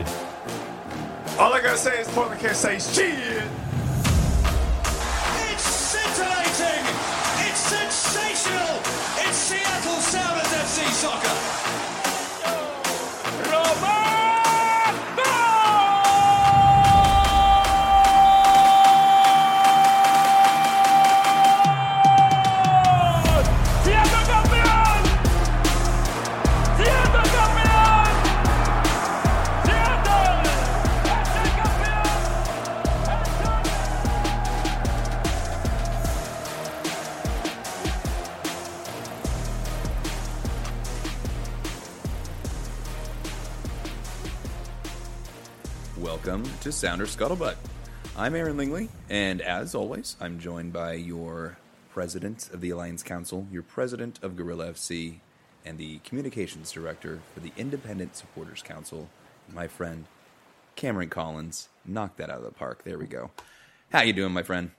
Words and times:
does 0.00 0.04
give. 0.04 1.38
All 1.38 1.52
I 1.52 1.60
gotta 1.60 1.76
say 1.76 2.00
is 2.00 2.08
Portland 2.08 2.40
can't 2.40 2.56
say 2.56 2.78
shit. 2.78 3.42
It's 5.50 5.62
scintillating! 5.62 6.84
It's 7.46 7.60
sensational! 7.60 8.80
It's 9.16 9.36
Seattle 9.36 10.00
Sounders 10.00 10.46
FC 10.46 10.88
Soccer! 10.92 11.91
Sounder 46.92 47.06
Scuttlebutt. 47.06 47.54
I'm 48.18 48.34
Aaron 48.34 48.58
Lingley, 48.58 48.90
and 49.08 49.40
as 49.40 49.74
always, 49.74 50.14
I'm 50.20 50.38
joined 50.38 50.74
by 50.74 50.92
your 50.92 51.56
president 51.90 52.50
of 52.52 52.60
the 52.60 52.68
Alliance 52.68 53.02
Council, 53.02 53.46
your 53.50 53.62
president 53.62 54.18
of 54.22 54.36
Gorilla 54.36 54.72
FC, 54.72 55.14
and 55.64 55.78
the 55.78 56.00
communications 56.00 56.70
director 56.70 57.20
for 57.32 57.40
the 57.40 57.50
Independent 57.56 58.14
Supporters 58.14 58.60
Council, 58.60 59.08
my 59.54 59.68
friend 59.68 60.04
Cameron 60.76 61.08
Collins. 61.08 61.70
Knock 61.86 62.16
that 62.16 62.28
out 62.28 62.36
of 62.36 62.44
the 62.44 62.50
park. 62.50 62.84
There 62.84 62.98
we 62.98 63.06
go. 63.06 63.30
How 63.90 64.02
you 64.02 64.12
doing, 64.12 64.34
my 64.34 64.42
friend? 64.42 64.70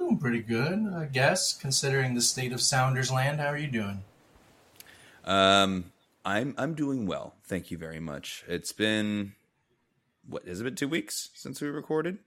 Doing 0.00 0.18
pretty 0.18 0.42
good, 0.42 0.84
I 0.92 1.04
guess, 1.04 1.52
considering 1.52 2.16
the 2.16 2.22
state 2.22 2.52
of 2.52 2.60
Sounders 2.60 3.12
land. 3.12 3.38
How 3.38 3.46
are 3.46 3.56
you 3.56 3.70
doing? 3.70 4.02
Um, 5.24 5.92
I'm 6.24 6.56
I'm 6.58 6.74
doing 6.74 7.06
well. 7.06 7.36
Thank 7.44 7.70
you 7.70 7.78
very 7.78 8.00
much. 8.00 8.42
It's 8.48 8.72
been 8.72 9.34
what 10.28 10.46
has 10.46 10.60
it 10.60 10.64
been 10.64 10.74
two 10.74 10.88
weeks 10.88 11.30
since 11.34 11.60
we 11.60 11.68
recorded? 11.68 12.18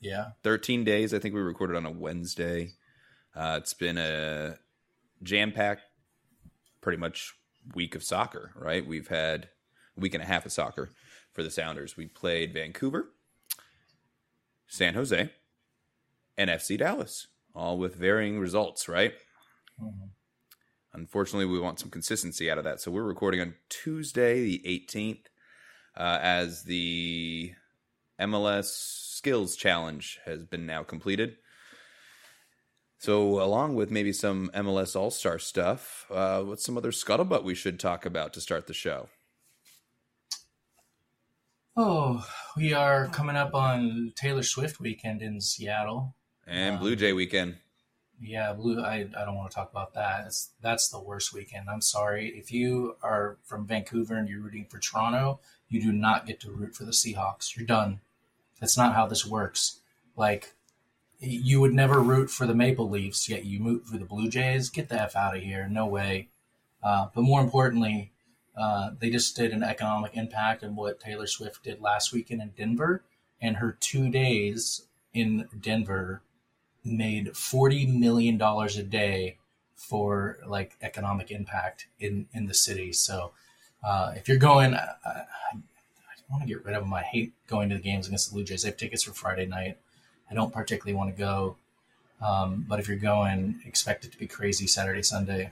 Yeah. 0.00 0.30
13 0.42 0.84
days. 0.84 1.14
I 1.14 1.18
think 1.18 1.34
we 1.34 1.40
recorded 1.40 1.76
on 1.76 1.86
a 1.86 1.90
Wednesday. 1.90 2.72
Uh, 3.34 3.58
it's 3.60 3.74
been 3.74 3.98
a 3.98 4.56
jam 5.22 5.52
packed, 5.52 5.82
pretty 6.80 6.98
much 6.98 7.34
week 7.74 7.94
of 7.94 8.02
soccer, 8.02 8.52
right? 8.56 8.86
We've 8.86 9.08
had 9.08 9.48
a 9.96 10.00
week 10.00 10.14
and 10.14 10.22
a 10.22 10.26
half 10.26 10.44
of 10.44 10.52
soccer 10.52 10.90
for 11.32 11.42
the 11.42 11.50
Sounders. 11.50 11.96
We 11.96 12.06
played 12.06 12.52
Vancouver, 12.52 13.10
San 14.66 14.94
Jose, 14.94 15.30
and 16.36 16.50
FC 16.50 16.78
Dallas, 16.78 17.28
all 17.54 17.78
with 17.78 17.94
varying 17.94 18.38
results, 18.40 18.88
right? 18.88 19.12
Unfortunately, 20.94 21.46
we 21.46 21.60
want 21.60 21.78
some 21.78 21.90
consistency 21.90 22.50
out 22.50 22.58
of 22.58 22.64
that. 22.64 22.80
So 22.80 22.90
we're 22.90 23.02
recording 23.02 23.40
on 23.40 23.54
Tuesday, 23.70 24.42
the 24.42 24.62
18th, 24.66 25.26
uh, 25.96 26.18
as 26.20 26.64
the 26.64 27.52
MLS 28.20 28.66
Skills 28.66 29.56
Challenge 29.56 30.20
has 30.24 30.44
been 30.44 30.66
now 30.66 30.82
completed. 30.82 31.36
So, 32.98 33.42
along 33.42 33.74
with 33.74 33.90
maybe 33.90 34.12
some 34.12 34.50
MLS 34.54 34.94
All 34.94 35.10
Star 35.10 35.38
stuff, 35.38 36.06
uh, 36.10 36.42
what's 36.42 36.64
some 36.64 36.78
other 36.78 36.92
scuttlebutt 36.92 37.42
we 37.42 37.54
should 37.54 37.80
talk 37.80 38.06
about 38.06 38.32
to 38.34 38.40
start 38.40 38.68
the 38.68 38.74
show? 38.74 39.08
Oh, 41.76 42.24
we 42.56 42.74
are 42.74 43.08
coming 43.08 43.34
up 43.34 43.54
on 43.54 44.12
Taylor 44.14 44.42
Swift 44.42 44.78
weekend 44.78 45.22
in 45.22 45.40
Seattle. 45.40 46.14
And 46.46 46.78
Blue 46.78 46.94
Jay 46.94 47.12
weekend. 47.12 47.56
Yeah, 48.20 48.52
blue. 48.52 48.80
I, 48.80 49.08
I 49.18 49.24
don't 49.24 49.34
want 49.34 49.50
to 49.50 49.54
talk 49.54 49.72
about 49.72 49.94
that. 49.94 50.26
It's, 50.26 50.50
that's 50.60 50.88
the 50.88 51.02
worst 51.02 51.34
weekend. 51.34 51.68
I'm 51.68 51.80
sorry. 51.80 52.28
If 52.36 52.52
you 52.52 52.94
are 53.02 53.38
from 53.42 53.66
Vancouver 53.66 54.14
and 54.14 54.28
you're 54.28 54.40
rooting 54.40 54.66
for 54.66 54.78
Toronto, 54.78 55.40
you 55.72 55.80
do 55.80 55.92
not 55.92 56.26
get 56.26 56.40
to 56.40 56.50
root 56.50 56.74
for 56.74 56.84
the 56.84 56.92
Seahawks. 56.92 57.56
You're 57.56 57.66
done. 57.66 58.00
That's 58.60 58.76
not 58.76 58.94
how 58.94 59.06
this 59.06 59.26
works. 59.26 59.80
Like, 60.16 60.54
you 61.18 61.60
would 61.60 61.72
never 61.72 62.00
root 62.00 62.30
for 62.30 62.46
the 62.46 62.54
Maple 62.54 62.90
Leafs, 62.90 63.28
yet 63.28 63.44
you 63.44 63.64
root 63.64 63.86
for 63.86 63.96
the 63.96 64.04
Blue 64.04 64.28
Jays. 64.28 64.70
Get 64.70 64.88
the 64.88 65.00
F 65.00 65.16
out 65.16 65.36
of 65.36 65.42
here. 65.42 65.68
No 65.68 65.86
way. 65.86 66.28
Uh, 66.82 67.06
but 67.14 67.22
more 67.22 67.40
importantly, 67.40 68.12
uh, 68.56 68.90
they 68.98 69.08
just 69.08 69.36
did 69.36 69.52
an 69.52 69.62
economic 69.62 70.12
impact 70.14 70.62
of 70.62 70.74
what 70.74 71.00
Taylor 71.00 71.26
Swift 71.26 71.62
did 71.62 71.80
last 71.80 72.12
weekend 72.12 72.42
in 72.42 72.50
Denver. 72.50 73.02
And 73.40 73.56
her 73.56 73.76
two 73.80 74.10
days 74.10 74.86
in 75.14 75.48
Denver 75.58 76.22
made 76.84 77.36
forty 77.36 77.86
million 77.86 78.36
dollars 78.36 78.76
a 78.76 78.82
day 78.82 79.38
for 79.76 80.38
like 80.46 80.76
economic 80.82 81.30
impact 81.30 81.86
in 81.98 82.26
in 82.34 82.46
the 82.46 82.54
city. 82.54 82.92
So 82.92 83.32
uh, 83.84 84.12
if 84.16 84.28
you're 84.28 84.36
going, 84.38 84.74
I, 84.74 84.88
I, 85.04 85.10
I 85.10 85.56
want 86.30 86.42
to 86.42 86.48
get 86.48 86.64
rid 86.64 86.74
of 86.74 86.82
them. 86.82 86.92
I 86.94 87.02
hate 87.02 87.32
going 87.46 87.68
to 87.70 87.76
the 87.76 87.80
games 87.82 88.06
against 88.06 88.28
the 88.30 88.34
Blue 88.34 88.44
Jays. 88.44 88.64
I 88.64 88.68
have 88.68 88.76
tickets 88.76 89.02
for 89.02 89.12
Friday 89.12 89.46
night. 89.46 89.78
I 90.30 90.34
don't 90.34 90.52
particularly 90.52 90.94
want 90.96 91.14
to 91.14 91.18
go, 91.18 91.56
um, 92.26 92.64
but 92.68 92.78
if 92.80 92.88
you're 92.88 92.96
going, 92.96 93.60
expect 93.66 94.04
it 94.04 94.12
to 94.12 94.18
be 94.18 94.26
crazy 94.26 94.66
Saturday, 94.66 95.02
Sunday. 95.02 95.50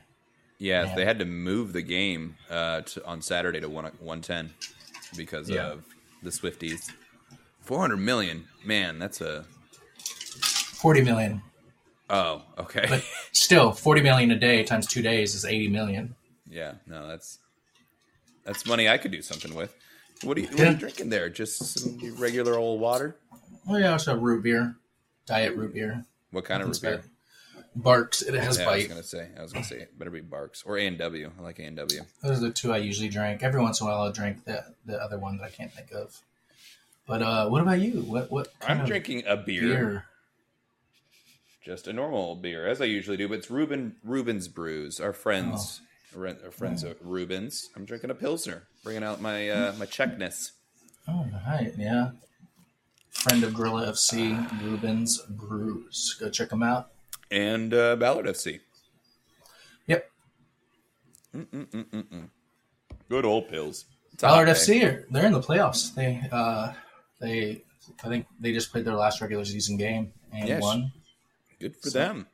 Yeah, 0.58 0.84
Man. 0.84 0.96
they 0.96 1.04
had 1.04 1.18
to 1.18 1.24
move 1.24 1.72
the 1.72 1.82
game 1.82 2.36
uh, 2.50 2.82
to, 2.82 3.04
on 3.06 3.20
Saturday 3.22 3.60
to 3.60 3.68
one 3.68 3.86
one 3.98 4.20
ten 4.22 4.50
because 5.16 5.48
Yeah. 5.50 5.72
of 5.72 5.84
the 6.22 6.30
Swifties. 6.30 6.90
Four 7.60 7.80
hundred 7.80 7.98
million, 7.98 8.44
man, 8.64 8.98
that's 8.98 9.20
a 9.20 9.44
Forty 10.80 11.02
million, 11.02 11.42
oh 12.08 12.42
okay. 12.58 12.86
but 12.88 13.04
still, 13.32 13.72
forty 13.72 14.00
million 14.00 14.30
a 14.30 14.38
day 14.38 14.62
times 14.64 14.86
two 14.86 15.02
days 15.02 15.34
is 15.34 15.44
eighty 15.44 15.68
million. 15.68 16.14
yeah, 16.48 16.72
no, 16.86 17.06
that's 17.06 17.38
that's 18.44 18.66
money 18.66 18.88
I 18.88 18.98
could 18.98 19.10
do 19.10 19.22
something 19.22 19.54
with. 19.54 19.74
What 20.22 20.36
are 20.36 20.40
you, 20.40 20.48
what 20.48 20.60
are 20.60 20.70
you 20.72 20.76
drinking 20.76 21.08
there? 21.08 21.28
Just 21.28 21.78
some 21.78 22.16
regular 22.16 22.56
old 22.56 22.80
water? 22.80 23.16
Oh 23.68 23.76
yeah, 23.76 23.90
I 23.90 23.92
also 23.92 24.12
have 24.12 24.22
root 24.22 24.42
beer, 24.42 24.76
diet 25.26 25.56
root 25.56 25.74
beer. 25.74 26.04
What 26.30 26.44
kind 26.44 26.62
of 26.62 26.68
root 26.68 26.80
beer? 26.82 27.02
Barq's. 27.76 28.22
It 28.22 28.34
has 28.34 28.58
Yeah, 28.58 28.68
I 28.68 28.76
was 28.76 28.86
gonna 28.86 29.02
say. 29.02 29.28
I 29.38 29.42
was 29.42 29.52
gonna 29.52 29.64
say 29.64 29.76
it 29.76 29.98
better 29.98 30.10
be 30.10 30.20
Barq's 30.20 30.62
or 30.64 30.76
A 30.76 30.86
and 30.86 30.98
W. 30.98 31.30
I 31.38 31.42
like 31.42 31.58
A 31.58 31.62
and 31.62 31.76
W. 31.76 32.02
Those 32.22 32.38
are 32.38 32.40
the 32.40 32.50
two 32.50 32.72
I 32.72 32.78
usually 32.78 33.08
drink. 33.08 33.42
Every 33.42 33.60
once 33.60 33.80
in 33.80 33.86
a 33.86 33.90
while, 33.90 34.02
I'll 34.02 34.12
drink 34.12 34.44
the 34.44 34.64
the 34.84 35.00
other 35.00 35.18
one 35.18 35.38
that 35.38 35.44
I 35.44 35.50
can't 35.50 35.72
think 35.72 35.92
of. 35.92 36.20
But 37.06 37.22
uh, 37.22 37.48
what 37.48 37.62
about 37.62 37.80
you? 37.80 38.02
What 38.02 38.30
what 38.30 38.48
I'm 38.66 38.84
drinking 38.84 39.24
a 39.26 39.36
beer, 39.36 39.62
beer? 39.62 40.04
just 41.64 41.86
a 41.86 41.92
normal 41.92 42.36
beer, 42.36 42.66
as 42.66 42.80
I 42.80 42.86
usually 42.86 43.16
do. 43.16 43.28
But 43.28 43.38
it's 43.38 43.50
Reuben 43.50 43.96
Reuben's 44.04 44.48
Brews. 44.48 45.00
Our 45.00 45.12
friends, 45.12 45.80
Friends 46.10 46.84
at 46.84 46.96
Reuben's. 47.04 47.70
I'm 47.76 47.84
drinking 47.84 48.10
a 48.10 48.14
pilsner, 48.14 48.64
bringing 48.82 49.04
out 49.04 49.20
my 49.20 49.48
uh, 49.48 49.72
my 49.78 49.86
Czechnes. 49.86 50.52
Oh, 51.08 51.26
right, 51.46 51.72
yeah. 51.78 52.10
Friend 53.10 53.42
of 53.44 53.54
Gorilla 53.54 53.86
FC, 53.92 54.62
Reuben's 54.62 55.20
Brews. 55.28 56.16
Go 56.20 56.28
check 56.30 56.50
them 56.50 56.62
out. 56.62 56.90
and 57.30 57.72
uh, 57.74 57.96
Ballard 57.96 58.26
FC. 58.26 58.60
Yep, 59.86 60.10
Good 63.08 63.24
old 63.24 63.48
pills. 63.48 63.86
It's 64.12 64.22
Ballard 64.22 64.48
hot. 64.48 64.56
FC. 64.56 64.84
Are, 64.84 65.06
they're 65.10 65.26
in 65.26 65.32
the 65.32 65.40
playoffs. 65.40 65.94
They 65.94 66.22
uh, 66.30 66.72
they 67.20 67.62
I 68.04 68.08
think 68.08 68.26
they 68.38 68.52
just 68.52 68.70
played 68.72 68.84
their 68.84 68.94
last 68.94 69.20
regular 69.20 69.44
season 69.44 69.76
game 69.76 70.12
and 70.32 70.48
Yes. 70.48 70.62
won. 70.62 70.92
Good 71.60 71.76
for 71.76 71.90
them. 71.90 72.26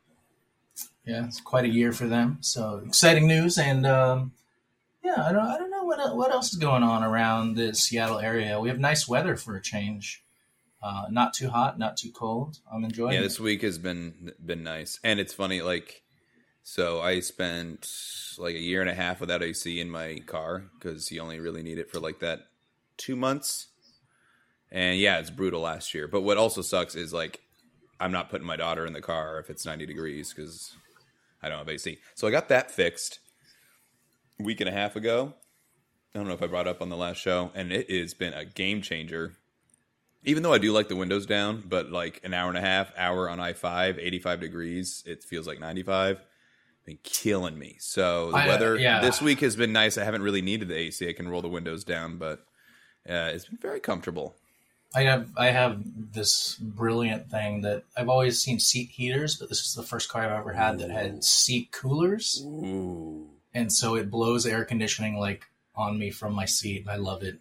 Yeah, 1.05 1.25
it's 1.27 1.41
quite 1.41 1.65
a 1.65 1.69
year 1.69 1.93
for 1.93 2.07
them. 2.07 2.39
So 2.41 2.83
exciting 2.87 3.27
news, 3.27 3.59
and 3.59 3.87
um, 3.87 4.33
yeah, 5.05 5.25
I 5.25 5.33
don't, 5.33 5.47
I 5.47 5.57
don't 5.59 5.71
know 5.71 5.85
what 5.85 6.17
what 6.17 6.31
else 6.33 6.53
is 6.53 6.59
going 6.59 6.83
on 6.83 7.03
around 7.05 7.57
the 7.57 7.75
Seattle 7.75 8.19
area. 8.19 8.61
We 8.61 8.69
have 8.69 8.79
nice 8.79 9.07
weather 9.09 9.37
for 9.37 9.57
a 9.57 9.63
change. 9.63 10.23
Uh, 10.83 11.07
not 11.11 11.33
too 11.35 11.49
hot, 11.49 11.79
not 11.79 11.97
too 11.97 12.11
cold. 12.13 12.59
I'm 12.73 12.85
enjoying 12.85 13.15
Yeah, 13.15 13.21
it. 13.21 13.23
this 13.23 13.41
week 13.41 13.63
has 13.63 13.79
been 13.79 14.33
been 14.45 14.63
nice, 14.63 15.01
and 15.05 15.19
it's 15.21 15.33
funny. 15.33 15.63
Like, 15.63 16.03
so 16.63 17.01
I 17.01 17.21
spent 17.21 17.89
like 18.39 18.55
a 18.55 18.61
year 18.61 18.81
and 18.81 18.91
a 18.91 18.95
half 18.95 19.21
without 19.21 19.43
AC 19.43 19.81
in 19.81 19.91
my 19.91 20.21
car 20.27 20.65
because 20.79 21.11
you 21.11 21.21
only 21.21 21.41
really 21.41 21.63
need 21.63 21.79
it 21.79 21.91
for 21.91 22.01
like 22.01 22.19
that 22.21 22.41
two 22.97 23.17
months. 23.17 23.69
And 24.71 24.99
yeah, 24.99 25.19
it's 25.19 25.31
brutal 25.31 25.61
last 25.63 25.95
year. 25.95 26.09
But 26.09 26.23
what 26.23 26.37
also 26.37 26.61
sucks 26.61 26.95
is 26.97 27.13
like 27.13 27.41
I'm 28.01 28.13
not 28.13 28.31
putting 28.31 28.47
my 28.47 28.57
daughter 28.57 28.87
in 28.87 28.93
the 28.93 29.01
car 29.01 29.39
if 29.39 29.51
it's 29.51 29.65
90 29.65 29.87
degrees 29.87 30.33
because 30.33 30.75
I 31.43 31.49
don't 31.49 31.59
have 31.59 31.69
AC. 31.69 31.99
So 32.15 32.27
I 32.27 32.31
got 32.31 32.49
that 32.49 32.71
fixed 32.71 33.21
a 34.39 34.43
week 34.43 34.61
and 34.61 34.69
a 34.69 34.73
half 34.73 34.97
ago. 34.97 35.35
I 36.15 36.19
don't 36.19 36.29
know 36.29 36.35
if 36.35 36.43
I 36.43 36.47
brought 36.47 36.67
it 36.67 36.71
up 36.71 36.81
on 36.83 36.89
the 36.89 36.97
last 36.97 37.19
show, 37.19 37.51
and 37.55 37.73
it 37.73 37.91
has 37.91 38.15
been 38.15 38.33
a 38.33 38.45
game 38.45 38.81
changer. 38.83 39.35
Even 40.25 40.43
though 40.43 40.53
I 40.53 40.59
do 40.59 40.73
like 40.73 40.89
the 40.89 40.97
windows 40.97 41.27
down, 41.27 41.63
but 41.69 41.91
like 41.91 42.21
an 42.25 42.35
hour 42.35 42.49
and 42.49 42.59
a 42.59 42.63
half, 42.63 42.91
hour 42.97 43.29
on 43.31 43.39
I 43.39 43.53
5, 43.53 43.99
85 43.99 44.41
degrees, 44.41 45.03
it 45.07 45.23
feels 45.23 45.47
like 45.47 45.61
95. 45.61 46.21
Been 46.85 46.99
killing 47.03 47.59
me. 47.59 47.77
So 47.81 48.31
the 48.31 48.39
I, 48.39 48.45
uh, 48.45 48.49
weather 48.49 48.77
yeah. 48.79 49.01
this 49.01 49.21
week 49.21 49.41
has 49.41 49.57
been 49.57 49.73
nice. 49.73 49.99
I 49.99 50.05
haven't 50.05 50.23
really 50.23 50.43
needed 50.43 50.69
the 50.69 50.77
AC. 50.77 51.09
I 51.09 51.13
can 51.13 51.29
roll 51.29 51.43
the 51.43 51.49
windows 51.49 51.85
down, 51.85 52.17
but 52.17 52.47
Uh, 53.09 53.31
it's 53.33 53.45
been 53.47 53.59
very 53.59 53.79
comfortable. 53.79 54.35
I 54.95 55.03
have 55.03 55.29
I 55.37 55.47
have 55.51 55.83
this 56.13 56.57
brilliant 56.57 57.31
thing 57.31 57.63
that 57.63 57.85
I've 57.97 58.09
always 58.09 58.41
seen 58.41 58.59
seat 58.59 58.91
heaters, 58.91 59.37
but 59.37 59.49
this 59.49 59.61
is 59.61 59.75
the 59.75 59.83
first 59.83 60.09
car 60.09 60.23
I've 60.23 60.33
ever 60.41 60.53
had 60.53 60.79
that 60.79 60.91
had 60.91 61.23
seat 61.23 61.71
coolers, 61.73 62.43
Ooh. 62.45 63.29
and 63.53 63.73
so 63.73 63.95
it 63.97 64.11
blows 64.11 64.47
air 64.47 64.65
conditioning 64.65 65.19
like 65.19 65.47
on 65.75 65.99
me 65.99 66.11
from 66.11 66.33
my 66.33 66.47
seat. 66.47 66.83
and 66.83 66.91
I 66.91 66.97
love 66.97 67.23
it. 67.23 67.39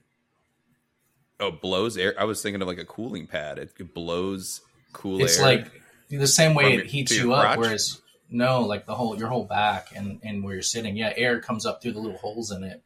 Oh, 1.39 1.51
blows 1.51 1.97
air. 1.97 2.13
I 2.19 2.24
was 2.25 2.42
thinking 2.42 2.62
of 2.62 2.68
like 2.68 2.77
a 2.77 2.86
cooling 2.86 3.27
pad. 3.27 3.57
It, 3.57 3.94
blows 3.94 4.62
cool 4.94 5.21
It's 5.21 5.39
air. 5.39 5.51
It's 5.51 5.65
like 5.65 5.81
the 6.09 6.27
same 6.27 6.56
way 6.56 6.74
it 6.75 6.86
heats 6.88 7.15
you 7.15 7.33
up, 7.33 7.44
crotch? 7.44 7.57
whereas 7.59 8.01
no, 8.30 8.62
like 8.62 8.86
the 8.86 8.95
whole 8.95 9.18
your 9.18 9.27
whole 9.27 9.45
back 9.45 9.89
and 9.95 10.19
and 10.24 10.44
where 10.44 10.53
you're 10.53 10.62
sitting, 10.62 10.95
yeah, 10.97 11.13
air 11.15 11.39
comes 11.39 11.65
up 11.65 11.81
through 11.81 11.94
the 11.94 12.00
little 12.00 12.18
holes 12.18 12.51
in 12.51 12.63
it, 12.63 12.81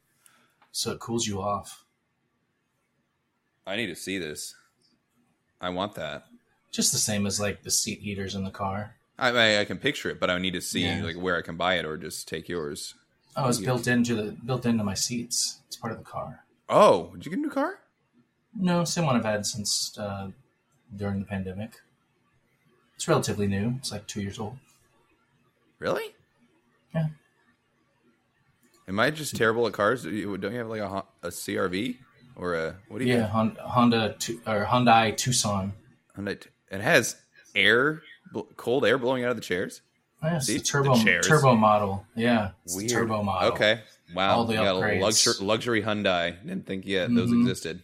so 0.72 0.92
it 0.92 1.00
cools 1.00 1.26
you 1.26 1.42
off. 1.42 1.86
I 3.70 3.76
need 3.76 3.88
to 3.88 3.96
see 3.96 4.18
this. 4.18 4.56
I 5.62 5.70
want 5.70 5.96
that. 5.96 6.24
Just 6.72 6.92
the 6.92 6.98
same 6.98 7.26
as 7.26 7.40
like 7.40 7.64
the 7.64 7.72
seat 7.72 8.00
heaters 8.00 8.36
in 8.36 8.44
the 8.44 8.52
car. 8.52 8.96
I, 9.18 9.30
I 9.30 9.60
I 9.62 9.66
can 9.66 9.78
picture 9.78 10.10
it, 10.10 10.20
but 10.20 10.30
I 10.30 10.38
need 10.40 10.54
to 10.54 10.62
see 10.62 10.82
Yeah. 10.86 11.04
like 11.04 11.16
where 11.18 11.38
I 11.38 11.42
can 11.42 11.56
buy 11.58 11.76
it 11.76 11.86
or 11.86 11.98
just 11.98 12.28
take 12.28 12.48
yours. 12.50 12.96
Oh, 13.36 13.48
it's 13.48 13.60
built 13.60 13.88
into 13.88 14.16
the 14.16 14.32
built 14.46 14.66
into 14.66 14.84
my 14.84 14.94
seats. 14.94 15.60
It's 15.68 15.76
part 15.76 15.94
of 15.94 16.00
the 16.00 16.06
car. 16.06 16.46
Oh, 16.68 17.12
did 17.14 17.26
you 17.26 17.30
get 17.32 17.40
a 17.40 17.42
new 17.42 17.50
car? 17.50 17.80
No, 18.56 18.84
same 18.84 19.06
one 19.06 19.16
I've 19.16 19.26
had 19.26 19.46
since 19.46 19.98
uh, 19.98 20.30
during 20.96 21.20
the 21.20 21.26
pandemic. 21.26 21.74
It's 22.96 23.08
relatively 23.08 23.48
new. 23.48 23.76
It's 23.78 23.92
like 23.92 24.08
two 24.08 24.22
years 24.22 24.40
old. 24.40 24.58
Really? 25.80 26.16
Yeah. 26.94 27.08
Am 28.88 29.00
I 29.00 29.12
just 29.12 29.36
terrible 29.36 29.68
at 29.68 29.74
cars? 29.74 30.04
Don't 30.04 30.14
you 30.16 30.38
have 30.40 30.68
like 30.68 30.82
a, 30.82 31.04
a 31.24 31.30
CRV 31.30 31.98
or 32.40 32.56
a 32.56 32.76
what 32.88 33.00
do 33.00 33.06
you? 33.06 33.14
Yeah? 33.16 33.28
Hon- 33.28 33.58
Honda 33.62 34.16
or 34.48 34.66
Hyundai 34.66 35.16
Tucson. 35.16 35.74
And 36.16 36.28
it, 36.30 36.48
has 36.72 37.16
air, 37.56 38.02
cold 38.56 38.86
air 38.86 38.98
blowing 38.98 39.24
out 39.24 39.30
of 39.32 39.36
the 39.36 39.42
chairs. 39.42 39.82
Yeah, 40.24 40.38
it's 40.38 40.48
See, 40.48 40.54
the 40.54 40.60
the 40.60 40.66
turbo 40.66 40.96
chairs. 40.98 41.28
turbo 41.28 41.56
model. 41.56 42.06
Yeah, 42.16 42.52
Weird. 42.76 42.90
turbo 42.90 43.24
model. 43.24 43.52
Okay. 43.54 43.82
Wow. 44.16 44.38
All 44.38 44.46
the 44.46 44.54
You 44.56 44.60
upgrades. 44.60 45.02
luxury, 45.02 45.34
luxury 45.46 45.82
Hyundai. 45.84 46.42
Didn't 46.46 46.66
think 46.66 46.86
yet 46.86 47.14
those 47.14 47.30
Mhm. 47.30 47.42
existed. 47.42 47.84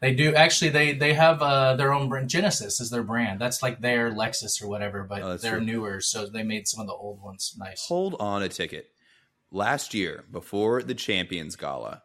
They 0.00 0.14
do 0.14 0.34
actually. 0.34 0.70
They 0.70 0.92
they 0.94 1.14
have 1.14 1.40
uh, 1.42 1.76
their 1.76 1.92
own 1.92 2.08
brand. 2.08 2.28
Genesis 2.30 2.80
is 2.80 2.90
their 2.90 3.02
brand. 3.02 3.40
That's 3.40 3.62
like 3.62 3.80
their 3.80 4.10
Lexus 4.10 4.62
or 4.62 4.68
whatever, 4.68 5.04
but 5.04 5.22
Oh, 5.22 5.36
they're 5.36 5.56
true. 5.56 5.64
newer, 5.64 6.00
so 6.00 6.26
they 6.26 6.42
made 6.42 6.66
some 6.68 6.80
of 6.80 6.86
the 6.86 6.92
old 6.94 7.20
ones 7.22 7.54
nice. 7.58 7.86
Hold 7.86 8.16
on 8.20 8.42
a 8.42 8.48
ticket. 8.48 8.86
Last 9.50 9.94
year, 9.94 10.24
before 10.32 10.82
the 10.82 10.94
Champions 10.94 11.54
Gala, 11.56 12.02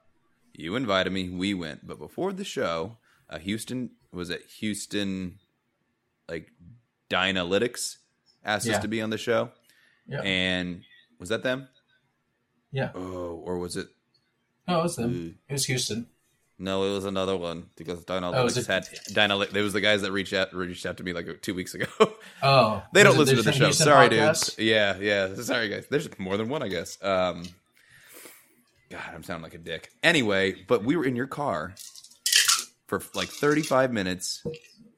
you 0.60 0.76
invited 0.76 1.12
me. 1.14 1.30
We 1.30 1.54
went, 1.54 1.88
but 1.88 1.98
before 2.00 2.34
the 2.34 2.44
show, 2.44 2.98
uh, 3.30 3.40
Houston 3.40 3.92
was 4.12 4.30
at 4.30 4.42
Houston, 4.60 5.40
like 6.28 6.52
Dynalytics 7.10 7.98
asked 8.44 8.66
Yeah. 8.68 8.76
us 8.76 8.82
to 8.82 8.88
be 8.88 9.02
on 9.02 9.10
the 9.10 9.18
show, 9.18 9.52
Yeah, 10.08 10.22
and 10.22 10.84
was 11.20 11.30
that 11.30 11.44
them? 11.44 11.68
yeah. 12.72 12.92
Oh, 12.96 13.42
or 13.46 13.58
was 13.58 13.76
it? 13.76 13.88
No, 14.68 14.80
it 14.80 14.84
was 14.84 14.96
them. 14.96 15.14
Ooh. 15.16 15.34
It 15.48 15.54
was 15.54 15.66
Houston. 15.66 16.08
No, 16.62 16.84
it 16.84 16.94
was 16.94 17.06
another 17.06 17.38
one 17.38 17.70
because 17.78 18.04
Dynalytics 18.04 18.58
Oh, 18.58 18.60
it- 18.60 18.68
had 18.68 18.84
Dynalytics. 19.14 19.52
There 19.52 19.64
was 19.64 19.74
the 19.74 19.80
guys 19.82 20.02
that 20.02 20.12
reached 20.12 20.34
out 20.34 20.54
reached 20.54 20.86
out 20.86 20.98
to 20.98 21.04
me 21.04 21.14
like 21.14 21.42
two 21.42 21.54
weeks 21.54 21.74
ago. 21.74 21.86
Oh, 22.44 22.84
They 22.94 23.02
don't 23.04 23.18
listen 23.18 23.38
to 23.38 23.42
the 23.44 23.54
show. 23.54 23.66
Houston 23.66 23.86
Sorry, 23.86 24.10
podcast? 24.10 24.56
dudes. 24.58 24.60
Yeah, 24.60 24.98
yeah. 24.98 25.36
Sorry, 25.36 25.70
guys. 25.70 25.86
There's 25.90 26.10
more 26.20 26.36
than 26.38 26.50
one, 26.50 26.62
I 26.62 26.68
guess. 26.68 27.02
Um, 27.02 27.46
God, 28.90 29.12
I'm 29.14 29.24
sounding 29.24 29.44
like 29.44 29.54
a 29.54 29.60
dick. 29.60 29.92
Anyway, 30.02 30.56
but 30.68 30.84
we 30.84 30.96
were 30.96 31.06
in 31.06 31.16
your 31.16 31.28
car 31.28 31.76
for 32.88 33.02
like 33.14 33.30
35 33.30 33.94
minutes 33.94 34.44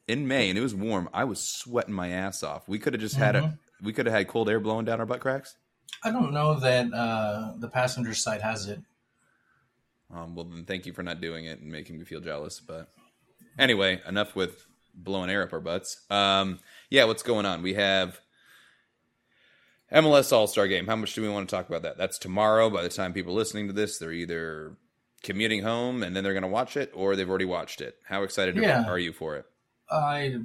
in 0.08 0.28
May, 0.28 0.50
and 0.50 0.58
it 0.58 0.62
was 0.62 0.74
warm. 0.74 1.10
I 1.14 1.26
was 1.26 1.42
sweating 1.42 1.94
my 1.94 2.10
ass 2.10 2.44
off. 2.44 2.68
We 2.68 2.80
could 2.80 2.94
have 2.94 3.02
just 3.02 3.16
had 3.16 3.36
a. 3.36 3.42
Mm-hmm. 3.42 3.86
We 3.86 3.94
could 3.94 4.06
have 4.06 4.14
had 4.14 4.28
cold 4.28 4.48
air 4.48 4.60
blowing 4.60 4.86
down 4.86 5.00
our 5.00 5.06
butt 5.06 5.22
cracks. 5.22 5.56
I 6.04 6.12
don't 6.12 6.34
know 6.34 6.60
that 6.60 6.94
uh, 6.94 7.54
the 7.58 7.68
passenger 7.68 8.14
side 8.14 8.42
has 8.42 8.68
it. 8.68 8.80
Um, 10.14 10.36
well, 10.36 10.46
then 10.46 10.66
thank 10.66 10.86
you 10.86 10.94
for 10.94 11.04
not 11.04 11.22
doing 11.22 11.46
it 11.46 11.60
and 11.60 11.72
making 11.72 11.98
me 11.98 12.06
feel 12.06 12.22
jealous. 12.22 12.60
But 12.60 12.90
anyway, 13.58 14.02
enough 14.08 14.36
with 14.36 14.66
blowing 14.94 15.30
air 15.30 15.44
up 15.44 15.54
our 15.54 15.60
butts. 15.60 16.02
Um, 16.10 16.60
yeah, 16.90 17.06
what's 17.06 17.24
going 17.24 17.46
on? 17.46 17.62
We 17.62 17.74
have 17.76 18.20
MLS 19.92 20.32
All 20.32 20.48
Star 20.48 20.68
Game. 20.68 20.88
How 20.88 20.96
much 20.96 21.14
do 21.14 21.22
we 21.22 21.30
want 21.30 21.50
to 21.50 21.56
talk 21.56 21.68
about 21.68 21.82
that? 21.84 21.98
That's 21.98 22.18
tomorrow. 22.18 22.70
By 22.70 22.82
the 22.84 22.90
time 22.90 23.14
people 23.14 23.34
listening 23.34 23.68
to 23.68 23.74
this, 23.74 23.98
they're 23.98 24.12
either 24.12 24.74
commuting 25.24 25.64
home 25.64 26.02
and 26.04 26.16
then 26.16 26.24
they're 26.24 26.34
going 26.34 26.42
to 26.44 26.48
watch 26.50 26.76
it, 26.78 26.92
or 26.96 27.16
they've 27.16 27.30
already 27.30 27.46
watched 27.46 27.82
it. 27.82 27.96
How 28.08 28.24
excited 28.24 28.56
Yeah. 28.56 28.86
are 28.88 28.98
you 29.00 29.12
for 29.14 29.36
it? 29.36 29.46
I 29.92 30.40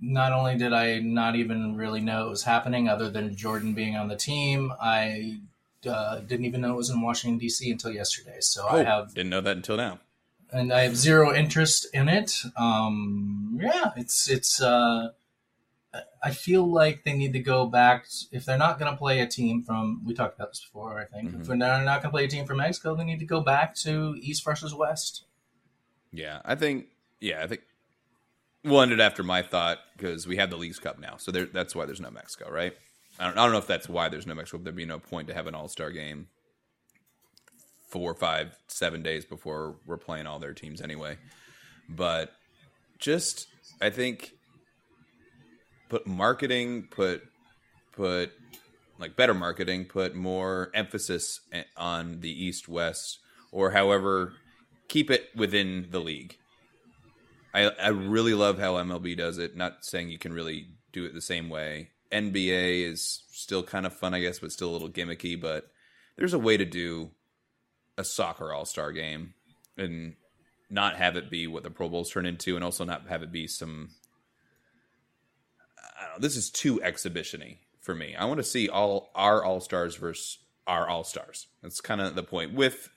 not 0.00 0.32
only 0.32 0.56
did 0.56 0.72
I 0.72 0.98
not 0.98 1.36
even 1.36 1.76
really 1.76 2.00
know 2.00 2.26
it 2.26 2.30
was 2.30 2.42
happening, 2.42 2.88
other 2.88 3.10
than 3.10 3.36
Jordan 3.36 3.74
being 3.74 3.96
on 3.96 4.08
the 4.08 4.16
team, 4.16 4.72
I 4.80 5.38
uh, 5.86 6.20
didn't 6.20 6.46
even 6.46 6.62
know 6.62 6.72
it 6.72 6.76
was 6.76 6.90
in 6.90 7.00
Washington 7.00 7.38
D.C. 7.38 7.70
until 7.70 7.92
yesterday. 7.92 8.38
So 8.40 8.66
I 8.66 8.82
have, 8.82 9.14
didn't 9.14 9.30
know 9.30 9.40
that 9.42 9.56
until 9.56 9.76
now. 9.76 10.00
and 10.50 10.72
I 10.72 10.80
have 10.82 10.96
zero 10.96 11.34
interest 11.34 11.86
in 11.92 12.08
it. 12.08 12.34
Um, 12.56 13.58
yeah, 13.62 13.90
it's 13.96 14.28
it's. 14.28 14.60
Uh, 14.62 15.10
I 16.22 16.30
feel 16.32 16.66
like 16.70 17.04
they 17.04 17.12
need 17.12 17.32
to 17.34 17.38
go 17.40 17.66
back. 17.66 18.06
If 18.32 18.44
they're 18.44 18.58
not 18.58 18.78
going 18.78 18.90
to 18.90 18.96
play 18.96 19.20
a 19.20 19.26
team 19.26 19.62
from, 19.62 20.02
we 20.04 20.12
talked 20.14 20.34
about 20.36 20.50
this 20.50 20.60
before. 20.64 20.98
I 21.00 21.04
think 21.04 21.30
Mhm. 21.30 21.40
if 21.42 21.46
they're 21.46 21.56
not 21.56 21.84
going 21.84 22.02
to 22.02 22.10
play 22.10 22.24
a 22.24 22.28
team 22.28 22.46
from 22.46 22.56
Mexico, 22.58 22.96
they 22.96 23.04
need 23.04 23.20
to 23.20 23.26
go 23.26 23.40
back 23.40 23.74
to 23.76 24.16
East 24.20 24.44
versus 24.44 24.74
West. 24.74 25.24
Yeah, 26.12 26.40
I 26.44 26.54
think. 26.56 26.86
Yeah, 27.20 27.42
I 27.42 27.46
think 27.46 27.62
we'll 28.64 28.80
end 28.82 28.92
it 28.92 29.00
after 29.00 29.22
my 29.22 29.42
thought 29.42 29.78
because 29.96 30.26
we 30.26 30.36
have 30.36 30.50
the 30.50 30.56
Leagues 30.56 30.78
Cup 30.78 30.98
now, 30.98 31.16
so 31.16 31.30
there, 31.30 31.46
that's 31.46 31.74
why 31.74 31.84
there's 31.86 32.00
no 32.00 32.10
Mexico, 32.10 32.50
right? 32.50 32.76
I 33.18 33.26
don't, 33.26 33.38
I 33.38 33.42
don't 33.44 33.52
know 33.52 33.58
if 33.58 33.66
that's 33.66 33.88
why 33.88 34.08
there's 34.08 34.26
no 34.26 34.34
Mexico. 34.34 34.58
There'd 34.58 34.74
be 34.74 34.84
no 34.84 34.98
point 34.98 35.28
to 35.28 35.34
have 35.34 35.46
an 35.46 35.54
All 35.54 35.68
Star 35.68 35.90
game 35.92 36.26
four, 37.88 38.14
five, 38.14 38.58
seven 38.66 39.02
days 39.02 39.24
before 39.24 39.76
we're 39.86 39.96
playing 39.96 40.26
all 40.26 40.38
their 40.40 40.52
teams 40.54 40.80
anyway. 40.80 41.16
But 41.88 42.32
just, 42.98 43.46
I 43.80 43.90
think, 43.90 44.32
put 45.88 46.06
marketing, 46.06 46.88
put 46.90 47.22
put 47.92 48.32
like 48.98 49.16
better 49.16 49.34
marketing, 49.34 49.84
put 49.86 50.14
more 50.14 50.70
emphasis 50.74 51.40
on 51.76 52.20
the 52.20 52.30
East 52.30 52.68
West, 52.68 53.18
or 53.52 53.70
however, 53.70 54.34
keep 54.88 55.10
it 55.10 55.28
within 55.34 55.88
the 55.90 56.00
league. 56.00 56.36
I 57.52 57.70
I 57.80 57.88
really 57.88 58.34
love 58.34 58.58
how 58.58 58.74
MLB 58.74 59.16
does 59.16 59.38
it. 59.38 59.56
Not 59.56 59.84
saying 59.84 60.10
you 60.10 60.18
can 60.18 60.32
really 60.32 60.68
do 60.92 61.04
it 61.04 61.14
the 61.14 61.20
same 61.20 61.48
way. 61.48 61.90
NBA 62.12 62.88
is 62.90 63.24
still 63.32 63.62
kind 63.62 63.86
of 63.86 63.92
fun, 63.92 64.14
I 64.14 64.20
guess, 64.20 64.38
but 64.38 64.52
still 64.52 64.70
a 64.70 64.72
little 64.72 64.88
gimmicky. 64.88 65.40
But 65.40 65.70
there's 66.16 66.34
a 66.34 66.38
way 66.38 66.56
to 66.56 66.64
do 66.64 67.10
a 67.98 68.04
soccer 68.04 68.52
All 68.52 68.64
Star 68.64 68.92
game 68.92 69.34
and 69.76 70.14
not 70.70 70.96
have 70.96 71.16
it 71.16 71.30
be 71.30 71.46
what 71.46 71.62
the 71.62 71.70
Pro 71.70 71.88
Bowls 71.88 72.10
turn 72.10 72.26
into, 72.26 72.56
and 72.56 72.64
also 72.64 72.84
not 72.84 73.08
have 73.08 73.22
it 73.22 73.32
be 73.32 73.46
some. 73.46 73.90
I 76.14 76.16
don't 76.16 76.20
know. 76.20 76.26
This 76.26 76.36
is 76.36 76.50
too 76.50 76.80
exhibitiony 76.80 77.58
for 77.80 77.94
me. 77.94 78.14
I 78.14 78.24
want 78.24 78.38
to 78.38 78.44
see 78.44 78.68
all 78.68 79.10
our 79.14 79.44
All 79.44 79.60
Stars 79.60 79.96
versus 79.96 80.38
our 80.66 80.88
All 80.88 81.04
Stars. 81.04 81.46
That's 81.62 81.80
kind 81.80 82.00
of 82.00 82.14
the 82.14 82.22
point 82.22 82.54
with 82.54 82.88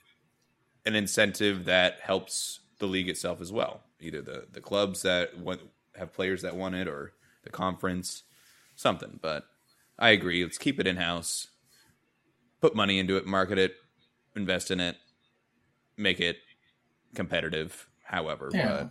an 0.86 0.96
incentive 0.96 1.66
that 1.66 2.00
helps 2.02 2.60
the 2.80 2.86
league 2.88 3.10
itself 3.10 3.42
as 3.42 3.52
well. 3.52 3.82
Either 4.00 4.22
the 4.22 4.46
the 4.52 4.62
clubs 4.62 5.02
that 5.02 5.38
want, 5.38 5.62
have 5.96 6.14
players 6.14 6.42
that 6.44 6.56
want 6.56 6.76
it, 6.76 6.88
or 6.88 7.14
the 7.44 7.50
conference, 7.50 8.24
something. 8.76 9.20
But 9.22 9.46
I 9.98 10.10
agree. 10.10 10.44
Let's 10.44 10.58
keep 10.58 10.80
it 10.80 10.88
in 10.88 10.98
house. 10.98 11.48
Put 12.62 12.76
money 12.76 13.00
into 13.00 13.18
it, 13.18 13.26
market 13.26 13.58
it, 13.58 13.76
invest 14.36 14.72
in 14.72 14.80
it, 14.80 14.98
make 15.96 16.20
it 16.20 16.38
competitive. 17.16 17.88
However, 18.04 18.50
Yeah. 18.54 18.88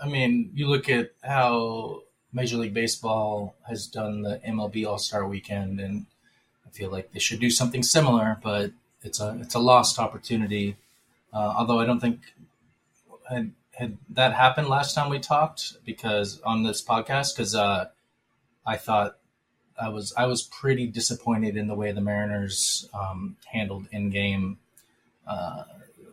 I 0.00 0.06
mean, 0.06 0.50
you 0.54 0.68
look 0.68 0.88
at 0.88 1.10
how 1.24 2.02
Major 2.32 2.56
League 2.58 2.74
Baseball 2.74 3.54
has 3.68 3.86
done 3.86 4.22
the 4.22 4.40
MLB 4.46 4.86
All 4.86 4.98
Star 4.98 5.26
Weekend, 5.26 5.80
and 5.80 6.06
I 6.66 6.70
feel 6.70 6.90
like 6.90 7.12
they 7.12 7.18
should 7.18 7.40
do 7.40 7.50
something 7.50 7.82
similar. 7.82 8.38
But 8.42 8.72
it's 9.02 9.20
a 9.20 9.38
it's 9.40 9.54
a 9.54 9.58
lost 9.58 9.98
opportunity. 9.98 10.76
Uh, 11.32 11.54
although 11.58 11.78
I 11.80 11.86
don't 11.86 12.00
think 12.00 12.20
had 13.28 13.52
had 13.72 13.96
that 14.10 14.34
happened 14.34 14.68
last 14.68 14.94
time 14.94 15.08
we 15.10 15.18
talked 15.18 15.74
because 15.84 16.40
on 16.42 16.62
this 16.62 16.82
podcast 16.84 17.34
because 17.36 17.54
uh, 17.54 17.88
I 18.66 18.76
thought 18.76 19.16
I 19.80 19.88
was 19.88 20.12
I 20.16 20.26
was 20.26 20.42
pretty 20.42 20.86
disappointed 20.86 21.56
in 21.56 21.66
the 21.68 21.74
way 21.74 21.92
the 21.92 22.00
Mariners 22.00 22.88
um, 22.92 23.36
handled 23.46 23.86
in 23.92 24.10
game 24.10 24.58
uh, 25.26 25.64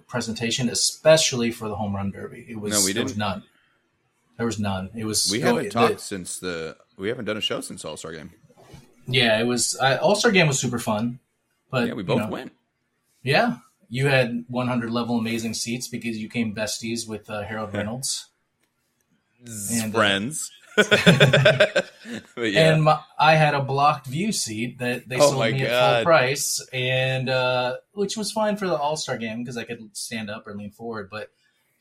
presentation, 0.07 0.69
especially 0.69 1.51
for 1.51 1.67
the 1.67 1.75
home 1.75 1.95
run 1.95 2.11
derby. 2.11 2.45
It 2.47 2.59
was 2.59 2.71
No, 2.73 2.85
we 2.85 2.93
there 2.93 3.03
was 3.03 3.13
didn't. 3.13 3.19
none. 3.19 3.43
There 4.37 4.45
was 4.45 4.59
none. 4.59 4.89
It 4.95 5.05
was 5.05 5.29
we 5.31 5.39
haven't 5.41 5.65
the- 5.65 5.69
talked 5.69 6.01
since 6.01 6.39
the 6.39 6.75
we 6.97 7.07
haven't 7.09 7.25
done 7.25 7.37
a 7.37 7.41
show 7.41 7.61
since 7.61 7.85
All 7.85 7.97
Star 7.97 8.11
Game. 8.11 8.31
Yeah, 9.07 9.39
it 9.39 9.45
was 9.45 9.75
All 9.75 10.15
Star 10.15 10.31
game 10.31 10.47
was 10.47 10.59
super 10.59 10.79
fun, 10.79 11.19
but 11.71 11.87
Yeah, 11.87 11.93
we 11.93 12.03
you 12.03 12.07
both 12.07 12.19
know, 12.21 12.29
went. 12.29 12.51
Yeah, 13.23 13.57
You 13.89 14.07
had 14.07 14.45
100 14.49 14.89
level 14.91 15.17
amazing 15.17 15.53
seats 15.53 15.87
because 15.87 16.17
you 16.17 16.29
came 16.29 16.53
besties 16.55 17.07
with 17.07 17.29
uh, 17.29 17.43
Harold 17.43 17.73
Reynolds. 17.73 18.27
And, 19.71 19.93
uh, 19.93 19.97
Friends. 19.97 20.51
but 20.75 21.85
yeah. 22.37 22.73
And 22.73 22.83
my, 22.83 22.99
I 23.17 23.35
had 23.35 23.53
a 23.53 23.61
blocked 23.61 24.07
view 24.07 24.31
seat 24.31 24.79
that 24.79 25.07
they 25.07 25.17
Oh 25.17 25.31
sold 25.31 25.51
me 25.53 25.61
at 25.63 25.95
full 25.97 26.03
price, 26.05 26.65
and 26.73 27.29
uh, 27.29 27.77
which 27.93 28.17
was 28.17 28.31
fine 28.31 28.57
for 28.57 28.67
the 28.67 28.75
All 28.75 28.97
Star 28.97 29.17
game 29.17 29.43
because 29.43 29.57
I 29.57 29.63
could 29.63 29.95
stand 29.95 30.29
up 30.29 30.45
or 30.47 30.53
lean 30.55 30.71
forward. 30.71 31.09
But 31.09 31.29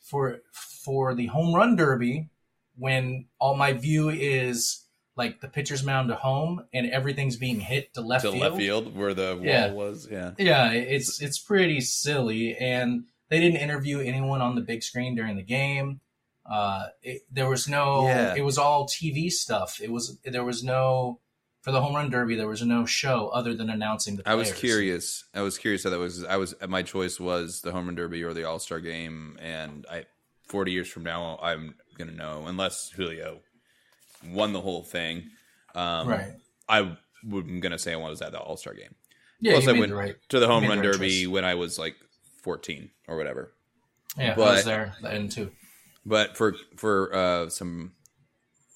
for 0.00 0.40
for 0.52 1.14
the 1.14 1.26
home 1.26 1.54
run 1.54 1.74
derby, 1.76 2.28
when 2.76 3.26
all 3.38 3.54
my 3.56 3.72
view 3.72 4.08
is 4.08 4.80
like 5.16 5.40
the 5.40 5.48
pitcher's 5.48 5.84
mound 5.84 6.08
to 6.08 6.16
home 6.16 6.64
and 6.72 6.90
everything's 6.90 7.36
being 7.36 7.60
hit 7.60 7.94
to 7.94 8.00
left 8.00 8.24
to 8.24 8.32
field, 8.32 8.42
left 8.42 8.56
field 8.56 8.96
where 8.96 9.14
the 9.14 9.36
wall 9.36 9.44
Yeah. 9.46 9.72
was. 9.72 10.08
Yeah. 10.10 10.32
yeah, 10.38 10.72
it's 10.72 11.22
it's 11.22 11.38
pretty 11.38 11.80
silly, 11.80 12.56
and 12.56 13.04
they 13.28 13.38
didn't 13.40 13.60
interview 13.60 14.00
anyone 14.00 14.40
on 14.40 14.54
the 14.56 14.60
big 14.60 14.82
screen 14.82 15.14
during 15.14 15.36
the 15.36 15.42
game. 15.42 16.00
Uh, 16.44 16.88
it, 17.02 17.22
there 17.30 17.48
was 17.48 17.68
no. 17.68 18.06
Yeah. 18.06 18.34
It 18.36 18.42
was 18.42 18.58
all 18.58 18.86
TV 18.86 19.30
stuff. 19.30 19.80
It 19.80 19.90
was 19.90 20.18
there 20.24 20.44
was 20.44 20.62
no 20.64 21.20
for 21.62 21.72
the 21.72 21.80
home 21.80 21.94
run 21.94 22.10
derby. 22.10 22.34
There 22.34 22.48
was 22.48 22.60
no 22.62 22.84
show 22.84 23.28
other 23.28 23.54
than 23.54 23.70
announcing 23.70 24.16
the. 24.16 24.28
I 24.28 24.34
was 24.34 24.52
curious. 24.52 25.24
I 25.32 25.40
was 25.42 25.56
curious 25.58 25.84
how 25.84 25.90
that 25.90 25.98
was. 25.98 26.22
I 26.24 26.36
was 26.36 26.54
my 26.68 26.82
choice 26.82 27.18
was 27.20 27.60
the 27.62 27.72
home 27.72 27.86
run 27.86 27.94
derby 27.94 28.22
or 28.24 28.34
the 28.34 28.44
All 28.44 28.58
Star 28.58 28.80
game, 28.80 29.38
and 29.40 29.86
I 29.90 30.04
forty 30.42 30.72
years 30.72 30.88
from 30.88 31.04
now 31.04 31.38
I'm 31.42 31.76
gonna 31.96 32.12
know 32.12 32.44
unless 32.46 32.90
Julio 32.90 33.40
won 34.26 34.52
the 34.52 34.60
whole 34.60 34.82
thing. 34.82 35.30
Um, 35.74 36.08
Right. 36.08 36.32
I 36.68 36.96
would, 37.24 37.48
am 37.48 37.60
gonna 37.60 37.78
say 37.78 37.92
I 37.92 37.96
was 37.96 38.22
at 38.22 38.32
the 38.32 38.38
All 38.38 38.56
Star 38.56 38.74
game. 38.74 38.94
Yeah, 39.40 39.52
Plus, 39.54 39.68
I 39.68 39.72
went 39.72 39.92
right. 39.92 40.16
to 40.30 40.38
the 40.38 40.46
home 40.46 40.64
run 40.66 40.78
the 40.78 40.88
right 40.88 40.92
derby 40.92 41.24
choice. 41.24 41.28
when 41.28 41.44
I 41.44 41.54
was 41.54 41.78
like 41.78 41.96
fourteen 42.42 42.90
or 43.08 43.16
whatever. 43.16 43.52
Yeah, 44.16 44.34
I 44.34 44.38
was 44.38 44.64
there 44.64 44.94
then 45.02 45.28
too. 45.28 45.50
But 46.06 46.36
for 46.36 46.54
for 46.76 47.14
uh, 47.14 47.48
some 47.50 47.92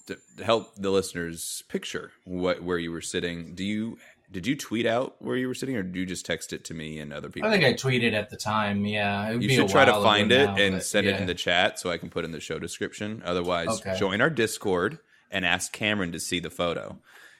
to 0.06 0.18
to 0.36 0.44
help 0.44 0.74
the 0.76 0.90
listeners 0.90 1.62
picture 1.68 2.12
what 2.24 2.62
where 2.62 2.78
you 2.78 2.90
were 2.90 3.00
sitting, 3.00 3.54
do 3.54 3.64
you 3.64 3.98
did 4.30 4.46
you 4.46 4.56
tweet 4.56 4.86
out 4.86 5.16
where 5.20 5.36
you 5.36 5.48
were 5.48 5.54
sitting, 5.54 5.76
or 5.76 5.82
did 5.82 5.96
you 5.96 6.04
just 6.06 6.26
text 6.26 6.52
it 6.52 6.64
to 6.66 6.74
me 6.74 6.98
and 6.98 7.12
other 7.12 7.28
people? 7.30 7.48
I 7.48 7.52
think 7.52 7.64
I 7.64 7.72
tweeted 7.72 8.12
at 8.12 8.28
the 8.30 8.36
time. 8.36 8.84
Yeah, 8.84 9.28
it 9.30 9.34
would 9.34 9.42
you 9.42 9.48
should 9.48 9.68
try 9.68 9.84
to 9.84 9.92
find 9.94 10.30
it 10.32 10.46
now, 10.46 10.56
and 10.56 10.74
but 10.76 10.84
send 10.84 11.06
it 11.06 11.18
in 11.20 11.26
the 11.26 11.34
chat 11.34 11.78
so 11.78 11.90
I 11.90 11.98
can 11.98 12.10
put 12.10 12.24
in 12.24 12.32
the 12.32 12.40
show 12.40 12.58
description. 12.58 13.22
Otherwise, 13.24 13.68
Okay. 13.80 13.96
join 13.98 14.20
our 14.20 14.30
Discord 14.30 14.98
and 15.30 15.44
ask 15.46 15.72
Cameron 15.72 16.12
to 16.12 16.20
see 16.20 16.40
the 16.40 16.50
photo 16.50 16.98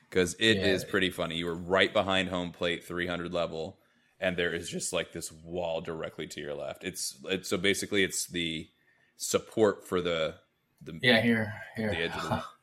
because 0.09 0.35
it 0.39 0.57
is 0.59 0.83
Yeah. 0.85 0.91
pretty 0.91 1.11
funny. 1.11 1.37
You 1.37 1.47
were 1.47 1.55
right 1.55 1.93
behind 1.93 2.29
home 2.31 2.53
plate, 2.53 2.85
300 2.85 3.33
level, 3.33 3.79
and 4.21 4.37
there 4.37 4.55
is 4.55 4.69
just 4.71 4.93
like 4.93 5.13
this 5.13 5.31
wall 5.31 5.81
directly 5.83 6.27
to 6.29 6.41
your 6.41 6.55
left. 6.55 6.85
It's, 6.85 7.19
it's 7.27 7.49
so 7.49 7.57
basically 7.59 8.03
it's 8.05 8.27
the 8.27 8.69
support 9.17 9.87
for 9.87 10.01
the 10.01 10.37
the 10.81 10.99
Yeah, 11.03 11.21
here, 11.21 11.53
here. 11.77 11.91
the 11.91 11.97
edge 11.99 12.13
of 12.15 12.23
the. 12.23 12.43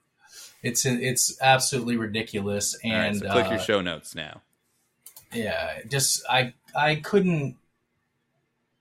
It's 0.66 0.86
it's 0.86 1.38
absolutely 1.42 1.96
ridiculous, 1.96 2.76
All 2.84 2.92
right, 2.92 3.06
and 3.06 3.20
so 3.20 3.32
click 3.32 3.46
your 3.46 3.60
uh, 3.60 3.64
show 3.64 3.82
notes 3.82 4.16
now. 4.16 4.42
yeah 5.34 5.80
just 5.88 6.24
i 6.30 6.54
i 6.76 6.96
couldn't 6.96 7.58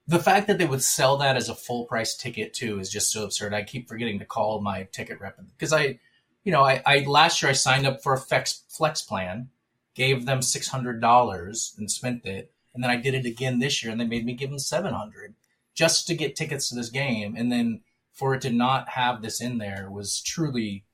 the 0.06 0.18
fact 0.18 0.46
that 0.46 0.58
they 0.58 0.66
would 0.66 0.82
sell 0.82 1.16
that 1.18 1.36
as 1.36 1.48
a 1.48 1.54
full 1.54 1.84
price 1.86 2.16
ticket 2.16 2.54
too 2.54 2.78
is 2.78 2.90
just 2.90 3.10
so 3.10 3.24
absurd 3.24 3.52
i 3.52 3.62
keep 3.62 3.88
forgetting 3.88 4.18
to 4.18 4.24
call 4.24 4.60
my 4.60 4.84
ticket 4.92 5.20
rep 5.20 5.38
because 5.58 5.72
i 5.72 5.98
you 6.44 6.52
know 6.52 6.62
I, 6.62 6.82
I 6.86 6.98
last 7.06 7.42
year 7.42 7.50
i 7.50 7.54
signed 7.54 7.86
up 7.86 8.02
for 8.02 8.12
a 8.12 8.18
flex 8.18 8.62
flex 8.68 9.02
plan 9.02 9.48
gave 9.94 10.26
them 10.26 10.40
$600 10.40 11.78
and 11.78 11.90
spent 11.90 12.26
it 12.26 12.52
and 12.74 12.82
then 12.82 12.90
i 12.90 12.96
did 12.96 13.14
it 13.14 13.26
again 13.26 13.58
this 13.58 13.82
year 13.82 13.90
and 13.90 14.00
they 14.00 14.06
made 14.06 14.26
me 14.26 14.34
give 14.34 14.50
them 14.50 14.58
700 14.58 15.34
just 15.74 16.06
to 16.06 16.14
get 16.14 16.36
tickets 16.36 16.68
to 16.68 16.74
this 16.74 16.90
game 16.90 17.34
and 17.36 17.50
then 17.50 17.80
for 18.12 18.34
it 18.34 18.42
to 18.42 18.50
not 18.50 18.90
have 18.90 19.22
this 19.22 19.40
in 19.40 19.58
there 19.58 19.90
was 19.90 20.20
truly 20.20 20.84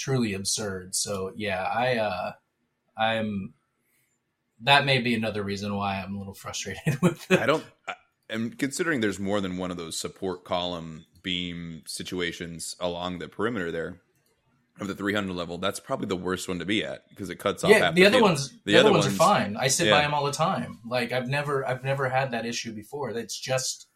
truly 0.00 0.32
absurd 0.34 0.94
so 0.94 1.32
yeah 1.36 1.64
i 1.64 1.96
uh 1.96 2.32
i'm 2.96 3.52
that 4.62 4.84
may 4.84 4.98
be 4.98 5.14
another 5.14 5.42
reason 5.42 5.74
why 5.74 6.00
I'm 6.00 6.14
a 6.14 6.18
little 6.18 6.34
frustrated 6.34 7.00
with 7.02 7.30
it. 7.30 7.40
I 7.40 7.46
don't. 7.46 7.64
I, 7.88 7.94
and 8.28 8.56
considering 8.58 9.00
there's 9.00 9.18
more 9.18 9.40
than 9.40 9.56
one 9.56 9.70
of 9.70 9.76
those 9.76 9.98
support 9.98 10.44
column 10.44 11.06
beam 11.22 11.82
situations 11.86 12.76
along 12.78 13.18
the 13.18 13.28
perimeter 13.28 13.72
there 13.72 14.00
of 14.80 14.86
the 14.86 14.94
300 14.94 15.34
level, 15.34 15.58
that's 15.58 15.80
probably 15.80 16.06
the 16.06 16.16
worst 16.16 16.48
one 16.48 16.58
to 16.58 16.64
be 16.64 16.84
at 16.84 17.08
because 17.08 17.28
it 17.28 17.36
cuts 17.36 17.64
off. 17.64 17.70
Yeah, 17.70 17.78
half 17.78 17.94
the 17.94 18.06
other 18.06 18.22
ones, 18.22 18.54
the, 18.64 18.76
other 18.76 18.92
ones, 18.92 19.06
are 19.06 19.10
fine. 19.10 19.56
I 19.56 19.66
sit 19.66 19.90
by 19.90 19.98
yeah. 19.98 20.02
them 20.02 20.14
all 20.14 20.24
the 20.24 20.32
time. 20.32 20.78
Like 20.86 21.12
I've 21.12 21.28
never, 21.28 21.66
I've 21.66 21.82
never 21.82 22.08
had 22.08 22.30
that 22.30 22.46
issue 22.46 22.72
before. 22.72 23.10
It's 23.10 23.38
just 23.38 23.88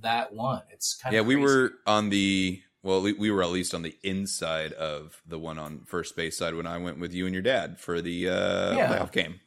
that 0.00 0.32
one. 0.32 0.62
It's 0.70 0.94
kind 0.96 1.12
Yeah, 1.12 1.20
of 1.20 1.26
yeah. 1.26 1.28
we 1.28 1.36
were 1.36 1.72
on 1.86 2.10
the 2.10 2.62
well, 2.82 3.02
we, 3.02 3.12
we 3.12 3.30
were 3.30 3.42
at 3.42 3.50
least 3.50 3.74
on 3.74 3.82
the 3.82 3.96
inside 4.02 4.72
of 4.72 5.20
the 5.26 5.38
one 5.38 5.58
on 5.58 5.80
first 5.86 6.16
base 6.16 6.36
side 6.38 6.54
when 6.54 6.66
I 6.66 6.78
went 6.78 6.98
with 6.98 7.12
you 7.12 7.26
and 7.26 7.34
your 7.34 7.42
dad 7.42 7.78
for 7.78 8.00
the 8.00 8.28
uh, 8.28 8.76
Yeah. 8.76 8.88
playoff 8.88 9.12
game. 9.12 9.40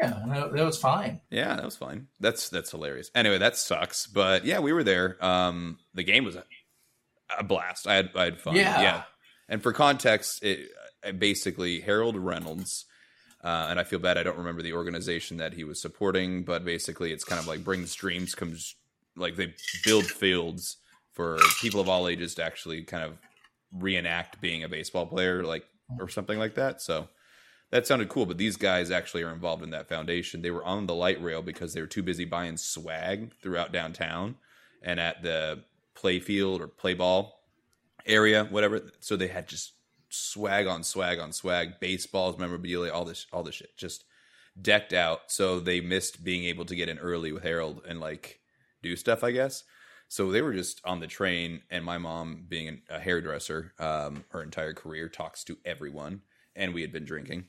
yeah, 0.00 0.20
that, 0.28 0.52
that 0.52 0.64
was 0.64 0.78
fine. 0.78 1.20
Yeah, 1.30 1.54
that 1.54 1.64
was 1.64 1.76
fine. 1.76 2.08
That's 2.20 2.48
that's 2.48 2.70
hilarious. 2.72 3.10
Anyway, 3.14 3.38
that 3.38 3.56
sucks, 3.56 4.06
but 4.06 4.44
yeah, 4.44 4.58
we 4.58 4.72
were 4.72 4.82
there. 4.84 5.22
Um, 5.24 5.78
the 5.94 6.02
game 6.02 6.24
was 6.24 6.34
a, 6.36 6.44
a 7.38 7.44
blast. 7.44 7.86
I 7.86 7.94
had 7.94 8.10
I 8.16 8.24
had 8.24 8.40
fun. 8.40 8.56
Yeah. 8.56 8.80
yeah. 8.82 9.02
And 9.48 9.62
for 9.62 9.72
context, 9.72 10.42
it 10.42 10.70
basically 11.18 11.80
Harold 11.80 12.16
Reynolds, 12.16 12.86
uh, 13.44 13.66
and 13.70 13.78
I 13.78 13.84
feel 13.84 13.98
bad 13.98 14.16
I 14.18 14.22
don't 14.22 14.38
remember 14.38 14.62
the 14.62 14.72
organization 14.72 15.36
that 15.38 15.52
he 15.52 15.64
was 15.64 15.80
supporting, 15.80 16.42
but 16.44 16.64
basically 16.64 17.12
it's 17.12 17.24
kind 17.24 17.40
of 17.40 17.46
like 17.46 17.62
brings 17.64 17.94
dreams 17.94 18.34
comes 18.34 18.74
like 19.16 19.36
they 19.36 19.52
build 19.84 20.06
fields 20.06 20.78
for 21.12 21.38
people 21.60 21.80
of 21.80 21.88
all 21.88 22.08
ages 22.08 22.34
to 22.36 22.44
actually 22.44 22.82
kind 22.82 23.04
of 23.04 23.18
reenact 23.72 24.40
being 24.40 24.64
a 24.64 24.68
baseball 24.68 25.06
player, 25.06 25.42
like 25.42 25.64
or 25.98 26.08
something 26.08 26.38
like 26.38 26.54
that. 26.54 26.80
So 26.80 27.08
that 27.70 27.86
sounded 27.86 28.08
cool, 28.08 28.26
but 28.26 28.38
these 28.38 28.56
guys 28.56 28.90
actually 28.90 29.22
are 29.22 29.32
involved 29.32 29.62
in 29.62 29.70
that 29.70 29.88
foundation. 29.88 30.42
They 30.42 30.50
were 30.50 30.64
on 30.64 30.86
the 30.86 30.94
light 30.94 31.22
rail 31.22 31.42
because 31.42 31.72
they 31.72 31.80
were 31.80 31.86
too 31.86 32.02
busy 32.02 32.24
buying 32.24 32.56
swag 32.56 33.32
throughout 33.42 33.72
downtown 33.72 34.36
and 34.82 35.00
at 35.00 35.22
the 35.22 35.64
play 35.94 36.20
field 36.20 36.60
or 36.60 36.66
play 36.68 36.94
ball 36.94 37.40
area, 38.04 38.44
whatever. 38.44 38.90
So 39.00 39.16
they 39.16 39.28
had 39.28 39.48
just 39.48 39.72
swag 40.10 40.66
on 40.66 40.82
swag 40.82 41.18
on 41.18 41.32
swag, 41.32 41.80
baseballs, 41.80 42.38
memorabilia, 42.38 42.92
all 42.92 43.06
this, 43.06 43.26
all 43.32 43.42
this 43.42 43.54
shit, 43.54 43.76
just 43.76 44.04
decked 44.60 44.92
out. 44.92 45.20
So 45.28 45.58
they 45.58 45.80
missed 45.80 46.22
being 46.22 46.44
able 46.44 46.66
to 46.66 46.74
get 46.74 46.90
in 46.90 46.98
early 46.98 47.32
with 47.32 47.42
Harold 47.42 47.82
and 47.88 48.00
like 48.00 48.40
do 48.82 48.96
stuff, 48.96 49.24
I 49.24 49.30
guess. 49.30 49.64
So 50.12 50.30
they 50.30 50.42
were 50.42 50.52
just 50.52 50.82
on 50.84 51.00
the 51.00 51.06
train, 51.06 51.62
and 51.70 51.86
my 51.86 51.96
mom, 51.96 52.44
being 52.46 52.82
a 52.90 53.00
hairdresser, 53.00 53.72
um, 53.78 54.24
her 54.28 54.42
entire 54.42 54.74
career 54.74 55.08
talks 55.08 55.42
to 55.44 55.56
everyone, 55.64 56.20
and 56.54 56.74
we 56.74 56.82
had 56.82 56.92
been 56.92 57.06
drinking. 57.06 57.46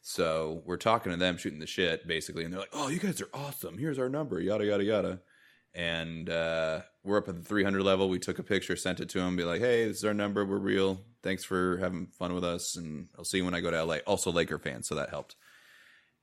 So 0.00 0.62
we're 0.64 0.76
talking 0.76 1.10
to 1.10 1.18
them, 1.18 1.38
shooting 1.38 1.58
the 1.58 1.66
shit, 1.66 2.06
basically, 2.06 2.44
and 2.44 2.52
they're 2.52 2.60
like, 2.60 2.70
"Oh, 2.72 2.86
you 2.86 3.00
guys 3.00 3.20
are 3.20 3.30
awesome. 3.34 3.78
Here's 3.78 3.98
our 3.98 4.08
number, 4.08 4.38
yada 4.38 4.64
yada 4.64 4.84
yada." 4.84 5.20
And 5.74 6.30
uh, 6.30 6.82
we're 7.02 7.18
up 7.18 7.28
at 7.28 7.34
the 7.34 7.42
300 7.42 7.82
level. 7.82 8.08
We 8.08 8.20
took 8.20 8.38
a 8.38 8.44
picture, 8.44 8.76
sent 8.76 9.00
it 9.00 9.08
to 9.08 9.18
them, 9.18 9.34
be 9.34 9.42
like, 9.42 9.60
"Hey, 9.60 9.88
this 9.88 9.96
is 9.96 10.04
our 10.04 10.14
number. 10.14 10.44
We're 10.44 10.58
real. 10.58 11.00
Thanks 11.20 11.42
for 11.42 11.78
having 11.78 12.06
fun 12.06 12.32
with 12.32 12.44
us, 12.44 12.76
and 12.76 13.08
I'll 13.18 13.24
see 13.24 13.38
you 13.38 13.44
when 13.44 13.54
I 13.54 13.60
go 13.60 13.72
to 13.72 13.82
LA." 13.84 13.96
Also, 14.06 14.30
Laker 14.30 14.60
fans, 14.60 14.86
so 14.86 14.94
that 14.94 15.10
helped. 15.10 15.34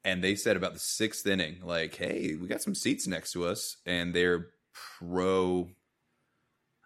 And 0.06 0.24
they 0.24 0.36
said 0.36 0.56
about 0.56 0.72
the 0.72 0.80
sixth 0.80 1.28
inning, 1.28 1.58
like, 1.62 1.96
"Hey, 1.96 2.36
we 2.36 2.48
got 2.48 2.62
some 2.62 2.76
seats 2.76 3.08
next 3.08 3.34
to 3.34 3.46
us," 3.46 3.76
and 3.86 4.14
they're 4.14 4.52
pro. 4.72 5.70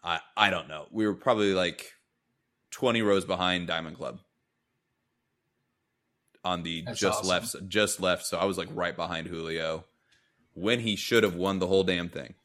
I 0.05 0.19
I 0.37 0.49
don't 0.51 0.67
know. 0.69 0.85
We 0.91 1.05
were 1.07 1.15
probably 1.15 1.53
like 1.53 1.91
20 2.71 3.01
rows 3.01 3.25
behind 3.25 3.67
Diamond 3.67 3.97
Club 3.97 4.19
on 6.43 6.63
the 6.63 6.83
That's 6.85 6.99
just 6.99 7.19
awesome. 7.21 7.29
left 7.29 7.69
just 7.69 7.99
left 7.99 8.23
so 8.25 8.37
i 8.37 8.45
was 8.45 8.55
like 8.55 8.67
right 8.71 8.95
behind 8.95 9.25
julio 9.27 9.83
when 10.53 10.79
he 10.79 10.95
should 10.95 11.23
have 11.23 11.33
won 11.35 11.57
the 11.57 11.65
whole 11.65 11.83
damn 11.83 12.07
thing 12.07 12.35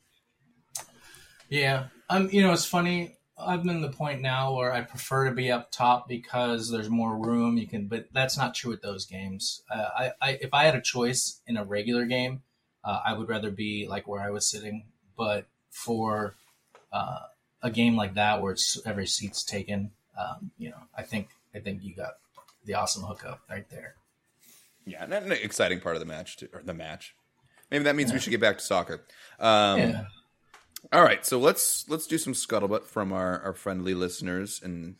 Yeah. 1.50 1.88
Um, 2.08 2.28
you 2.32 2.42
know, 2.42 2.52
it's 2.52 2.64
funny. 2.64 3.16
I'm 3.38 3.68
in 3.68 3.80
the 3.82 3.90
point 3.90 4.20
now 4.20 4.54
where 4.54 4.72
I 4.72 4.82
prefer 4.82 5.28
to 5.28 5.34
be 5.34 5.50
up 5.50 5.70
top 5.72 6.08
because 6.08 6.70
there's 6.70 6.88
more 6.90 7.16
room. 7.16 7.56
You 7.56 7.66
can, 7.66 7.86
but 7.88 8.06
that's 8.12 8.36
not 8.36 8.54
true 8.54 8.72
at 8.72 8.82
those 8.82 9.04
games. 9.06 9.62
Uh, 9.70 9.88
I, 9.98 10.12
I, 10.20 10.30
if 10.40 10.52
I 10.52 10.64
had 10.64 10.74
a 10.76 10.80
choice 10.80 11.40
in 11.46 11.56
a 11.56 11.64
regular 11.64 12.04
game, 12.06 12.42
uh, 12.84 13.00
I 13.04 13.14
would 13.14 13.28
rather 13.28 13.50
be 13.50 13.86
like 13.88 14.06
where 14.06 14.20
I 14.22 14.30
was 14.30 14.48
sitting. 14.48 14.86
But 15.16 15.46
for 15.70 16.36
uh, 16.92 17.20
a 17.62 17.70
game 17.70 17.96
like 17.96 18.14
that 18.14 18.40
where 18.40 18.52
it's 18.52 18.80
every 18.86 19.06
seat's 19.06 19.44
taken, 19.44 19.90
um, 20.18 20.50
you 20.58 20.70
know, 20.70 20.78
I 20.96 21.02
think 21.02 21.28
I 21.54 21.60
think 21.60 21.82
you 21.82 21.94
got 21.94 22.14
the 22.64 22.74
awesome 22.74 23.02
hookup 23.02 23.40
right 23.50 23.68
there. 23.70 23.94
yeah 24.86 25.04
and 25.04 25.12
an 25.12 25.32
exciting 25.32 25.80
part 25.80 25.96
of 25.96 26.00
the 26.00 26.06
match 26.06 26.36
too, 26.36 26.48
or 26.52 26.62
the 26.62 26.74
match. 26.74 27.14
Maybe 27.70 27.84
that 27.84 27.96
means 27.96 28.12
we 28.12 28.18
should 28.18 28.30
get 28.30 28.40
back 28.40 28.58
to 28.58 28.64
soccer. 28.64 29.04
Um, 29.38 29.78
yeah. 29.78 30.04
all 30.92 31.02
right 31.02 31.24
so 31.24 31.38
let's 31.38 31.88
let's 31.88 32.06
do 32.06 32.18
some 32.18 32.32
scuttlebutt 32.32 32.84
from 32.84 33.12
our 33.12 33.40
our 33.42 33.54
friendly 33.54 33.94
listeners 33.94 34.60
and 34.62 34.96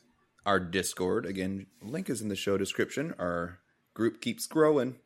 our 0.47 0.61
discord. 0.61 1.26
Again 1.26 1.67
link 1.83 2.09
is 2.11 2.21
in 2.21 2.29
the 2.29 2.37
show 2.37 2.57
description. 2.59 3.14
Our 3.19 3.59
group 3.95 4.21
keeps 4.21 4.47
growing 4.47 4.97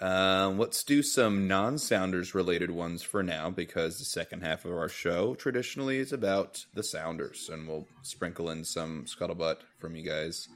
Um, 0.00 0.58
let's 0.58 0.82
do 0.82 1.02
some 1.02 1.46
non-Sounders 1.46 2.34
related 2.34 2.70
ones 2.70 3.02
for 3.02 3.22
now 3.22 3.50
because 3.50 3.98
the 3.98 4.04
second 4.04 4.42
half 4.42 4.64
of 4.64 4.72
our 4.72 4.88
show 4.88 5.34
traditionally 5.34 5.98
is 5.98 6.12
about 6.12 6.64
the 6.74 6.82
Sounders, 6.82 7.48
and 7.52 7.68
we'll 7.68 7.86
sprinkle 8.02 8.50
in 8.50 8.64
some 8.64 9.04
scuttlebutt 9.04 9.58
from 9.78 9.94
you 9.94 10.04
guys 10.04 10.48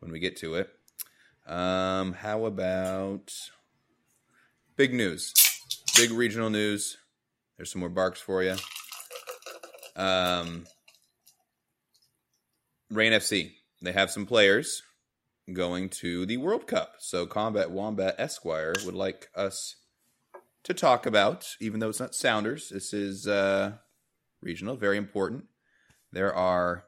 when 0.00 0.12
we 0.12 0.18
get 0.18 0.36
to 0.36 0.56
it. 0.56 0.70
Um, 1.46 2.12
how 2.12 2.44
about 2.44 3.32
big 4.76 4.92
news, 4.92 5.32
big 5.96 6.10
regional 6.10 6.50
news? 6.50 6.98
There's 7.56 7.72
some 7.72 7.80
more 7.80 7.90
Barq's 7.90 8.20
for 8.20 8.42
you. 8.42 8.56
Um, 9.96 10.66
Reign 12.90 13.12
FC. 13.12 13.52
They 13.80 13.92
have 13.92 14.10
some 14.10 14.26
players 14.26 14.82
going 15.52 15.88
to 15.88 16.26
the 16.26 16.36
World 16.36 16.66
Cup. 16.66 16.96
So 16.98 17.26
Combat 17.26 17.70
Wombat 17.70 18.16
Esquire 18.18 18.74
would 18.84 18.94
like 18.94 19.28
us 19.34 19.76
to 20.64 20.74
talk 20.74 21.06
about, 21.06 21.46
even 21.60 21.80
though 21.80 21.88
it's 21.88 22.00
not 22.00 22.14
Sounders, 22.14 22.70
this 22.70 22.92
is 22.92 23.28
uh, 23.28 23.74
regional, 24.42 24.76
very 24.76 24.96
important. 24.96 25.44
There 26.12 26.34
are, 26.34 26.84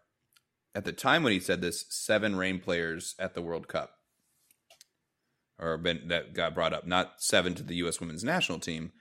at 0.74 0.84
the 0.84 0.92
time 0.92 1.22
when 1.22 1.32
he 1.32 1.40
said 1.40 1.60
this, 1.60 1.84
seven 1.88 2.36
Reign 2.36 2.58
players 2.58 3.14
at 3.18 3.34
the 3.34 3.42
World 3.42 3.68
Cup. 3.68 3.92
Or 5.60 5.76
been 5.76 6.06
that 6.06 6.34
got 6.34 6.54
brought 6.54 6.72
up, 6.72 6.86
not 6.86 7.14
seven 7.18 7.54
to 7.54 7.64
the 7.64 7.74
U.S. 7.76 7.98
Women's 7.98 8.22
National 8.22 8.60
Team, 8.60 8.92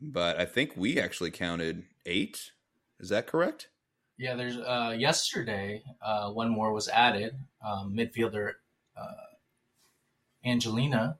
but 0.00 0.38
I 0.38 0.44
think 0.44 0.76
we 0.76 0.98
actually 0.98 1.32
counted 1.32 1.82
eight. 2.06 2.52
Is 3.00 3.08
that 3.08 3.26
correct? 3.26 3.68
Yeah, 4.16 4.36
there's 4.36 4.56
uh, 4.56 4.94
yesterday 4.96 5.82
uh, 6.00 6.30
one 6.30 6.50
more 6.50 6.72
was 6.72 6.88
added. 6.88 7.34
Um, 7.66 7.96
midfielder 7.96 8.52
uh, 8.96 9.34
Angelina 10.44 11.18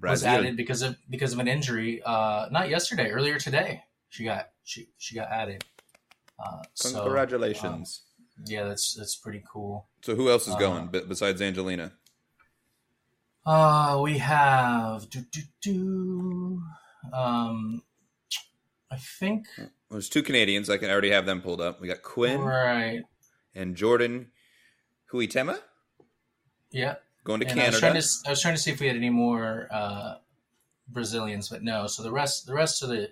was 0.00 0.24
added 0.24 0.56
because 0.56 0.82
of 0.82 0.96
because 1.08 1.32
of 1.32 1.38
an 1.38 1.48
injury. 1.48 2.02
Uh, 2.04 2.46
not 2.50 2.68
yesterday, 2.68 3.10
earlier 3.10 3.38
today. 3.38 3.82
She 4.08 4.24
got 4.24 4.50
she 4.64 4.88
she 4.98 5.14
got 5.14 5.28
added. 5.30 5.64
Uh, 6.38 6.62
so, 6.74 7.02
Congratulations. 7.02 8.02
um, 8.38 8.44
yeah, 8.46 8.64
that's 8.64 8.94
that's 8.94 9.16
pretty 9.16 9.42
cool. 9.50 9.88
so 10.02 10.14
who 10.14 10.30
else 10.30 10.48
is 10.48 10.54
going 10.56 10.88
besides 11.08 11.40
Angelina? 11.40 11.92
Uh, 13.46 14.00
we 14.02 14.18
have 14.18 15.08
do 15.10 15.20
do 15.30 15.40
do. 15.62 16.62
Um, 17.12 17.82
I 18.90 18.96
think 18.96 19.46
There's 19.90 20.08
two 20.08 20.22
Canadians. 20.22 20.70
I 20.70 20.78
can 20.78 20.90
already 20.90 21.10
have 21.10 21.26
them 21.26 21.40
pulled 21.42 21.60
up. 21.60 21.80
We 21.80 21.88
got 21.88 22.02
Quinn 22.02 22.40
right. 22.40 23.02
and 23.54 23.76
Jordan 23.76 24.30
Huitema 25.12 25.58
Yeah, 26.74 26.96
going 27.22 27.40
to 27.40 27.46
and 27.46 27.60
I 27.60 27.66
was 27.66 27.78
Canada. 27.78 28.00
trying 28.00 28.02
to 28.02 28.08
I 28.26 28.30
was 28.30 28.42
trying 28.42 28.54
to 28.54 28.60
see 28.60 28.72
if 28.72 28.80
we 28.80 28.88
had 28.88 28.96
any 28.96 29.10
more 29.10 29.68
uh, 29.70 30.16
Brazilians, 30.88 31.48
but 31.48 31.62
no. 31.62 31.86
So 31.86 32.02
the 32.02 32.10
rest 32.10 32.46
the 32.46 32.54
rest 32.54 32.82
of 32.82 32.88
the 32.88 33.10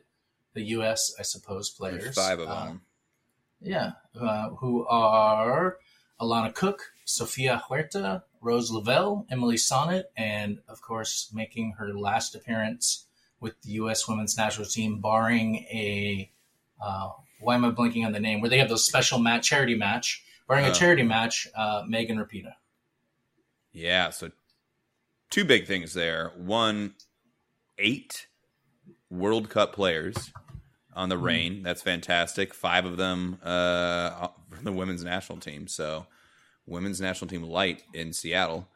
the 0.54 0.62
U.S. 0.76 1.14
I 1.19 1.23
suppose 1.23 1.71
players. 1.71 2.02
There's 2.02 2.16
five 2.16 2.40
of 2.40 2.49
uh, 2.49 2.64
them. 2.64 2.83
Yeah, 3.61 3.92
uh, 4.21 4.50
who 4.50 4.85
are 4.87 5.78
Alana 6.21 6.52
Cook, 6.52 6.90
Sofia 7.04 7.62
Huerta, 7.69 8.25
Rose 8.40 8.73
Lavelle, 8.73 9.26
Emily 9.31 9.57
Sonnett, 9.57 10.04
and 10.16 10.59
of 10.66 10.83
course 10.83 11.31
making 11.33 11.75
her 11.78 11.95
last 11.95 12.35
appearance 12.35 13.07
with 13.38 13.61
the 13.62 13.71
U.S. 13.73 14.09
Women's 14.09 14.37
National 14.37 14.66
Team, 14.66 14.99
barring 15.00 15.57
a 15.71 16.33
uh, 16.81 17.11
why 17.39 17.54
am 17.54 17.65
I 17.65 17.71
blinking 17.71 18.04
on 18.04 18.10
the 18.10 18.21
name? 18.21 18.41
Where 18.41 18.50
they 18.50 18.58
have 18.58 18.69
those 18.69 18.84
special 18.84 19.21
match 19.21 19.49
charity 19.49 19.76
match, 19.76 20.25
barring 20.49 20.67
a 20.67 20.73
charity 20.73 21.04
match, 21.04 21.47
uh, 21.54 21.84
Megan 21.87 22.19
Rapinoe. 22.19 22.54
Yeah, 23.73 24.11
so 24.11 24.30
two 25.30 25.45
big 25.45 25.67
things 25.67 25.95
there. 25.95 26.32
One, 26.37 26.95
eight 27.78 28.26
World 29.11 29.49
Cup 29.49 29.75
players 29.75 30.30
on 30.95 31.08
the 31.08 31.19
Reign. 31.19 31.63
That's 31.63 31.82
fantastic. 31.82 32.52
Five 32.54 32.85
of 32.85 32.97
them 32.97 33.39
uh, 33.43 34.28
from 34.50 34.65
the 34.65 34.73
women's 34.73 35.04
national 35.04 35.39
team. 35.39 35.69
So, 35.69 36.06
women's 36.67 37.00
national 37.00 37.28
team 37.28 37.43
light 37.43 37.82
in 37.95 38.13
Seattle. 38.13 38.69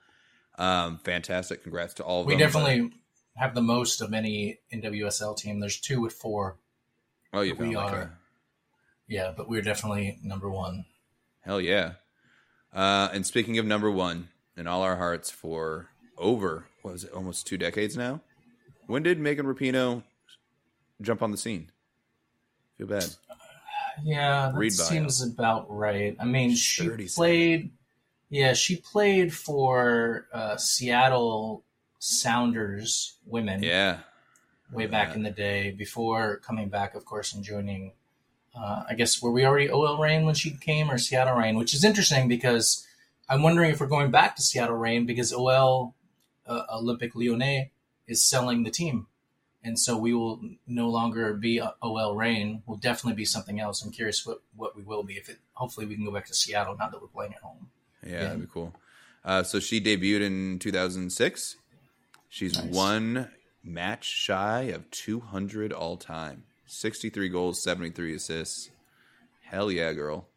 Um, 0.59 0.98
fantastic. 1.04 1.62
Congrats 1.62 1.94
to 1.94 2.04
all 2.04 2.20
of 2.20 2.26
We 2.26 2.32
them. 2.32 2.38
We 2.38 2.44
definitely 2.44 2.92
have 3.37 3.54
the 3.54 3.62
most 3.62 4.00
of 4.00 4.14
any 4.14 4.61
NWSL 4.72 5.37
team. 5.37 5.61
There's 5.61 5.78
two 5.78 6.00
with 6.00 6.14
four. 6.14 6.56
Oh, 7.32 7.42
you 7.42 7.54
we 7.54 7.76
like 7.76 7.92
are. 7.92 8.00
a 8.00 8.11
Yeah, 9.09 9.32
but 9.37 9.48
we're 9.48 9.61
definitely 9.62 10.18
number 10.22 10.50
one. 10.50 10.87
hell 11.42 11.61
yeah. 11.61 11.92
Uh, 12.72 13.09
and 13.12 13.26
speaking 13.26 13.59
of 13.59 13.66
number 13.66 13.90
one 13.90 14.28
in 14.56 14.66
all 14.66 14.82
our 14.82 14.96
hearts 14.96 15.30
for 15.30 15.88
over 16.18 16.66
what 16.82 16.92
was 16.92 17.04
it 17.04 17.12
almost 17.12 17.46
two 17.46 17.58
decades 17.58 17.96
now? 17.96 18.20
When 18.86 19.02
did 19.02 19.18
Megan 19.18 19.46
Rapinoe 19.46 20.02
jump 21.02 21.22
on 21.22 21.30
the 21.30 21.36
scene? 21.36 21.70
Feel 22.78 22.86
bad. 22.86 23.08
Yeah, 24.04 24.50
that 24.52 24.58
Read 24.58 24.72
bio. 24.76 24.86
seems 24.86 25.22
about 25.22 25.66
right. 25.68 26.16
I 26.20 26.24
mean, 26.24 26.54
she 26.54 26.88
played. 27.14 27.70
Yeah, 28.28 28.52
she 28.52 28.76
played 28.76 29.32
for 29.32 30.26
uh, 30.32 30.56
Seattle 30.56 31.64
Sounders 31.98 33.14
women 33.24 33.62
Yeah, 33.62 33.98
way 34.72 34.86
back 34.86 35.14
in 35.14 35.22
the 35.22 35.30
day 35.30 35.70
before 35.70 36.36
coming 36.44 36.68
back, 36.68 36.94
of 36.94 37.04
course, 37.04 37.32
and 37.34 37.42
joining. 37.42 37.92
Uh, 38.58 38.84
I 38.88 38.94
guess 38.94 39.20
were 39.20 39.30
we 39.30 39.44
already 39.44 39.70
OL 39.70 39.98
Reign 39.98 40.24
when 40.24 40.34
she 40.34 40.50
came 40.50 40.90
or 40.90 40.98
Seattle 40.98 41.36
Reign, 41.36 41.56
which 41.56 41.74
is 41.74 41.84
interesting 41.84 42.26
because 42.26 42.86
I'm 43.28 43.42
wondering 43.42 43.70
if 43.70 43.80
we're 43.80 43.86
going 43.86 44.10
back 44.10 44.36
to 44.36 44.42
Seattle 44.42 44.76
Reign 44.76 45.06
because 45.06 45.32
OL 45.32 45.94
uh, 46.46 46.62
Olympique 46.74 47.14
Lyonnais 47.14 47.70
is 48.06 48.22
selling 48.22 48.62
the 48.62 48.70
team. 48.70 49.06
And 49.64 49.78
so 49.78 49.96
we 49.96 50.14
will 50.14 50.40
no 50.68 50.88
longer 50.88 51.34
be 51.34 51.60
OL 51.82 52.14
Reign. 52.14 52.62
We'll 52.66 52.76
definitely 52.76 53.16
be 53.16 53.24
something 53.24 53.58
else. 53.58 53.82
I'm 53.84 53.90
curious 53.90 54.24
what, 54.24 54.42
what 54.54 54.76
we 54.76 54.82
will 54.84 55.02
be. 55.02 55.14
If 55.14 55.28
it, 55.28 55.38
hopefully 55.54 55.86
we 55.86 55.96
can 55.96 56.04
go 56.04 56.12
back 56.12 56.26
to 56.26 56.34
Seattle 56.34 56.76
now 56.78 56.88
that 56.88 57.02
we're 57.02 57.08
playing 57.08 57.34
at 57.34 57.40
home. 57.40 57.68
yeah, 58.06 58.20
that'd 58.20 58.40
be 58.40 58.46
cool. 58.52 58.72
Uh, 59.24 59.42
so 59.42 59.58
she 59.58 59.80
debuted 59.80 60.20
in 60.20 60.60
2006. 60.60 61.56
She's 62.28 62.56
Nice. 62.56 62.72
one 62.72 63.30
match 63.64 64.04
shy 64.04 64.62
of 64.62 64.88
200 64.92 65.72
all 65.72 65.96
time. 65.96 66.44
63 66.66 67.28
goals, 67.28 67.60
73 67.60 68.14
assists. 68.14 68.70
Hell 69.42 69.72
yeah, 69.72 69.92
girl. 69.94 70.28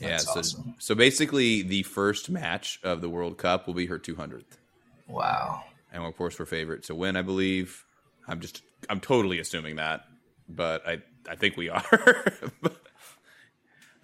Yeah, 0.00 0.18
so 0.18 0.38
awesome. 0.40 0.74
so 0.78 0.94
basically 0.94 1.62
the 1.62 1.82
first 1.84 2.30
match 2.30 2.80
of 2.82 3.00
the 3.00 3.08
World 3.08 3.38
Cup 3.38 3.66
will 3.66 3.74
be 3.74 3.86
her 3.86 3.98
200th. 3.98 4.44
Wow. 5.08 5.64
and 5.92 6.02
of 6.02 6.16
course 6.16 6.38
we're 6.38 6.46
favorite 6.46 6.82
to 6.84 6.94
win. 6.94 7.16
I 7.16 7.22
believe. 7.22 7.84
I'm 8.26 8.40
just 8.40 8.62
I'm 8.88 9.00
totally 9.00 9.38
assuming 9.38 9.76
that, 9.76 10.04
but 10.48 10.86
I 10.86 11.02
I 11.28 11.36
think 11.36 11.56
we 11.56 11.68
are. 11.68 11.84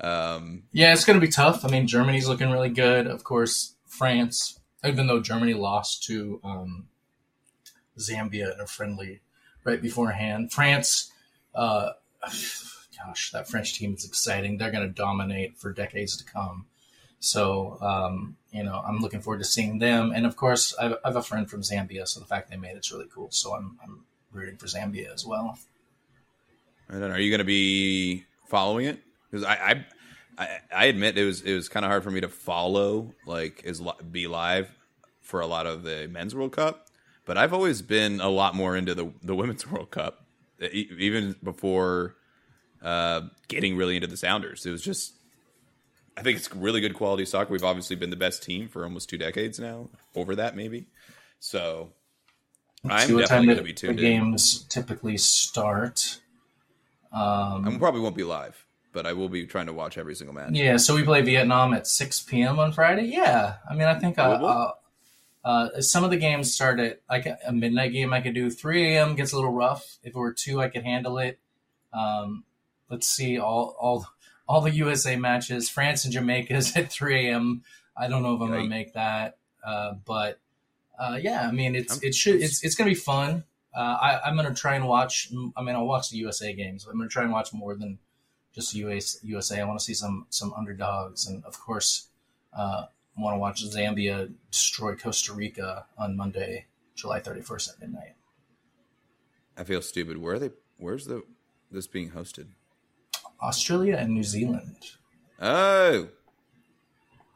um, 0.00 0.64
Yeah, 0.72 0.92
it's 0.92 1.04
going 1.04 1.18
to 1.18 1.26
be 1.26 1.30
tough. 1.32 1.64
I 1.64 1.68
mean, 1.68 1.86
Germany's 1.86 2.28
looking 2.28 2.50
really 2.50 2.68
good. 2.70 3.06
Of 3.06 3.24
course, 3.24 3.74
France, 3.86 4.58
even 4.84 5.06
though 5.06 5.20
Germany 5.20 5.54
lost 5.54 6.04
to 6.04 6.40
um, 6.44 6.88
Zambia 7.98 8.54
in 8.54 8.60
a 8.60 8.66
friendly 8.66 9.20
right 9.64 9.80
beforehand, 9.80 10.52
France, 10.52 11.10
uh, 11.54 11.90
gosh, 13.04 13.30
that 13.32 13.48
French 13.48 13.78
team 13.78 13.94
is 13.94 14.04
exciting. 14.04 14.58
They're 14.58 14.70
going 14.70 14.86
to 14.86 14.94
dominate 14.94 15.58
for 15.58 15.72
decades 15.72 16.16
to 16.16 16.24
come. 16.24 16.66
So, 17.20 17.76
um, 17.80 18.36
you 18.50 18.62
know, 18.62 18.82
I'm 18.86 19.00
looking 19.00 19.20
forward 19.20 19.38
to 19.38 19.44
seeing 19.44 19.78
them. 19.78 20.12
And 20.14 20.24
of 20.26 20.36
course, 20.36 20.74
I 20.80 20.94
have, 21.04 21.16
a 21.16 21.22
friend 21.22 21.48
from 21.48 21.60
Zambia, 21.60 22.08
so 22.08 22.18
the 22.20 22.26
fact 22.26 22.50
they 22.50 22.56
made 22.56 22.76
it's 22.76 22.90
really 22.90 23.08
cool. 23.12 23.30
So 23.30 23.54
I'm, 23.54 23.78
I'm 23.82 24.04
rooting 24.32 24.56
for 24.56 24.66
Zambia 24.66 25.12
as 25.12 25.26
well. 25.26 25.58
Know. 26.90 27.08
Are 27.08 27.20
you 27.20 27.30
going 27.30 27.38
to 27.38 27.44
be 27.44 28.24
following 28.48 28.86
it? 28.86 28.98
Because 29.30 29.44
I, 29.44 29.54
I 29.54 29.84
I 30.72 30.86
admit 30.86 31.18
it 31.18 31.24
was 31.24 31.42
it 31.42 31.54
was 31.54 31.68
kind 31.68 31.84
of 31.84 31.90
hard 31.90 32.02
for 32.02 32.10
me 32.10 32.20
to 32.22 32.28
follow 32.28 33.14
like 33.26 33.62
is 33.64 33.82
be 34.10 34.26
live 34.26 34.70
for 35.20 35.40
a 35.40 35.46
lot 35.46 35.66
of 35.66 35.82
the 35.82 36.08
men's 36.10 36.34
World 36.34 36.52
Cup, 36.52 36.86
but 37.26 37.36
I've 37.36 37.52
always 37.52 37.82
been 37.82 38.20
a 38.20 38.28
lot 38.28 38.54
more 38.54 38.76
into 38.76 38.94
the 38.94 39.12
the 39.22 39.36
women's 39.36 39.66
World 39.70 39.90
Cup, 39.90 40.26
even 40.72 41.36
before 41.44 42.16
uh, 42.82 43.22
getting 43.48 43.76
really 43.76 43.96
into 43.96 44.08
the 44.08 44.16
Sounders. 44.16 44.66
It 44.66 44.70
was 44.70 44.82
just 44.82 45.14
I 46.16 46.22
think 46.22 46.36
it's 46.38 46.54
really 46.54 46.80
good 46.80 46.94
quality 46.94 47.24
soccer. 47.24 47.52
We've 47.52 47.64
obviously 47.64 47.96
been 47.96 48.10
the 48.10 48.16
best 48.16 48.42
team 48.42 48.68
for 48.68 48.84
almost 48.84 49.08
two 49.08 49.18
decades 49.18 49.58
now, 49.58 49.88
over 50.14 50.34
that 50.36 50.56
maybe. 50.56 50.86
So 51.38 51.92
I'm 52.88 53.06
See 53.08 53.14
what 53.14 53.26
time 53.28 53.46
definitely 53.46 53.46
going 53.46 53.56
to 53.58 53.62
be 53.64 53.72
the 53.72 53.76
tuned 53.78 54.00
in. 54.00 54.04
games 54.04 54.64
typically 54.68 55.16
start. 55.16 56.20
Um, 57.12 57.66
I 57.66 57.76
probably 57.78 58.00
won't 58.00 58.16
be 58.16 58.24
live, 58.24 58.64
but 58.92 59.06
I 59.06 59.12
will 59.14 59.28
be 59.28 59.46
trying 59.46 59.66
to 59.66 59.72
watch 59.72 59.98
every 59.98 60.14
single 60.14 60.34
match. 60.34 60.50
Yeah, 60.52 60.76
so 60.76 60.94
we 60.94 61.02
play 61.02 61.22
Vietnam 61.22 61.74
at 61.74 61.86
6 61.86 62.20
p.m. 62.22 62.58
on 62.58 62.72
Friday. 62.72 63.04
Yeah, 63.06 63.56
I 63.68 63.74
mean, 63.74 63.88
I 63.88 63.98
think 63.98 64.18
uh, 64.18 64.38
Doable? 64.38 64.72
uh, 65.44 65.48
uh, 65.48 65.80
some 65.80 66.04
of 66.04 66.10
the 66.10 66.16
games 66.16 66.52
start 66.52 66.78
at 66.80 67.00
like 67.08 67.26
a 67.26 67.52
midnight 67.52 67.92
game. 67.92 68.12
I 68.12 68.20
could 68.20 68.34
do 68.34 68.50
3 68.50 68.94
a.m. 68.96 69.14
gets 69.16 69.32
a 69.32 69.36
little 69.36 69.52
rough. 69.52 69.96
If 70.02 70.14
it 70.14 70.16
were 70.18 70.32
two, 70.32 70.60
I 70.60 70.68
could 70.68 70.84
handle 70.84 71.18
it. 71.18 71.38
Um, 71.92 72.44
let's 72.90 73.06
see 73.06 73.38
all 73.38 73.76
all 73.80 74.06
all 74.48 74.60
the 74.60 74.72
USA 74.72 75.16
matches. 75.16 75.68
France 75.68 76.04
and 76.04 76.12
Jamaica 76.12 76.54
is 76.54 76.76
at 76.76 76.90
3 76.90 77.28
a.m. 77.28 77.62
I 77.96 78.08
don't 78.08 78.22
know 78.22 78.34
if 78.34 78.40
I'm 78.40 78.50
gonna 78.50 78.64
make 78.68 78.94
that, 78.94 79.38
uh, 79.64 79.94
but 80.04 80.38
uh, 80.98 81.18
yeah, 81.20 81.46
I 81.48 81.52
mean 81.52 81.74
it's 81.74 81.92
I'm- 81.94 82.00
it 82.02 82.14
should 82.14 82.42
it's 82.42 82.62
it's 82.64 82.74
gonna 82.74 82.90
be 82.90 82.94
fun. 82.94 83.44
Uh, 83.74 83.78
I, 84.00 84.20
I'm 84.24 84.34
gonna 84.36 84.52
try 84.54 84.74
and 84.74 84.86
watch. 84.88 85.30
I 85.56 85.62
mean, 85.62 85.76
I'll 85.76 85.86
watch 85.86 86.10
the 86.10 86.16
USA 86.18 86.52
games. 86.52 86.86
I'm 86.90 86.98
gonna 86.98 87.08
try 87.08 87.22
and 87.22 87.32
watch 87.32 87.52
more 87.52 87.74
than 87.76 87.98
just 88.52 88.74
US, 88.74 89.18
USA. 89.22 89.60
I 89.60 89.64
want 89.64 89.78
to 89.78 89.84
see 89.84 89.94
some 89.94 90.26
some 90.30 90.52
underdogs, 90.54 91.28
and 91.28 91.44
of 91.44 91.58
course, 91.60 92.08
uh, 92.52 92.86
I 93.16 93.20
want 93.20 93.34
to 93.34 93.38
watch 93.38 93.64
Zambia 93.64 94.32
destroy 94.50 94.96
Costa 94.96 95.32
Rica 95.34 95.86
on 95.96 96.16
Monday, 96.16 96.66
July 96.96 97.20
31st 97.20 97.74
at 97.74 97.80
midnight. 97.80 98.14
I 99.56 99.62
feel 99.64 99.82
stupid. 99.82 100.16
Where 100.18 100.34
are 100.34 100.38
they? 100.40 100.50
Where's 100.78 101.06
the 101.06 101.22
this 101.70 101.86
being 101.86 102.10
hosted? 102.10 102.48
Australia 103.42 103.96
and 103.96 104.14
New 104.14 104.24
Zealand. 104.24 104.76
Oh, 105.40 106.08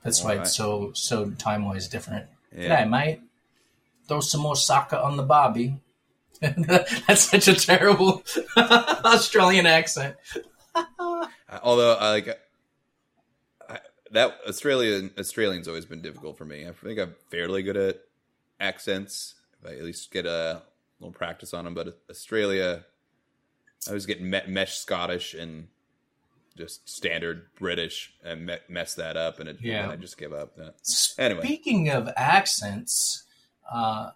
That's 0.02 0.22
why 0.22 0.34
it's 0.34 0.54
so 0.54 0.92
so 0.94 1.30
time 1.30 1.64
wise 1.64 1.88
different. 1.88 2.26
Yeah. 2.54 2.84
G'day, 2.84 2.90
mate. 2.90 3.20
Throw 4.06 4.20
some 4.20 4.42
more 4.42 4.56
soccer 4.56 4.96
on 4.96 5.16
the 5.16 5.22
barbie. 5.22 5.78
That's 6.40 7.22
such 7.30 7.48
a 7.48 7.54
terrible 7.54 8.22
Australian 8.56 9.66
accent. 9.66 10.16
Uh, 10.74 11.26
although 11.62 11.94
I 11.94 12.10
like 12.10 12.28
uh, 12.28 12.34
I, 13.70 13.78
that 14.10 14.38
Australian 14.46 15.12
Australian's 15.18 15.68
always 15.68 15.86
been 15.86 16.02
difficult 16.02 16.36
for 16.36 16.44
me. 16.44 16.66
I 16.66 16.72
think 16.72 16.98
I'm 16.98 17.14
fairly 17.30 17.62
good 17.62 17.76
at 17.78 18.00
accents. 18.60 19.34
If 19.62 19.70
I 19.70 19.76
at 19.76 19.84
least 19.84 20.10
get 20.10 20.26
a 20.26 20.62
little 21.00 21.12
practice 21.12 21.54
on 21.54 21.64
them, 21.64 21.74
but 21.74 21.98
Australia, 22.10 22.84
I 23.86 23.90
always 23.90 24.04
get 24.06 24.20
me- 24.20 24.42
mesh 24.46 24.76
Scottish 24.78 25.32
and 25.32 25.68
just 26.56 26.88
standard 26.88 27.46
British 27.58 28.12
and 28.22 28.46
me- 28.46 28.58
mess 28.68 28.94
that 28.94 29.16
up, 29.16 29.40
and 29.40 29.48
it, 29.48 29.58
Yeah. 29.60 29.90
I 29.90 29.96
just 29.96 30.18
give 30.18 30.32
up. 30.32 30.58
Anyway. 31.18 31.42
Speaking 31.42 31.88
of 31.90 32.08
accents, 32.16 33.24
uh, 33.70 34.10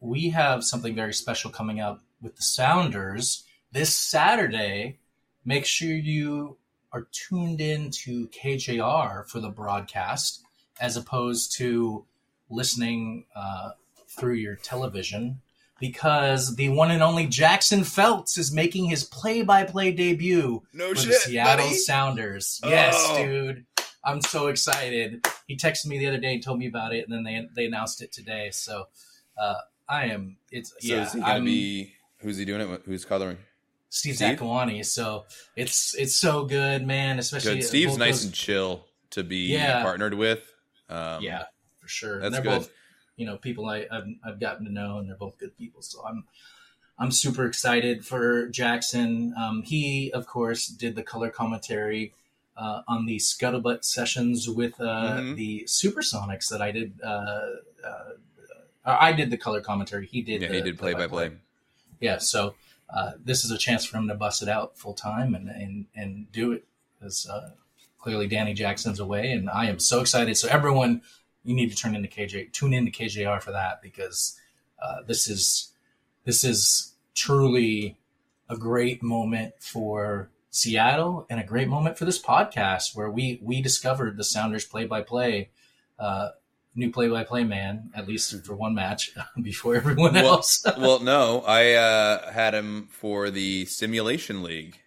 we 0.00 0.30
have 0.30 0.64
something 0.64 0.94
very 0.94 1.14
special 1.14 1.50
coming 1.50 1.80
up 1.80 2.02
with 2.20 2.36
the 2.36 2.42
Sounders 2.42 3.44
this 3.72 3.96
Saturday. 3.96 4.98
Make 5.44 5.66
sure 5.66 5.90
you 5.90 6.58
are 6.92 7.06
tuned 7.12 7.60
in 7.60 7.90
to 7.90 8.28
KJR 8.28 9.28
for 9.28 9.40
the 9.40 9.50
broadcast 9.50 10.42
as 10.80 10.96
opposed 10.96 11.56
to 11.58 12.04
listening 12.50 13.26
uh, 13.34 13.70
through 14.08 14.34
your 14.34 14.56
television 14.56 15.40
because 15.78 16.56
the 16.56 16.68
one 16.70 16.90
and 16.90 17.02
only 17.02 17.26
Jackson 17.26 17.84
Felts 17.84 18.36
is 18.38 18.52
making 18.52 18.86
his 18.86 19.04
play-by-play 19.04 19.92
debut 19.92 20.62
No 20.72 20.88
for 20.94 21.06
the 21.06 21.12
Seattle 21.14 21.66
buddy. 21.66 21.76
Sounders. 21.76 22.60
Yes, 22.64 22.94
Oh. 23.08 23.24
dude. 23.24 23.64
I'm 24.04 24.20
so 24.22 24.46
excited. 24.46 25.26
He 25.46 25.56
texted 25.56 25.86
me 25.86 25.98
the 25.98 26.06
other 26.06 26.18
day 26.18 26.34
and 26.34 26.42
told 26.42 26.58
me 26.58 26.66
about 26.66 26.94
it, 26.94 27.06
and 27.08 27.12
then 27.12 27.24
they 27.24 27.46
they 27.54 27.66
announced 27.66 28.00
it 28.02 28.12
today. 28.12 28.50
So 28.52 28.84
uh, 29.40 29.54
I 29.88 30.06
am. 30.06 30.36
It's 30.50 30.70
So 30.70 30.76
yeah. 30.80 31.02
is 31.06 31.12
he 31.12 31.20
gonna 31.20 31.32
I'm 31.34 31.44
be? 31.44 31.92
Who's 32.20 32.36
he 32.38 32.44
doing 32.44 32.60
it? 32.60 32.68
with? 32.68 32.84
Who's 32.86 33.04
coloring? 33.04 33.38
Steve, 33.90 34.16
Steve? 34.16 34.38
Zakuani. 34.38 34.84
So 34.84 35.24
it's 35.56 35.94
it's 35.94 36.14
so 36.14 36.44
good, 36.44 36.86
man. 36.86 37.18
Especially 37.18 37.56
Good. 37.56 37.64
Steve's 37.64 37.98
nice 37.98 38.16
those- 38.16 38.24
and 38.26 38.34
chill 38.34 38.86
to 39.10 39.24
be 39.24 39.46
Yeah. 39.52 39.82
partnered 39.82 40.14
with. 40.14 40.40
Um, 40.88 41.22
yeah, 41.22 41.44
for 41.80 41.88
sure. 41.88 42.20
that's 42.20 42.36
good. 42.36 42.44
both 42.44 42.70
you 43.18 43.26
know 43.26 43.36
people 43.36 43.66
I, 43.68 43.86
I've 43.92 44.06
I've 44.24 44.40
gotten 44.40 44.64
to 44.64 44.72
know, 44.72 44.96
and 44.98 45.08
they're 45.08 45.16
both 45.16 45.36
good 45.38 45.54
people. 45.58 45.82
So 45.82 46.02
I'm 46.06 46.24
I'm 46.98 47.10
super 47.12 47.44
excited 47.44 48.06
for 48.06 48.48
Jackson. 48.48 49.34
Um, 49.38 49.62
he 49.62 50.10
of 50.12 50.26
course 50.26 50.66
did 50.68 50.94
the 50.96 51.02
color 51.02 51.28
commentary. 51.28 52.14
Uh, 52.56 52.82
on 52.88 53.06
the 53.06 53.18
scuttlebutt 53.18 53.84
sessions 53.84 54.48
with 54.48 54.80
uh, 54.80 55.18
Mhm. 55.20 55.36
the 55.36 55.62
Supersonics 55.68 56.48
that 56.48 56.60
I 56.60 56.72
did, 56.72 56.98
uh, 57.04 57.50
uh, 57.86 58.10
I 58.84 59.12
did 59.12 59.30
the 59.30 59.36
color 59.36 59.60
commentary. 59.60 60.06
He 60.08 60.22
did. 60.22 60.42
Yeah, 60.42 60.48
the 60.48 60.54
he 60.54 60.60
did 60.62 60.76
play 60.76 60.92
by 60.94 61.06
play. 61.06 61.30
yeah 62.00 62.18
so 62.18 62.54
uh, 62.92 63.12
this 63.24 63.44
is 63.44 63.52
a 63.52 63.58
chance 63.58 63.84
for 63.84 63.96
him 63.98 64.08
to 64.08 64.14
bust 64.16 64.42
it 64.42 64.48
out 64.48 64.76
full 64.76 64.94
time 64.94 65.36
and 65.36 65.48
and 65.48 65.86
and 65.94 66.32
do 66.32 66.50
it 66.50 66.64
because 66.98 67.28
uh, 67.28 67.50
clearly 67.98 68.26
danny 68.26 68.54
jackson's 68.54 68.98
away 69.00 69.30
and 69.32 69.48
i 69.50 69.66
am 69.66 69.78
so 69.78 70.00
excited 70.00 70.36
so 70.36 70.48
everyone 70.48 71.02
you 71.44 71.54
need 71.54 71.70
to 71.70 71.76
turn 71.76 71.94
into 71.94 72.08
kj 72.08 72.52
tune 72.52 72.72
into 72.72 72.90
kjr 72.90 73.42
for 73.42 73.52
that 73.52 73.80
because 73.82 74.38
uh, 74.82 75.02
this 75.06 75.28
is 75.28 75.72
this 76.24 76.44
is 76.44 76.94
truly 77.14 77.98
a 78.48 78.56
great 78.56 79.02
moment 79.02 79.52
for 79.58 80.30
seattle 80.50 81.26
and 81.28 81.40
a 81.40 81.44
great 81.44 81.68
moment 81.68 81.98
for 81.98 82.04
this 82.04 82.20
podcast 82.20 82.96
where 82.96 83.10
we 83.10 83.38
we 83.42 83.60
discovered 83.60 84.16
the 84.16 84.24
sounders 84.24 84.64
play-by-play 84.64 85.50
uh, 85.98 86.28
new 86.74 86.90
play-by-play 86.90 87.44
man 87.44 87.90
at 87.94 88.06
least 88.06 88.44
for 88.44 88.54
one 88.54 88.74
match 88.74 89.10
before 89.42 89.74
everyone 89.76 90.14
Well, 90.14 90.26
else 90.26 90.64
well, 90.78 91.00
no, 91.00 91.40
I 91.42 91.72
uh, 91.72 92.30
had 92.30 92.54
him 92.54 92.88
for 92.90 93.30
the 93.30 93.64
simulation 93.66 94.42
league. 94.42 94.78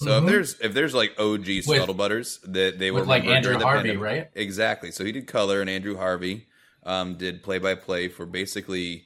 So 0.00 0.12
Mhm. 0.12 0.22
if 0.24 0.30
there's 0.30 0.60
if 0.60 0.72
there's 0.74 0.94
like 0.94 1.14
OG 1.18 1.60
scuttlebutters 1.60 2.40
that 2.44 2.78
they 2.78 2.90
were 2.90 3.04
like 3.04 3.24
Andrew 3.26 3.52
Harvey, 3.58 3.90
independent- 3.90 4.00
right? 4.00 4.30
Exactly. 4.34 4.90
So 4.92 5.04
he 5.04 5.12
did 5.12 5.26
color, 5.26 5.60
and 5.60 5.68
Andrew 5.68 5.96
Harvey 5.96 6.46
um, 6.84 7.16
did 7.16 7.42
play 7.42 7.58
by 7.58 7.74
play 7.74 8.08
for 8.08 8.24
basically 8.24 9.04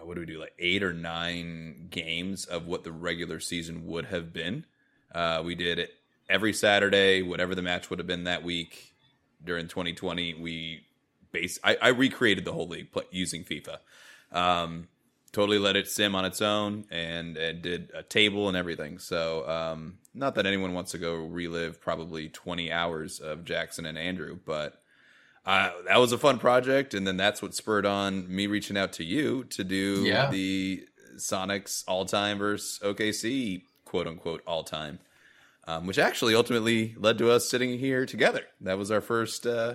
what 0.00 0.14
do 0.14 0.20
we 0.20 0.26
do 0.26 0.38
like 0.38 0.54
eight 0.60 0.84
or 0.84 0.92
nine 0.92 1.88
games 1.90 2.44
of 2.44 2.66
what 2.68 2.84
the 2.84 2.92
regular 2.92 3.40
season 3.40 3.84
would 3.86 4.04
have 4.06 4.32
been. 4.32 4.64
Uh, 5.12 5.42
we 5.44 5.56
did 5.56 5.80
it 5.80 5.94
every 6.28 6.52
Saturday, 6.52 7.22
whatever 7.22 7.56
the 7.56 7.62
match 7.62 7.90
would 7.90 7.98
have 7.98 8.06
been 8.06 8.22
that 8.24 8.44
week 8.44 8.94
during 9.44 9.66
2020. 9.66 10.34
We 10.34 10.84
base 11.32 11.58
I, 11.64 11.76
I 11.82 11.88
recreated 11.88 12.44
the 12.44 12.52
whole 12.52 12.68
league 12.68 12.92
play, 12.92 13.02
using 13.10 13.42
FIFA. 13.42 13.78
Um, 14.30 14.86
totally 15.36 15.58
let 15.58 15.76
it 15.76 15.86
sim 15.86 16.14
on 16.14 16.24
its 16.24 16.40
own 16.40 16.84
and, 16.90 17.34
did 17.34 17.90
a 17.94 18.02
table 18.02 18.48
and 18.48 18.56
everything. 18.56 18.98
So, 18.98 19.46
um, 19.48 19.98
not 20.14 20.34
that 20.36 20.46
anyone 20.46 20.72
wants 20.72 20.92
to 20.92 20.98
go 20.98 21.14
relive 21.14 21.78
probably 21.80 22.30
20 22.30 22.72
hours 22.72 23.20
of 23.20 23.44
Jackson 23.44 23.84
and 23.84 23.98
Andrew, 23.98 24.38
but 24.46 24.80
uh, 25.44 25.72
that 25.86 25.98
was 25.98 26.12
a 26.12 26.18
fun 26.18 26.38
project. 26.38 26.94
And 26.94 27.06
then 27.06 27.18
that's 27.18 27.42
what 27.42 27.54
spurred 27.54 27.84
on 27.84 28.34
me 28.34 28.46
reaching 28.46 28.78
out 28.78 28.94
to 28.94 29.04
you 29.04 29.44
to 29.50 29.62
do 29.62 30.04
Yeah. 30.04 30.30
the 30.30 30.86
Sonics 31.16 31.84
all 31.86 32.06
time 32.06 32.38
versus 32.38 32.80
OKC 32.82 33.62
quote 33.84 34.06
unquote 34.06 34.42
all 34.46 34.64
time. 34.64 34.98
Um, 35.68 35.86
which 35.86 35.98
actually 35.98 36.34
ultimately 36.34 36.94
led 36.96 37.18
to 37.18 37.30
us 37.30 37.48
sitting 37.48 37.78
here 37.78 38.06
together. 38.06 38.42
That 38.60 38.78
was 38.78 38.90
our 38.92 39.00
first. 39.00 39.46
Uh, 39.46 39.74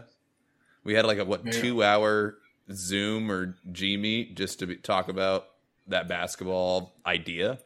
we 0.86 0.94
had 0.96 1.06
like 1.06 1.18
a 1.20 1.26
what 1.26 1.46
Yeah. 1.46 1.52
two 1.52 1.84
hour 1.84 2.38
Zoom 2.72 3.30
or 3.30 3.58
G 3.72 3.98
meet 3.98 4.36
just 4.38 4.60
to 4.60 4.68
be, 4.68 4.78
talk 4.78 5.10
about 5.10 5.48
that 5.88 6.08
basketball 6.08 6.94
idea. 7.06 7.60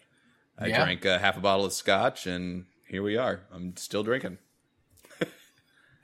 I 0.58 0.68
Yeah. 0.68 0.84
drank 0.84 1.06
a 1.06 1.20
half 1.20 1.38
a 1.38 1.42
bottle 1.42 1.66
of 1.66 1.74
scotch, 1.74 2.26
and 2.28 2.66
here 2.88 3.04
we 3.04 3.18
are. 3.18 3.42
I'm 3.52 3.76
still 3.78 4.04
drinking. 4.04 4.38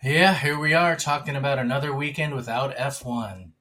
Yeah, 0.03 0.33
here 0.33 0.57
we 0.57 0.73
are 0.73 0.95
talking 0.95 1.35
about 1.35 1.59
another 1.59 1.93
weekend 1.93 2.33
without 2.33 2.75
F1. 2.75 3.51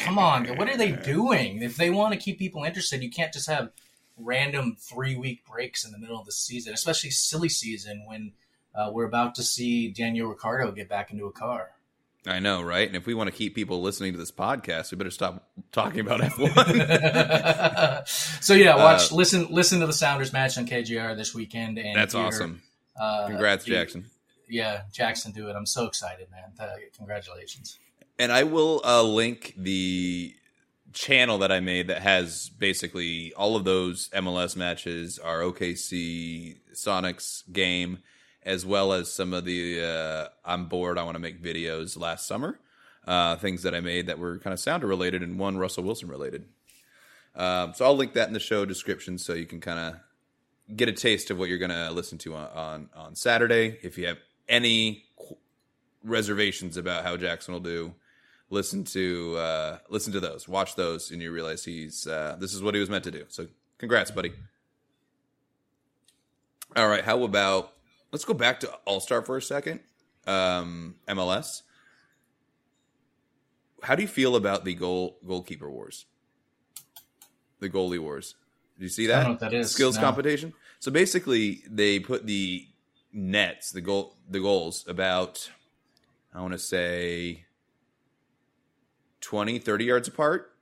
Come 0.00 0.18
on, 0.18 0.56
what 0.56 0.70
are 0.70 0.76
they 0.76 0.92
doing? 0.92 1.62
If 1.62 1.76
they 1.76 1.90
want 1.90 2.14
to 2.14 2.18
keep 2.18 2.38
people 2.38 2.64
interested, 2.64 3.02
you 3.02 3.10
can't 3.10 3.30
just 3.32 3.46
have 3.46 3.72
random 4.16 4.74
three 4.80 5.14
week 5.14 5.44
breaks 5.44 5.84
in 5.84 5.92
the 5.92 5.98
middle 5.98 6.18
of 6.18 6.24
the 6.24 6.32
season, 6.32 6.72
especially 6.72 7.10
silly 7.10 7.50
season 7.50 8.04
when 8.06 8.32
uh, 8.74 8.90
we're 8.90 9.04
about 9.04 9.34
to 9.34 9.42
see 9.42 9.88
Daniel 9.90 10.28
Ricciardo 10.30 10.72
get 10.72 10.88
back 10.88 11.10
into 11.12 11.26
a 11.26 11.32
car. 11.32 11.72
I 12.26 12.40
know, 12.40 12.62
right? 12.62 12.86
And 12.86 12.96
if 12.96 13.06
we 13.06 13.14
want 13.14 13.30
to 13.30 13.36
keep 13.36 13.54
people 13.54 13.80
listening 13.82 14.12
to 14.12 14.18
this 14.18 14.32
podcast, 14.32 14.90
we 14.90 14.96
better 14.96 15.10
stop 15.10 15.48
talking 15.72 16.00
about 16.00 16.20
F1. 16.20 18.08
so 18.42 18.54
yeah, 18.54 18.76
watch, 18.76 19.12
Uh, 19.12 19.16
listen, 19.16 19.46
listen 19.50 19.80
to 19.80 19.86
the 19.86 19.92
Sounders 19.92 20.32
match 20.32 20.58
on 20.58 20.66
KJR 20.66 21.16
this 21.16 21.34
weekend. 21.34 21.78
And 21.78 21.96
That's 21.96 22.14
hear, 22.14 22.24
awesome. 22.24 22.62
Uh, 23.00 23.28
Congrats, 23.28 23.64
the- 23.64 23.72
Jackson. 23.72 24.06
Yeah, 24.48 24.82
Jackson, 24.92 25.32
do 25.32 25.48
it. 25.48 25.56
I'm 25.56 25.66
so 25.66 25.86
excited, 25.86 26.28
man. 26.30 26.52
Uh, 26.58 26.74
congratulations. 26.96 27.78
And 28.18 28.30
I 28.32 28.44
will 28.44 28.80
uh, 28.84 29.02
link 29.02 29.54
the 29.56 30.34
channel 30.92 31.38
that 31.38 31.50
I 31.52 31.60
made 31.60 31.88
that 31.88 32.00
has 32.02 32.48
basically 32.48 33.32
all 33.34 33.56
of 33.56 33.64
those 33.64 34.08
MLS 34.10 34.56
matches, 34.56 35.18
our 35.18 35.40
OKC 35.40 36.56
Sonics 36.74 37.42
game, 37.52 37.98
as 38.46 38.64
well 38.64 38.92
as 38.92 39.12
some 39.12 39.34
of 39.34 39.44
the 39.44 39.82
uh, 39.82 40.28
I'm 40.44 40.66
bored, 40.66 40.96
I 40.96 41.02
want 41.02 41.16
to 41.16 41.20
make 41.20 41.42
videos 41.42 41.98
last 41.98 42.26
summer. 42.26 42.58
Uh, 43.04 43.36
things 43.36 43.62
that 43.62 43.74
I 43.74 43.80
made 43.80 44.06
that 44.06 44.18
were 44.18 44.38
kind 44.38 44.54
of 44.54 44.58
sounder 44.58 44.86
related 44.86 45.22
and 45.22 45.38
one 45.38 45.58
Russell 45.58 45.84
Wilson 45.84 46.08
related. 46.08 46.46
Um, 47.34 47.74
so 47.74 47.84
I'll 47.84 47.96
link 47.96 48.14
that 48.14 48.26
in 48.28 48.34
the 48.34 48.40
show 48.40 48.64
description 48.64 49.18
so 49.18 49.34
you 49.34 49.46
can 49.46 49.60
kind 49.60 49.78
of 49.78 50.76
get 50.76 50.88
a 50.88 50.92
taste 50.92 51.30
of 51.30 51.38
what 51.38 51.48
you're 51.48 51.58
going 51.58 51.70
to 51.70 51.90
listen 51.90 52.18
to 52.18 52.34
on, 52.34 52.48
on, 52.48 52.88
on 52.96 53.14
Saturday. 53.14 53.78
If 53.82 53.98
you 53.98 54.06
have 54.06 54.18
any 54.48 55.04
qu- 55.16 55.36
reservations 56.02 56.76
about 56.76 57.04
how 57.04 57.16
Jackson 57.16 57.52
will 57.54 57.60
do, 57.60 57.94
listen 58.50 58.82
to 58.84 59.36
uh, 59.36 59.78
listen 59.88 60.12
to 60.12 60.20
those, 60.20 60.48
watch 60.48 60.74
those, 60.74 61.10
and 61.10 61.20
you 61.22 61.30
realize 61.30 61.64
he's 61.64 62.06
uh, 62.06 62.36
this 62.40 62.54
is 62.54 62.62
what 62.62 62.74
he 62.74 62.80
was 62.80 62.90
meant 62.90 63.04
to 63.04 63.10
do. 63.10 63.24
So, 63.28 63.46
congrats, 63.78 64.10
buddy. 64.10 64.32
All 66.74 66.88
right, 66.88 67.04
how 67.04 67.22
about 67.22 67.75
let's 68.12 68.24
go 68.24 68.34
back 68.34 68.60
to 68.60 68.70
All 68.84 69.00
Star 69.00 69.22
for 69.22 69.36
a 69.36 69.42
second. 69.42 69.80
Um, 70.26 70.96
MLS. 71.08 71.62
how 73.82 73.94
do 73.94 74.02
you 74.02 74.08
feel 74.08 74.34
about 74.34 74.64
the 74.64 74.74
goal 74.74 75.18
goalkeeper 75.26 75.70
wars? 75.70 76.06
The 77.60 77.70
goalie 77.70 78.00
wars. 78.00 78.34
Do 78.78 78.82
you 78.84 78.88
see 78.88 79.04
I 79.04 79.08
that? 79.08 79.14
don't 79.14 79.24
know 79.24 79.30
what 79.30 79.40
that 79.40 79.54
is. 79.54 79.70
Skills 79.70 79.96
No. 79.96 80.02
competition. 80.02 80.52
So 80.80 80.90
basically, 80.90 81.62
they 81.70 82.00
put 82.00 82.26
the 82.26 82.66
nets, 83.12 83.70
the 83.70 83.80
goal, 83.80 84.16
the 84.28 84.40
goals 84.40 84.84
about, 84.88 85.50
I 86.34 86.40
want 86.40 86.52
to 86.52 86.58
say, 86.58 87.44
20, 89.20 89.58
30 89.60 89.84
yards 89.84 90.08
apart. 90.08 90.52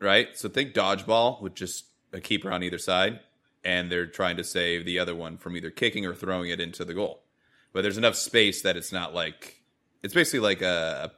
Right. 0.00 0.36
So 0.36 0.48
think 0.48 0.72
dodgeball 0.74 1.40
with 1.42 1.54
just 1.54 1.84
a 2.12 2.20
keeper 2.20 2.50
on 2.50 2.62
either 2.62 2.78
side, 2.78 3.20
and 3.64 3.90
they're 3.90 4.06
trying 4.06 4.36
to 4.36 4.44
save 4.44 4.84
the 4.84 4.98
other 4.98 5.14
one 5.14 5.38
from 5.38 5.56
either 5.56 5.70
kicking 5.70 6.04
or 6.06 6.14
throwing 6.14 6.50
it 6.50 6.60
into 6.60 6.84
the 6.84 6.94
goal. 6.94 7.22
But 7.72 7.82
there's 7.82 7.98
enough 7.98 8.16
space 8.16 8.62
that 8.62 8.76
it's 8.76 8.92
not 8.92 9.14
like 9.14 9.60
it's 10.02 10.14
basically 10.14 10.40
like 10.40 10.62
a 10.62 11.12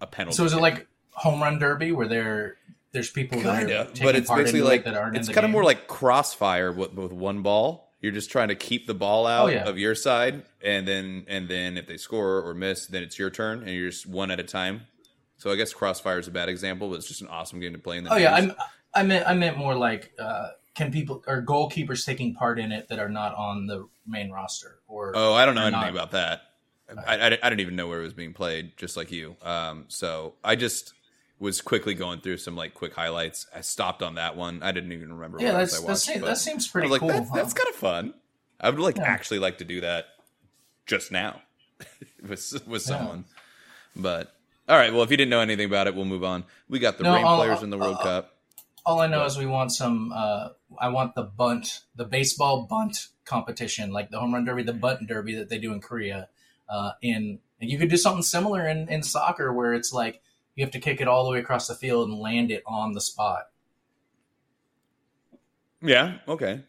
a 0.00 0.06
penalty. 0.06 0.36
So 0.36 0.44
is 0.44 0.52
it 0.52 0.60
like 0.60 0.86
home 1.10 1.42
run 1.42 1.58
derby 1.58 1.92
where 1.92 2.08
there 2.08 2.56
there's 2.92 3.10
people 3.10 3.38
that 3.40 3.44
kind 3.66 3.70
are 3.70 3.74
of, 3.82 3.94
but 4.00 4.16
it's 4.16 4.30
basically 4.30 4.60
it 4.60 4.64
like 4.64 4.84
that 4.84 4.94
aren't 4.94 5.16
it's 5.16 5.28
kind 5.28 5.44
of 5.44 5.50
more 5.50 5.64
like 5.64 5.86
crossfire 5.88 6.72
with, 6.72 6.94
with 6.94 7.12
one 7.12 7.42
ball. 7.42 7.92
You're 8.00 8.12
just 8.12 8.30
trying 8.30 8.48
to 8.48 8.54
keep 8.54 8.86
the 8.86 8.94
ball 8.94 9.26
out 9.26 9.48
Oh, 9.48 9.52
yeah. 9.52 9.68
of 9.68 9.76
your 9.76 9.94
side, 9.96 10.42
and 10.62 10.86
then 10.86 11.24
and 11.28 11.48
then 11.48 11.76
if 11.76 11.86
they 11.88 11.96
score 11.96 12.40
or 12.46 12.54
miss, 12.54 12.86
then 12.86 13.02
it's 13.02 13.18
your 13.18 13.28
turn, 13.28 13.60
and 13.60 13.70
you're 13.70 13.90
just 13.90 14.06
one 14.06 14.30
at 14.30 14.38
a 14.38 14.44
time. 14.44 14.82
So 15.36 15.50
I 15.50 15.56
guess 15.56 15.72
crossfire 15.72 16.18
is 16.20 16.28
a 16.28 16.30
bad 16.30 16.48
example, 16.48 16.88
but 16.90 16.96
it's 16.96 17.08
just 17.08 17.22
an 17.22 17.28
awesome 17.28 17.58
game 17.60 17.72
to 17.72 17.78
play 17.78 17.98
in 17.98 18.04
the. 18.04 18.12
Oh 18.12 18.16
yeah. 18.16 18.34
I'm, 18.34 18.52
I 18.94 19.02
meant 19.02 19.26
I 19.28 19.34
meant 19.34 19.58
more 19.58 19.74
like 19.74 20.12
uh, 20.18 20.48
can 20.78 20.92
people 20.92 21.22
or 21.26 21.42
goalkeepers 21.42 22.06
taking 22.06 22.34
part 22.34 22.58
in 22.58 22.72
it 22.72 22.88
that 22.88 22.98
are 22.98 23.08
not 23.08 23.34
on 23.34 23.66
the 23.66 23.88
main 24.06 24.30
roster 24.30 24.78
or 24.86 25.12
Oh, 25.14 25.34
I 25.34 25.44
don't 25.44 25.54
know 25.54 25.62
anything 25.62 25.80
not. 25.80 25.90
about 25.90 26.10
that. 26.12 26.42
I, 27.06 27.16
I, 27.16 27.26
I 27.26 27.28
didn't 27.50 27.60
even 27.60 27.76
know 27.76 27.86
where 27.88 28.00
it 28.00 28.04
was 28.04 28.14
being 28.14 28.32
played, 28.32 28.72
just 28.78 28.96
like 28.96 29.10
you. 29.12 29.36
Um, 29.42 29.84
so 29.88 30.34
I 30.42 30.56
just 30.56 30.94
was 31.38 31.60
quickly 31.60 31.94
going 31.94 32.20
through 32.20 32.38
some 32.38 32.56
like 32.56 32.72
quick 32.74 32.94
highlights. 32.94 33.46
I 33.54 33.60
stopped 33.60 34.02
on 34.02 34.14
that 34.14 34.36
one. 34.36 34.62
I 34.62 34.72
didn't 34.72 34.92
even 34.92 35.12
remember. 35.12 35.38
Yeah, 35.40 35.52
what 35.52 35.60
else 35.60 35.70
that's, 35.72 35.78
I 35.78 35.82
that, 35.82 35.88
watched, 35.88 36.00
seems, 36.02 36.24
that 36.24 36.38
seems 36.38 36.68
pretty 36.68 36.88
like, 36.88 37.00
cool. 37.00 37.08
that's, 37.08 37.28
huh? 37.28 37.34
that's 37.36 37.52
kind 37.52 37.68
of 37.68 37.74
fun. 37.74 38.14
I 38.60 38.70
would 38.70 38.78
like 38.80 38.96
Yeah. 38.96 39.02
actually 39.04 39.38
like 39.40 39.58
to 39.58 39.64
do 39.64 39.80
that 39.82 40.06
just 40.86 41.12
now 41.12 41.42
with 42.28 42.62
with 42.66 42.82
someone. 42.82 43.24
But 43.94 44.32
all 44.68 44.76
right, 44.76 44.92
well, 44.92 45.02
if 45.02 45.10
you 45.10 45.16
didn't 45.16 45.30
know 45.30 45.40
anything 45.40 45.66
about 45.66 45.86
it, 45.88 45.94
we'll 45.94 46.04
move 46.06 46.24
on. 46.24 46.44
We 46.68 46.78
got 46.78 46.98
the 46.98 47.04
No, 47.04 47.14
Reign 47.14 47.24
I'll- 47.26 47.36
players 47.36 47.62
in 47.62 47.70
the 47.70 47.78
World 47.78 47.96
uh, 48.00 48.02
Cup. 48.02 48.34
All 48.86 49.00
I 49.00 49.06
know 49.06 49.24
is 49.26 49.36
we 49.36 49.44
want 49.46 49.72
some. 49.72 50.12
Uh, 50.14 50.48
I 50.78 50.88
want 50.88 51.14
the 51.14 51.22
bunt, 51.22 51.84
the 51.96 52.04
baseball 52.04 52.66
bunt 52.68 53.08
competition, 53.24 53.92
like 53.92 54.10
the 54.10 54.18
home 54.18 54.34
run 54.34 54.44
derby, 54.44 54.62
the 54.62 54.72
bunt 54.72 55.06
derby 55.06 55.34
that 55.36 55.48
they 55.48 55.58
do 55.58 55.72
in 55.72 55.80
Korea. 55.80 56.28
Uh, 56.68 56.92
in 57.00 57.38
and 57.60 57.70
you 57.70 57.78
could 57.78 57.90
do 57.90 57.96
something 57.96 58.22
similar 58.22 58.66
in, 58.66 58.88
in 58.88 59.02
soccer 59.02 59.52
where 59.52 59.74
it's 59.74 59.92
like 59.92 60.20
you 60.54 60.64
have 60.64 60.72
to 60.72 60.80
kick 60.80 61.00
it 61.00 61.08
all 61.08 61.24
the 61.24 61.30
way 61.30 61.38
across 61.40 61.66
the 61.66 61.74
field 61.74 62.08
and 62.08 62.18
land 62.18 62.50
it 62.50 62.62
on 62.66 62.92
the 62.92 63.00
spot. 63.00 63.48
Yeah, 65.80 66.18
okay. 66.26 66.62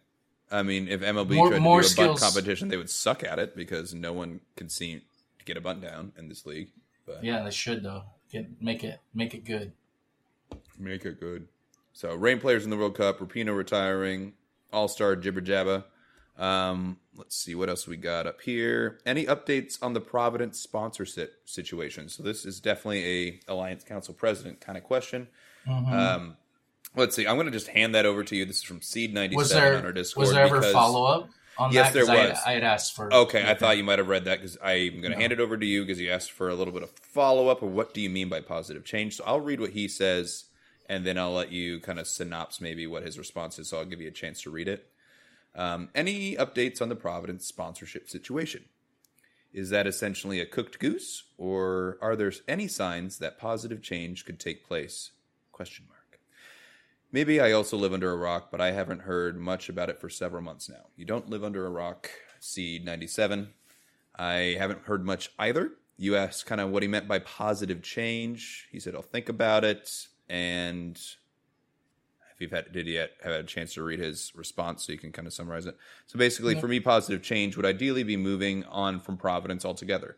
I 0.52 0.64
mean, 0.64 0.88
if 0.88 1.02
MLB 1.02 1.36
More- 1.36 1.48
tried 1.48 1.58
to 1.58 1.62
more 1.62 1.82
do 1.82 1.88
a 1.88 2.08
bunt 2.08 2.20
competition, 2.20 2.70
they 2.70 2.78
would 2.78 2.90
suck 2.90 3.24
at 3.24 3.40
it 3.40 3.56
because 3.56 3.94
no 3.94 4.14
one 4.14 4.40
can 4.56 4.70
seem 4.70 5.02
to 5.40 5.46
get 5.46 5.58
a 5.58 5.62
bunt 5.62 5.82
down 5.82 6.14
in 6.18 6.30
this 6.30 6.46
league. 6.46 6.70
But 7.06 7.24
Yeah, 7.24 7.44
they 7.44 7.52
should 7.52 7.84
though. 7.84 8.04
Get 8.32 8.62
make 8.62 8.84
it 8.84 9.00
make 9.14 9.34
it 9.34 9.44
good. 9.44 9.74
Make 10.78 11.06
it 11.06 11.20
good. 11.20 11.48
So, 12.00 12.16
Reign 12.16 12.40
players 12.40 12.64
in 12.64 12.70
the 12.70 12.78
World 12.78 12.96
Cup. 12.96 13.20
Rapinoe 13.20 13.58
retiring. 13.58 14.32
All 14.72 14.88
star 14.88 15.18
Jibber 15.18 15.42
Jabba. 15.42 15.84
Um, 16.38 16.96
let's 17.18 17.36
see 17.36 17.56
what 17.56 17.68
else 17.68 17.88
we 17.88 17.98
got 17.98 18.26
up 18.26 18.40
here. 18.40 19.00
Any 19.06 19.26
updates 19.26 19.78
on 19.82 19.92
the 19.92 20.00
Providence 20.00 20.58
sponsorship 20.62 21.42
situation? 21.44 22.08
So, 22.08 22.24
this 22.24 22.46
is 22.46 22.62
definitely 22.62 23.04
a 23.04 23.40
Alliance 23.52 23.84
Council 23.84 24.14
president 24.14 24.62
kind 24.62 24.78
of 24.78 24.86
question. 24.86 25.28
Mm-hmm. 25.68 25.92
Um, 25.94 26.38
let's 26.96 27.18
see. 27.18 27.28
I'm 27.28 27.36
going 27.36 27.48
to 27.48 27.52
just 27.52 27.68
hand 27.68 27.94
that 27.96 28.06
over 28.06 28.24
to 28.24 28.34
you. 28.34 28.46
This 28.46 28.60
is 28.60 28.64
from 28.64 28.82
Seed 28.82 29.14
ninety 29.14 29.36
Was 29.36 29.50
seven 29.52 29.80
on 29.80 29.86
our 29.86 29.92
Discord. 29.92 30.22
was 30.28 30.32
there 30.34 30.46
ever 30.46 30.62
follow 30.72 31.04
up 31.04 31.30
on 31.58 31.74
Yes, 31.74 31.88
that? 31.88 31.94
there 31.96 32.04
'Cause 32.06 32.10
I 32.12 32.16
had- 32.16 32.30
was. 32.30 32.40
I 32.46 32.52
had 32.54 32.64
asked 32.64 32.96
for. 32.96 33.14
Okay, 33.14 33.44
I 33.46 33.56
thought 33.56 33.76
you 33.76 33.84
might 33.84 34.00
have 34.00 34.08
read 34.08 34.24
that 34.24 34.38
because 34.40 34.58
I'm 34.64 35.02
going 35.02 35.02
to 35.02 35.10
No. 35.10 35.18
hand 35.18 35.34
it 35.34 35.42
over 35.42 35.58
to 35.58 35.66
you 35.66 35.82
because 35.86 36.00
you 36.00 36.10
asked 36.12 36.32
for 36.32 36.48
a 36.48 36.56
little 36.56 36.72
bit 36.74 36.84
of 36.84 36.92
follow 36.92 37.50
up 37.50 37.62
or 37.62 37.68
what 37.70 37.94
do 37.94 38.00
you 38.00 38.10
mean 38.10 38.30
by 38.30 38.40
positive 38.40 38.86
change. 38.86 39.18
So 39.18 39.26
I'll 39.28 39.42
read 39.42 39.60
what 39.60 39.72
he 39.72 39.90
says 39.90 40.46
and 40.90 41.06
then 41.06 41.18
I'll 41.18 41.32
let 41.32 41.52
you 41.52 41.80
kind 41.80 42.00
of 42.00 42.08
synopse 42.08 42.60
maybe 42.60 42.88
what 42.88 43.04
his 43.04 43.20
response 43.20 43.60
is. 43.60 43.70
So 43.70 43.78
I'll 43.78 43.86
give 43.86 44.02
you 44.02 44.08
a 44.08 44.12
chance 44.12 44.42
to 44.42 44.50
read 44.50 44.68
it. 44.68 44.92
Um, 45.56 45.90
any 45.94 46.36
updates 46.36 46.82
on 46.82 46.90
the 46.90 46.96
Providence 46.96 47.46
sponsorship 47.46 48.10
situation? 48.10 48.66
Is 49.54 49.70
that 49.70 49.88
essentially 49.88 50.40
a 50.40 50.46
cooked 50.46 50.80
goose, 50.80 51.24
or 51.38 51.98
are 52.02 52.16
there 52.16 52.32
any 52.48 52.68
signs 52.68 53.18
that 53.18 53.40
positive 53.40 53.82
change 53.82 54.26
could 54.26 54.40
take 54.40 54.68
place? 54.68 55.12
Question 55.52 55.86
mark. 55.88 56.20
Maybe 57.12 57.40
I 57.40 57.52
also 57.52 57.76
live 57.76 57.94
under 57.94 58.12
a 58.12 58.18
rock, 58.18 58.50
but 58.52 58.62
I 58.62 58.72
haven't 58.72 59.02
heard 59.02 59.40
much 59.40 59.68
about 59.68 59.90
it 59.90 60.00
for 60.00 60.10
several 60.10 60.44
months 60.44 60.70
now. 60.70 60.88
You 60.96 61.06
don't 61.06 61.30
live 61.30 61.44
under 61.44 61.66
a 61.66 61.72
rock, 61.72 62.12
Seed 62.40 62.86
97. 62.86 63.50
I 64.16 64.56
haven't 64.60 64.84
heard 64.84 65.04
much 65.04 65.32
either. 65.40 65.72
You 65.98 66.16
asked 66.16 66.46
kind 66.46 66.62
of 66.62 66.70
what 66.70 66.84
he 66.84 66.88
meant 66.88 67.08
by 67.08 67.20
positive 67.20 67.82
change. 67.82 68.68
He 68.72 68.80
said, 68.80 68.94
I'll 68.94 69.02
think 69.02 69.30
about 69.30 69.64
it. 69.64 70.08
And 70.30 70.96
if 70.96 72.40
you've 72.40 72.52
had, 72.52 72.72
did 72.72 72.88
you 72.88 72.94
yet 72.94 73.12
have 73.24 73.34
a 73.34 73.44
chance 73.44 73.74
to 73.74 73.84
read 73.84 74.00
his 74.00 74.32
response 74.36 74.86
so 74.86 74.92
you 74.92 74.98
can 74.98 75.12
kind 75.12 75.28
of 75.28 75.34
summarize 75.34 75.66
it? 75.66 75.76
So 76.08 76.18
basically, 76.18 76.56
for 76.56 76.68
me, 76.68 76.80
positive 76.80 77.22
change 77.22 77.58
would 77.58 77.66
ideally 77.66 78.04
be 78.04 78.18
moving 78.18 78.64
on 78.66 79.00
from 79.00 79.18
Providence 79.18 79.66
altogether. 79.66 80.18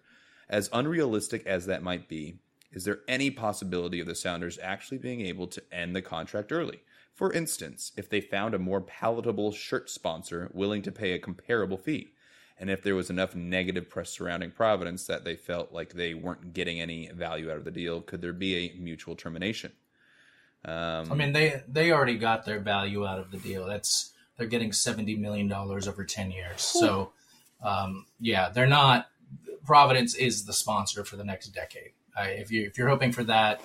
As 0.49 0.69
unrealistic 0.73 1.45
as 1.47 1.65
that 1.65 1.81
might 1.81 2.09
be, 2.09 2.35
is 2.71 2.83
there 2.83 2.99
any 3.07 3.31
possibility 3.31 3.99
of 3.99 4.07
the 4.07 4.15
Sounders 4.15 4.59
actually 4.61 4.97
being 4.97 5.21
able 5.21 5.47
to 5.47 5.63
end 5.71 5.95
the 5.95 6.01
contract 6.01 6.51
early? 6.51 6.81
For 7.13 7.33
instance, 7.33 7.91
if 7.97 8.09
they 8.09 8.21
found 8.21 8.53
a 8.53 8.59
more 8.59 8.81
palatable 8.81 9.51
shirt 9.51 9.89
sponsor 9.89 10.49
willing 10.53 10.81
to 10.83 10.91
pay 10.91 11.13
a 11.13 11.19
comparable 11.19 11.77
fee, 11.77 12.13
and 12.57 12.69
if 12.69 12.83
there 12.83 12.95
was 12.95 13.09
enough 13.09 13.35
negative 13.35 13.89
press 13.89 14.11
surrounding 14.11 14.51
Providence 14.51 15.05
that 15.07 15.25
they 15.25 15.35
felt 15.35 15.73
like 15.73 15.93
they 15.93 16.13
weren't 16.13 16.53
getting 16.53 16.79
any 16.79 17.09
value 17.09 17.49
out 17.49 17.57
of 17.57 17.65
the 17.65 17.71
deal, 17.71 18.01
could 18.01 18.21
there 18.21 18.33
be 18.33 18.55
a 18.55 18.79
mutual 18.79 19.15
termination? 19.15 19.71
Um, 20.63 21.11
I 21.11 21.15
mean, 21.15 21.33
they 21.33 21.63
they 21.67 21.91
already 21.91 22.17
got 22.17 22.45
their 22.45 22.59
value 22.59 23.05
out 23.05 23.19
of 23.19 23.31
the 23.31 23.37
deal. 23.37 23.65
That's 23.65 24.11
they're 24.37 24.47
getting 24.47 24.71
seventy 24.71 25.15
million 25.15 25.47
dollars 25.47 25.87
over 25.87 26.03
ten 26.05 26.31
years. 26.31 26.61
So, 26.61 27.13
um, 27.63 28.05
yeah, 28.19 28.49
they're 28.49 28.67
not. 28.67 29.07
Providence 29.65 30.15
is 30.15 30.45
the 30.45 30.53
sponsor 30.53 31.03
for 31.03 31.15
the 31.15 31.23
next 31.23 31.47
decade. 31.49 31.91
I, 32.15 32.29
if 32.29 32.51
you 32.51 32.63
if 32.67 32.77
you're 32.77 32.89
hoping 32.89 33.11
for 33.11 33.23
that, 33.23 33.61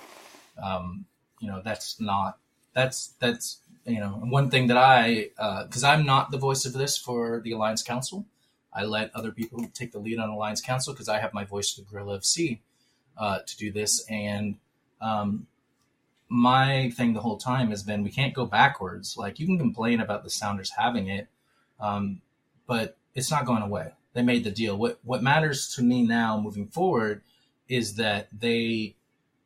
um, 0.61 1.05
you 1.39 1.47
know 1.47 1.61
that's 1.63 2.01
not 2.01 2.39
that's 2.73 3.13
that's 3.19 3.59
you 3.85 3.99
know 3.99 4.09
one 4.09 4.49
thing 4.49 4.67
that 4.67 4.77
I 4.77 5.29
because 5.65 5.83
I'm 5.83 6.05
not 6.05 6.31
the 6.31 6.37
voice 6.39 6.65
of 6.65 6.73
this 6.73 6.97
for 6.97 7.41
the 7.43 7.51
Alliance 7.51 7.83
Council. 7.83 8.25
I 8.73 8.85
let 8.85 9.15
other 9.15 9.31
people 9.31 9.67
take 9.73 9.91
the 9.91 9.99
lead 9.99 10.19
on 10.19 10.29
Alliance 10.29 10.61
Council 10.61 10.93
because 10.93 11.09
I 11.09 11.19
have 11.19 11.33
my 11.33 11.45
voice 11.45 11.71
for 11.71 11.81
Gorilla 11.83 12.19
FC 12.19 12.59
uh, 13.19 13.39
to 13.45 13.57
do 13.57 13.71
this 13.71 14.03
and. 14.09 14.55
Um, 14.99 15.45
my 16.29 16.89
thing 16.91 17.13
the 17.13 17.21
whole 17.21 17.37
time 17.37 17.69
has 17.69 17.83
been 17.83 18.03
we 18.03 18.11
can't 18.11 18.33
go 18.33 18.45
backwards. 18.45 19.15
Like 19.17 19.39
you 19.39 19.45
can 19.45 19.57
complain 19.57 19.99
about 19.99 20.23
the 20.23 20.29
Sounders 20.29 20.71
having 20.71 21.07
it, 21.07 21.27
um, 21.79 22.21
but 22.65 22.97
it's 23.15 23.31
not 23.31 23.45
going 23.45 23.63
away. 23.63 23.93
They 24.13 24.21
made 24.21 24.43
the 24.43 24.51
deal. 24.51 24.77
What 24.77 24.99
what 25.03 25.23
matters 25.23 25.73
to 25.75 25.83
me 25.83 26.03
now, 26.03 26.39
moving 26.39 26.67
forward, 26.67 27.21
is 27.69 27.95
that 27.95 28.27
they 28.37 28.95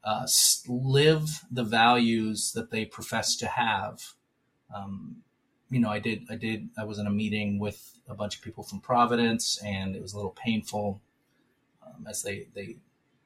uh, 0.03 0.25
live 0.67 1.43
the 1.51 1.63
values 1.63 2.53
that 2.53 2.71
they 2.71 2.85
profess 2.85 3.35
to 3.37 3.47
have. 3.47 4.13
Um, 4.73 5.17
you 5.69 5.79
know, 5.79 5.89
I 5.89 5.99
did. 5.99 6.23
I 6.29 6.35
did. 6.35 6.69
I 6.77 6.85
was 6.85 6.99
in 6.99 7.07
a 7.07 7.11
meeting 7.11 7.59
with 7.59 7.99
a 8.09 8.15
bunch 8.15 8.37
of 8.37 8.41
people 8.41 8.63
from 8.63 8.79
Providence, 8.79 9.61
and 9.63 9.95
it 9.95 10.01
was 10.01 10.13
a 10.13 10.17
little 10.17 10.31
painful 10.31 11.01
um, 11.85 12.07
as 12.07 12.23
they 12.23 12.47
they 12.55 12.77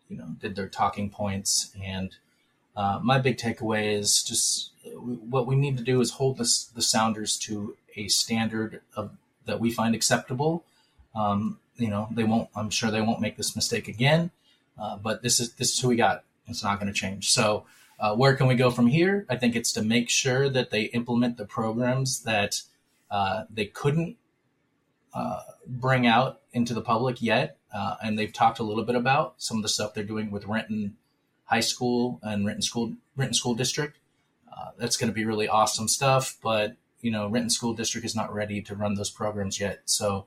you 0.10 0.18
know 0.18 0.36
did 0.40 0.56
their 0.56 0.68
talking 0.68 1.10
points 1.10 1.72
and 1.82 2.16
uh, 2.76 3.00
my 3.02 3.20
big 3.20 3.38
takeaway 3.38 3.98
is 3.98 4.22
just 4.24 4.72
uh, 4.86 4.90
what 5.00 5.48
we 5.48 5.56
need 5.56 5.78
to 5.78 5.84
do 5.84 6.02
is 6.02 6.12
hold 6.12 6.38
this, 6.38 6.66
the 6.66 6.82
Sounders 6.82 7.38
to 7.40 7.78
a 7.96 8.08
standard 8.08 8.82
of 8.96 9.12
that 9.46 9.60
we 9.60 9.72
find 9.72 9.96
acceptable. 9.96 10.64
Um, 11.16 11.60
you 11.78 11.90
know, 11.90 12.08
they 12.12 12.24
won't. 12.24 12.50
I'm 12.56 12.70
sure 12.70 12.92
they 12.92 13.02
won't 13.02 13.22
make 13.22 13.38
this 13.38 13.56
mistake 13.56 13.88
again. 13.88 14.32
Uh, 14.78 14.98
but 14.98 15.22
this 15.22 15.40
is 15.40 15.54
this 15.54 15.74
is 15.74 15.80
who 15.80 15.90
we 15.90 15.96
got. 15.96 16.24
It's 16.48 16.64
not 16.64 16.80
going 16.80 16.92
to 16.92 17.00
change. 17.00 17.32
So, 17.32 17.66
uh, 18.00 18.16
where 18.16 18.36
can 18.36 18.48
we 18.48 18.56
go 18.56 18.70
from 18.70 18.88
here? 18.88 19.26
I 19.30 19.38
think 19.38 19.56
it's 19.56 19.72
to 19.74 19.82
make 19.82 20.10
sure 20.10 20.50
that 20.50 20.70
they 20.70 20.84
implement 20.84 21.38
the 21.38 21.46
programs 21.46 22.24
that 22.24 22.62
uh, 23.10 23.46
they 23.50 23.66
couldn't 23.66 24.18
uh, 25.14 25.42
bring 25.66 26.06
out 26.06 26.42
into 26.52 26.74
the 26.74 26.82
public 26.82 27.22
yet, 27.22 27.58
and 27.74 28.20
they've 28.20 28.34
talked 28.34 28.60
a 28.60 28.64
little 28.64 28.84
bit 28.84 28.96
about 28.96 29.36
some 29.38 29.58
of 29.58 29.64
the 29.64 29.70
stuff 29.70 29.94
they're 29.94 30.04
doing 30.04 30.30
with 30.30 30.46
Renton 30.46 30.98
High 31.46 31.62
School 31.62 32.20
and 32.24 32.46
Renton 32.46 32.62
School 32.62 32.94
Renton 33.16 33.34
School 33.34 33.56
District. 33.56 33.98
Uh, 34.56 34.72
that's 34.78 34.98
going 34.98 35.10
to 35.10 35.14
be 35.14 35.26
really 35.26 35.48
awesome 35.48 35.88
stuff, 35.88 36.38
but 36.42 36.76
you 37.02 37.12
know, 37.12 37.28
Renton 37.28 37.50
School 37.50 37.74
District 37.74 38.06
is 38.06 38.16
not 38.16 38.34
ready 38.34 38.62
to 38.64 38.76
run 38.76 38.96
those 38.96 39.10
programs 39.12 39.60
yet. 39.60 39.82
So 39.86 40.26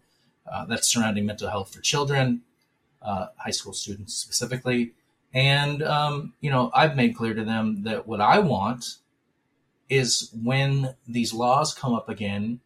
uh, 0.51 0.65
that's 0.67 0.89
surrounding 0.89 1.27
mental 1.27 1.49
health 1.51 1.75
for 1.75 1.81
children, 1.81 2.43
uh, 3.03 3.27
high 3.37 3.51
school 3.51 3.73
students 3.73 4.15
specifically, 4.15 4.93
And 5.35 5.83
um, 5.83 6.35
you 6.41 6.51
know, 6.51 6.71
I've 6.75 6.97
made 6.97 7.17
clear 7.17 7.35
to 7.35 7.45
them 7.45 7.83
that 7.85 8.07
what 8.07 8.21
I 8.21 8.39
want 8.39 8.97
is 9.89 10.31
when 10.43 10.95
these 11.07 11.33
laws 11.35 11.75
come 11.75 11.95
up 11.95 12.09
again, 12.09 12.61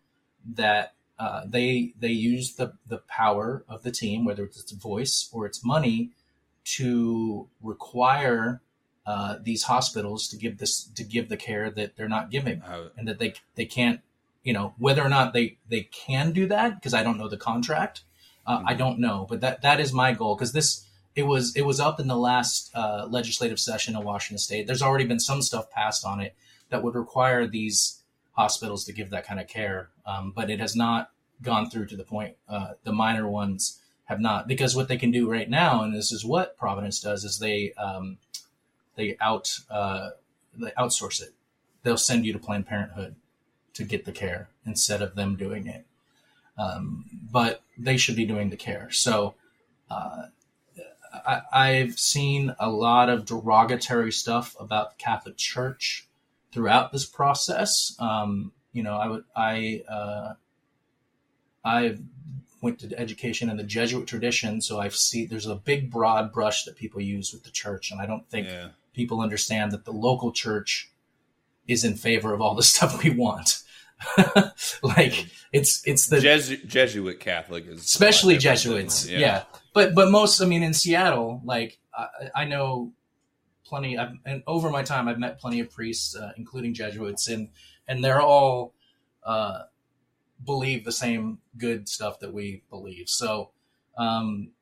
that 0.55 0.95
uh, 1.19 1.43
they 1.47 1.95
they 1.99 2.09
use 2.09 2.55
the 2.55 2.75
the 2.87 2.99
power 2.99 3.65
of 3.69 3.83
the 3.83 3.91
team, 3.91 4.25
whether 4.25 4.45
it's 4.45 4.61
its 4.61 4.73
voice 4.73 5.29
or 5.33 5.47
its 5.47 5.65
money, 5.65 6.11
to 6.65 7.49
require 7.63 8.61
uh, 9.07 9.37
these 9.43 9.65
hospitals 9.65 10.29
to 10.29 10.37
give 10.37 10.59
this 10.59 10.85
to 10.85 11.03
give 11.05 11.29
the 11.29 11.37
care 11.37 11.71
that 11.71 11.97
they're 11.97 12.09
not 12.09 12.31
giving, 12.31 12.63
Uh, 12.63 12.89
and 12.97 13.09
that 13.09 13.19
they 13.19 13.35
they 13.57 13.65
can't, 13.65 14.01
you 14.45 14.53
know, 14.53 14.75
whether 14.79 15.03
or 15.03 15.09
not 15.09 15.33
they 15.33 15.59
they 15.69 15.83
can 15.83 16.33
do 16.33 16.47
that 16.47 16.77
because 16.77 16.95
I 16.95 17.03
don't 17.03 17.19
know 17.19 17.29
the 17.29 17.37
contract, 17.37 18.03
uh, 18.47 18.63
I 18.65 18.75
don't 18.75 18.99
know, 19.01 19.27
but 19.29 19.41
that 19.41 19.63
that 19.63 19.81
is 19.81 19.93
my 19.93 20.13
goal 20.13 20.37
because 20.37 20.53
this 20.53 20.87
it 21.15 21.25
was 21.25 21.55
it 21.57 21.63
was 21.63 21.81
up 21.81 21.99
in 21.99 22.07
the 22.07 22.17
last 22.17 22.71
uh, 22.75 23.07
legislative 23.11 23.59
session 23.59 23.97
in 23.97 24.05
Washington 24.05 24.39
State. 24.39 24.67
There's 24.67 24.83
already 24.83 25.05
been 25.05 25.21
some 25.21 25.43
stuff 25.43 25.71
passed 25.71 26.07
on 26.07 26.21
it 26.21 26.35
that 26.71 26.83
would 26.83 26.95
require 26.95 27.47
these 27.47 28.03
hospitals 28.33 28.85
to 28.85 28.93
give 28.93 29.11
that 29.11 29.27
kind 29.27 29.41
of 29.41 29.47
care, 29.49 29.91
um, 30.07 30.33
but 30.35 30.49
it 30.49 30.61
has 30.61 30.75
not 30.75 31.11
gone 31.43 31.69
through 31.69 31.87
to 31.87 31.97
the 31.97 32.05
point. 32.05 32.37
Uh, 32.49 32.73
the 32.85 32.93
minor 32.93 33.29
ones 33.29 33.81
have 34.05 34.21
not 34.21 34.47
because 34.49 34.77
what 34.77 34.89
they 34.89 34.97
can 34.97 35.11
do 35.11 35.31
right 35.31 35.49
now, 35.49 35.83
and 35.83 35.95
this 35.95 36.13
is 36.13 36.25
what 36.25 36.57
Providence 36.57 37.01
does, 37.01 37.25
is 37.25 37.39
they 37.39 37.73
um, 37.75 38.19
they 38.97 39.17
out 39.21 39.61
uh, 39.71 40.11
they 40.55 40.71
outsource 40.73 41.23
it. 41.23 41.33
They'll 41.83 41.97
send 41.97 42.27
you 42.27 42.33
to 42.33 42.39
Planned 42.39 42.67
Parenthood 42.67 43.17
to 43.75 43.85
get 43.85 44.05
the 44.05 44.13
care 44.13 44.49
instead 44.67 45.03
of 45.03 45.15
them 45.15 45.37
doing 45.37 45.67
it. 45.67 45.85
Um, 46.59 47.07
but 47.31 47.63
they 47.79 47.97
should 47.97 48.17
be 48.17 48.27
doing 48.27 48.51
the 48.51 48.57
care. 48.57 48.91
So 48.91 49.35
uh, 49.91 50.27
I, 51.27 51.41
I've 51.53 51.99
seen 51.99 52.55
a 52.59 52.71
lot 52.71 53.09
of 53.09 53.25
derogatory 53.25 54.13
stuff 54.13 54.55
about 54.61 54.91
the 54.91 55.03
Catholic 55.03 55.37
Church 55.37 56.07
throughout 56.53 56.93
this 56.93 57.07
process. 57.07 57.97
Um, 57.99 58.53
you 58.73 58.83
know, 58.83 58.97
I 58.97 59.09
would 59.09 59.25
I 59.35 59.83
uh, 59.89 60.35
I 61.65 61.97
went 62.63 62.79
to 62.79 62.99
education 62.99 63.51
in 63.51 63.57
the 63.59 63.65
Jesuit 63.65 64.07
tradition, 64.07 64.61
so 64.63 64.81
I've 64.81 64.95
seen 64.95 65.29
there's 65.29 65.47
a 65.47 65.57
big 65.57 65.91
broad 65.91 66.33
brush 66.33 66.65
that 66.65 66.77
people 66.77 67.03
use 67.03 67.33
with 67.33 67.43
the 67.43 67.51
church, 67.51 67.91
and 67.91 68.01
I 68.01 68.07
don't 68.07 68.27
think 68.31 68.47
yeah. 68.47 68.69
people 68.95 69.21
understand 69.21 69.73
that 69.73 69.85
the 69.85 69.93
local 69.93 70.33
church 70.33 70.91
is 71.67 71.85
in 71.85 71.97
favor 71.97 72.33
of 72.33 72.41
all 72.41 72.55
the 72.55 72.63
stuff 72.75 73.03
we 73.03 73.11
want. 73.11 73.63
like 74.83 75.27
it's 75.53 75.87
it's 75.87 76.07
the 76.07 76.21
Jesu- 76.21 76.65
Jesuit 76.67 77.21
Catholic 77.21 77.67
is 77.67 77.83
especially 77.83 78.35
a 78.35 78.37
lot 78.37 78.43
different 78.43 78.63
than- 78.65 78.87
Jesuits. 78.87 79.09
Yeah. 79.09 79.45
but 79.75 79.95
but 79.95 80.11
most, 80.11 80.41
I 80.41 80.47
mean, 80.47 80.63
in 80.63 80.73
Seattle, 80.75 81.41
like 81.45 81.79
I, 81.97 82.07
I 82.35 82.45
know 82.45 82.93
plenty. 83.65 83.99
I've, 83.99 84.13
and 84.25 84.43
over 84.47 84.71
my 84.71 84.83
time, 84.83 85.09
I've 85.09 85.19
met 85.19 85.39
plenty 85.41 85.61
of 85.61 85.71
priests, 85.71 86.17
uh, 86.17 86.33
including 86.37 86.75
Jesuits, 86.75 87.29
and 87.29 87.49
and 87.89 88.05
they're 88.05 88.21
all 88.21 88.75
uh, 89.25 89.63
believe 90.45 90.85
the 90.85 90.93
same 90.93 91.39
good 91.57 91.89
stuff 91.89 92.21
that 92.21 92.33
we 92.33 92.63
believe. 92.71 93.09
So. 93.09 93.51
Um, 93.97 94.53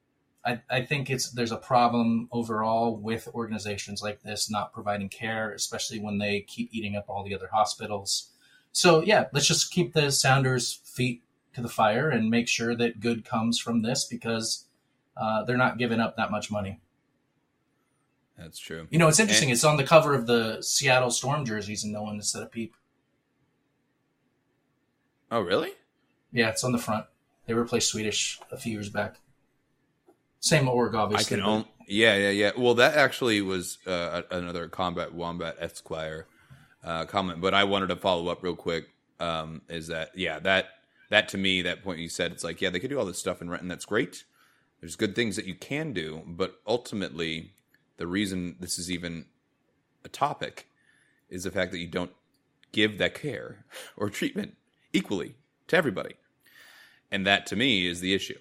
I, 0.44 0.60
I 0.70 0.84
think 0.86 1.10
it's 1.10 1.30
there's 1.30 1.52
a 1.52 1.56
problem 1.58 2.28
overall 2.32 2.96
with 2.96 3.28
organizations 3.34 4.02
like 4.02 4.22
this 4.22 4.50
not 4.50 4.72
providing 4.72 5.10
care, 5.10 5.52
especially 5.52 6.00
when 6.00 6.18
they 6.18 6.40
keep 6.40 6.70
eating 6.72 6.96
up 6.96 7.04
all 7.08 7.24
the 7.24 7.34
other 7.34 7.48
hospitals. 7.52 8.30
So 8.72 9.02
yeah, 9.02 9.26
let's 9.32 9.46
just 9.46 9.70
keep 9.70 9.92
the 9.92 10.10
Sounders' 10.10 10.80
feet 10.84 11.22
to 11.54 11.60
the 11.60 11.68
fire 11.68 12.08
and 12.08 12.30
make 12.30 12.48
sure 12.48 12.74
that 12.76 13.00
good 13.00 13.24
comes 13.24 13.58
from 13.58 13.82
this 13.82 14.04
because 14.04 14.66
uh, 15.16 15.44
they're 15.44 15.56
not 15.56 15.78
giving 15.78 16.00
up 16.00 16.16
that 16.16 16.30
much 16.30 16.50
money. 16.50 16.80
That's 18.38 18.58
true. 18.58 18.86
You 18.90 18.98
know, 18.98 19.08
it's 19.08 19.20
interesting. 19.20 19.50
And- 19.50 19.54
it's 19.54 19.64
on 19.64 19.76
the 19.76 19.84
cover 19.84 20.14
of 20.14 20.26
the 20.26 20.62
Seattle 20.62 21.10
Storm 21.10 21.44
jerseys, 21.44 21.84
and 21.84 21.92
no 21.92 22.02
one 22.02 22.16
has 22.16 22.30
said 22.30 22.42
a 22.42 22.46
peep. 22.46 22.74
Oh, 25.30 25.40
really? 25.40 25.72
Yeah, 26.32 26.48
it's 26.50 26.64
on 26.64 26.72
the 26.72 26.78
front. 26.78 27.06
They 27.46 27.54
replaced 27.54 27.88
Swedish 27.88 28.40
a 28.50 28.56
few 28.56 28.72
years 28.72 28.88
back. 28.88 29.16
Same 30.40 30.68
org, 30.68 30.94
obviously. 30.94 31.36
I 31.36 31.40
can 31.40 31.46
own. 31.46 31.64
Yeah, 31.86 32.16
yeah, 32.16 32.30
yeah. 32.30 32.50
Well, 32.56 32.74
that 32.74 32.94
actually 32.94 33.40
was 33.40 33.78
uh, 33.86 34.22
another 34.30 34.68
Combat 34.68 35.12
Wombat 35.12 35.56
Esquire 35.60 36.26
uh, 36.84 37.04
comment, 37.04 37.40
but 37.40 37.54
I 37.54 37.64
wanted 37.64 37.88
to 37.88 37.96
follow 37.96 38.28
up 38.28 38.42
real 38.42 38.56
quick. 38.56 38.88
Um, 39.18 39.60
is 39.68 39.88
that 39.88 40.12
yeah 40.14 40.38
that 40.38 40.68
that 41.10 41.28
to 41.28 41.38
me 41.38 41.60
that 41.60 41.84
point 41.84 41.98
you 41.98 42.08
said 42.08 42.32
it's 42.32 42.42
like 42.42 42.62
yeah 42.62 42.70
they 42.70 42.80
could 42.80 42.88
do 42.88 42.98
all 42.98 43.04
this 43.04 43.18
stuff 43.18 43.42
in 43.42 43.50
Renton 43.50 43.68
that's 43.68 43.84
great. 43.84 44.24
There's 44.80 44.96
good 44.96 45.14
things 45.14 45.36
that 45.36 45.44
you 45.44 45.54
can 45.54 45.92
do, 45.92 46.22
but 46.26 46.58
ultimately 46.66 47.52
the 47.98 48.06
reason 48.06 48.56
this 48.60 48.78
is 48.78 48.90
even 48.90 49.26
a 50.04 50.08
topic 50.08 50.68
is 51.28 51.44
the 51.44 51.50
fact 51.50 51.70
that 51.72 51.80
you 51.80 51.86
don't 51.86 52.12
give 52.72 52.96
that 52.96 53.14
care 53.14 53.66
or 53.96 54.08
treatment 54.08 54.54
equally 54.92 55.34
to 55.68 55.76
everybody, 55.76 56.14
and 57.10 57.26
that 57.26 57.46
to 57.46 57.56
me 57.56 57.86
is 57.86 58.00
the 58.00 58.14
issue 58.14 58.38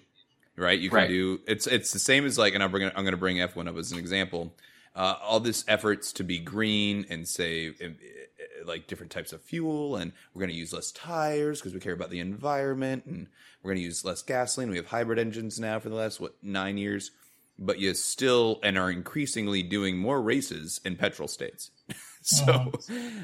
right? 0.56 0.78
You 0.78 0.90
can 0.90 0.96
Right. 0.98 1.08
do 1.08 1.40
it's 1.46 1.66
it's 1.66 1.92
the 1.92 1.98
same 1.98 2.26
as 2.26 2.36
like, 2.36 2.54
and 2.54 2.62
I'm 2.62 2.70
bringing 2.70 2.90
I'm 2.90 3.02
going 3.04 3.12
to 3.12 3.16
bring 3.16 3.36
F1 3.38 3.66
up 3.68 3.76
as 3.76 3.92
an 3.92 3.98
example. 3.98 4.54
Uh, 4.94 5.14
all 5.22 5.40
this 5.40 5.64
efforts 5.68 6.12
to 6.12 6.24
be 6.24 6.38
green 6.38 7.06
and 7.08 7.26
save 7.26 7.80
uh, 7.80 7.86
uh, 7.86 8.66
like 8.66 8.86
different 8.88 9.10
types 9.10 9.32
of 9.32 9.40
fuel, 9.40 9.96
and 9.96 10.12
we're 10.34 10.40
going 10.40 10.50
to 10.50 10.56
use 10.56 10.72
less 10.72 10.92
tires 10.92 11.60
because 11.60 11.72
we 11.72 11.80
care 11.80 11.94
about 11.94 12.10
the 12.10 12.18
environment, 12.20 13.06
and 13.06 13.28
we're 13.62 13.70
going 13.70 13.78
to 13.80 13.84
use 13.84 14.04
less 14.04 14.20
gasoline. 14.20 14.68
We 14.68 14.76
have 14.76 14.86
hybrid 14.86 15.18
engines 15.18 15.58
now 15.58 15.78
for 15.78 15.88
the 15.88 15.94
last 15.94 16.20
what 16.20 16.34
nine 16.42 16.76
years, 16.76 17.12
but 17.58 17.78
you 17.78 17.94
still 17.94 18.58
and 18.62 18.76
are 18.76 18.90
increasingly 18.90 19.62
doing 19.62 19.96
more 19.96 20.20
races 20.20 20.80
in 20.84 20.96
petrol 20.96 21.28
states. 21.28 21.70
so, 22.22 22.72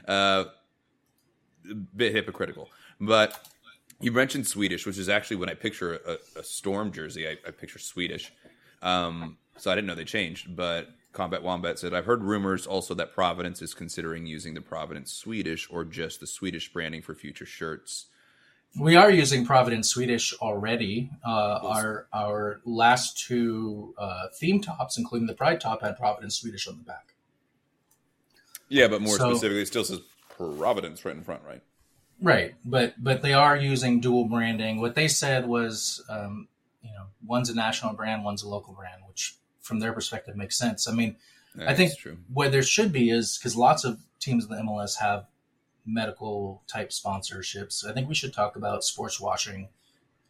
uh, 0.09 0.45
a 1.69 1.75
bit 1.75 2.15
hypocritical, 2.15 2.71
but 3.01 3.49
you 4.01 4.13
mentioned 4.13 4.47
Swedish, 4.47 4.87
which 4.87 4.99
is 4.99 5.09
actually 5.09 5.37
when 5.37 5.49
I 5.49 5.55
picture 5.55 5.95
a, 5.95 6.41
a 6.41 6.43
storm 6.43 6.93
jersey, 6.93 7.29
I, 7.29 7.37
I 7.47 7.51
picture 7.51 7.79
Swedish. 7.79 8.33
Um, 8.83 9.39
so 9.57 9.71
I 9.71 9.75
didn't 9.75 9.87
know 9.87 9.95
they 9.95 10.05
changed, 10.05 10.55
but 10.55 10.91
Combat 11.13 11.43
Wombat 11.43 11.79
said, 11.79 11.95
I've 11.95 12.05
heard 12.05 12.23
rumors 12.23 12.67
also 12.67 12.93
that 12.95 13.15
Providence 13.15 13.63
is 13.63 13.73
considering 13.73 14.27
using 14.27 14.53
the 14.53 14.61
Providence 14.61 15.13
Swedish 15.13 15.67
or 15.71 15.85
just 15.85 16.21
the 16.21 16.27
Swedish 16.27 16.73
branding 16.73 17.01
for 17.01 17.15
future 17.15 17.47
shirts. 17.47 18.07
We 18.79 18.97
are 18.97 19.11
using 19.11 19.47
Providence 19.47 19.89
Swedish 19.89 20.35
already. 20.35 21.11
Uh, 21.27 21.59
our 21.63 22.09
our 22.13 22.61
last 22.67 23.19
two 23.27 23.95
uh, 23.97 24.27
theme 24.39 24.61
tops, 24.61 24.99
including 24.99 25.27
the 25.27 25.33
Pride 25.35 25.63
top, 25.63 25.81
had 25.81 25.97
Providence 25.97 26.37
Swedish 26.37 26.69
on 26.69 26.77
the 26.77 26.85
back. 26.85 27.15
Yeah, 28.69 28.89
but 28.89 29.01
more 29.01 29.17
So- 29.17 29.31
specifically, 29.31 29.63
it 29.63 29.69
still 29.69 29.85
says 29.85 30.01
Providence 30.29 31.03
right 31.07 31.17
in 31.17 31.23
front, 31.23 31.41
right? 31.47 31.63
Right, 32.21 32.55
but 32.65 32.95
but 33.03 33.23
they 33.23 33.35
are 33.35 33.57
using 33.57 34.01
dual 34.01 34.25
branding. 34.25 34.81
What 34.81 34.95
they 34.95 35.09
said 35.09 35.47
was, 35.47 36.03
um, 36.09 36.49
you 36.83 36.91
know, 36.91 37.07
one's 37.27 37.51
a 37.51 37.55
national 37.55 37.93
brand, 37.93 38.25
one's 38.25 38.43
a 38.43 38.49
local 38.49 38.73
brand, 38.73 39.03
which 39.07 39.37
from 39.61 39.81
their 39.81 39.93
perspective 39.93 40.37
makes 40.37 40.57
sense. 40.57 40.89
I 40.89 40.93
mean, 40.93 41.17
I 41.67 41.75
think 41.75 41.93
what 42.33 42.53
there 42.53 42.63
should 42.63 42.93
be 42.93 43.11
is 43.11 43.39
because 43.39 43.57
lots 43.57 43.85
of 43.85 43.99
teams 44.21 44.45
in 44.45 44.51
the 44.51 44.57
MLS 44.63 44.97
have 44.99 45.27
medical 45.85 46.63
type 46.67 46.91
sponsorships. 46.91 47.87
I 47.87 47.93
think 47.93 48.09
we 48.09 48.15
should 48.15 48.33
talk 48.33 48.57
about 48.57 48.85
sports 48.85 49.21
washing, 49.21 49.69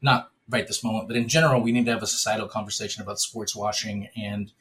not 0.03 0.31
right 0.49 0.67
this 0.67 0.85
moment, 0.85 1.09
but 1.09 1.17
in 1.17 1.29
general, 1.29 1.61
we 1.61 1.73
need 1.73 1.87
to 1.87 1.93
have 1.93 2.03
a 2.03 2.07
societal 2.07 2.49
conversation 2.49 3.03
about 3.03 3.19
sports 3.19 3.57
washing 3.57 4.09
and, 4.17 4.53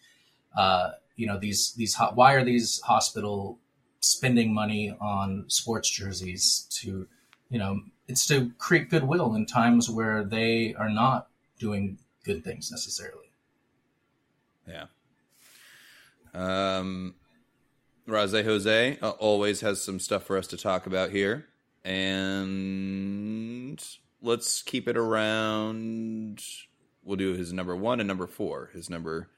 uh, 0.56 0.92
you 1.16 1.28
know, 1.28 1.38
these 1.38 1.74
these 1.74 1.96
ho- 1.96 2.12
why 2.14 2.34
are 2.34 2.44
these 2.44 2.82
hospital 2.82 3.60
spending 4.00 4.54
money 4.54 4.96
on 5.02 5.46
sports 5.48 5.90
jerseys 5.90 6.68
to, 6.70 7.08
you 7.50 7.60
know, 7.60 7.82
it's 8.08 8.28
to 8.28 8.52
create 8.58 8.90
goodwill 8.90 9.36
in 9.36 9.46
times 9.46 9.90
where 9.90 10.24
they 10.24 10.74
are 10.76 10.90
not 10.90 11.28
doing 11.60 11.98
good 12.24 12.44
things 12.44 12.72
necessarily. 12.72 13.32
Yeah. 14.68 14.86
Um, 16.34 17.16
Raze 18.08 18.32
Jose 18.32 18.98
uh, 19.02 19.10
always 19.12 19.62
has 19.62 19.82
some 19.82 20.00
stuff 20.00 20.24
for 20.24 20.38
us 20.38 20.48
to 20.48 20.58
talk 20.58 20.86
about 20.86 21.12
here, 21.12 21.46
and 21.84 23.82
let's 24.22 24.62
keep 24.62 24.88
it 24.88 24.98
around. 24.98 26.44
We'll 27.04 27.18
do 27.18 27.34
his 27.34 27.54
number 27.54 27.76
one 27.76 28.00
and 28.00 28.08
number 28.08 28.28
four. 28.28 28.72
His 28.74 28.90
number 28.90 29.30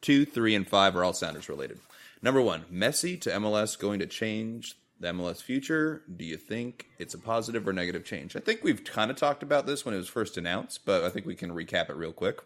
two, 0.00 0.24
three, 0.24 0.54
and 0.54 0.66
five 0.66 0.96
are 0.96 1.04
all 1.04 1.12
Sounders 1.12 1.48
related. 1.48 1.80
Number 2.22 2.40
one, 2.40 2.64
Messi 2.72 3.20
to 3.22 3.30
MLS 3.30 3.78
going 3.78 3.98
to 4.00 4.06
change 4.06 4.76
the 5.00 5.08
MLS 5.08 5.42
future. 5.42 6.02
Do 6.16 6.24
you 6.24 6.36
think 6.36 6.86
it's 6.98 7.14
a 7.14 7.18
positive 7.18 7.66
or 7.66 7.72
negative 7.72 8.04
change? 8.04 8.36
I 8.36 8.40
think 8.40 8.62
we've 8.62 8.84
kind 8.84 9.10
of 9.10 9.16
talked 9.16 9.42
about 9.42 9.66
this 9.66 9.84
when 9.84 9.94
it 9.94 9.98
was 9.98 10.08
first 10.08 10.36
announced, 10.36 10.84
but 10.84 11.04
I 11.04 11.10
think 11.10 11.26
we 11.26 11.34
can 11.34 11.50
recap 11.50 11.90
it 11.90 11.96
real 11.96 12.12
quick. 12.12 12.40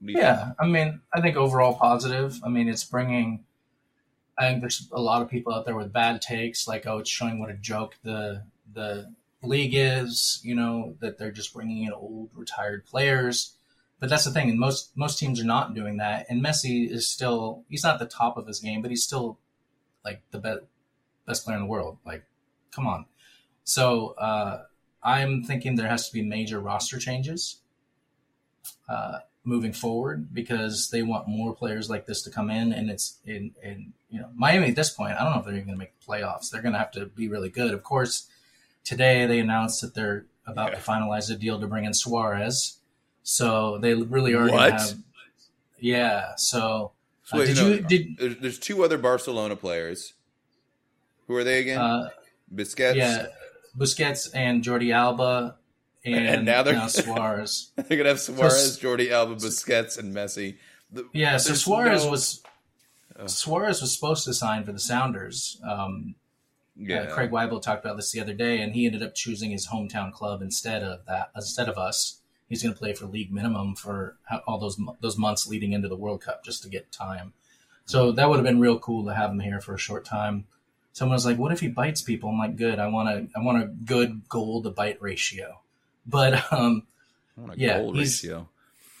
You 0.00 0.14
think? 0.14 0.18
Yeah, 0.18 0.52
I 0.58 0.66
mean, 0.66 1.00
I 1.14 1.20
think 1.20 1.36
overall 1.36 1.74
positive. 1.74 2.40
I 2.44 2.48
mean, 2.48 2.68
it's 2.68 2.84
bringing. 2.84 3.44
I 4.38 4.48
think 4.48 4.60
there's 4.62 4.88
a 4.92 5.00
lot 5.00 5.20
of 5.20 5.28
people 5.28 5.52
out 5.52 5.66
there 5.66 5.76
with 5.76 5.92
bad 5.92 6.22
takes, 6.22 6.66
like 6.66 6.86
oh, 6.86 6.98
it's 6.98 7.10
showing 7.10 7.38
what 7.38 7.50
a 7.50 7.54
joke 7.54 7.96
the 8.02 8.44
the 8.72 9.12
league 9.42 9.74
is. 9.74 10.40
You 10.42 10.54
know 10.54 10.96
that 11.00 11.18
they're 11.18 11.30
just 11.30 11.52
bringing 11.52 11.84
in 11.84 11.92
old 11.92 12.30
retired 12.34 12.86
players. 12.86 13.56
but 14.00 14.08
that's 14.08 14.24
the 14.24 14.30
thing. 14.30 14.48
And 14.48 14.58
most 14.58 14.96
most 14.96 15.18
teams 15.18 15.40
are 15.40 15.44
not 15.44 15.74
doing 15.74 15.98
that. 15.98 16.26
And 16.28 16.42
Messi 16.42 16.90
is 16.90 17.06
still 17.06 17.64
he's 17.68 17.84
not 17.84 17.94
at 17.94 18.00
the 18.00 18.06
top 18.06 18.36
of 18.38 18.46
his 18.46 18.60
game, 18.60 18.80
but 18.82 18.90
he's 18.90 19.04
still 19.04 19.38
like 20.04 20.22
the 20.30 20.38
best 20.38 20.62
best 21.30 21.44
player 21.44 21.56
in 21.56 21.62
the 21.62 21.68
world. 21.68 21.98
Like, 22.04 22.24
come 22.74 22.86
on. 22.86 23.06
So 23.64 24.14
uh, 24.18 24.64
I'm 25.02 25.44
thinking 25.44 25.76
there 25.76 25.88
has 25.88 26.08
to 26.08 26.12
be 26.12 26.22
major 26.22 26.60
roster 26.60 26.98
changes 26.98 27.60
uh, 28.88 29.18
moving 29.44 29.72
forward 29.72 30.34
because 30.34 30.90
they 30.90 31.02
want 31.02 31.28
more 31.28 31.54
players 31.54 31.88
like 31.88 32.06
this 32.06 32.22
to 32.22 32.30
come 32.30 32.50
in. 32.50 32.72
And 32.72 32.90
it's 32.90 33.18
in, 33.24 33.54
in 33.62 33.92
you 34.10 34.20
know 34.20 34.28
Miami 34.34 34.68
at 34.68 34.76
this 34.76 34.90
point. 34.90 35.14
I 35.14 35.22
don't 35.22 35.32
know 35.32 35.38
if 35.38 35.44
they're 35.44 35.54
even 35.54 35.66
going 35.66 35.78
to 35.78 35.84
make 35.84 35.98
the 35.98 36.06
playoffs. 36.06 36.50
They're 36.50 36.62
going 36.62 36.72
to 36.72 36.78
have 36.78 36.90
to 36.92 37.06
be 37.06 37.28
really 37.28 37.48
good. 37.48 37.72
Of 37.72 37.82
course, 37.82 38.28
today 38.84 39.26
they 39.26 39.38
announced 39.38 39.80
that 39.82 39.94
they're 39.94 40.26
about 40.46 40.72
to 40.72 40.78
finalize 40.78 41.30
a 41.30 41.36
deal 41.36 41.60
to 41.60 41.66
bring 41.66 41.84
in 41.84 41.94
Suarez. 41.94 42.78
So 43.22 43.78
they 43.78 43.94
really 43.94 44.34
are 44.34 44.48
going 44.48 44.52
What? 44.52 44.70
to 44.70 44.84
have. 44.84 44.98
Yeah. 45.78 46.32
So 46.36 46.92
uh, 47.32 47.38
wait, 47.38 47.46
did 47.46 47.56
no, 47.56 47.68
you 47.68 47.80
did 47.80 48.42
there's 48.42 48.58
two 48.58 48.82
other 48.84 48.98
Barcelona 48.98 49.56
players. 49.56 50.14
Who 51.30 51.36
are 51.36 51.44
they 51.44 51.60
again? 51.60 51.78
uh, 51.78 52.08
Busquets. 52.52 52.96
yeah 52.96 53.26
Busquets 53.78 54.30
and 54.34 54.64
Jordi 54.64 54.92
Alba 54.92 55.56
and, 56.04 56.14
And 56.26 56.44
now 56.44 56.64
they're- 56.64 56.74
now 56.74 56.86
Suarez. 56.88 57.70
They're 57.76 57.96
gonna 57.98 58.08
have 58.08 58.20
Suarez, 58.20 58.52
S- 58.76 58.78
Jordi 58.80 59.12
Alba, 59.12 59.36
Busquets, 59.36 59.96
and 59.96 60.12
Messi. 60.12 60.56
The- 60.90 61.08
Yeah, 61.12 61.36
so 61.36 61.54
Suarez 61.54 62.04
no- 62.04 62.10
was 62.10 62.42
Suarez 63.26 63.80
was 63.80 63.92
supposed 63.94 64.24
to 64.24 64.34
sign 64.34 64.64
for 64.64 64.72
the 64.72 64.80
Sounders. 64.80 65.60
Um, 65.62 66.14
yeah. 66.74 67.02
uh, 67.02 67.14
Craig 67.14 67.30
Weibel 67.30 67.60
talked 67.62 67.84
about 67.84 67.96
this 67.96 68.10
the 68.10 68.20
other 68.20 68.32
day, 68.32 68.60
and 68.60 68.74
he 68.74 68.86
ended 68.86 69.02
up 69.02 69.14
choosing 69.14 69.50
his 69.50 69.68
hometown 69.68 70.10
club 70.12 70.40
instead 70.42 70.82
of 70.82 71.04
that. 71.06 71.30
Instead 71.36 71.68
of 71.68 71.76
us, 71.76 72.22
he's 72.48 72.62
going 72.62 72.72
to 72.74 72.78
play 72.78 72.92
for 72.94 73.04
league 73.06 73.30
minimum 73.32 73.76
for 73.76 74.16
all 74.48 74.58
those 74.58 74.80
those 75.00 75.16
months 75.18 75.46
leading 75.46 75.72
into 75.74 75.86
the 75.86 75.96
World 75.96 76.22
Cup 76.22 76.42
just 76.44 76.62
to 76.64 76.68
get 76.68 76.90
time. 76.90 77.34
So 77.84 78.10
that 78.12 78.28
would 78.28 78.36
have 78.36 78.44
been 78.46 78.58
real 78.60 78.78
cool 78.78 79.04
to 79.04 79.14
have 79.14 79.30
him 79.30 79.40
here 79.40 79.60
for 79.60 79.74
a 79.74 79.78
short 79.78 80.04
time. 80.04 80.46
Someone 80.92 81.14
was 81.14 81.24
like, 81.26 81.38
"What 81.38 81.52
if 81.52 81.60
he 81.60 81.68
bites 81.68 82.02
people?" 82.02 82.28
I'm 82.30 82.38
like, 82.38 82.56
"Good. 82.56 82.78
I 82.78 82.88
want 82.88 83.08
a 83.08 83.26
I 83.36 83.40
want 83.42 83.62
a 83.62 83.66
good 83.66 84.28
goal 84.28 84.62
to 84.62 84.70
bite 84.70 85.00
ratio." 85.00 85.60
But 86.06 86.50
um, 86.52 86.86
a 87.38 87.52
yeah, 87.56 87.78
goal 87.78 87.92
he's- 87.92 88.24
ratio. 88.24 88.48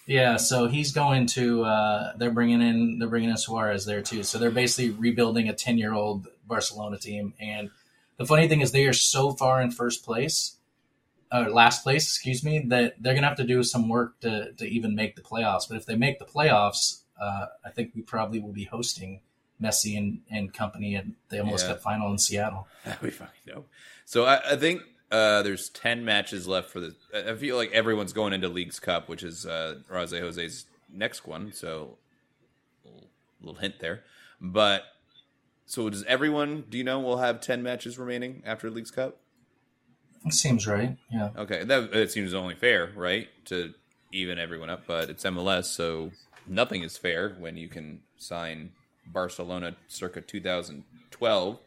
yeah, 0.06 0.36
so 0.36 0.68
he's 0.68 0.92
going 0.92 1.26
to. 1.28 1.64
Uh, 1.64 2.12
they're 2.16 2.30
bringing 2.30 2.60
in. 2.62 2.98
They're 2.98 3.08
bringing 3.08 3.30
in 3.30 3.36
Suarez 3.36 3.84
there 3.86 4.02
too. 4.02 4.22
So 4.22 4.38
they're 4.38 4.50
basically 4.50 4.90
rebuilding 4.90 5.48
a 5.48 5.54
ten-year-old 5.54 6.28
Barcelona 6.46 6.98
team. 6.98 7.32
And 7.40 7.70
the 8.18 8.26
funny 8.26 8.46
thing 8.48 8.60
is, 8.60 8.70
they 8.72 8.86
are 8.86 8.92
so 8.92 9.32
far 9.32 9.60
in 9.62 9.70
first 9.70 10.04
place, 10.04 10.56
or 11.32 11.48
last 11.50 11.82
place, 11.82 12.04
excuse 12.04 12.44
me, 12.44 12.60
that 12.68 12.94
they're 13.00 13.14
gonna 13.14 13.26
have 13.28 13.38
to 13.38 13.44
do 13.44 13.62
some 13.64 13.88
work 13.88 14.20
to 14.20 14.52
to 14.52 14.66
even 14.68 14.94
make 14.94 15.16
the 15.16 15.22
playoffs. 15.22 15.66
But 15.68 15.78
if 15.78 15.86
they 15.86 15.96
make 15.96 16.18
the 16.18 16.26
playoffs, 16.26 17.00
uh, 17.20 17.46
I 17.64 17.70
think 17.70 17.92
we 17.96 18.02
probably 18.02 18.38
will 18.40 18.52
be 18.52 18.64
hosting 18.64 19.20
Messi 19.62 19.96
and, 19.98 20.20
and 20.30 20.52
company 20.54 20.94
and 20.94 21.14
they 21.28 21.38
almost 21.38 21.66
Yeah. 21.66 21.72
Cup 21.74 21.82
final 21.82 22.10
in 22.10 22.18
Seattle. 22.18 22.66
Be 23.02 23.10
fucking 23.10 23.40
dope. 23.46 23.68
So 24.04 24.24
I, 24.24 24.52
I 24.52 24.56
think 24.56 24.82
uh, 25.10 25.42
there's 25.42 25.68
ten 25.68 26.04
matches 26.04 26.46
left 26.46 26.70
for 26.70 26.80
the. 26.80 26.94
I 27.14 27.34
feel 27.34 27.56
like 27.56 27.72
everyone's 27.72 28.12
going 28.12 28.32
into 28.32 28.48
Leagues 28.48 28.78
Cup, 28.80 29.08
which 29.08 29.22
is 29.22 29.44
uh, 29.44 29.76
Rose 29.88 30.12
Jose's 30.12 30.66
next 30.92 31.26
one. 31.26 31.52
So, 31.52 31.98
little, 32.84 33.08
little 33.40 33.60
hint 33.60 33.80
there. 33.80 34.04
But 34.40 34.84
so 35.66 35.90
does 35.90 36.04
everyone? 36.04 36.64
Do 36.68 36.78
you 36.78 36.84
know 36.84 37.00
we'll 37.00 37.18
have 37.18 37.40
ten 37.40 37.62
matches 37.62 37.98
remaining 37.98 38.42
after 38.46 38.70
Leagues 38.70 38.90
Cup? 38.90 39.18
It 40.24 40.32
seems 40.34 40.66
right. 40.66 40.96
Yeah. 41.10 41.30
Okay, 41.36 41.64
that 41.64 41.94
it 41.94 42.12
seems 42.12 42.34
only 42.34 42.54
fair, 42.54 42.92
right, 42.94 43.28
to 43.46 43.74
even 44.12 44.38
everyone 44.38 44.70
up. 44.70 44.84
But 44.86 45.10
it's 45.10 45.24
MLS, 45.24 45.64
so 45.64 46.12
nothing 46.46 46.82
is 46.82 46.96
fair 46.96 47.36
when 47.38 47.56
you 47.56 47.68
can 47.68 48.00
sign 48.16 48.70
Barcelona 49.12 49.76
circa 49.88 50.20
2012. 50.20 51.58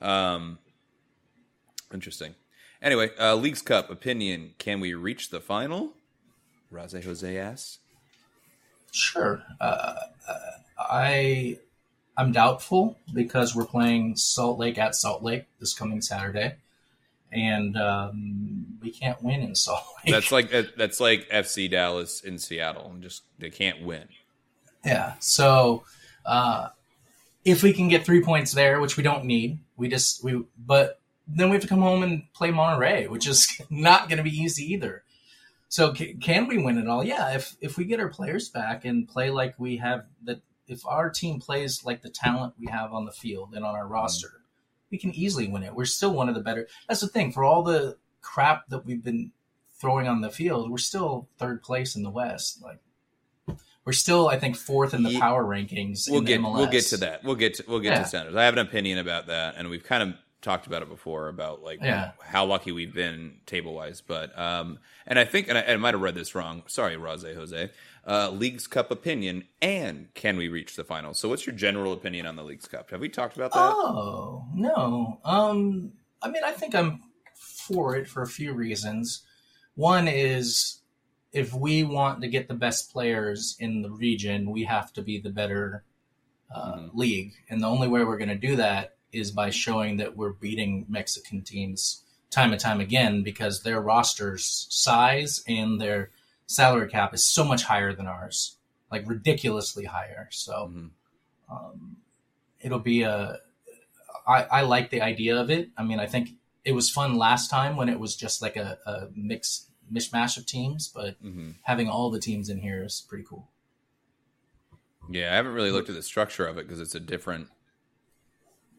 Um, 0.00 0.58
interesting. 1.92 2.34
Anyway, 2.82 3.10
uh, 3.18 3.34
Leagues 3.34 3.62
Cup 3.62 3.90
opinion: 3.90 4.54
Can 4.58 4.80
we 4.80 4.94
reach 4.94 5.30
the 5.30 5.40
final? 5.40 5.92
Raze 6.70 7.04
Jose 7.04 7.36
asks. 7.36 7.78
Sure. 8.92 9.42
Uh, 9.60 9.94
uh, 10.28 10.34
I 10.78 11.58
I'm 12.16 12.32
doubtful 12.32 12.98
because 13.14 13.54
we're 13.54 13.66
playing 13.66 14.16
Salt 14.16 14.58
Lake 14.58 14.78
at 14.78 14.94
Salt 14.94 15.22
Lake 15.22 15.46
this 15.58 15.74
coming 15.74 16.00
Saturday, 16.00 16.54
and 17.32 17.76
um, 17.76 18.66
we 18.82 18.90
can't 18.90 19.22
win 19.22 19.40
in 19.40 19.54
Salt 19.54 19.84
Lake. 20.04 20.14
That's 20.14 20.32
like 20.32 20.54
uh, 20.54 20.64
that's 20.76 21.00
like 21.00 21.28
FC 21.28 21.70
Dallas 21.70 22.20
in 22.22 22.38
Seattle. 22.38 22.94
Just 23.00 23.22
they 23.38 23.50
can't 23.50 23.82
win. 23.84 24.08
yeah. 24.84 25.14
So 25.20 25.84
uh, 26.24 26.68
if 27.44 27.62
we 27.62 27.72
can 27.72 27.88
get 27.88 28.04
three 28.04 28.22
points 28.22 28.52
there, 28.52 28.80
which 28.80 28.96
we 28.96 29.02
don't 29.02 29.24
need, 29.24 29.58
we 29.76 29.88
just 29.88 30.22
we 30.22 30.44
but 30.58 31.00
then 31.26 31.48
we 31.48 31.54
have 31.54 31.62
to 31.62 31.68
come 31.68 31.80
home 31.80 32.02
and 32.02 32.22
play 32.32 32.50
Monterrey, 32.50 33.08
which 33.08 33.26
is 33.26 33.60
not 33.70 34.08
going 34.08 34.18
to 34.18 34.24
be 34.24 34.36
easy 34.36 34.72
either. 34.72 35.02
So 35.68 35.94
ca- 35.94 36.14
can 36.14 36.48
we 36.48 36.58
win 36.58 36.78
it 36.78 36.88
all? 36.88 37.04
Yeah, 37.04 37.34
if 37.34 37.56
if 37.60 37.76
we 37.76 37.84
get 37.84 38.00
our 38.00 38.08
players 38.08 38.48
back 38.48 38.84
and 38.84 39.08
play 39.08 39.30
like 39.30 39.54
we 39.58 39.76
have 39.78 40.04
that, 40.24 40.40
if 40.66 40.84
our 40.86 41.10
team 41.10 41.40
plays 41.40 41.84
like 41.84 42.02
the 42.02 42.10
talent 42.10 42.54
we 42.58 42.66
have 42.66 42.92
on 42.92 43.04
the 43.04 43.12
field 43.12 43.54
and 43.54 43.64
on 43.64 43.74
our 43.74 43.86
roster, 43.86 44.42
we 44.90 44.98
can 44.98 45.14
easily 45.14 45.48
win 45.48 45.62
it. 45.62 45.74
We're 45.74 45.84
still 45.84 46.12
one 46.12 46.28
of 46.28 46.34
the 46.34 46.40
better. 46.40 46.66
That's 46.88 47.00
the 47.00 47.08
thing. 47.08 47.32
For 47.32 47.44
all 47.44 47.62
the 47.62 47.96
crap 48.20 48.68
that 48.68 48.84
we've 48.84 49.02
been 49.02 49.32
throwing 49.80 50.08
on 50.08 50.20
the 50.20 50.30
field, 50.30 50.70
we're 50.70 50.78
still 50.78 51.28
third 51.38 51.62
place 51.62 51.96
in 51.96 52.02
the 52.02 52.10
West. 52.10 52.62
Like 52.62 52.80
we're 53.84 53.92
still, 53.92 54.28
I 54.28 54.38
think, 54.38 54.56
fourth 54.56 54.94
in 54.94 55.02
the 55.02 55.10
Ye- 55.12 55.20
power 55.20 55.44
rankings. 55.44 56.08
We'll 56.08 56.18
in 56.18 56.24
the 56.24 56.28
get 56.32 56.40
MLS. 56.40 56.56
we'll 56.56 56.66
get 56.66 56.84
to 56.86 56.96
that. 56.98 57.24
We'll 57.24 57.34
get 57.34 57.54
to, 57.54 57.64
we'll 57.66 57.80
get 57.80 57.92
Yeah. 57.94 58.02
to 58.02 58.08
Sounders. 58.08 58.36
I 58.36 58.44
have 58.44 58.54
an 58.54 58.60
opinion 58.66 58.98
about 58.98 59.26
that, 59.28 59.54
and 59.56 59.68
we've 59.70 59.84
kind 59.84 60.02
of 60.02 60.14
talked 60.42 60.66
about 60.66 60.80
it 60.82 60.88
before 60.88 61.28
about 61.28 61.62
like 61.62 61.80
Yeah. 61.82 62.12
how 62.22 62.46
lucky 62.46 62.72
we've 62.72 62.94
been 62.94 63.40
table 63.46 63.74
wise. 63.74 64.00
But 64.00 64.36
um, 64.38 64.78
and 65.06 65.18
I 65.18 65.24
think 65.24 65.48
and 65.48 65.58
I, 65.58 65.62
I 65.64 65.76
might 65.76 65.94
have 65.94 66.00
read 66.00 66.14
this 66.14 66.34
wrong. 66.34 66.62
Sorry, 66.66 66.96
Rose 66.96 67.22
Jose. 67.24 67.70
Uh, 68.06 68.30
Leagues 68.30 68.66
Cup 68.66 68.90
opinion 68.90 69.44
and 69.60 70.08
can 70.14 70.38
we 70.38 70.48
reach 70.48 70.74
the 70.76 70.84
finals? 70.84 71.18
So, 71.18 71.28
what's 71.28 71.44
your 71.46 71.54
general 71.54 71.92
opinion 71.92 72.24
on 72.24 72.36
the 72.36 72.42
Leagues 72.42 72.66
Cup? 72.66 72.90
Have 72.90 73.00
we 73.00 73.10
talked 73.10 73.36
about 73.36 73.52
that? 73.52 73.58
Oh 73.60 74.46
no. 74.54 75.20
Um, 75.24 75.92
I 76.22 76.30
mean, 76.30 76.42
I 76.42 76.52
think 76.52 76.74
I'm 76.74 77.02
for 77.66 77.94
it 77.96 78.08
for 78.08 78.22
a 78.22 78.26
few 78.26 78.54
reasons. 78.54 79.22
One 79.74 80.08
is 80.08 80.79
if 81.32 81.54
we 81.54 81.82
want 81.84 82.20
to 82.22 82.28
get 82.28 82.48
the 82.48 82.54
best 82.54 82.92
players 82.92 83.56
in 83.58 83.82
the 83.82 83.90
region, 83.90 84.50
we 84.50 84.64
have 84.64 84.92
to 84.94 85.02
be 85.02 85.18
the 85.18 85.30
better 85.30 85.84
uh, 86.52 86.74
Mhm. 86.78 86.90
league, 86.94 87.32
and 87.48 87.62
the 87.62 87.68
only 87.68 87.86
way 87.86 88.02
we're 88.02 88.18
going 88.18 88.28
to 88.28 88.34
do 88.34 88.56
that 88.56 88.96
is 89.12 89.30
by 89.30 89.50
showing 89.50 89.98
that 89.98 90.16
we're 90.16 90.32
beating 90.32 90.84
Mexican 90.88 91.42
teams 91.42 92.02
time 92.30 92.50
and 92.52 92.60
time 92.60 92.80
again 92.80 93.22
because 93.22 93.62
their 93.62 93.80
rosters 93.80 94.66
size 94.68 95.44
and 95.46 95.80
their 95.80 96.10
salary 96.46 96.88
cap 96.88 97.14
is 97.14 97.24
so 97.24 97.44
much 97.44 97.62
higher 97.64 97.92
than 97.92 98.08
ours, 98.08 98.56
like 98.90 99.08
ridiculously 99.08 99.84
higher. 99.84 100.28
So 100.32 100.72
Mhm. 100.74 100.90
um, 101.48 101.96
it'll 102.60 102.78
be 102.80 103.02
a. 103.02 103.40
I, 104.26 104.42
I 104.44 104.60
like 104.62 104.90
the 104.90 105.02
idea 105.02 105.40
of 105.40 105.50
it. 105.50 105.70
I 105.76 105.84
mean, 105.84 106.00
I 106.00 106.06
think 106.06 106.30
it 106.64 106.72
was 106.72 106.90
fun 106.90 107.16
last 107.16 107.48
time 107.48 107.76
when 107.76 107.88
it 107.88 107.98
was 107.98 108.16
just 108.16 108.42
like 108.42 108.56
a, 108.56 108.78
a 108.86 109.08
mix 109.14 109.69
mishmash 109.92 110.36
of 110.36 110.46
teams, 110.46 110.88
but 110.88 111.22
Mhm. 111.22 111.54
having 111.62 111.88
all 111.88 112.10
the 112.10 112.20
teams 112.20 112.48
in 112.48 112.58
here 112.58 112.84
is 112.84 113.04
pretty 113.08 113.24
cool. 113.28 113.48
Yeah, 115.10 115.32
I 115.32 115.36
haven't 115.36 115.52
really 115.52 115.70
looked 115.72 115.88
at 115.88 115.94
the 115.94 116.02
structure 116.02 116.46
of 116.46 116.56
it 116.58 116.66
because 116.66 116.80
it's 116.80 116.94
a 116.94 117.00
different 117.00 117.48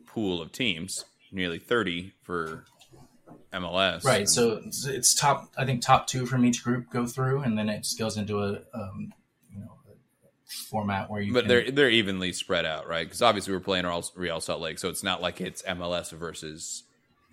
pool 0.06 0.42
of 0.42 0.52
teams. 0.52 1.06
Nearly 1.32 1.60
thirty 1.60 2.14
for 2.24 2.66
MLS. 3.54 4.04
Right. 4.04 4.28
So 4.28 4.62
it's, 4.66 5.14
top. 5.14 5.52
I 5.58 5.66
think 5.66 5.82
top 5.82 6.08
two 6.08 6.26
from 6.26 6.46
each 6.46 6.64
group 6.64 6.90
go 6.90 7.06
through, 7.06 7.42
and 7.42 7.58
then 7.58 7.70
it 7.70 7.80
just 7.80 7.98
goes 7.98 8.18
into 8.18 8.40
a 8.40 8.62
um, 8.74 9.14
you 9.54 9.60
know 9.60 9.78
format 10.70 11.10
where 11.10 11.22
you. 11.22 11.34
but 11.34 11.42
can, 11.42 11.48
they're 11.50 11.72
they're 11.72 11.90
evenly 11.90 12.34
spread 12.34 12.66
out, 12.66 12.88
right? 12.88 13.06
Because 13.06 13.22
obviously 13.22 13.54
we're 13.54 13.60
playing 13.62 13.86
Real, 13.86 14.04
Real 14.16 14.42
Salt 14.42 14.62
Lake, 14.62 14.80
so 14.80 14.90
it's 14.90 15.04
not 15.04 15.22
like 15.22 15.40
it's 15.42 15.62
MLS 15.64 16.12
versus 16.12 16.84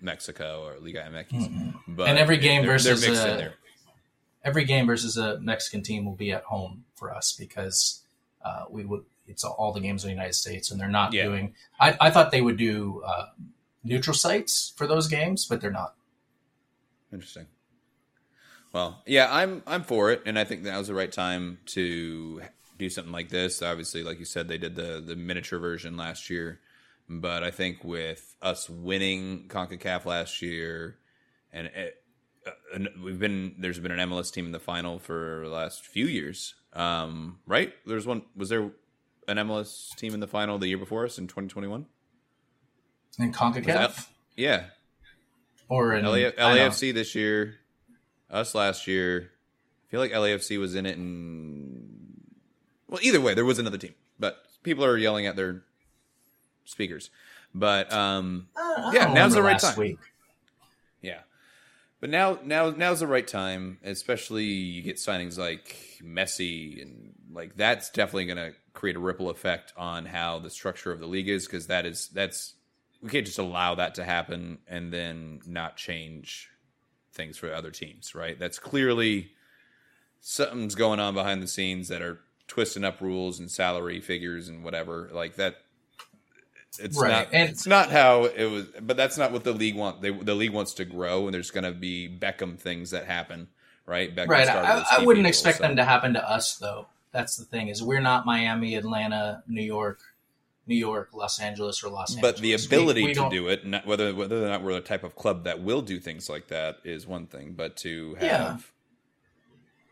Mexico 0.01 0.63
or 0.65 0.79
Liga 0.79 1.03
MX. 1.09 1.73
But 1.89 2.07
And 2.07 2.17
every 2.17 2.37
game 2.37 2.61
they're, 2.63 2.71
versus, 2.71 3.01
they're 3.01 3.09
mixed 3.11 3.27
in 3.27 3.37
there. 3.37 3.53
Every 4.43 4.63
game 4.65 4.87
versus 4.87 5.17
a 5.17 5.39
Mexican 5.39 5.81
team 5.83 6.05
will 6.05 6.15
be 6.15 6.31
at 6.31 6.43
home 6.43 6.85
for 6.95 7.13
us 7.13 7.33
because 7.37 8.01
uh, 8.43 8.65
we 8.69 8.85
would. 8.85 9.03
It's 9.27 9.43
all 9.43 9.73
the 9.73 9.79
games 9.79 10.03
in 10.03 10.07
the 10.07 10.13
United 10.13 10.33
States, 10.33 10.71
and 10.71 10.79
they're 10.81 10.87
not 10.89 11.13
Yeah. 11.13 11.25
doing. 11.25 11.53
I, 11.79 11.95
I 12.01 12.09
thought 12.09 12.31
they 12.31 12.41
would 12.41 12.57
do 12.57 13.03
uh, 13.05 13.27
neutral 13.83 14.15
sites 14.15 14.73
for 14.75 14.87
those 14.87 15.07
games, 15.07 15.45
but 15.45 15.61
they're 15.61 15.69
not. 15.69 15.93
Interesting. 17.13 17.45
Well, 18.73 19.01
yeah, 19.05 19.27
I'm 19.31 19.63
I'm 19.67 19.83
for 19.83 20.11
it, 20.11 20.23
and 20.25 20.37
I 20.37 20.43
think 20.43 20.63
that 20.63 20.77
was 20.77 20.87
the 20.87 20.93
right 20.95 21.11
time 21.11 21.59
to 21.67 22.41
do 22.77 22.89
something 22.89 23.11
like 23.13 23.29
this. 23.29 23.61
Obviously, 23.61 24.03
like 24.03 24.19
you 24.19 24.25
said, 24.25 24.47
they 24.47 24.57
did 24.57 24.75
the 24.75 25.01
the 25.05 25.15
miniature 25.15 25.59
version 25.59 25.97
last 25.97 26.29
year, 26.29 26.59
but 27.07 27.43
I 27.43 27.51
think 27.51 27.83
with 27.83 28.35
us 28.41 28.69
winning 28.69 29.45
Concacaf 29.47 30.05
last 30.05 30.41
year 30.41 30.97
and 31.51 31.67
it, 31.67 31.75
uh, 31.77 31.98
we've 33.03 33.19
been 33.19 33.55
there's 33.57 33.79
been 33.79 33.91
an 33.91 34.09
MLS 34.09 34.31
team 34.31 34.45
in 34.45 34.51
the 34.51 34.59
final 34.59 34.99
for 34.99 35.41
the 35.43 35.49
last 35.49 35.85
few 35.85 36.05
years, 36.05 36.55
um, 36.73 37.39
right? 37.45 37.73
There's 37.85 38.05
one. 38.05 38.23
Was 38.35 38.49
there 38.49 38.71
an 39.27 39.37
MLS 39.37 39.95
team 39.95 40.13
in 40.13 40.19
the 40.19 40.27
final 40.27 40.57
the 40.57 40.67
year 40.67 40.77
before 40.77 41.05
us 41.05 41.17
in 41.17 41.27
2021? 41.27 41.85
In 43.19 43.33
CONCACAF 43.33 44.07
Yeah, 44.37 44.65
or 45.67 45.93
in 45.93 46.05
LA, 46.05 46.31
LAFC 46.31 46.93
this 46.93 47.15
year, 47.15 47.55
us 48.29 48.55
last 48.55 48.87
year. 48.87 49.31
I 49.87 49.91
feel 49.91 49.99
like 49.99 50.11
LAFC 50.11 50.59
was 50.59 50.75
in 50.75 50.85
it, 50.85 50.97
and 50.97 52.21
well, 52.87 52.99
either 53.01 53.19
way, 53.19 53.33
there 53.33 53.45
was 53.45 53.59
another 53.59 53.77
team, 53.77 53.95
but 54.19 54.37
people 54.63 54.85
are 54.85 54.97
yelling 54.97 55.25
at 55.25 55.35
their 55.35 55.63
speakers. 56.65 57.09
But 57.53 57.91
um, 57.91 58.47
yeah, 58.93 59.11
now's 59.13 59.33
the 59.33 59.41
right 59.41 59.53
last 59.53 59.75
time. 59.75 59.79
Week. 59.79 59.97
But 61.99 62.09
now 62.09 62.39
now 62.43 62.69
now's 62.69 63.01
the 63.01 63.07
right 63.07 63.27
time, 63.27 63.77
especially 63.83 64.45
you 64.45 64.81
get 64.81 64.95
signings 64.95 65.37
like 65.37 65.75
Messi 66.01 66.81
and 66.81 67.13
like 67.31 67.55
that's 67.55 67.89
definitely 67.89 68.25
going 68.25 68.37
to 68.37 68.53
create 68.73 68.95
a 68.95 68.99
ripple 68.99 69.29
effect 69.29 69.73
on 69.75 70.05
how 70.05 70.39
the 70.39 70.49
structure 70.49 70.91
of 70.91 70.99
the 70.99 71.07
league 71.07 71.27
is 71.27 71.45
because 71.45 71.67
that 71.67 71.85
is 71.85 72.07
that's 72.09 72.55
we 73.01 73.09
can't 73.09 73.25
just 73.25 73.39
allow 73.39 73.75
that 73.75 73.95
to 73.95 74.03
happen 74.03 74.59
and 74.67 74.93
then 74.93 75.41
not 75.45 75.77
change 75.77 76.49
things 77.13 77.37
for 77.37 77.53
other 77.53 77.71
teams, 77.71 78.15
right? 78.15 78.39
That's 78.39 78.59
clearly 78.59 79.31
something's 80.21 80.75
going 80.75 80.99
on 80.99 81.13
behind 81.13 81.41
the 81.41 81.47
scenes 81.47 81.87
that 81.89 82.01
are 82.01 82.19
twisting 82.47 82.83
up 82.83 82.99
rules 83.01 83.39
and 83.39 83.49
salary 83.49 84.01
figures 84.01 84.47
and 84.47 84.63
whatever 84.63 85.09
like 85.13 85.35
that 85.35 85.57
it's 86.77 86.99
Right, 87.01 87.09
not 87.09 87.27
and- 87.33 87.49
it's 87.49 87.65
not 87.65 87.89
how 87.89 88.25
it 88.25 88.45
was 88.45 88.65
but 88.81 88.95
that's 88.97 89.17
not 89.17 89.31
what 89.31 89.43
the 89.43 89.53
league 89.53 89.75
want 89.75 90.01
they, 90.01 90.11
the 90.11 90.35
league 90.35 90.51
wants 90.53 90.73
to 90.75 90.85
grow 90.85 91.25
and 91.25 91.33
there's 91.33 91.49
going 91.51 91.63
to 91.63 91.71
be 91.71 92.07
beckham 92.07 92.59
things 92.59 92.91
that 92.91 93.05
happen 93.05 93.47
right 93.87 94.15
Beckham 94.15 94.27
Right. 94.27 94.47
I, 94.47 94.83
I 94.91 94.97
wouldn't 95.03 95.23
Beagle, 95.23 95.29
expect 95.29 95.57
so- 95.57 95.63
them 95.63 95.77
to 95.77 95.83
happen 95.83 96.13
to 96.13 96.29
us, 96.29 96.57
though. 96.57 96.85
That's 97.11 97.37
the 97.37 97.45
thing 97.45 97.69
is 97.69 97.81
we're 97.81 98.01
not 98.01 98.23
Miami, 98.27 98.75
Atlanta, 98.75 99.41
New 99.47 99.63
York, 99.63 99.99
New 100.67 100.75
York, 100.75 101.09
Los 101.13 101.39
Angeles, 101.39 101.83
or 101.83 101.89
Los 101.89 102.15
Angeles. 102.15 102.33
but 102.33 102.39
the 102.41 102.53
ability 102.53 103.03
we 103.03 103.13
to 103.15 103.19
don't- 103.19 103.33
it 103.33 103.65
not, 103.65 103.87
whether 103.87 104.13
whether 104.13 104.45
or 104.45 104.47
not 104.47 104.61
we're 104.61 104.73
the 104.75 104.81
type 104.81 105.03
of 105.03 105.15
club 105.15 105.45
that 105.45 105.63
will 105.63 105.81
do 105.81 105.99
things 105.99 106.29
like 106.29 106.49
that 106.49 106.77
is 106.83 107.07
one 107.07 107.25
thing 107.25 107.53
but 107.57 107.77
to 107.77 108.13
have 108.19 108.23
Yeah. 108.23 108.57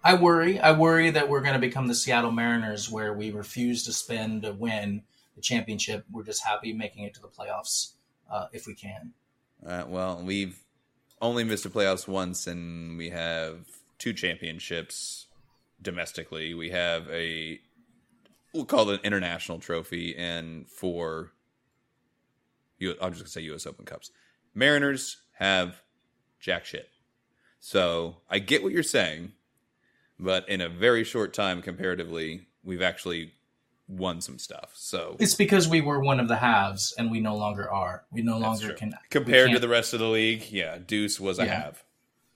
I 0.04 0.14
worry. 0.14 0.60
I 0.60 0.72
worry 0.74 1.10
that 1.10 1.28
we're 1.28 1.42
going 1.42 1.56
to 1.56 1.60
become 1.60 1.88
the 1.88 1.96
Seattle 1.96 2.32
Mariners, 2.32 2.90
where 2.90 3.14
we 3.14 3.32
refuse 3.32 3.84
to 3.86 3.94
spend 3.94 4.44
to 4.44 4.54
win 4.54 5.02
the 5.38 5.42
championship. 5.42 6.04
We're 6.12 6.24
just 6.24 6.44
happy 6.44 6.74
making 6.74 7.06
it 7.06 7.14
to 7.14 7.22
the 7.22 7.30
playoffs 7.30 7.94
uh, 8.30 8.48
if 8.52 8.68
we 8.68 8.74
can. 8.74 9.14
Uh, 9.66 9.86
well, 9.88 10.22
we've 10.22 10.60
only 11.22 11.46
missed 11.46 11.64
the 11.64 11.70
playoffs 11.70 12.08
once, 12.08 12.48
and 12.48 12.98
we 12.98 13.12
have 13.12 13.60
two 14.00 14.14
championships 14.14 15.28
domestically. 15.82 16.54
We 16.54 16.72
have 16.72 17.08
a 17.10 17.62
we'll 18.54 18.66
call 18.66 18.90
it 18.90 19.00
an 19.00 19.06
international 19.06 19.60
trophy, 19.60 20.16
and 20.18 20.68
four. 20.68 21.32
I'm 22.82 23.12
just 23.12 23.22
gonna 23.22 23.28
say 23.28 23.42
U.S. 23.42 23.66
Open 23.66 23.86
cups. 23.86 24.12
Mariners 24.54 25.18
have 25.34 25.82
jack 26.40 26.66
shit. 26.66 26.90
So 27.60 28.18
I 28.30 28.40
get 28.40 28.64
what 28.64 28.72
you're 28.72 28.84
saying, 28.84 29.34
but 30.20 30.48
in 30.50 30.62
a 30.62 30.70
very 30.70 31.04
short 31.04 31.34
time, 31.34 31.62
comparatively, 31.62 32.48
we've 32.64 32.82
actually 32.82 33.34
won 33.88 34.22
some 34.22 34.38
stuff. 34.38 34.72
So 34.76 35.16
It's 35.20 35.36
because 35.36 35.68
we 35.68 35.82
were 35.82 36.00
one 36.00 36.20
of 36.20 36.28
the 36.28 36.36
halves, 36.36 36.94
and 36.98 37.10
we 37.10 37.20
no 37.20 37.36
longer 37.36 37.72
are. 37.72 38.06
We 38.12 38.22
no 38.22 38.38
longer 38.38 38.74
can 38.74 38.94
compared 39.10 39.52
to 39.52 39.60
the 39.60 39.68
rest 39.68 39.94
of 39.94 40.00
the 40.00 40.08
league, 40.10 40.52
yeah, 40.52 40.78
Deuce 40.78 41.20
was 41.20 41.40
a 41.40 41.46
Yeah. 41.46 41.62
have. 41.64 41.84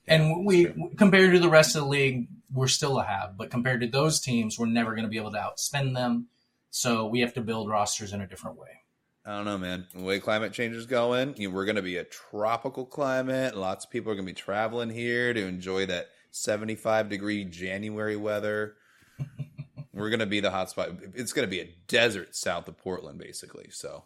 And 0.07 0.45
we, 0.45 0.73
compared 0.97 1.33
to 1.33 1.39
the 1.39 1.49
rest 1.49 1.75
of 1.75 1.83
the 1.83 1.87
league, 1.87 2.27
we're 2.51 2.67
still 2.67 2.99
a 2.99 3.03
have. 3.03 3.37
But 3.37 3.49
compared 3.49 3.81
to 3.81 3.87
those 3.87 4.19
teams, 4.19 4.57
we're 4.57 4.65
never 4.65 4.91
going 4.91 5.03
to 5.03 5.09
be 5.09 5.17
able 5.17 5.31
to 5.31 5.37
outspend 5.37 5.95
them. 5.95 6.27
So 6.69 7.05
we 7.05 7.19
have 7.19 7.33
to 7.35 7.41
build 7.41 7.69
rosters 7.69 8.13
in 8.13 8.21
a 8.21 8.27
different 8.27 8.57
way. 8.57 8.81
I 9.25 9.35
don't 9.35 9.45
know, 9.45 9.57
man. 9.57 9.87
The 9.93 10.01
way 10.01 10.19
climate 10.19 10.51
change 10.53 10.75
is 10.75 10.87
going, 10.87 11.35
you 11.37 11.47
know, 11.47 11.55
we're 11.55 11.65
going 11.65 11.75
to 11.75 11.81
be 11.81 11.97
a 11.97 12.03
tropical 12.03 12.85
climate. 12.85 13.55
Lots 13.55 13.85
of 13.85 13.91
people 13.91 14.11
are 14.11 14.15
going 14.15 14.25
to 14.25 14.33
be 14.33 14.39
traveling 14.39 14.89
here 14.89 15.33
to 15.33 15.45
enjoy 15.45 15.85
that 15.85 16.09
75 16.31 17.09
degree 17.09 17.45
January 17.45 18.15
weather. 18.15 18.75
we're 19.93 20.09
going 20.09 20.19
to 20.19 20.25
be 20.25 20.39
the 20.39 20.51
hot 20.51 20.69
spot. 20.69 20.89
It's 21.13 21.33
going 21.33 21.47
to 21.47 21.51
be 21.51 21.59
a 21.59 21.73
desert 21.87 22.35
south 22.35 22.67
of 22.67 22.77
Portland, 22.77 23.19
basically. 23.19 23.67
So 23.71 24.03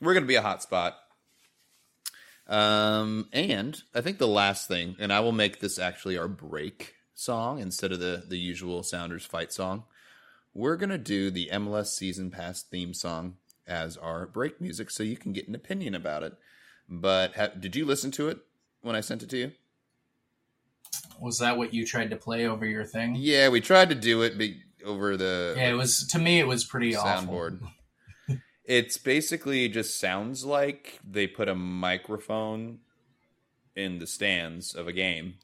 we're 0.00 0.14
going 0.14 0.24
to 0.24 0.28
be 0.28 0.36
a 0.36 0.42
hot 0.42 0.62
spot. 0.62 0.96
Um, 2.46 3.28
and 3.32 3.80
I 3.94 4.00
think 4.00 4.18
the 4.18 4.26
last 4.26 4.66
thing, 4.66 4.96
and 4.98 5.12
I 5.12 5.20
will 5.20 5.32
make 5.32 5.60
this 5.60 5.78
actually 5.78 6.18
our 6.18 6.28
break 6.28 6.94
song 7.14 7.58
instead 7.60 7.92
of 7.92 8.00
the 8.00 8.24
the 8.26 8.38
usual 8.38 8.82
Sounders 8.82 9.24
fight 9.24 9.52
song. 9.52 9.84
We're 10.52 10.76
gonna 10.76 10.98
do 10.98 11.30
the 11.30 11.48
MLS 11.52 11.88
season 11.88 12.30
pass 12.30 12.62
theme 12.62 12.92
song 12.92 13.36
as 13.68 13.96
our 13.96 14.26
break 14.26 14.60
music, 14.60 14.90
so 14.90 15.04
you 15.04 15.16
can 15.16 15.32
get 15.32 15.46
an 15.46 15.54
opinion 15.54 15.94
about 15.94 16.24
it. 16.24 16.34
But 16.88 17.36
ha- 17.36 17.52
did 17.58 17.76
you 17.76 17.84
listen 17.84 18.10
to 18.12 18.28
it 18.28 18.38
when 18.80 18.96
I 18.96 19.00
sent 19.00 19.22
it 19.22 19.30
to 19.30 19.36
you? 19.36 19.52
Was 21.20 21.38
that 21.38 21.56
what 21.56 21.72
you 21.72 21.86
tried 21.86 22.10
to 22.10 22.16
play 22.16 22.46
over 22.46 22.66
your 22.66 22.84
thing? 22.84 23.14
Yeah, 23.16 23.50
we 23.50 23.60
tried 23.60 23.90
to 23.90 23.94
do 23.94 24.22
it 24.22 24.36
be- 24.38 24.62
over 24.84 25.16
the 25.16 25.54
Yeah, 25.56 25.70
it 25.70 25.74
was 25.74 26.06
to 26.08 26.18
me. 26.18 26.38
It 26.38 26.46
was 26.46 26.64
pretty 26.64 26.96
awful. 26.96 27.28
soundboard. 27.28 27.60
it's 28.64 28.98
basically 28.98 29.68
just 29.68 29.98
sounds 29.98 30.44
like 30.44 31.00
they 31.08 31.26
put 31.26 31.48
a 31.48 31.54
microphone 31.54 32.78
in 33.74 33.98
the 33.98 34.06
stands 34.06 34.74
of 34.74 34.88
a 34.88 34.92
game. 34.92 35.34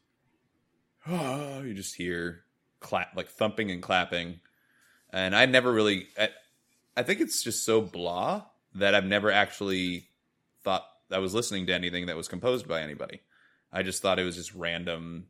you 1.10 1.74
just 1.74 1.94
hear 1.96 2.44
clap 2.80 3.16
like 3.16 3.28
thumping 3.28 3.70
and 3.70 3.82
clapping, 3.82 4.40
and 5.10 5.34
I 5.34 5.46
never 5.46 5.72
really. 5.72 6.08
I, 6.18 6.30
I 6.96 7.02
think 7.02 7.20
it's 7.20 7.42
just 7.42 7.64
so 7.64 7.80
blah 7.80 8.44
that 8.74 8.94
I've 8.94 9.04
never 9.04 9.30
actually 9.30 10.08
thought 10.62 10.84
I 11.10 11.18
was 11.18 11.34
listening 11.34 11.66
to 11.66 11.74
anything 11.74 12.06
that 12.06 12.16
was 12.16 12.28
composed 12.28 12.66
by 12.66 12.82
anybody. 12.82 13.20
I 13.72 13.82
just 13.82 14.02
thought 14.02 14.18
it 14.18 14.24
was 14.24 14.36
just 14.36 14.54
random 14.54 15.26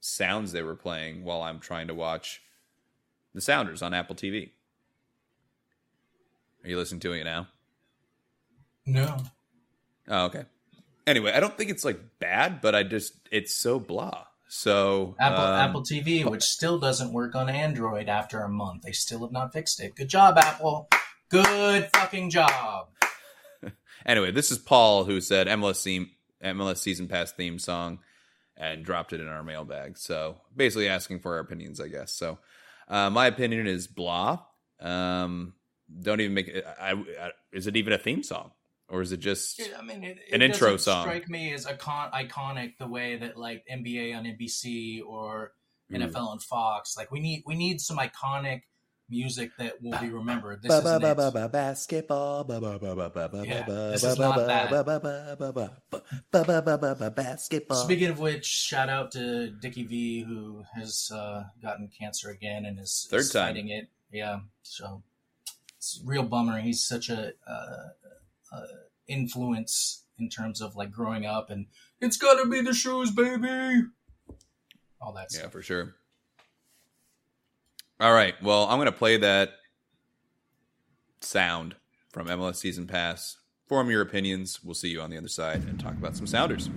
sounds 0.00 0.52
they 0.52 0.62
were 0.62 0.76
playing 0.76 1.24
while 1.24 1.42
I'm 1.42 1.60
trying 1.60 1.88
to 1.88 1.94
watch 1.94 2.42
the 3.34 3.40
Sounders 3.40 3.82
on 3.82 3.94
Apple 3.94 4.14
TV. 4.14 4.50
Are 6.64 6.68
you 6.68 6.76
listening 6.78 7.00
to 7.00 7.12
it 7.12 7.24
now? 7.24 7.48
No, 8.86 9.16
Oh, 10.08 10.24
okay. 10.26 10.44
Anyway, 11.06 11.32
I 11.32 11.40
don't 11.40 11.56
think 11.56 11.70
it's 11.70 11.84
like 11.84 12.00
bad, 12.18 12.60
but 12.60 12.74
I 12.74 12.82
just 12.82 13.14
it's 13.30 13.54
so 13.54 13.78
blah. 13.78 14.24
So 14.48 15.16
Apple 15.18 15.44
um, 15.44 15.54
Apple 15.54 15.82
TV, 15.82 16.28
which 16.28 16.42
still 16.42 16.78
doesn't 16.78 17.12
work 17.12 17.34
on 17.34 17.48
Android 17.48 18.08
after 18.08 18.40
a 18.40 18.48
month. 18.48 18.82
They 18.82 18.92
still 18.92 19.20
have 19.20 19.32
not 19.32 19.52
fixed 19.52 19.80
it. 19.80 19.94
Good 19.96 20.08
job, 20.08 20.36
Apple. 20.38 20.88
Good 21.28 21.88
fucking 21.94 22.30
job. 22.30 22.88
Anyway, 24.04 24.32
this 24.32 24.50
is 24.50 24.58
Paul 24.58 25.04
who 25.04 25.20
said 25.20 25.46
MLS 25.46 25.80
theme, 25.80 26.10
MLS 26.42 26.78
season 26.78 27.06
pass 27.06 27.30
theme 27.30 27.60
song, 27.60 28.00
and 28.56 28.84
dropped 28.84 29.12
it 29.12 29.20
in 29.20 29.28
our 29.28 29.44
mailbag. 29.44 29.96
So 29.96 30.40
basically 30.56 30.88
asking 30.88 31.20
for 31.20 31.34
our 31.34 31.38
opinions, 31.38 31.80
I 31.80 31.86
guess. 31.86 32.10
So 32.10 32.38
uh, 32.92 33.10
my 33.10 33.26
opinion 33.26 33.66
is 33.66 33.86
blah. 33.86 34.38
Um, 34.80 35.54
don't 36.00 36.20
even 36.20 36.34
make 36.34 36.48
it. 36.48 36.64
I, 36.80 36.92
I, 36.92 37.30
is 37.52 37.66
it 37.66 37.76
even 37.76 37.92
a 37.92 37.98
theme 37.98 38.22
song, 38.22 38.52
or 38.88 39.02
is 39.02 39.10
it 39.12 39.18
just? 39.18 39.60
I 39.78 39.82
mean, 39.82 40.04
it, 40.04 40.18
An 40.32 40.42
intro 40.42 40.76
song. 40.76 41.02
Strike 41.04 41.28
me 41.28 41.52
as 41.52 41.66
icon- 41.66 42.12
iconic 42.12 42.76
the 42.78 42.86
way 42.86 43.16
that 43.16 43.36
like 43.36 43.64
NBA 43.70 44.16
on 44.16 44.24
NBC 44.24 45.00
or 45.04 45.52
Mm. 45.90 46.08
NFL 46.10 46.26
on 46.28 46.38
Fox. 46.38 46.96
Like 46.96 47.10
we 47.10 47.20
need 47.20 47.42
we 47.46 47.54
need 47.54 47.80
some 47.80 47.98
iconic 47.98 48.62
music 49.08 49.50
that 49.58 49.82
will 49.82 49.98
be 49.98 50.10
remembered. 50.10 50.62
This 50.62 50.72
isn't 50.72 51.02
it. 51.04 51.52
basketball. 51.52 52.44
This 52.44 54.04
is 54.04 54.18
not 54.18 54.36
Basketball. 57.14 57.84
Speaking 57.84 58.08
of 58.08 58.18
which, 58.18 58.46
shout 58.46 58.88
out 58.88 59.12
to 59.12 59.50
Dickie 59.50 59.84
V 59.84 60.22
who 60.22 60.64
has 60.74 61.10
uh, 61.14 61.44
gotten 61.60 61.88
cancer 61.98 62.30
again 62.30 62.64
and 62.64 62.78
is, 62.78 63.06
Third 63.10 63.20
is 63.20 63.30
time. 63.32 63.48
fighting 63.48 63.68
it. 63.68 63.88
Yeah, 64.10 64.40
so 64.62 65.02
it's 65.76 66.00
real 66.04 66.22
bummer. 66.22 66.60
He's 66.60 66.82
such 66.84 67.08
a 67.08 67.32
uh, 67.46 67.88
uh, 68.52 68.60
influence 69.06 70.04
in 70.18 70.28
terms 70.28 70.60
of 70.60 70.76
like 70.76 70.90
growing 70.92 71.24
up 71.26 71.50
and 71.50 71.66
it's 72.00 72.16
got 72.16 72.42
to 72.42 72.48
be 72.48 72.60
the 72.60 72.74
shoes, 72.74 73.10
baby. 73.10 73.84
All 75.00 75.12
that 75.14 75.28
Yeah, 75.32 75.40
stuff. 75.40 75.52
for 75.52 75.62
sure. 75.62 75.96
All 78.02 78.12
right. 78.12 78.34
Well, 78.42 78.64
I'm 78.64 78.78
going 78.78 78.86
to 78.86 78.92
play 78.92 79.16
that 79.18 79.50
sound 81.20 81.76
from 82.10 82.26
MLS 82.26 82.56
Season 82.56 82.88
Pass. 82.88 83.36
Form 83.68 83.90
your 83.90 84.02
opinions. 84.02 84.58
We'll 84.64 84.74
see 84.74 84.88
you 84.88 85.00
on 85.00 85.08
the 85.08 85.16
other 85.16 85.28
side 85.28 85.62
and 85.62 85.78
talk 85.78 85.92
about 85.92 86.16
some 86.16 86.26
Sounders. 86.26 86.68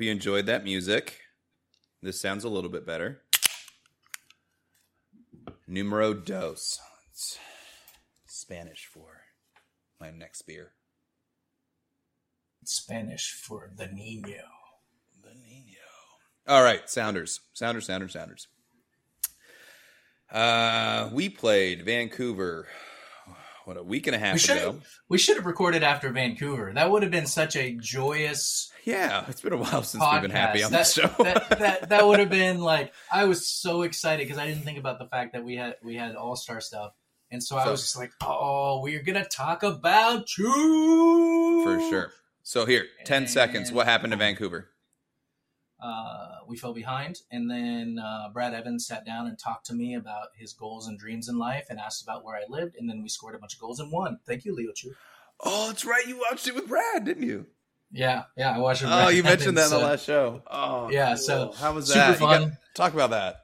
Hope 0.00 0.06
you 0.06 0.12
enjoyed 0.12 0.46
that 0.46 0.64
music. 0.64 1.18
This 2.00 2.18
sounds 2.18 2.44
a 2.44 2.48
little 2.48 2.70
bit 2.70 2.86
better. 2.86 3.20
Numero 5.68 6.14
dos. 6.14 6.80
It's 7.10 7.38
Spanish 8.24 8.86
for 8.86 9.24
my 10.00 10.10
next 10.10 10.40
beer. 10.46 10.72
Spanish 12.64 13.30
for 13.30 13.68
the 13.76 13.88
Nino. 13.88 14.40
The 15.22 15.34
Nino. 15.34 15.76
All 16.48 16.62
right, 16.62 16.88
Sounders. 16.88 17.40
Sounders, 17.52 17.84
Sounders, 17.84 18.14
Sounders. 18.14 18.48
Uh, 20.32 21.10
we 21.12 21.28
played 21.28 21.84
Vancouver, 21.84 22.68
what, 23.64 23.76
a 23.76 23.82
week 23.82 24.06
and 24.06 24.16
a 24.16 24.18
half 24.18 24.34
We 24.34 24.38
should 24.38 24.56
ago? 24.58 24.80
we 25.08 25.18
should 25.18 25.36
have 25.36 25.46
recorded 25.46 25.82
after 25.82 26.10
Vancouver. 26.10 26.72
That 26.74 26.90
would 26.90 27.02
have 27.02 27.10
been 27.12 27.26
such 27.26 27.56
a 27.56 27.72
joyous 27.72 28.70
Yeah, 28.84 29.24
it's 29.28 29.40
been 29.40 29.52
a 29.52 29.56
while 29.56 29.82
since 29.82 30.02
podcast. 30.02 30.12
we've 30.12 30.22
been 30.22 30.30
happy 30.30 30.62
on 30.62 30.72
that, 30.72 30.86
the 30.86 31.08
show. 31.08 31.24
that, 31.24 31.48
that 31.58 31.88
that 31.90 32.06
would 32.06 32.18
have 32.18 32.30
been 32.30 32.60
like 32.60 32.92
I 33.12 33.24
was 33.24 33.46
so 33.46 33.82
excited 33.82 34.24
because 34.26 34.38
I 34.38 34.46
didn't 34.46 34.62
think 34.62 34.78
about 34.78 34.98
the 34.98 35.06
fact 35.06 35.32
that 35.34 35.44
we 35.44 35.56
had 35.56 35.76
we 35.82 35.96
had 35.96 36.16
all 36.16 36.36
star 36.36 36.60
stuff, 36.60 36.92
and 37.30 37.42
so 37.42 37.56
I 37.56 37.70
was 37.70 37.80
just 37.82 37.96
like, 37.96 38.12
oh, 38.22 38.80
we're 38.82 39.02
gonna 39.02 39.24
talk 39.24 39.62
about 39.62 40.36
you 40.38 41.62
For 41.64 41.80
sure. 41.90 42.12
So 42.42 42.66
here, 42.66 42.86
10 43.04 43.28
seconds. 43.28 43.70
What 43.70 43.86
happened 43.86 44.12
to 44.12 44.16
Vancouver? 44.16 44.68
Uh, 45.82 46.38
we 46.46 46.56
fell 46.56 46.72
behind, 46.74 47.20
and 47.30 47.50
then 47.50 47.98
uh, 48.04 48.28
Brad 48.32 48.54
Evans 48.54 48.86
sat 48.86 49.04
down 49.06 49.26
and 49.26 49.38
talked 49.38 49.66
to 49.66 49.74
me 49.74 49.94
about 49.94 50.28
his 50.36 50.52
goals 50.52 50.86
and 50.88 50.98
dreams 50.98 51.28
in 51.28 51.38
life, 51.38 51.66
and 51.70 51.78
asked 51.80 52.02
about 52.02 52.24
where 52.24 52.36
I 52.36 52.42
lived, 52.48 52.76
and 52.76 52.88
then 52.88 53.02
we 53.02 53.08
scored 53.08 53.34
a 53.34 53.38
bunch 53.38 53.54
of 53.54 53.60
goals 53.60 53.80
and 53.80 53.90
won. 53.92 54.18
Thank 54.26 54.44
you, 54.44 54.54
Leo 54.54 54.72
Chu. 54.72 54.92
Oh, 55.42 55.68
that's 55.68 55.84
right. 55.84 56.06
You 56.06 56.18
watched 56.30 56.46
it 56.48 56.54
with 56.54 56.68
Brad, 56.68 57.04
didn't 57.04 57.22
you? 57.24 57.46
Yeah, 57.92 58.24
yeah, 58.36 58.54
I 58.54 58.58
watched. 58.58 58.82
It. 58.82 58.88
oh, 58.90 59.08
you 59.08 59.22
mentioned 59.22 59.56
that 59.58 59.64
in 59.64 59.70
the 59.70 59.78
last 59.84 60.04
show. 60.04 60.42
Oh, 60.48 60.90
Yeah, 60.90 61.08
cool. 61.08 61.16
so 61.16 61.52
how 61.58 61.72
was 61.72 61.86
super 61.88 61.98
that? 61.98 62.12
You 62.14 62.18
got- 62.26 62.40
fun. 62.42 62.58
talk 62.74 62.92
about 62.94 63.10
that. 63.10 63.36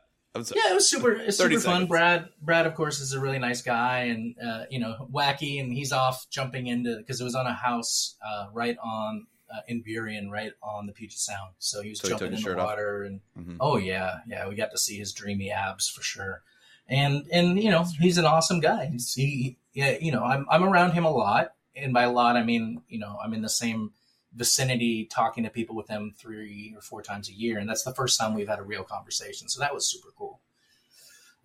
Yeah, 0.55 0.71
it 0.71 0.75
was 0.75 0.89
super. 0.89 1.13
It's 1.13 1.39
30 1.39 1.55
super 1.57 1.65
fun. 1.65 1.87
Brad, 1.87 2.29
Brad, 2.43 2.67
of 2.67 2.75
course, 2.75 3.01
is 3.01 3.15
a 3.15 3.21
really 3.21 3.39
nice 3.39 3.63
guy, 3.63 4.01
and 4.01 4.35
uh, 4.39 4.65
you 4.71 4.79
know, 4.79 5.09
wacky, 5.11 5.61
and 5.61 5.73
he's 5.73 5.93
off 5.93 6.27
jumping 6.31 6.67
into 6.67 6.99
because 6.99 7.21
it 7.23 7.25
was 7.25 7.35
on 7.35 7.47
a 7.47 7.55
house 7.55 8.17
uh, 8.23 8.49
right 8.53 8.77
on 8.83 9.27
uh, 9.55 9.61
in 9.69 9.83
Burien, 9.83 10.31
right 10.31 10.53
on 10.63 10.87
the 10.87 10.93
Puget 10.93 11.19
Sound. 11.19 11.53
So 11.59 11.83
he 11.83 11.91
was 11.91 12.01
So 12.01 12.09
jumping 12.09 12.33
his 12.33 12.41
in 12.41 12.45
the 12.45 12.51
shirt 12.51 12.59
off? 12.59 12.67
water, 12.67 13.03
and 13.05 13.21
Mhm. 13.39 13.57
oh 13.61 13.77
yeah, 13.77 14.21
yeah, 14.27 14.49
we 14.49 14.55
got 14.55 14.71
to 14.73 14.79
see 14.79 14.97
his 14.99 15.13
dreamy 15.13 15.51
abs 15.51 15.89
for 15.89 16.03
sure. 16.03 16.43
And 16.89 17.27
and 17.33 17.63
you 17.63 17.71
know, 17.71 17.85
he's 18.01 18.19
an 18.19 18.25
awesome 18.27 18.61
guy. 18.61 18.87
He's, 18.87 19.13
he, 19.15 19.57
yeah, 19.73 19.97
you 20.01 20.13
know, 20.13 20.23
I'm 20.25 20.47
I'm 20.51 20.63
around 20.65 20.93
him 20.93 21.05
a 21.05 21.11
lot, 21.11 21.55
and 21.75 21.93
by 21.93 22.03
a 22.05 22.13
lot, 22.13 22.37
I 22.37 22.43
mean 22.43 22.83
you 22.89 22.99
know, 22.99 23.19
I'm 23.23 23.35
in 23.35 23.43
the 23.43 23.49
same 23.49 23.93
vicinity 24.35 25.07
talking 25.07 25.45
to 25.45 25.51
people 25.51 25.75
with 25.75 25.89
him 25.89 26.13
three 26.19 26.75
or 26.77 26.83
four 26.83 27.01
times 27.01 27.31
a 27.31 27.33
year 27.33 27.59
and 27.59 27.67
that's 27.71 27.85
the 27.85 27.95
first 27.95 28.21
time 28.21 28.35
we've 28.35 28.49
had 28.49 28.59
a 28.59 28.63
real 28.63 28.85
conversation 28.85 29.49
so 29.49 29.59
that 29.61 29.73
was 29.73 29.89
super 29.89 30.09
cool 30.15 30.41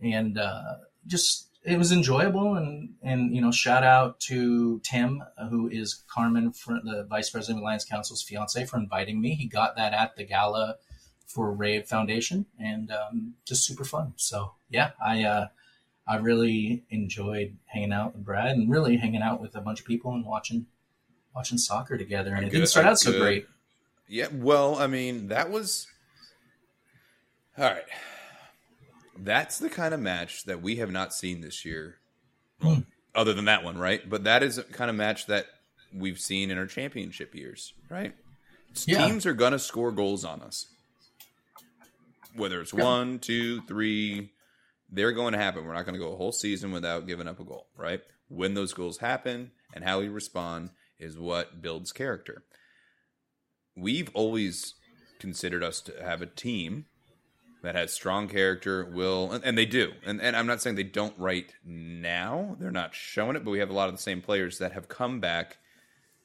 and 0.02 0.38
uh, 0.38 0.74
just 1.08 1.48
it 1.64 1.78
was 1.78 1.92
enjoyable 1.92 2.56
and 2.56 2.96
and 3.04 3.36
you 3.36 3.42
know 3.42 3.52
shout 3.52 3.84
out 3.84 4.20
to 4.20 4.80
tim 4.80 5.24
uh, 5.38 5.48
who 5.48 5.68
is 5.70 6.04
carmen 6.08 6.52
the 6.84 7.06
vice 7.10 7.30
president 7.30 7.60
of 7.60 7.64
alliance 7.64 7.86
council's 7.86 8.22
fiance 8.22 8.66
for 8.66 8.78
inviting 8.78 9.22
me. 9.22 9.36
He 9.36 9.46
got 9.46 9.76
that 9.76 9.94
at 9.94 10.16
the 10.16 10.24
gala 10.24 10.78
for 11.28 11.52
rave 11.54 11.86
foundation 11.88 12.46
and 12.60 12.92
um, 12.92 13.36
just 13.46 13.66
super 13.66 13.84
fun. 13.84 14.14
So 14.16 14.54
yeah 14.70 14.92
i 15.04 15.24
uh, 15.24 15.48
i 16.08 16.18
really 16.18 16.84
enjoyed 16.90 17.58
hanging 17.66 17.94
out 17.94 18.14
with 18.14 18.26
brad 18.26 18.56
and 18.56 18.70
really 18.70 18.98
hanging 18.98 19.22
out 19.22 19.40
with 19.42 19.56
a 19.56 19.62
bunch 19.62 19.80
of 19.80 19.86
people 19.86 20.14
and 20.14 20.26
watching 20.26 20.66
watching 21.36 21.58
soccer 21.58 21.98
together 21.98 22.34
and 22.34 22.46
it 22.46 22.50
Good- 22.50 22.58
didn't 22.58 22.70
start 22.70 22.86
out 22.86 23.00
so 23.00 23.18
great. 23.18 23.46
Yeah, 24.08 24.28
well, 24.34 24.76
I 24.76 24.88
mean, 24.88 25.30
that 25.30 25.50
was 25.50 25.88
all 27.58 27.64
right. 27.64 27.84
That's 29.24 29.60
the 29.60 29.70
kind 29.70 29.94
of 29.94 30.00
match 30.00 30.46
that 30.46 30.62
we 30.62 30.78
have 30.78 30.92
not 30.92 31.14
seen 31.14 31.42
this 31.42 31.64
year, 31.66 31.98
Hmm. 32.62 32.80
other 33.14 33.34
than 33.34 33.46
that 33.46 33.64
one, 33.64 33.78
right? 33.78 34.08
But 34.10 34.24
that 34.24 34.42
is 34.44 34.60
kind 34.72 34.90
of 34.90 34.96
match 34.96 35.28
that 35.28 35.46
we've 35.94 36.20
seen 36.20 36.50
in 36.50 36.58
our 36.58 36.66
championship 36.66 37.36
years, 37.36 37.74
right? 37.90 38.16
Yeah. 38.86 39.06
Teams 39.06 39.26
are 39.26 39.34
gonna 39.34 39.60
score 39.60 39.92
goals 39.92 40.24
on 40.26 40.42
us, 40.42 40.68
whether 42.36 42.62
it's 42.62 42.74
one, 42.74 43.20
two, 43.20 43.62
three. 43.64 44.32
They're 44.94 45.12
going 45.14 45.32
to 45.34 45.38
happen. 45.40 45.64
We're 45.66 45.74
not 45.74 45.86
going 45.86 45.94
to 45.94 46.06
go 46.06 46.12
a 46.12 46.18
whole 46.18 46.34
season 46.34 46.72
without 46.74 47.08
giving 47.08 47.26
up 47.28 47.40
a 47.40 47.46
goal, 47.46 47.68
right? 47.78 48.02
When 48.28 48.56
those 48.56 48.74
goals 48.74 48.98
happen 48.98 49.52
and 49.74 49.86
how 49.86 50.02
we 50.02 50.10
respond 50.10 50.72
is 51.00 51.18
what 51.18 51.62
builds 51.62 51.92
character 51.94 52.44
we've 53.76 54.10
always 54.14 54.74
considered 55.20 55.64
us 55.64 55.80
to 55.80 55.94
have 56.04 56.22
a 56.22 56.26
team 56.26 56.86
that 57.62 57.76
has 57.76 57.94
strong 57.94 58.28
character, 58.28 58.86
will, 58.86 59.32
and, 59.32 59.44
and 59.44 59.58
they 59.58 59.66
do. 59.66 59.92
And, 60.06 60.22
and 60.22 60.36
I'm 60.36 60.48
not 60.48 60.62
saying 60.62 60.76
they 60.76 60.84
don't 60.84 61.18
right 61.18 61.54
now; 61.64 62.56
they're 62.60 62.72
not 62.72 62.96
showing 62.96 63.36
it, 63.36 63.44
but 63.44 63.52
we 63.52 63.60
have 63.60 63.70
a 63.70 63.74
lot 63.74 63.90
of 63.90 63.96
the 63.96 64.02
same 64.02 64.22
players 64.22 64.58
that 64.58 64.72
have 64.72 64.88
come 64.88 65.20
back 65.20 65.58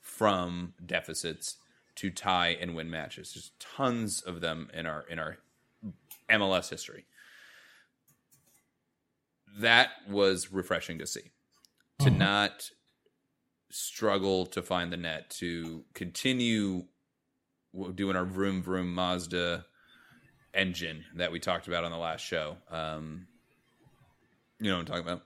from 0.00 0.74
deficits 0.84 1.56
to 1.96 2.10
tie 2.10 2.56
and 2.60 2.74
win 2.74 2.90
matches. 2.90 3.32
There's 3.34 3.50
tons 3.58 4.20
of 4.20 4.40
them 4.40 4.70
in 4.72 4.86
our 4.86 5.02
in 5.08 5.18
our 5.18 5.38
MLS 6.30 6.70
history. 6.70 7.04
That 9.58 9.90
was 10.08 10.52
refreshing 10.52 10.98
to 10.98 11.06
see. 11.06 11.32
To 12.00 12.10
mm-hmm. 12.10 12.18
not 12.18 12.70
struggle 13.70 14.46
to 14.46 14.62
find 14.62 14.92
the 14.92 14.96
net, 14.96 15.30
to 15.38 15.84
continue 15.94 16.84
doing 17.94 18.16
our 18.16 18.24
vroom 18.24 18.62
vroom 18.62 18.94
Mazda 18.94 19.66
engine 20.56 21.04
that 21.16 21.30
we 21.32 21.38
talked 21.40 21.68
about 21.68 21.84
on 21.84 21.90
the 21.90 21.98
last 21.98 22.24
show. 22.24 22.56
Um, 22.70 23.26
you 24.58 24.70
know 24.70 24.76
what 24.76 24.80
I'm 24.80 24.86
talking 24.86 25.02
about? 25.04 25.22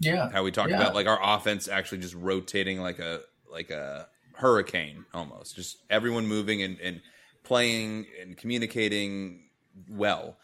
yeah 0.00 0.30
How 0.30 0.42
we 0.44 0.50
talked 0.50 0.70
Yeah. 0.70 0.76
about 0.80 0.94
like 0.94 1.06
our 1.06 1.18
offense 1.36 1.66
actually 1.68 1.98
just 1.98 2.14
rotating 2.14 2.80
like 2.80 2.98
a 2.98 3.20
like 3.50 3.70
a 3.70 4.08
hurricane 4.34 5.04
almost. 5.14 5.56
Just 5.56 5.78
everyone 5.90 6.26
moving 6.26 6.62
and, 6.62 6.78
and 6.80 7.00
playing 7.44 8.06
and 8.20 8.36
communicating 8.36 9.44
well. 9.90 10.36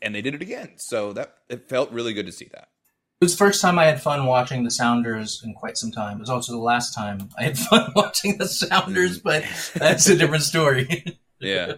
And 0.00 0.14
they 0.14 0.22
did 0.22 0.34
it 0.34 0.42
again. 0.42 0.74
So 0.76 1.12
that 1.14 1.34
it 1.48 1.68
felt 1.68 1.90
really 1.90 2.12
good 2.12 2.26
to 2.26 2.32
see 2.32 2.48
that. 2.52 2.68
It 3.20 3.24
was 3.24 3.32
the 3.32 3.38
first 3.38 3.62
time 3.62 3.78
I 3.78 3.84
had 3.86 4.02
fun 4.02 4.26
watching 4.26 4.64
the 4.64 4.70
Sounders 4.70 5.40
in 5.44 5.54
quite 5.54 5.78
some 5.78 5.90
time. 5.90 6.18
It 6.18 6.20
was 6.20 6.30
also 6.30 6.52
the 6.52 6.58
last 6.58 6.94
time 6.94 7.30
I 7.38 7.44
had 7.44 7.58
fun 7.58 7.92
watching 7.96 8.36
the 8.38 8.46
Sounders, 8.48 9.18
but 9.18 9.44
that's 9.74 10.06
a 10.08 10.16
different 10.16 10.42
story. 10.44 11.04
yeah. 11.40 11.74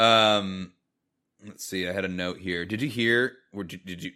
Um, 0.00 0.72
let's 1.46 1.64
see. 1.64 1.88
I 1.88 1.92
had 1.92 2.04
a 2.04 2.08
note 2.08 2.38
here. 2.38 2.64
Did 2.64 2.82
you 2.82 2.88
hear? 2.88 3.32
Or 3.52 3.64
did, 3.64 3.84
did 3.84 4.02
you? 4.02 4.12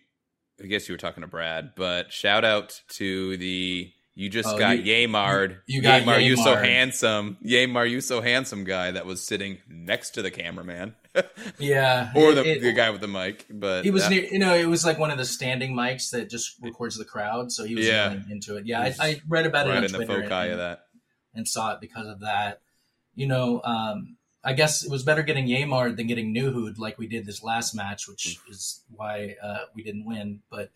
I 0.62 0.66
guess 0.66 0.88
you 0.88 0.94
were 0.94 0.98
talking 0.98 1.22
to 1.22 1.26
Brad, 1.26 1.72
but 1.76 2.12
shout 2.12 2.44
out 2.44 2.80
to 2.90 3.36
the 3.36 3.90
you 4.16 4.30
just 4.30 4.48
Oh, 4.48 4.56
got 4.56 4.78
you- 4.84 5.08
Yamard. 5.08 5.58
you 5.66 5.82
got 5.82 6.02
Yeimar, 6.02 6.24
you 6.24 6.36
so 6.36 6.54
Yamard. 6.54 6.64
handsome. 6.64 7.36
Yeimar, 7.44 7.90
you 7.90 8.00
so 8.00 8.20
handsome 8.20 8.62
guy 8.62 8.92
that 8.92 9.04
was 9.06 9.20
sitting 9.26 9.58
next 9.68 10.10
to 10.10 10.22
the 10.22 10.30
cameraman, 10.30 10.94
yeah, 11.58 12.12
or 12.14 12.32
the, 12.32 12.44
it- 12.48 12.60
the 12.62 12.72
guy 12.72 12.90
with 12.90 13.00
the 13.00 13.08
mic. 13.08 13.46
But 13.50 13.84
He 13.84 13.90
was 13.90 14.04
that- 14.04 14.10
near, 14.10 14.24
you 14.30 14.38
know, 14.38 14.54
it 14.54 14.66
was 14.66 14.84
like 14.84 15.00
one 15.00 15.10
of 15.10 15.18
the 15.18 15.24
standing 15.24 15.74
mics 15.74 16.10
that 16.10 16.30
just 16.30 16.54
records 16.62 16.96
the 16.96 17.04
crowd, 17.04 17.50
so 17.50 17.64
he 17.64 17.74
was 17.74 17.86
Yeah. 17.88 18.16
into 18.30 18.56
it. 18.56 18.66
Yeah, 18.66 18.80
I, 18.82 18.94
I 19.00 19.20
read 19.28 19.46
about 19.46 19.66
it 19.66 19.70
on 19.76 19.82
in 19.84 19.90
the 19.90 19.98
Twitter 19.98 20.22
foci 20.22 20.32
and, 20.32 20.52
of 20.52 20.58
that. 20.58 20.80
and 21.34 21.48
saw 21.48 21.72
it 21.74 21.80
because 21.80 22.06
of 22.06 22.20
that. 22.20 22.60
You 23.16 23.26
know, 23.26 23.60
um, 23.64 24.16
I 24.44 24.52
guess 24.52 24.84
it 24.84 24.90
was 24.90 25.02
better 25.02 25.22
getting 25.22 25.46
Yamard 25.46 25.96
than 25.96 26.06
getting 26.06 26.34
Nouhou 26.34 26.78
like 26.78 26.98
we 26.98 27.06
did 27.06 27.24
this 27.24 27.42
last 27.42 27.74
match, 27.74 28.06
which 28.06 28.38
is 28.48 28.82
why 28.94 29.36
uh, 29.42 29.64
we 29.74 29.82
didn't 29.82 30.04
win. 30.04 30.40
But 30.50 30.70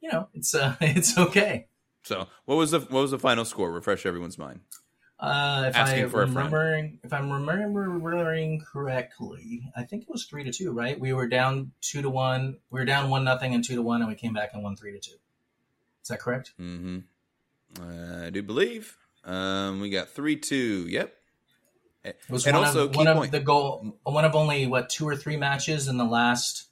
you 0.00 0.12
know, 0.12 0.28
it's 0.34 0.54
uh, 0.54 0.76
it's 0.80 1.16
okay. 1.16 1.66
So, 2.02 2.28
what 2.44 2.56
was 2.56 2.70
the 2.70 2.80
what 2.80 3.00
was 3.00 3.10
the 3.10 3.18
final 3.18 3.44
score? 3.44 3.72
Refresh 3.72 4.04
everyone's 4.04 4.38
mind. 4.38 4.60
Uh, 5.18 5.66
if 5.68 5.76
Asking 5.76 6.04
I 6.04 6.08
for 6.08 6.20
remembering, 6.20 6.98
if 7.02 7.12
I'm 7.12 7.32
remembering 7.32 8.60
correctly, 8.60 9.70
I 9.74 9.84
think 9.84 10.02
it 10.02 10.10
was 10.10 10.26
three 10.26 10.44
to 10.44 10.52
two, 10.52 10.72
right? 10.72 10.98
We 11.00 11.12
were 11.12 11.28
down 11.28 11.72
two 11.80 12.02
to 12.02 12.10
one. 12.10 12.58
We 12.70 12.80
were 12.80 12.84
down 12.84 13.08
one 13.08 13.24
nothing 13.24 13.54
and 13.54 13.64
two 13.64 13.76
to 13.76 13.82
one, 13.82 14.00
and 14.02 14.10
we 14.10 14.16
came 14.16 14.34
back 14.34 14.50
and 14.52 14.62
won 14.62 14.76
three 14.76 14.92
to 14.92 14.98
two. 14.98 15.16
Is 16.02 16.08
that 16.08 16.20
correct? 16.20 16.52
Mm-hmm. 16.60 16.98
I 18.26 18.30
do 18.30 18.42
believe. 18.42 18.98
Um, 19.24 19.80
we 19.80 19.88
got 19.88 20.10
three 20.10 20.36
two. 20.36 20.86
Yep. 20.88 21.14
It 22.04 22.18
was 22.28 22.46
and 22.46 22.54
one 22.56 22.66
also 22.66 22.88
of, 22.88 22.96
one 22.96 23.06
of 23.06 23.16
point. 23.16 23.32
the 23.32 23.40
goal, 23.40 23.96
one 24.02 24.24
of 24.24 24.34
only 24.34 24.66
what 24.66 24.90
two 24.90 25.08
or 25.08 25.16
three 25.16 25.36
matches 25.36 25.88
in 25.88 25.96
the 25.96 26.04
last 26.04 26.68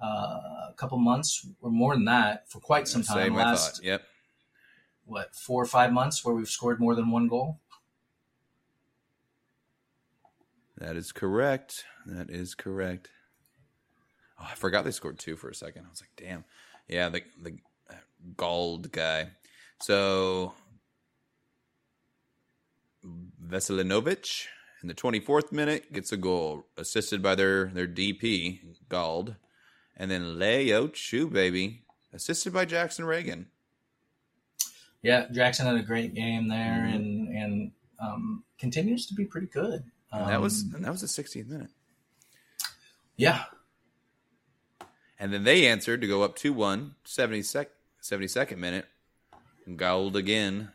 uh, 0.00 0.72
couple 0.76 0.98
months, 0.98 1.46
or 1.60 1.70
more 1.70 1.94
than 1.94 2.06
that, 2.06 2.50
for 2.50 2.58
quite 2.60 2.88
some 2.88 3.02
time. 3.02 3.28
Same 3.28 3.34
last. 3.34 3.84
Yep. 3.84 4.02
what 5.04 5.34
four 5.34 5.62
or 5.62 5.66
five 5.66 5.92
months 5.92 6.24
where 6.24 6.34
we've 6.34 6.48
scored 6.48 6.80
more 6.80 6.94
than 6.94 7.10
one 7.10 7.28
goal. 7.28 7.60
That 10.78 10.96
is 10.96 11.12
correct. 11.12 11.84
That 12.04 12.28
is 12.28 12.54
correct. 12.54 13.08
Oh, 14.38 14.46
I 14.50 14.54
forgot 14.56 14.84
they 14.84 14.90
scored 14.90 15.18
two 15.18 15.36
for 15.36 15.48
a 15.48 15.54
second. 15.54 15.86
I 15.86 15.90
was 15.90 16.02
like, 16.02 16.10
damn. 16.16 16.44
Yeah, 16.88 17.08
the 17.08 17.22
the 17.42 17.56
uh, 17.88 17.94
Gauld 18.36 18.92
guy. 18.92 19.30
So 19.80 20.52
Veselinovic 23.46 24.46
in 24.82 24.88
the 24.88 24.94
24th 24.94 25.52
minute 25.52 25.92
gets 25.92 26.12
a 26.12 26.16
goal, 26.16 26.66
assisted 26.76 27.22
by 27.22 27.34
their 27.34 27.66
their 27.66 27.86
DP 27.88 28.60
Gauld, 28.88 29.36
and 29.96 30.10
then 30.10 30.38
Leo 30.38 30.88
Chu 30.88 31.28
baby, 31.28 31.82
assisted 32.12 32.52
by 32.52 32.64
Jackson 32.64 33.04
Ragen. 33.04 33.46
Yeah, 35.02 35.26
Jackson 35.32 35.66
had 35.66 35.76
a 35.76 35.82
great 35.82 36.14
game 36.14 36.48
there, 36.48 36.86
Mhm. 36.88 36.94
and 36.94 37.28
and 37.36 37.72
um, 37.98 38.44
continues 38.58 39.06
to 39.06 39.14
be 39.14 39.24
pretty 39.24 39.46
good. 39.46 39.84
Um, 40.12 40.26
that 40.28 40.40
was 40.40 40.62
and 40.62 40.84
that 40.84 40.90
was 40.92 41.00
the 41.00 41.06
16th 41.08 41.48
minute. 41.48 41.70
yeah, 43.16 43.44
And 45.18 45.32
then 45.32 45.44
they 45.44 45.66
answered 45.66 46.02
to 46.02 46.06
go 46.06 46.22
up 46.22 46.36
2 46.36 46.52
1, 46.52 46.94
72nd, 47.06 47.68
72nd 48.02 48.58
minute. 48.58 48.86
Gauld 49.76 50.14
again. 50.16 50.72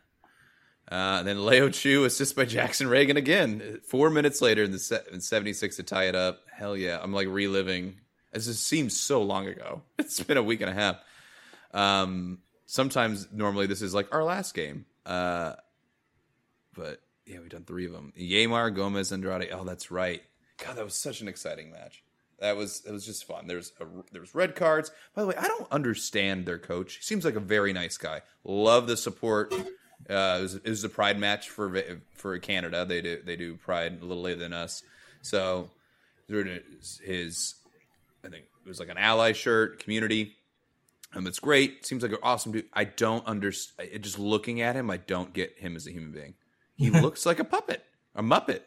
Uh, 0.92 1.24
then 1.24 1.46
Leo 1.46 1.70
Chu 1.70 2.04
assist 2.04 2.36
by 2.36 2.44
Jackson 2.44 2.88
Ragen 2.88 3.16
again. 3.16 3.80
Four 3.88 4.10
minutes 4.10 4.42
later 4.42 4.64
in 4.64 4.72
the 4.72 5.04
in 5.12 5.22
76 5.22 5.78
to 5.78 5.84
tie 5.84 6.10
it 6.10 6.16
up. 6.16 6.42
Hell 6.52 6.76
yeah. 6.76 7.00
I'm 7.02 7.14
like 7.14 7.30
reliving. 7.30 7.96
This 8.34 8.60
seems 8.60 9.00
so 9.00 9.22
long 9.22 9.48
ago. 9.48 9.82
It's 10.00 10.20
been 10.20 10.36
a 10.36 10.44
week 10.44 10.60
and 10.60 10.70
a 10.70 10.74
half. 10.74 10.98
Um, 11.74 12.40
sometimes 12.66 13.30
normally 13.32 13.68
this 13.68 13.82
is 13.82 13.94
like 13.94 14.14
our 14.14 14.26
last 14.26 14.54
game. 14.54 14.86
Uh, 15.06 15.54
but 16.74 17.00
yeah, 17.26 17.40
we've 17.40 17.48
done 17.48 17.64
three 17.64 17.86
of 17.86 17.94
them. 17.94 18.12
Yeimar, 18.20 18.76
Gomez, 18.76 19.14
Andrade. 19.14 19.50
Oh, 19.54 19.64
that's 19.64 19.90
right. 19.90 20.22
God, 20.58 20.76
that 20.76 20.84
was 20.84 20.96
such 20.96 21.22
an 21.22 21.30
exciting 21.30 21.72
match. 21.72 22.04
That 22.40 22.58
was 22.58 22.84
it 22.86 22.92
was 22.92 23.06
just 23.06 23.24
fun. 23.24 23.48
There's 23.48 23.72
a, 23.80 23.86
there 24.12 24.20
was 24.20 24.36
red 24.36 24.56
cards. 24.56 24.92
By 25.16 25.22
the 25.22 25.28
way, 25.30 25.36
I 25.38 25.48
don't 25.48 25.72
understand 25.72 26.46
their 26.46 26.58
coach. 26.58 26.96
He 26.96 27.04
seems 27.04 27.24
like 27.24 27.36
a 27.36 27.40
very 27.40 27.72
nice 27.72 27.98
guy. 27.98 28.24
Love 28.44 28.88
the 28.88 28.98
support. 28.98 29.54
Uh, 30.10 30.38
it, 30.40 30.42
was, 30.42 30.56
it 30.56 30.70
was 30.70 30.84
a 30.84 30.90
pride 30.90 31.20
match 31.20 31.50
for 31.50 31.82
for 32.16 32.38
Canada. 32.40 32.86
They 32.86 33.02
do 33.02 33.22
they 33.26 33.36
do 33.36 33.56
pride 33.56 34.00
a 34.02 34.06
little 34.06 34.24
later 34.24 34.40
than 34.40 34.54
us. 34.54 34.84
So 35.22 35.70
his 36.28 37.56
I 38.24 38.30
think 38.30 38.46
it 38.66 38.68
was 38.70 38.80
like 38.80 38.90
an 38.90 38.98
ally 38.98 39.34
shirt 39.34 39.80
community. 39.80 40.36
Um, 41.14 41.28
it's 41.28 41.40
great. 41.40 41.86
Seems 41.86 42.04
like 42.04 42.14
an 42.14 42.20
awesome 42.24 42.54
dude. 42.54 42.66
I 42.74 42.86
don't 42.86 43.26
understand. 43.26 43.90
Just 44.02 44.18
looking 44.18 44.62
at 44.62 44.76
him, 44.76 44.90
I 44.90 44.98
don't 44.98 45.34
get 45.34 45.58
him 45.58 45.76
as 45.76 45.86
a 45.88 45.92
human 45.92 46.12
being. 46.12 46.36
He 46.78 46.90
looks 47.02 47.26
like 47.26 47.40
a 47.40 47.44
puppet, 47.44 47.84
a 48.16 48.24
muppet. 48.24 48.62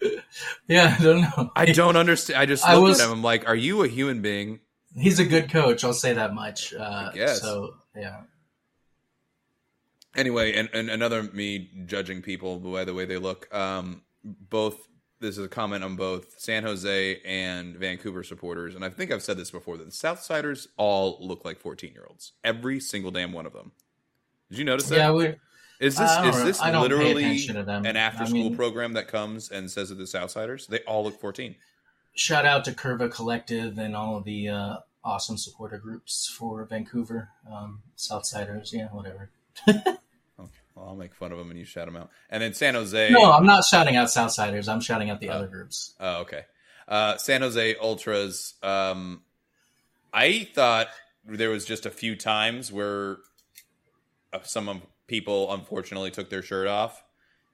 yeah. 0.68 0.96
I 0.98 1.02
don't 1.02 1.20
know. 1.22 1.50
I 1.56 1.66
don't 1.66 1.96
understand. 1.96 2.38
I 2.40 2.46
just 2.46 2.64
I 2.64 2.74
look 2.74 2.82
was- 2.84 3.00
at 3.00 3.06
him. 3.06 3.12
I'm 3.12 3.22
like, 3.22 3.48
are 3.48 3.56
you 3.56 3.82
a 3.82 3.88
human 3.88 4.22
being? 4.22 4.60
He's 4.96 5.18
a 5.18 5.24
good 5.24 5.50
coach. 5.50 5.82
I'll 5.82 5.92
say 5.92 6.12
that 6.12 6.34
much. 6.34 6.72
Uh. 6.72 7.10
So 7.34 7.74
yeah, 7.96 8.20
Anyway, 10.16 10.54
and, 10.54 10.68
and 10.72 10.90
another 10.90 11.22
me 11.24 11.70
judging 11.86 12.22
people 12.22 12.58
by 12.58 12.84
the 12.84 12.94
way 12.94 13.04
they 13.04 13.16
look. 13.18 13.52
Um, 13.54 14.02
both 14.24 14.76
this 15.20 15.38
is 15.38 15.44
a 15.44 15.48
comment 15.48 15.82
on 15.82 15.96
both 15.96 16.38
San 16.38 16.64
Jose 16.64 17.20
and 17.24 17.76
Vancouver 17.76 18.22
supporters, 18.22 18.74
and 18.74 18.84
I 18.84 18.90
think 18.90 19.10
I've 19.10 19.22
said 19.22 19.36
this 19.38 19.50
before 19.50 19.76
that 19.78 19.84
the 19.84 19.90
Southsiders 19.90 20.66
all 20.76 21.16
look 21.20 21.44
like 21.44 21.58
14 21.58 21.92
year 21.92 22.04
olds. 22.08 22.32
Every 22.42 22.78
single 22.80 23.10
damn 23.10 23.32
one 23.32 23.46
of 23.46 23.52
them. 23.52 23.72
Did 24.50 24.58
you 24.58 24.64
notice 24.64 24.88
that? 24.88 24.96
yeah. 24.96 25.10
We, 25.12 25.34
Is 25.80 25.96
this 25.96 26.10
is 26.24 26.44
this 26.44 26.60
I 26.60 26.78
literally 26.78 27.24
attention 27.24 27.56
to 27.56 27.62
them. 27.64 27.86
an 27.86 27.96
after 27.96 28.24
I 28.24 28.26
school 28.26 28.44
mean- 28.44 28.56
program 28.56 28.92
that 28.94 29.08
comes 29.08 29.50
and 29.50 29.70
says 29.70 29.88
that 29.88 29.96
the 29.96 30.04
Southsiders? 30.04 30.66
They 30.66 30.80
all 30.80 31.04
look 31.04 31.18
14. 31.20 31.54
shout 32.14 32.44
out 32.46 32.64
to 32.66 32.72
Curva 32.72 33.10
Collective 33.10 33.78
and 33.78 33.96
all 33.96 34.16
of 34.16 34.24
the 34.24 34.48
uh, 34.48 34.76
awesome 35.02 35.36
supporter 35.38 35.78
groups 35.78 36.28
for 36.38 36.64
Vancouver 36.66 37.30
um, 37.50 37.82
Southsiders. 37.96 38.72
Yeah, 38.72 38.88
whatever. 38.88 39.30
Well, 40.74 40.88
I'll 40.88 40.96
make 40.96 41.14
fun 41.14 41.30
of 41.32 41.38
them 41.38 41.50
and 41.50 41.58
you 41.58 41.64
shout 41.64 41.86
them 41.86 41.96
out. 41.96 42.10
And 42.30 42.42
then 42.42 42.52
San 42.54 42.74
Jose. 42.74 43.10
No, 43.10 43.30
I'm 43.32 43.46
not 43.46 43.64
shouting 43.64 43.96
out 43.96 44.08
Southsiders. 44.08 44.68
I'm 44.68 44.80
shouting 44.80 45.08
out 45.10 45.20
the 45.20 45.28
Oh. 45.30 45.34
other 45.34 45.46
groups. 45.46 45.94
Oh, 46.00 46.22
okay. 46.22 46.42
Uh, 46.88 47.16
San 47.16 47.42
Jose 47.42 47.76
Ultras. 47.76 48.54
Um, 48.62 49.22
I 50.12 50.48
thought 50.52 50.88
there 51.24 51.50
was 51.50 51.64
just 51.64 51.86
a 51.86 51.90
few 51.90 52.16
times 52.16 52.72
where 52.72 53.18
uh, 54.32 54.40
some 54.42 54.82
people 55.06 55.52
unfortunately 55.52 56.10
took 56.10 56.28
their 56.28 56.42
shirt 56.42 56.66
off 56.66 57.02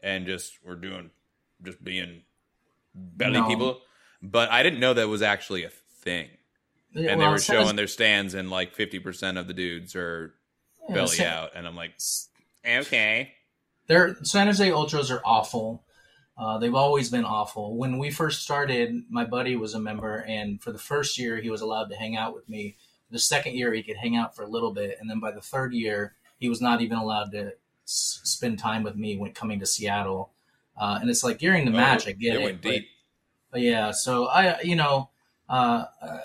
and 0.03 0.27
just 0.27 0.55
were 0.65 0.77
doing, 0.77 1.11
just 1.63 1.83
being 1.85 2.23
belly 2.95 3.35
No. 3.41 3.49
people. 3.49 3.81
But 4.23 4.51
I 4.51 4.63
didn't 4.63 4.81
know 4.81 4.95
that 4.95 5.09
was 5.09 5.23
actually 5.23 5.65
a 5.65 5.71
thing. 5.71 6.29
Yeah, 6.93 7.13
And 7.13 7.21
they 7.21 7.29
were 7.29 7.39
showing 7.39 7.77
their 7.77 7.87
stands, 7.87 8.35
and 8.35 8.51
like 8.51 8.75
fifty 8.75 8.99
percent 8.99 9.39
of 9.39 9.47
the 9.47 9.55
dudes 9.55 9.95
are 9.95 10.35
yeah, 10.89 10.95
belly 10.95 11.17
San- 11.17 11.33
out, 11.33 11.51
and 11.55 11.65
I'm 11.67 11.77
like, 11.77 11.93
okay. 12.67 13.33
They're 13.87 14.17
San 14.23 14.47
Jose 14.47 14.71
Ultras 14.71 15.11
are 15.11 15.23
awful. 15.25 15.85
Uh, 16.39 16.59
they've 16.59 16.75
always 16.75 17.11
been 17.11 17.25
awful. 17.25 17.77
When 17.77 17.99
we 17.99 18.11
first 18.11 18.43
started, 18.43 19.03
my 19.11 19.25
buddy 19.25 19.57
was 19.57 19.75
a 19.75 19.81
member, 19.81 20.25
and 20.27 20.63
for 20.63 20.73
the 20.73 20.79
first 20.79 21.19
year, 21.19 21.37
he 21.39 21.51
was 21.51 21.61
allowed 21.61 21.91
to 21.91 21.97
hang 21.97 22.17
out 22.17 22.35
with 22.35 22.49
me. 22.49 22.77
The 23.11 23.19
second 23.19 23.57
year, 23.57 23.73
he 23.75 23.83
could 23.83 23.97
hang 23.97 24.17
out 24.17 24.35
for 24.35 24.43
a 24.45 24.49
little 24.49 24.73
bit, 24.73 24.97
and 25.01 25.11
then 25.11 25.21
by 25.21 25.33
the 25.33 25.41
third 25.41 25.75
year, 25.75 26.15
he 26.39 26.49
was 26.49 26.61
not 26.63 26.81
even 26.81 26.97
allowed 26.97 27.33
to 27.33 27.53
s- 27.85 28.21
spend 28.25 28.59
time 28.59 28.83
with 28.85 28.97
me 28.97 29.17
when 29.19 29.33
coming 29.33 29.59
to 29.61 29.67
Seattle. 29.67 30.31
Uh, 30.81 30.99
and 31.01 31.11
it's 31.11 31.25
like 31.25 31.39
during 31.39 31.65
the 31.67 31.73
match, 31.73 32.07
I 32.07 32.13
get 32.13 32.37
Oh, 32.37 32.47
it 32.47 32.63
but- 32.63 32.71
but 33.51 33.61
yeah, 33.61 33.91
so 33.91 34.27
I, 34.27 34.61
you 34.63 34.77
know, 34.77 35.11
uh, 35.49 35.87
uh, 36.01 36.21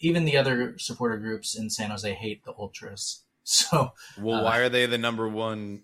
even 0.00 0.24
the 0.24 0.38
other 0.38 0.76
supporter 0.78 1.18
groups 1.18 1.54
in 1.54 1.68
San 1.70 1.90
Jose 1.90 2.12
hate 2.14 2.42
the 2.44 2.54
Ultras. 2.58 3.22
So 3.44 3.92
Well, 4.18 4.40
Uh, 4.40 4.44
why 4.44 4.58
are 4.58 4.68
they 4.68 4.86
the 4.86 4.98
number 4.98 5.28
one? 5.28 5.82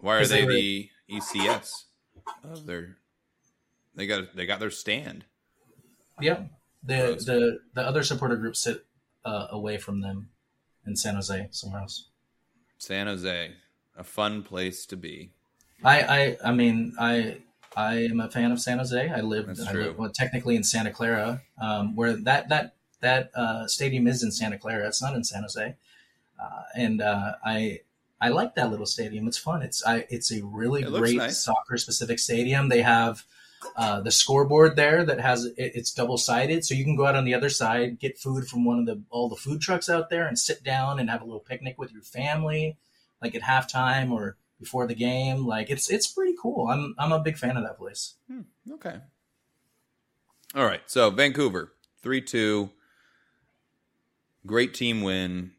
Why 0.00 0.16
are 0.16 0.26
they, 0.26 0.40
they 0.40 0.44
were- 0.46 0.52
the 0.52 0.90
ECS 1.10 1.84
of 2.44 2.66
their? 2.66 2.96
They 3.94 4.06
got 4.06 4.34
they 4.34 4.46
got 4.46 4.60
their 4.60 4.70
stand. 4.70 5.24
yeah, 6.20 6.44
the 6.82 6.96
Gross. 6.96 7.24
the 7.24 7.58
the 7.74 7.82
other 7.82 8.02
supporter 8.02 8.36
groups 8.36 8.60
sit 8.60 8.84
uh, 9.24 9.46
away 9.50 9.78
from 9.78 10.00
them 10.00 10.30
in 10.86 10.96
San 10.96 11.14
Jose, 11.14 11.48
somewhere 11.50 11.82
else. 11.82 12.08
San 12.78 13.06
Jose, 13.06 13.52
a 13.96 14.04
fun 14.04 14.42
place 14.42 14.86
to 14.86 14.96
be. 14.96 15.32
I, 15.84 16.00
I, 16.02 16.36
I 16.46 16.52
mean, 16.52 16.94
I, 16.98 17.38
I 17.76 18.04
am 18.04 18.20
a 18.20 18.30
fan 18.30 18.52
of 18.52 18.60
San 18.60 18.78
Jose. 18.78 19.08
I 19.10 19.20
live, 19.20 19.48
I 19.68 19.90
well, 19.96 20.10
technically 20.10 20.56
in 20.56 20.64
Santa 20.64 20.90
Clara, 20.90 21.42
um, 21.60 21.94
where 21.96 22.14
that 22.16 22.48
that 22.48 22.74
that 23.00 23.30
uh, 23.34 23.66
stadium 23.66 24.06
is 24.06 24.22
in 24.22 24.30
Santa 24.30 24.58
Clara. 24.58 24.86
It's 24.86 25.02
not 25.02 25.14
in 25.14 25.24
San 25.24 25.42
Jose, 25.42 25.76
uh, 26.40 26.62
and 26.74 27.00
uh, 27.02 27.34
I. 27.44 27.80
I 28.22 28.28
like 28.28 28.54
that 28.56 28.70
little 28.70 28.84
stadium. 28.84 29.26
It's 29.28 29.38
fun. 29.38 29.62
It's 29.62 29.82
I. 29.86 30.04
It's 30.10 30.30
a 30.30 30.44
really 30.44 30.82
It 30.82 30.90
great 30.92 31.16
nice. 31.16 31.42
soccer 31.42 31.78
specific 31.78 32.18
stadium. 32.18 32.68
They 32.68 32.82
have 32.82 33.24
uh, 33.76 34.02
the 34.02 34.10
scoreboard 34.10 34.76
there 34.76 35.06
that 35.06 35.18
has 35.20 35.46
it, 35.46 35.54
it's 35.56 35.90
double 35.94 36.18
sided, 36.18 36.62
so 36.62 36.74
you 36.74 36.84
can 36.84 36.96
go 36.96 37.06
out 37.06 37.16
on 37.16 37.24
the 37.24 37.32
other 37.32 37.48
side, 37.48 37.98
get 37.98 38.18
food 38.18 38.46
from 38.46 38.66
one 38.66 38.78
of 38.78 38.84
the 38.84 39.00
all 39.08 39.30
the 39.30 39.36
food 39.36 39.62
trucks 39.62 39.88
out 39.88 40.10
there, 40.10 40.26
and 40.28 40.38
sit 40.38 40.62
down 40.62 41.00
and 41.00 41.08
have 41.08 41.22
a 41.22 41.24
little 41.24 41.40
picnic 41.40 41.76
with 41.78 41.94
your 41.94 42.02
family, 42.02 42.76
like 43.22 43.34
at 43.34 43.40
halftime 43.40 44.10
or 44.12 44.36
before 44.58 44.86
the 44.86 44.94
game. 44.94 45.46
Like 45.46 45.70
it's 45.70 45.88
it's 45.88 46.06
pretty 46.06 46.34
cool. 46.42 46.68
I'm 46.68 46.94
I'm 46.98 47.12
a 47.12 47.20
big 47.20 47.38
fan 47.38 47.56
of 47.56 47.62
that 47.64 47.78
place. 47.78 48.16
Okay. 48.70 48.98
All 50.54 50.66
right. 50.66 50.82
So 50.84 51.08
Vancouver, 51.08 51.72
three 52.02 52.20
two. 52.20 52.68
Great 54.44 54.74
team 54.74 55.00
win. 55.00 55.52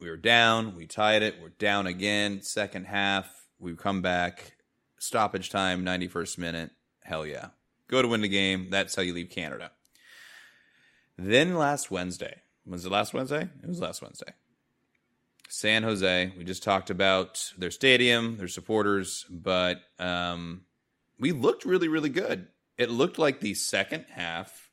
We 0.00 0.08
were 0.08 0.16
down. 0.16 0.76
We 0.76 0.86
tied 0.86 1.22
it. 1.22 1.36
We're 1.42 1.50
down 1.50 1.86
again. 1.86 2.40
Second 2.40 2.86
half, 2.86 3.30
we 3.58 3.76
come 3.76 4.00
back. 4.00 4.56
Stoppage 4.98 5.50
time, 5.50 5.84
ninety 5.84 6.08
first 6.08 6.38
minute. 6.38 6.70
Hell 7.02 7.26
yeah. 7.26 7.48
Go 7.86 8.00
to 8.00 8.08
win 8.08 8.22
the 8.22 8.28
game. 8.28 8.68
That's 8.70 8.96
how 8.96 9.02
you 9.02 9.12
leave 9.12 9.28
Canada. 9.28 9.72
Then 11.18 11.54
last 11.54 11.90
Wednesday. 11.90 12.40
Was 12.64 12.86
it 12.86 12.92
last 12.92 13.12
Wednesday? 13.12 13.42
It 13.42 13.68
was 13.68 13.80
last 13.80 14.00
Wednesday. 14.00 14.32
San 15.50 15.82
Jose. 15.82 16.32
We 16.38 16.44
just 16.44 16.62
talked 16.62 16.88
about 16.88 17.52
their 17.58 17.70
stadium, 17.70 18.38
their 18.38 18.48
supporters, 18.48 19.26
but 19.28 19.82
um, 19.98 20.62
we 21.18 21.32
looked 21.32 21.64
really, 21.66 21.88
really 21.88 22.08
good. 22.08 22.46
It 22.78 22.88
looked 22.88 23.18
like 23.18 23.40
the 23.40 23.52
second 23.54 24.06
half 24.08 24.70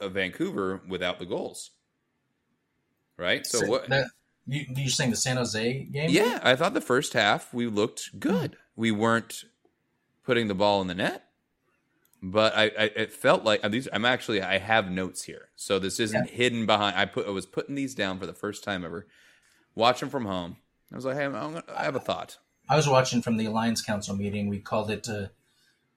of 0.00 0.12
Vancouver 0.12 0.80
without 0.88 1.20
the 1.20 1.26
goals. 1.26 1.70
Right? 3.16 3.46
So 3.46 3.66
what? 3.66 3.88
That, 3.90 4.08
you 4.50 4.66
you're 4.76 4.88
saying 4.88 5.10
the 5.10 5.16
San 5.16 5.36
Jose 5.36 5.84
game? 5.84 6.10
Yeah, 6.10 6.40
I 6.42 6.56
thought 6.56 6.74
the 6.74 6.80
first 6.80 7.12
half 7.12 7.54
we 7.54 7.66
looked 7.66 8.18
good. 8.18 8.56
We 8.76 8.90
weren't 8.90 9.44
putting 10.24 10.48
the 10.48 10.54
ball 10.54 10.80
in 10.80 10.88
the 10.88 10.94
net, 10.94 11.24
but 12.22 12.56
I, 12.56 12.64
I 12.64 12.90
it 12.96 13.12
felt 13.12 13.44
like 13.44 13.62
these. 13.70 13.88
I'm 13.92 14.04
actually 14.04 14.42
I 14.42 14.58
have 14.58 14.90
notes 14.90 15.22
here, 15.24 15.48
so 15.56 15.78
this 15.78 16.00
isn't 16.00 16.30
hidden 16.30 16.66
behind. 16.66 16.96
I 16.96 17.04
put 17.04 17.26
I 17.26 17.30
was 17.30 17.46
putting 17.46 17.74
these 17.74 17.94
down 17.94 18.18
for 18.18 18.26
the 18.26 18.34
first 18.34 18.64
time 18.64 18.84
ever. 18.84 19.06
Watching 19.76 20.08
from 20.08 20.24
home, 20.24 20.56
I 20.92 20.96
was 20.96 21.04
like, 21.04 21.16
hey, 21.16 21.26
I'm 21.26 21.32
gonna, 21.32 21.62
I 21.74 21.84
have 21.84 21.94
a 21.94 22.00
thought. 22.00 22.38
I 22.68 22.76
was 22.76 22.88
watching 22.88 23.22
from 23.22 23.36
the 23.36 23.46
Alliance 23.46 23.82
Council 23.82 24.16
meeting. 24.16 24.48
We 24.48 24.58
called 24.58 24.90
it 24.90 25.08
uh, 25.08 25.28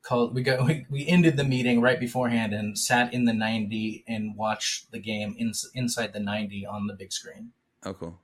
called 0.03 0.35
we 0.35 0.43
got 0.43 0.63
we, 0.67 0.85
we 0.89 1.07
ended 1.07 1.37
the 1.37 1.43
meeting 1.43 1.81
right 1.81 1.99
beforehand 1.99 2.53
and 2.53 2.77
sat 2.77 3.13
in 3.13 3.25
the 3.25 3.33
90 3.33 4.03
and 4.07 4.35
watched 4.35 4.91
the 4.91 4.99
game 4.99 5.35
in, 5.39 5.53
inside 5.73 6.13
the 6.13 6.19
90 6.19 6.65
on 6.67 6.87
the 6.87 6.93
big 6.93 7.11
screen. 7.11 7.51
Oh, 7.85 7.93
cool. 7.93 8.19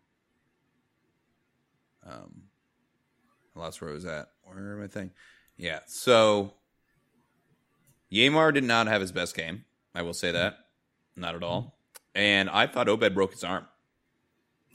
Um, 2.10 2.43
I 3.55 3.60
lost 3.60 3.82
where 3.82 3.89
I 3.89 3.93
was 3.93 4.05
at. 4.05 4.30
Where 4.43 4.74
am 4.74 4.84
I 4.84 4.88
thing? 4.88 5.12
Yeah. 5.57 5.80
So 5.88 6.53
Yeimar 8.12 8.53
did 8.53 8.64
not 8.64 8.88
have 8.88 9.01
his 9.01 9.12
best 9.12 9.36
game. 9.36 9.66
I 9.93 10.01
will 10.01 10.14
say 10.14 10.32
that. 10.32 10.57
Not 11.16 11.36
at 11.36 11.43
all. 11.43 11.78
And 12.16 12.49
I 12.49 12.68
thought 12.68 12.89
Obed 12.89 13.14
broke 13.14 13.34
his 13.34 13.43
arm. 13.43 13.66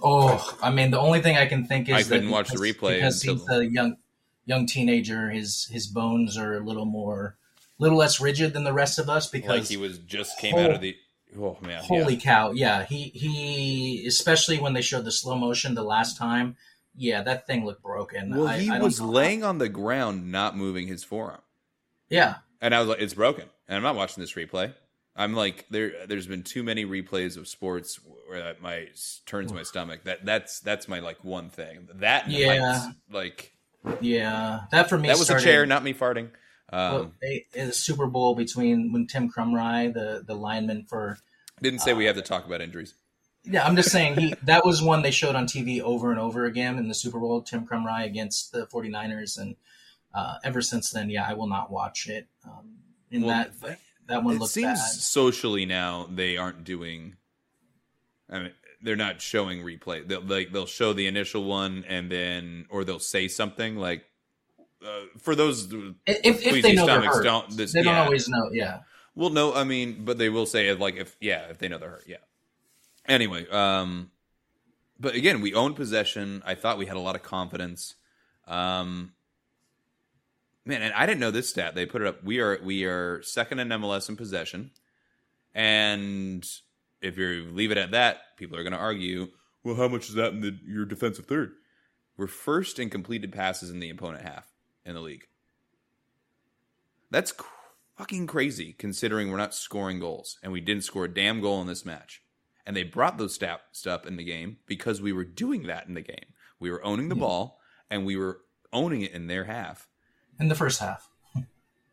Oh, 0.03 0.57
I 0.63 0.71
mean, 0.71 0.91
the 0.91 1.01
only 1.01 1.21
thing 1.21 1.37
I 1.37 1.47
can 1.47 1.67
think 1.67 1.89
is 1.89 1.95
I 1.95 2.03
that 2.03 2.09
couldn't 2.09 2.31
watch 2.31 2.49
the 2.51 2.59
replay 2.59 2.97
because 2.97 3.23
he's 3.23 3.49
a 3.49 3.65
young 3.65 3.97
young 4.45 4.67
teenager. 4.67 5.31
His 5.31 5.69
his 5.71 5.87
bones 5.87 6.37
are 6.37 6.55
a 6.55 6.61
little 6.61 6.85
more, 6.85 7.37
little 7.79 7.97
less 7.97 8.21
rigid 8.21 8.53
than 8.53 8.65
the 8.65 8.73
rest 8.73 8.99
of 8.99 9.09
us 9.09 9.29
because 9.29 9.49
Like 9.49 9.69
he 9.69 9.77
was 9.77 9.99
just 9.99 10.39
came 10.39 10.57
out 10.57 10.71
of 10.73 10.81
the. 10.81 10.97
Oh 11.39 11.59
man! 11.61 11.83
Holy 11.85 12.15
yeah. 12.15 12.21
cow! 12.21 12.51
Yeah, 12.53 12.85
he 12.85 13.11
he. 13.15 14.05
Especially 14.07 14.59
when 14.59 14.73
they 14.73 14.83
showed 14.83 15.05
the 15.05 15.13
slow 15.13 15.37
motion 15.37 15.75
the 15.75 15.83
last 15.83 16.17
time. 16.17 16.57
Yeah, 16.97 17.23
that 17.23 17.47
thing 17.47 17.65
looked 17.65 17.83
broken. 17.83 18.31
Well, 18.37 18.47
I- 18.49 18.59
he 18.59 18.71
I 18.71 18.79
was 18.79 19.01
laying 19.01 19.43
on 19.45 19.59
the 19.59 19.69
ground, 19.69 20.31
not 20.31 20.57
moving 20.57 20.87
his 20.87 21.03
forearm, 21.05 21.41
Yeah, 22.09 22.37
and 22.61 22.75
I 22.75 22.81
was 22.81 22.89
like, 22.89 23.01
"It's 23.01 23.15
broken." 23.15 23.49
And 23.69 23.77
I'm 23.77 23.83
not 23.83 23.97
watching 23.97 24.21
this 24.21 24.35
replay. 24.35 24.75
I'm 25.17 25.35
like, 25.35 25.67
there. 25.71 26.07
There's 26.07 26.27
been 26.27 26.43
too 26.43 26.63
many 26.63 26.85
replays 26.85 27.37
of 27.37 27.47
sports 27.49 27.99
where 28.29 28.43
that 28.43 28.61
my 28.61 28.89
turns 29.27 29.53
my 29.53 29.63
stomach. 29.63 30.05
That 30.05 30.25
that's 30.25 30.61
that's 30.61 30.87
my 30.89 30.99
like 31.01 31.25
one 31.25 31.51
thing. 31.51 31.89
That 31.95 32.29
Yeah. 32.29 32.73
heights, 32.81 32.97
like 33.11 33.53
yeah. 34.01 34.63
That 34.73 34.89
for 34.89 34.99
me. 34.99 35.09
that 35.09 35.19
was 35.19 35.27
started, 35.27 35.43
a 35.47 35.51
chair, 35.51 35.67
not 35.67 35.83
me 35.85 35.95
farting. 35.95 36.31
well, 36.73 37.01
Um, 37.03 37.13
they- 37.21 37.47
the 37.53 37.73
Super 37.73 38.07
Bowl 38.07 38.35
between 38.35 38.93
when 38.93 39.07
Tim 39.07 39.31
Krumrie, 39.31 39.93
the 39.95 40.23
the 40.27 40.35
lineman 40.35 40.85
for. 40.89 41.19
didn't 41.63 41.81
say 41.81 41.93
we 41.95 42.05
have 42.07 42.17
to 42.17 42.23
talk 42.23 42.45
about 42.47 42.61
injuries. 42.61 42.95
Yeah, 43.47 43.65
I'm 43.67 43.77
just 43.77 43.91
saying 43.91 44.17
he 44.17 44.35
that 44.45 44.65
was 44.65 44.81
one 44.83 45.03
they 45.03 45.11
showed 45.11 45.35
on 45.35 45.47
TV 45.47 45.81
over 45.81 46.11
and 46.11 46.19
over 46.19 46.47
again 46.47 46.79
in 46.79 46.89
the 46.89 46.95
Super 46.95 47.19
Bowl. 47.21 47.43
Tim 47.43 47.67
Krumrie 47.67 48.05
against 48.07 48.53
the 48.53 48.67
49ers, 48.67 49.39
and 49.39 49.57
uh, 50.15 50.37
ever 50.45 50.63
since 50.63 50.91
then, 50.91 51.11
yeah, 51.11 51.27
I 51.29 51.35
will 51.35 51.47
not 51.47 51.71
watch 51.71 52.09
it. 52.09 52.27
Um, 52.47 52.77
in 53.11 53.23
Well, 53.23 53.31
that 53.63 53.79
that 54.07 54.25
one 54.25 54.37
it 54.37 54.39
looked 54.41 54.53
seems 54.53 54.79
bad. 54.81 54.89
socially 54.93 55.67
now 55.67 56.09
they 56.11 56.37
aren't 56.39 56.65
doing. 56.65 57.17
I 58.31 58.39
mean, 58.41 58.53
they're 58.81 58.97
not 58.97 59.21
showing 59.21 59.61
replay. 59.63 60.07
They'll 60.09 60.23
like 60.23 60.51
they'll 60.53 60.65
show 60.67 60.95
the 60.95 61.07
initial 61.07 61.45
one 61.45 61.85
and 61.87 62.11
then, 62.11 62.65
or 62.71 62.83
they'll 62.85 62.99
say 62.99 63.29
something 63.29 63.77
like, 63.77 64.05
uh, 64.83 65.01
"For 65.19 65.35
those, 65.35 65.71
If, 66.07 66.43
if 66.47 66.63
they 66.63 66.73
know 66.75 66.85
stomachs 66.85 67.17
hurt, 67.17 67.23
don't- 67.25 67.57
this- 67.57 67.75
they 67.75 67.83
don't 67.83 67.95
yeah. 67.95 68.05
always 68.05 68.27
know. 68.27 68.49
Yeah, 68.53 68.79
well, 69.15 69.29
no, 69.31 69.53
I 69.55 69.65
mean, 69.65 70.07
but 70.07 70.17
they 70.17 70.31
will 70.31 70.47
say 70.47 70.73
like 70.73 70.97
if 70.97 71.15
yeah, 71.21 71.49
if 71.51 71.59
they 71.59 71.69
know 71.69 71.77
they're 71.77 71.91
hurt, 71.91 72.05
yeah. 72.07 72.17
Anyway, 73.07 73.47
um, 73.51 74.11
but 74.99 75.15
again, 75.15 75.41
we 75.41 75.55
own 75.55 75.75
possession. 75.75 76.43
I 76.47 76.55
thought 76.55 76.79
we 76.79 76.87
had 76.87 76.97
a 76.97 77.01
lot 77.01 77.17
of 77.17 77.23
confidence. 77.23 77.95
Um, 78.47 79.13
man, 80.65 80.83
and 80.83 80.95
I 80.95 81.07
didn't 81.07 81.21
know 81.21 81.31
this 81.31 81.49
stat. 81.49 81.75
They 81.75 81.87
put 81.87 82.03
it 82.03 82.09
up. 82.09 82.25
We 82.25 82.41
are 82.41 82.59
we 82.63 82.85
are 82.85 83.23
second 83.23 83.59
in 83.59 83.69
MLS 83.69 84.09
in 84.09 84.17
possession, 84.17 84.71
and 85.55 86.47
if 87.01 87.19
you 87.19 87.49
leave 87.53 87.71
it 87.71 87.79
at 87.79 87.91
that, 87.91 88.37
people 88.37 88.57
are 88.57 88.63
going 88.63 88.73
to 88.73 88.79
argue. 88.79 89.29
Well, 89.63 89.77
how 89.77 89.89
much 89.89 90.09
is 90.09 90.15
that 90.15 90.33
in 90.33 90.41
the, 90.41 90.59
your 90.67 90.85
defensive 90.85 91.27
third? 91.27 91.53
We're 92.17 92.27
first 92.27 92.79
in 92.79 92.91
completed 92.91 93.33
passes 93.33 93.71
in 93.71 93.81
the 93.81 93.91
opponent 93.91 94.25
half 94.25 94.53
in 94.85 94.95
the 94.95 95.01
league. 95.01 95.27
That's 97.11 97.33
cr- 97.33 97.47
fucking 97.97 98.27
crazy 98.27 98.73
considering 98.73 99.31
we're 99.31 99.37
not 99.37 99.55
scoring 99.55 100.01
goals 100.01 100.39
and 100.43 100.53
we 100.53 100.61
didn't 100.61 100.85
score 100.85 101.05
a 101.05 101.13
damn 101.13 101.41
goal 101.41 101.61
in 101.61 101.67
this 101.67 101.85
match. 101.85 102.23
And 102.67 102.75
they 102.77 102.83
brought 102.83 103.19
those 103.19 103.35
stuff 103.73 104.07
in 104.07 104.17
the 104.17 104.25
game 104.25 104.57
because 104.67 105.01
we 105.03 105.13
were 105.13 105.25
doing 105.25 105.65
that 105.65 105.87
in 105.87 105.95
the 105.95 106.01
game. 106.01 106.33
We 106.59 106.71
were 106.71 106.85
owning 106.85 107.09
the 107.11 107.15
ball 107.15 107.61
and 107.91 108.07
we 108.07 108.17
were 108.17 108.41
owning 108.73 109.03
it 109.03 109.13
in 109.13 109.27
their 109.27 109.45
half 109.45 109.89
in 110.41 110.49
the 110.49 110.55
first 110.55 110.81
half. 110.81 111.09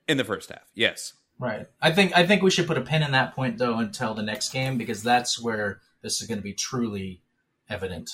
in 0.07 0.17
the 0.17 0.24
first 0.24 0.49
half. 0.49 0.72
Yes. 0.74 1.13
Right. 1.38 1.67
I 1.82 1.91
think 1.91 2.15
I 2.15 2.26
think 2.26 2.41
we 2.41 2.51
should 2.51 2.67
put 2.67 2.78
a 2.78 2.82
pin 2.82 3.03
in 3.03 3.11
that 3.11 3.36
point 3.36 3.57
though 3.57 3.78
until 3.80 4.13
the 4.13 4.24
next 4.24 4.51
game 4.53 4.78
because 4.78 5.03
that's 5.03 5.41
where 5.41 5.82
this 6.01 6.22
is 6.22 6.28
going 6.28 6.38
to 6.38 6.43
be 6.43 6.53
truly 6.53 7.22
evident 7.69 8.11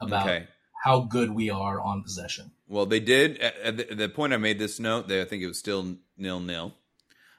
about 0.00 0.26
Okay. 0.26 0.46
how 0.84 1.00
good 1.00 1.30
we 1.32 1.50
are 1.50 1.80
on 1.80 2.02
possession. 2.02 2.52
Well, 2.68 2.86
they 2.86 3.00
did 3.00 3.38
at, 3.38 3.56
at 3.58 3.76
the, 3.76 3.94
the 3.94 4.08
point 4.08 4.32
I 4.32 4.36
made 4.36 4.58
this 4.58 4.78
note. 4.80 5.08
They, 5.08 5.20
I 5.20 5.24
think 5.24 5.42
it 5.42 5.46
was 5.48 5.58
still 5.58 5.96
nil 6.16 6.40
nil, 6.40 6.74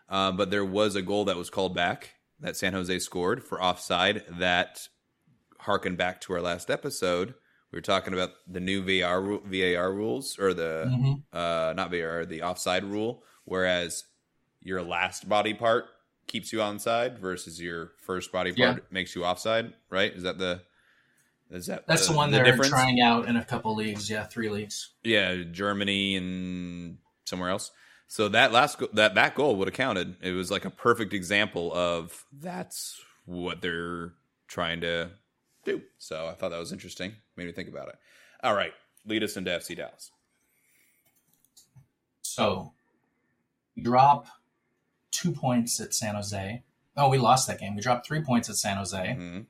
uh, 0.10 0.32
but 0.34 0.52
there 0.52 0.66
was 0.66 0.96
a 0.96 1.02
goal 1.02 1.26
that 1.26 1.38
was 1.38 1.50
called 1.50 1.74
back 1.74 2.12
that 2.40 2.56
San 2.58 2.74
Jose 2.74 3.00
scored 3.00 3.44
for 3.44 3.62
offside. 3.62 4.24
That 4.30 4.88
harkened 5.60 5.98
back 5.98 6.22
to 6.22 6.34
our 6.34 6.42
last 6.42 6.70
episode. 6.70 7.34
We 7.72 7.78
were 7.78 7.82
talking 7.82 8.14
about 8.14 8.32
the 8.48 8.60
new 8.60 8.82
VAR 8.82 9.22
VAR 9.46 9.94
rules 9.94 10.40
or 10.40 10.54
the 10.54 10.86
Mhm. 10.88 11.24
uh, 11.34 11.74
not 11.74 11.92
VAR 11.92 12.26
the 12.26 12.42
offside 12.42 12.84
rule, 12.84 13.24
whereas 13.46 14.06
your 14.62 14.82
last 14.82 15.30
body 15.30 15.54
part 15.54 15.86
keeps 16.28 16.52
you 16.54 16.60
onside 16.60 17.18
versus 17.20 17.60
your 17.62 17.92
first 18.02 18.32
body 18.32 18.52
part 18.52 18.78
Yeah. 18.78 18.84
makes 18.92 19.16
you 19.16 19.24
offside. 19.26 19.74
Right? 19.90 20.14
Is 20.14 20.24
that 20.24 20.38
the 20.38 20.62
is 21.52 21.66
that 21.66 21.88
That's 21.88 22.08
the, 22.08 22.14
one 22.14 22.30
they're 22.30 22.44
difference? 22.44 22.70
trying 22.70 23.02
out 23.02 23.28
in 23.28 23.36
a 23.36 23.44
couple 23.44 23.74
leagues. 23.76 24.08
Yeah, 24.10 24.24
three 24.26 24.50
leagues. 24.50 24.92
yeah, 25.04 25.36
Germany 25.52 26.16
and 26.16 27.00
somewhere 27.26 27.50
else. 27.50 27.72
So 28.12 28.28
that 28.30 28.52
last 28.52 28.80
go- 28.80 28.90
that 28.94 29.14
that 29.16 29.36
goal 29.36 29.56
would 29.58 29.68
have 29.68 29.76
counted. 29.76 30.16
It 30.22 30.32
was 30.32 30.50
like 30.52 30.66
a 30.66 30.70
perfect 30.72 31.14
example 31.14 31.72
of 31.74 32.26
that's 32.34 33.00
what 33.26 33.62
they're 33.62 34.14
trying 34.48 34.82
to 34.82 35.12
do. 35.64 35.84
So 36.00 36.28
I 36.28 36.34
thought 36.34 36.50
that 36.50 36.60
was 36.60 36.72
interesting. 36.74 37.14
Made 37.38 37.46
me 37.46 37.52
think 37.54 37.70
about 37.70 37.88
it. 37.90 37.96
All 38.44 38.56
right, 38.56 38.74
lead 39.06 39.24
us 39.24 39.38
into 39.38 39.52
FC 39.52 39.76
Dallas. 39.78 40.10
So 42.22 42.74
drop 43.82 44.28
two 45.12 45.32
points 45.32 45.80
at 45.80 45.94
San 45.94 46.16
Jose. 46.16 46.64
Oh, 46.98 47.10
we 47.10 47.18
lost 47.18 47.48
that 47.48 47.60
game. 47.60 47.76
We 47.76 47.82
dropped 47.82 48.06
three 48.08 48.22
points 48.22 48.50
at 48.50 48.56
San 48.56 48.78
Jose. 48.78 48.98
Mhm. 49.20 49.46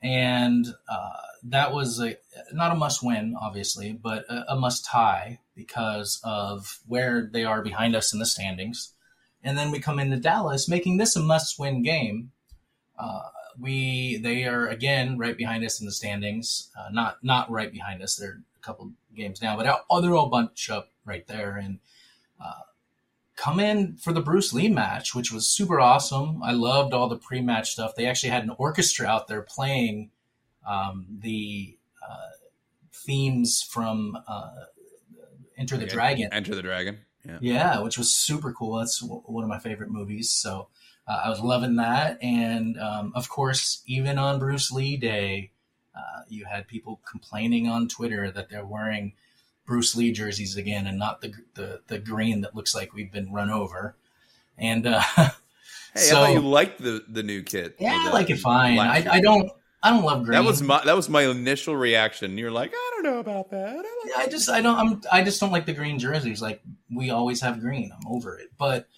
and 0.00 0.64
uh, 0.88 1.10
that 1.42 1.72
was 1.72 2.00
a 2.00 2.16
not 2.52 2.70
a 2.70 2.76
must 2.76 3.02
win, 3.02 3.34
obviously, 3.40 3.92
but 3.92 4.24
a, 4.30 4.52
a 4.52 4.56
must 4.56 4.84
tie 4.84 5.40
because 5.58 6.20
of 6.22 6.78
where 6.86 7.28
they 7.32 7.44
are 7.44 7.62
behind 7.62 7.96
us 7.96 8.12
in 8.12 8.20
the 8.20 8.26
standings. 8.26 8.94
And 9.42 9.58
then 9.58 9.72
we 9.72 9.80
come 9.80 9.98
into 9.98 10.16
Dallas, 10.16 10.68
making 10.68 10.96
this 10.98 11.16
a 11.16 11.20
must 11.20 11.58
win 11.58 11.82
game. 11.82 12.30
Uh, 12.98 13.28
we 13.58 14.18
they 14.18 14.44
are 14.44 14.68
again 14.68 15.18
right 15.18 15.36
behind 15.36 15.64
us 15.64 15.80
in 15.80 15.86
the 15.86 15.92
standings, 15.92 16.70
uh, 16.78 16.90
not 16.92 17.18
not 17.22 17.50
right 17.50 17.72
behind 17.72 18.02
us. 18.02 18.14
They're 18.16 18.40
a 18.56 18.64
couple 18.64 18.92
games 19.14 19.40
down, 19.40 19.56
but 19.56 19.64
they're 20.00 20.14
all 20.14 20.30
bunch 20.30 20.70
up 20.70 20.90
right 21.04 21.26
there 21.26 21.56
and. 21.56 21.80
Uh, 22.40 22.62
Come 23.38 23.60
in 23.60 23.96
for 23.98 24.12
the 24.12 24.20
Bruce 24.20 24.52
Lee 24.52 24.68
match, 24.68 25.14
which 25.14 25.30
was 25.30 25.48
super 25.48 25.78
awesome. 25.78 26.42
I 26.42 26.50
loved 26.50 26.92
all 26.92 27.08
the 27.08 27.16
pre-match 27.16 27.70
stuff. 27.70 27.94
They 27.94 28.06
actually 28.06 28.30
had 28.30 28.42
an 28.42 28.50
orchestra 28.58 29.06
out 29.06 29.28
there 29.28 29.42
playing 29.42 30.10
um, 30.66 31.06
the 31.20 31.78
uh, 32.02 32.30
themes 32.92 33.62
from 33.62 34.18
uh, 34.26 34.64
Enter 35.58 35.76
the 35.76 35.84
Okay. 35.84 35.92
Dragon. 35.94 36.28
Enter 36.32 36.54
the 36.54 36.62
Dragon. 36.62 36.98
Yeah. 37.26 37.38
Yeah, 37.40 37.80
which 37.80 37.98
was 37.98 38.14
super 38.14 38.52
cool. 38.52 38.78
That's 38.78 39.00
w- 39.00 39.20
one 39.26 39.42
of 39.44 39.50
my 39.50 39.58
favorite 39.58 39.90
movies. 39.90 40.30
So 40.30 40.68
uh, 41.06 41.20
I 41.24 41.28
was 41.28 41.40
loving 41.40 41.76
that. 41.76 42.18
And 42.22 42.78
um, 42.80 43.12
of 43.14 43.28
course, 43.28 43.82
even 43.86 44.18
on 44.18 44.38
Bruce 44.38 44.70
Lee 44.70 44.96
Day, 44.96 45.50
uh, 45.94 46.22
you 46.28 46.44
had 46.46 46.68
people 46.68 47.00
complaining 47.10 47.68
on 47.68 47.88
Twitter 47.88 48.30
that 48.30 48.48
they're 48.48 48.64
wearing 48.64 49.14
Bruce 49.66 49.94
Lee 49.96 50.12
jerseys 50.12 50.56
again 50.56 50.86
and 50.86 50.98
not 50.98 51.20
the 51.20 51.34
the, 51.54 51.80
the 51.88 51.98
green 51.98 52.40
that 52.42 52.54
looks 52.54 52.74
like 52.74 52.94
we've 52.94 53.12
been 53.12 53.32
run 53.32 53.50
over. 53.50 53.96
And 54.56 54.86
uh, 54.86 55.02
Hey, 55.94 56.00
so 56.00 56.22
I 56.22 56.26
thought 56.26 56.32
you 56.34 56.40
liked 56.40 56.80
the 56.80 57.04
the 57.08 57.22
new 57.22 57.42
kit. 57.42 57.76
yeah, 57.80 57.96
I 58.06 58.10
like 58.12 58.30
it 58.30 58.38
fine. 58.38 58.78
I, 58.78 59.04
I 59.14 59.20
don't 59.20 59.50
I 59.82 59.90
don't 59.90 60.04
love 60.04 60.24
green. 60.24 60.32
That 60.40 60.44
was 60.46 60.60
my 60.62 60.82
that 60.84 60.96
was 60.96 61.08
my 61.08 61.22
initial 61.22 61.76
reaction. 61.76 62.36
You're 62.36 62.50
like, 62.50 62.72
I 62.74 62.90
don't 62.94 63.04
know 63.04 63.18
about 63.20 63.50
that. 63.50 63.76
I 63.84 64.04
like 64.18 64.26
I 64.26 64.30
just 64.30 64.48
I 64.50 64.60
don't 64.60 64.76
I'm 64.76 65.00
I 65.12 65.22
just 65.22 65.40
don't 65.40 65.52
like 65.52 65.66
the 65.66 65.72
green 65.74 65.98
jerseys. 65.98 66.42
Like 66.42 66.60
we 66.90 67.10
always 67.10 67.40
have 67.42 67.60
green. 67.60 67.92
I'm 67.92 68.06
over 68.12 68.36
it. 68.38 68.50
But 68.58 68.88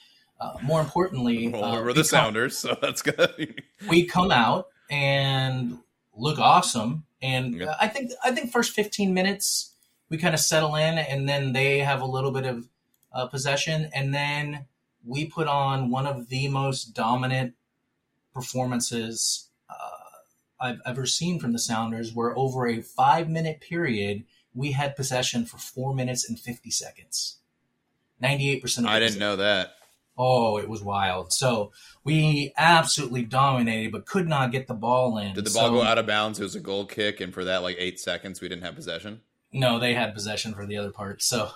uh, 0.40 0.54
more 0.62 0.80
importantly, 0.80 1.48
Well, 1.52 1.64
uh, 1.64 1.74
we're 1.80 1.86
we 1.88 1.92
the 1.92 2.00
come- 2.00 2.04
Sounders, 2.04 2.56
so 2.56 2.76
that's 2.80 3.02
good. 3.02 3.62
we 3.88 4.06
come 4.06 4.30
out 4.30 4.68
and 4.90 5.78
look 6.16 6.38
awesome. 6.38 7.04
And 7.22 7.56
Yep. 7.56 7.68
uh, 7.68 7.74
I 7.78 7.88
think 7.88 8.12
I 8.24 8.30
think 8.30 8.50
first 8.50 8.72
15 8.72 9.12
minutes 9.12 9.74
we 10.08 10.16
kind 10.16 10.32
of 10.34 10.40
settle 10.40 10.74
in, 10.76 10.96
and 10.98 11.28
then 11.28 11.52
they 11.52 11.80
have 11.80 12.00
a 12.00 12.06
little 12.06 12.30
bit 12.32 12.46
of 12.46 12.68
uh, 13.12 13.26
possession, 13.26 13.90
and 13.94 14.14
then 14.14 14.64
we 15.04 15.26
put 15.26 15.46
on 15.46 15.90
one 15.90 16.06
of 16.06 16.28
the 16.30 16.48
most 16.48 16.94
dominant 16.94 17.54
performances 18.34 19.46
uh, 19.46 19.49
I've 20.60 20.80
ever 20.84 21.06
seen 21.06 21.40
from 21.40 21.52
the 21.52 21.58
Sounders, 21.58 22.12
where 22.14 22.36
over 22.36 22.66
a 22.66 22.80
five 22.82 23.28
minute 23.28 23.60
period 23.60 24.24
we 24.54 24.72
had 24.72 24.96
possession 24.96 25.46
for 25.46 25.58
four 25.58 25.94
minutes 25.94 26.28
and 26.28 26.38
50 26.38 26.70
seconds. 26.70 27.36
98% 28.22 28.78
of 28.80 28.86
I 28.86 28.98
didn't 29.00 29.18
know 29.18 29.36
that. 29.36 29.74
Oh, 30.18 30.58
it 30.58 30.68
was 30.68 30.82
wild. 30.82 31.32
So 31.32 31.72
we 32.04 32.52
absolutely 32.58 33.22
dominated, 33.22 33.92
but 33.92 34.04
could 34.04 34.28
not 34.28 34.52
get 34.52 34.66
the 34.66 34.74
ball 34.74 35.16
in. 35.18 35.34
Did 35.34 35.46
the 35.46 35.50
ball 35.50 35.68
So- 35.68 35.72
go 35.74 35.82
out 35.82 35.96
of 35.98 36.06
bounds? 36.06 36.38
It 36.38 36.42
was 36.42 36.54
a 36.56 36.60
goal 36.60 36.84
kick, 36.84 37.20
and 37.20 37.32
for 37.32 37.44
that 37.44 37.62
like 37.62 37.76
eight 37.78 37.98
seconds, 37.98 38.40
we 38.42 38.48
didn't 38.48 38.64
have 38.64 38.74
possession. 38.74 39.22
No, 39.52 39.78
they 39.78 39.94
had 39.94 40.12
possession 40.14 40.52
for 40.52 40.66
the 40.66 40.76
other 40.76 40.90
part. 40.90 41.22
So, 41.22 41.50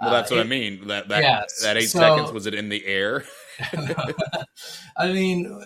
Well, 0.00 0.10
that's 0.10 0.30
Uh, 0.30 0.36
what 0.36 0.46
I 0.46 0.48
mean. 0.48 0.88
That 0.88 1.08
that 1.08 1.22
Yeah, 1.22 1.42
that 1.62 1.76
eight 1.76 1.86
so- 1.86 1.98
seconds 2.00 2.30
was 2.32 2.46
it 2.46 2.54
in 2.54 2.68
the 2.68 2.84
air? 2.84 3.24
I 4.96 5.12
mean, 5.12 5.64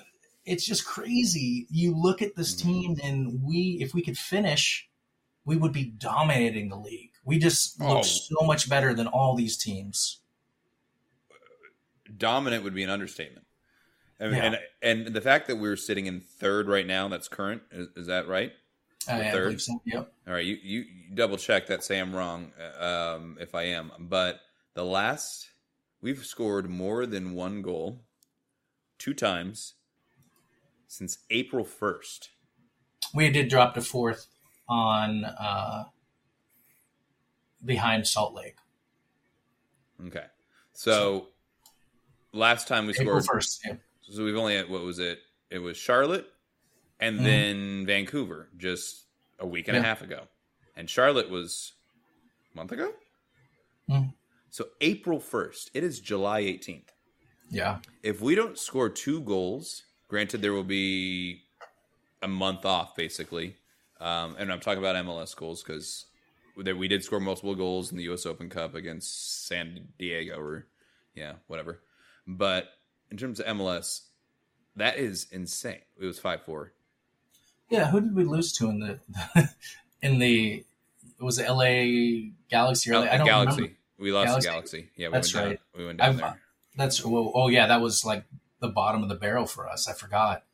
it's 0.49 0.65
just 0.65 0.85
crazy. 0.87 1.67
You 1.71 1.95
look 1.97 2.23
at 2.23 2.35
this 2.37 2.55
Mm-hmm. 2.55 2.69
team, 2.69 2.97
and 3.03 3.43
we, 3.43 3.79
if 3.81 3.95
we 3.95 4.03
could 4.03 4.19
finish, 4.19 4.89
we 5.45 5.57
would 5.57 5.73
be 5.73 5.85
dominating 5.85 6.69
the 6.69 6.77
league. 6.77 7.11
We 7.25 7.39
just 7.39 7.81
look 7.81 7.99
Oh. 7.99 8.03
so 8.03 8.37
much 8.47 8.69
better 8.69 8.95
than 8.95 9.07
all 9.07 9.35
these 9.35 9.57
teams. 9.57 10.21
Dominant 12.17 12.65
would 12.65 12.75
be 12.75 12.83
an 12.83 12.91
understatement. 12.91 13.47
I 14.21 14.25
mean, 14.25 14.35
Yeah. 14.35 14.45
and 14.83 15.07
and 15.07 15.15
the 15.15 15.21
fact 15.21 15.47
that 15.47 15.57
we're 15.57 15.77
sitting 15.77 16.07
in 16.07 16.21
third 16.21 16.67
right 16.69 16.87
now, 16.87 17.07
that's 17.09 17.29
current. 17.29 17.63
Is, 17.71 17.89
is 17.97 18.07
that 18.07 18.27
right? 18.27 18.53
I, 19.07 19.29
I 19.29 19.31
third? 19.31 19.61
so. 19.61 19.81
Yep. 19.85 20.13
All 20.27 20.35
right, 20.35 20.45
you, 20.45 20.57
you, 20.63 20.81
you 20.81 21.15
double 21.15 21.37
check 21.37 21.67
that. 21.69 21.85
Say 21.85 21.99
I'm 21.99 22.15
wrong, 22.15 22.53
uh, 22.61 23.15
um, 23.17 23.37
if 23.41 23.55
I 23.55 23.65
am. 23.65 23.93
But 23.99 24.41
the 24.75 24.85
last 24.85 25.51
we've 26.01 26.25
scored 26.25 26.69
more 26.69 27.07
than 27.07 27.35
one 27.35 27.63
goal 27.63 28.01
two 28.99 29.15
times 29.15 29.75
since 30.89 31.19
April 31.31 31.65
first. 31.65 32.31
We 33.15 33.31
did 33.31 33.49
drop 33.49 33.75
to 33.75 33.81
fourth 33.81 34.27
on 34.69 35.25
uh, 35.25 35.85
behind 37.65 38.07
Salt 38.07 38.35
Lake. 38.35 38.57
Okay, 40.07 40.27
so 40.73 41.29
last 42.33 42.69
time 42.69 42.87
we 42.87 42.93
April 42.95 43.21
scored, 43.21 43.25
first. 43.25 43.61
Yeah. 43.67 43.75
so 44.03 44.25
we've 44.25 44.37
only 44.37 44.57
had 44.57 44.69
what 44.69 44.83
was 44.83 44.99
it? 44.99 45.21
It 45.51 45.59
was 45.59 45.77
Charlotte, 45.77 46.27
and 47.01 47.19
Mhm. 47.21 47.25
then 47.25 47.87
Vancouver 47.87 48.49
just 48.57 49.07
a 49.39 49.47
week 49.47 49.69
and 49.69 49.77
a 49.77 49.83
half 49.83 50.03
ago, 50.03 50.29
and 50.77 50.89
Charlotte 50.89 51.31
was 51.31 51.73
a 52.53 52.57
month 52.57 52.73
ago. 52.73 52.93
Mhm. 53.89 54.15
So 54.51 54.69
April 54.81 55.19
first, 55.21 55.71
it 55.75 55.83
is 55.85 56.01
July 56.01 56.41
eighteenth. 56.41 56.93
yeah. 57.51 57.81
if 58.03 58.21
we 58.21 58.35
don't 58.35 58.59
score 58.59 58.91
two 58.91 59.23
goals, 59.23 59.83
granted 60.09 60.43
there 60.43 60.53
will 60.53 60.65
be 60.65 61.43
a 62.23 62.29
month 62.29 62.65
off 62.65 62.97
basically, 62.97 63.57
um, 64.01 64.37
and 64.39 64.53
I'm 64.53 64.61
talking 64.61 64.79
about 64.79 64.97
MLS 65.05 65.37
goals 65.37 65.63
because 65.63 66.07
that 66.57 66.77
we 66.77 66.89
did 66.89 67.05
score 67.05 67.21
multiple 67.21 67.55
goals 67.55 67.93
in 67.93 67.97
the 67.99 68.05
U.S. 68.05 68.27
Open 68.27 68.49
Cup 68.49 68.75
against 68.75 69.47
San 69.47 69.89
Diego 69.99 70.39
or 70.41 70.67
yeah, 71.15 71.35
whatever. 71.47 71.81
But 72.27 72.69
in 73.11 73.17
terms 73.17 73.39
of 73.41 73.47
MLS, 73.57 74.03
that 74.77 74.99
is 74.99 75.27
insane. 75.31 75.81
It 76.01 76.05
was 76.05 76.19
five 76.19 76.43
four. 76.43 76.73
Yeah. 77.71 77.91
Who 77.91 78.01
did 78.01 78.15
we 78.15 78.25
lose 78.25 78.53
to 78.55 78.69
in 78.69 78.81
the 78.81 79.49
in 80.03 80.19
the 80.19 80.65
it 81.19 81.23
was 81.25 81.39
L.A. 81.39 82.33
Galaxy? 82.51 82.91
Or 82.93 83.01
LA? 83.01 83.07
I 83.07 83.17
don't 83.19 83.27
Galaxy. 83.27 83.57
remember. 83.57 83.77
We 83.99 84.13
lost 84.13 84.27
Galaxy? 84.29 84.49
Galaxy. 84.49 84.91
Yeah, 84.97 85.09
we 85.09 85.13
That's 85.13 85.35
went 85.35 85.45
down. 85.45 85.51
right. 85.51 85.61
We 85.77 85.87
went 85.87 85.99
down 85.99 86.09
I've- 86.09 86.19
there. 86.19 86.41
That's 86.77 87.05
oh, 87.05 87.33
oh 87.35 87.49
yeah, 87.49 87.67
that 87.67 87.81
was 87.81 88.05
like 88.05 88.23
the 88.61 88.69
bottom 88.69 89.03
of 89.03 89.09
the 89.09 89.15
barrel 89.15 89.47
for 89.47 89.69
us. 89.69 89.89
I 89.89 89.93
forgot. 89.93 90.45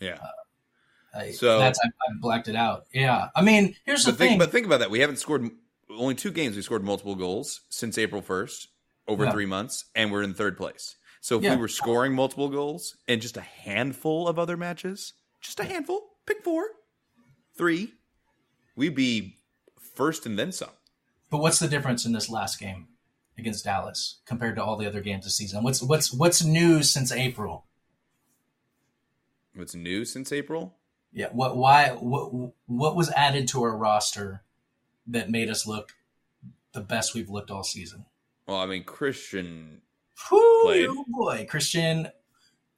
Yeah. 0.00 0.18
Uh, 0.22 1.18
I, 1.18 1.30
So- 1.30 1.58
that's 1.58 1.78
I, 1.82 1.86
I 1.88 2.12
blacked 2.20 2.48
it 2.48 2.56
out. 2.56 2.86
Yeah, 2.92 3.28
I 3.34 3.42
mean, 3.42 3.76
here's 3.84 4.04
the 4.04 4.12
But 4.12 4.18
think, 4.18 4.30
thing. 4.32 4.38
but 4.38 4.50
think 4.50 4.66
about 4.66 4.80
that. 4.80 4.90
We 4.90 5.00
haven't 5.00 5.16
scored 5.16 5.48
only 5.90 6.14
two 6.14 6.30
games. 6.32 6.56
We 6.56 6.62
scored 6.62 6.82
multiple 6.84 7.14
goals 7.14 7.60
since 7.68 7.96
April 7.98 8.20
first, 8.22 8.68
over 9.06 9.24
Yeah. 9.24 9.30
three 9.32 9.46
months, 9.46 9.84
and 9.94 10.10
we're 10.10 10.22
in 10.22 10.34
third 10.34 10.56
place. 10.56 10.96
So 11.20 11.38
if 11.38 11.44
Yeah. 11.44 11.54
we 11.54 11.60
were 11.60 11.68
scoring 11.68 12.14
multiple 12.14 12.48
goals 12.48 12.96
in 13.06 13.20
just 13.20 13.36
a 13.36 13.42
handful 13.42 14.26
of 14.28 14.38
other 14.38 14.56
matches, 14.56 15.12
just 15.40 15.60
a 15.60 15.64
handful, 15.64 16.16
pick 16.26 16.42
four, 16.42 16.64
three, 17.56 17.94
we'd 18.76 18.94
be 18.94 19.38
first 19.94 20.26
and 20.26 20.38
then 20.38 20.50
some. 20.52 20.70
But 21.30 21.38
what's 21.38 21.58
the 21.60 21.68
difference 21.68 22.04
in 22.04 22.12
this 22.12 22.28
last 22.28 22.58
game 22.58 22.88
against 23.38 23.64
Dallas 23.64 24.20
compared 24.26 24.56
to 24.56 24.64
all 24.64 24.76
the 24.76 24.86
other 24.86 25.00
games 25.00 25.24
this 25.24 25.36
season? 25.36 25.62
What's 25.62 25.82
what's 25.82 26.12
what's 26.12 26.44
new 26.44 26.82
since 26.82 27.10
April? 27.12 27.66
What's 29.54 29.74
new 29.74 30.04
since 30.04 30.32
April? 30.32 30.74
Yeah, 31.12 31.28
what 31.32 31.56
why 31.56 31.90
what 31.90 32.52
what 32.66 32.96
was 32.96 33.10
added 33.10 33.46
to 33.48 33.62
our 33.62 33.76
roster 33.76 34.42
that 35.06 35.30
made 35.30 35.48
us 35.48 35.66
look 35.66 35.92
the 36.72 36.80
best 36.80 37.14
we've 37.14 37.30
looked 37.30 37.50
all 37.50 37.62
season? 37.62 38.06
Well, 38.46 38.56
I 38.58 38.66
mean, 38.66 38.84
Cristian, 38.84 39.78
Whew, 40.28 40.38
oh 40.88 41.04
boy, 41.08 41.46
Cristian 41.50 42.10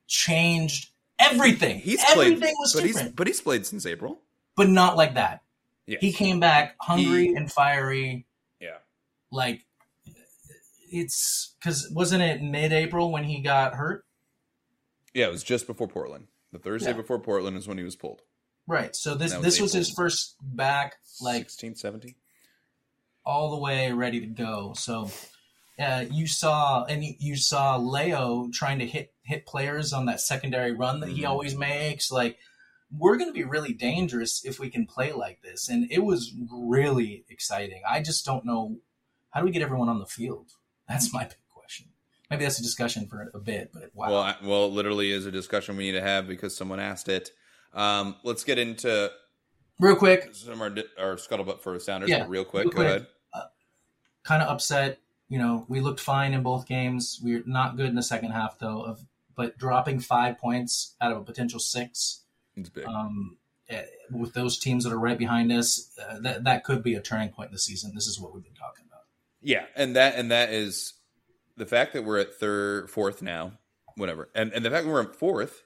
changed 0.06 0.90
everything. 1.18 1.78
he's 1.80 2.02
everything 2.10 2.40
played, 2.40 2.54
was 2.58 2.72
but 2.74 2.82
different, 2.82 3.06
he's 3.08 3.14
but 3.14 3.26
he's 3.26 3.40
played 3.40 3.66
since 3.66 3.86
April. 3.86 4.20
but 4.56 4.68
not 4.68 4.96
like 4.96 5.14
that. 5.14 5.40
Yes. 5.86 6.00
He 6.00 6.12
came 6.12 6.40
back 6.40 6.76
hungry 6.80 7.28
He- 7.28 7.34
and 7.34 7.50
fiery. 7.50 8.26
Yeah. 8.60 8.78
Like 9.30 9.64
it's 10.90 11.54
because 11.60 11.90
wasn't 11.92 12.22
it 12.22 12.42
mid-April 12.42 13.10
when 13.10 13.24
he 13.24 13.40
got 13.40 13.74
hurt? 13.74 14.04
Yeah, 15.14 15.26
it 15.26 15.32
was 15.32 15.42
just 15.44 15.66
before 15.66 15.88
Portland. 15.88 16.28
The 16.52 16.58
Thursday 16.58 16.90
Yeah. 16.90 16.96
before 16.96 17.18
Portland 17.18 17.56
is 17.56 17.66
when 17.68 17.78
he 17.78 17.84
was 17.84 17.96
pulled. 17.96 18.22
Right. 18.66 18.94
So 18.96 19.14
this 19.14 19.32
was 19.34 19.42
this 19.44 19.60
was 19.60 19.72
his 19.72 19.90
first 19.90 20.36
back, 20.42 20.96
like 21.20 21.44
16, 21.50 21.76
17? 21.76 22.14
all 23.24 23.50
the 23.50 23.58
way 23.58 23.90
ready 23.92 24.20
to 24.20 24.26
go. 24.26 24.72
So 24.76 25.10
uh, 25.78 26.04
you 26.10 26.26
saw 26.26 26.84
and 26.84 27.04
you- 27.04 27.36
saw 27.36 27.76
Leo 27.76 28.48
trying 28.52 28.78
to 28.78 28.86
hit 28.86 29.12
hit 29.22 29.46
players 29.46 29.92
on 29.92 30.06
that 30.06 30.20
secondary 30.20 30.72
run 30.72 31.00
that 31.00 31.10
he 31.10 31.22
Mhm. 31.22 31.28
always 31.28 31.56
makes. 31.56 32.10
Like 32.10 32.38
we're 32.90 33.16
going 33.16 33.28
to 33.28 33.34
be 33.34 33.42
really 33.44 33.72
dangerous 33.72 34.44
if 34.44 34.60
we 34.60 34.70
can 34.70 34.86
play 34.86 35.12
like 35.12 35.42
this, 35.42 35.68
and 35.68 35.90
it 35.90 36.04
was 36.04 36.32
really 36.50 37.24
exciting. 37.28 37.82
I 37.88 38.00
just 38.00 38.24
don't 38.24 38.44
know 38.44 38.78
how 39.30 39.40
do 39.40 39.46
we 39.46 39.50
get 39.52 39.60
everyone 39.62 39.88
on 39.88 39.98
the 39.98 40.06
field. 40.06 40.52
That's 40.88 41.12
my 41.12 41.24
big 41.24 41.36
question. 41.48 41.88
Maybe 42.30 42.44
that's 42.44 42.58
a 42.58 42.62
discussion 42.62 43.06
for 43.06 43.30
a 43.34 43.38
bit, 43.38 43.70
but 43.72 43.90
wow. 43.94 44.10
Well, 44.10 44.20
I, 44.20 44.36
well, 44.42 44.66
it 44.66 44.72
literally 44.72 45.10
is 45.12 45.26
a 45.26 45.30
discussion 45.30 45.76
we 45.76 45.84
need 45.84 45.98
to 45.98 46.02
have 46.02 46.26
because 46.26 46.56
someone 46.56 46.80
asked 46.80 47.08
it. 47.08 47.30
Um, 47.72 48.16
let's 48.24 48.44
get 48.44 48.58
into 48.58 49.10
Real 49.78 49.96
quick, 49.96 50.30
some 50.32 50.62
our, 50.62 50.74
our 50.98 51.16
scuttlebutt 51.16 51.60
for 51.60 51.78
Sounders. 51.78 52.08
Yeah, 52.08 52.24
real 52.28 52.44
quick, 52.44 52.64
real 52.64 52.70
go 52.70 52.76
quick. 52.76 52.88
ahead. 52.88 53.06
kind 54.24 54.42
of 54.42 54.48
upset. 54.48 54.98
You 55.28 55.38
know, 55.38 55.66
we 55.68 55.80
looked 55.80 56.00
fine 56.00 56.32
in 56.32 56.42
both 56.42 56.66
games. 56.66 57.20
We're 57.22 57.42
not 57.46 57.76
good 57.76 57.86
in 57.86 57.94
the 57.94 58.02
second 58.02 58.30
half 58.30 58.58
though. 58.58 58.82
Of 58.82 59.04
but 59.34 59.58
dropping 59.58 60.00
five 60.00 60.38
points 60.38 60.94
out 61.00 61.12
of 61.12 61.18
a 61.18 61.24
potential 61.24 61.60
six 61.60 62.22
It's 62.56 62.70
big. 62.70 62.86
um, 62.86 63.36
eh, 63.68 63.82
with 64.10 64.32
those 64.32 64.58
teams 64.58 64.84
that 64.84 64.92
are 64.94 64.98
right 64.98 65.18
behind 65.18 65.52
us, 65.52 65.90
uh, 66.02 66.20
that 66.20 66.44
that 66.44 66.64
could 66.64 66.82
be 66.82 66.94
a 66.94 67.02
turning 67.02 67.28
point 67.28 67.48
in 67.48 67.52
the 67.52 67.58
season. 67.58 67.92
This 67.94 68.06
is 68.06 68.18
what 68.18 68.32
we've 68.32 68.44
been 68.44 68.54
talking. 68.54 68.85
Yeah, 69.46 69.66
and 69.76 69.94
that 69.94 70.16
and 70.16 70.32
that 70.32 70.52
is 70.52 70.94
the 71.56 71.66
fact 71.66 71.92
that 71.92 72.04
we're 72.04 72.18
at 72.18 72.34
third, 72.34 72.90
fourth 72.90 73.22
now, 73.22 73.52
whatever, 73.94 74.28
and 74.34 74.52
and 74.52 74.64
the 74.64 74.70
fact 74.70 74.84
that 74.84 74.90
we're 74.90 75.02
at 75.02 75.14
fourth 75.14 75.62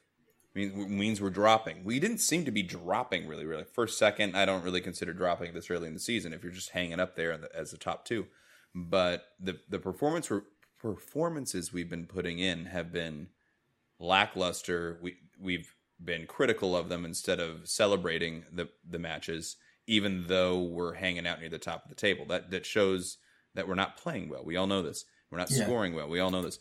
means 0.54 0.74
means 0.74 1.18
we're 1.22 1.30
dropping. 1.30 1.82
We 1.82 1.98
didn't 1.98 2.18
seem 2.18 2.44
to 2.44 2.50
be 2.50 2.62
dropping 2.62 3.26
really, 3.26 3.46
really. 3.46 3.64
First, 3.64 3.96
second, 3.96 4.36
I 4.36 4.44
don't 4.44 4.62
really 4.62 4.82
consider 4.82 5.14
dropping 5.14 5.54
this 5.54 5.70
early 5.70 5.88
in 5.88 5.94
the 5.94 6.00
season 6.00 6.34
if 6.34 6.42
you're 6.42 6.52
just 6.52 6.72
hanging 6.72 7.00
up 7.00 7.16
there 7.16 7.34
the- 7.38 7.56
as 7.56 7.70
the 7.70 7.78
top 7.78 8.04
two. 8.04 8.26
But 8.74 9.24
the 9.40 9.58
the 9.70 9.78
performance 9.78 10.30
performances 10.78 11.72
we've 11.72 11.88
been 11.88 12.06
putting 12.06 12.38
in 12.38 12.66
have 12.66 12.92
been 12.92 13.28
lackluster. 13.98 14.98
We 15.00 15.16
we've 15.40 15.74
been 16.04 16.26
critical 16.26 16.76
of 16.76 16.90
them 16.90 17.06
instead 17.06 17.40
of 17.40 17.66
celebrating 17.66 18.44
the 18.52 18.68
the 18.86 18.98
matches, 18.98 19.56
even 19.86 20.26
though 20.26 20.60
we're 20.60 20.96
hanging 20.96 21.26
out 21.26 21.40
near 21.40 21.48
the 21.48 21.58
top 21.58 21.84
of 21.84 21.88
the 21.88 21.94
table. 21.94 22.26
That 22.26 22.50
that 22.50 22.66
shows 22.66 23.16
that 23.54 23.66
we're 23.68 23.74
not 23.74 23.96
playing 23.96 24.28
well. 24.28 24.44
We 24.44 24.56
all 24.56 24.66
know 24.66 24.82
this. 24.82 25.04
We're 25.30 25.38
not 25.38 25.50
Yeah. 25.50 25.64
scoring 25.64 25.94
well. 25.94 26.08
We 26.08 26.20
all 26.20 26.30
know 26.30 26.42
this. 26.42 26.58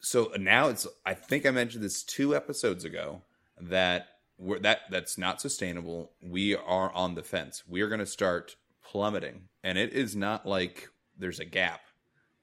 So 0.00 0.32
now 0.38 0.68
it's. 0.68 0.86
I 1.04 1.14
think 1.14 1.44
I 1.46 1.50
mentioned 1.50 1.84
this 1.84 2.02
two 2.02 2.34
episodes 2.34 2.84
ago 2.84 3.22
that 3.60 4.06
we're, 4.38 4.58
that 4.60 4.80
that's 4.90 5.18
not 5.18 5.40
sustainable. 5.40 6.12
We 6.22 6.56
are 6.56 6.90
on 6.92 7.14
the 7.14 7.22
fence. 7.22 7.62
We 7.68 7.82
are 7.82 7.88
going 7.88 8.00
to 8.00 8.06
start 8.06 8.56
plummeting, 8.82 9.48
and 9.62 9.76
it 9.76 9.92
is 9.92 10.16
not 10.16 10.46
like 10.46 10.88
there's 11.18 11.38
a 11.40 11.44
gap. 11.44 11.80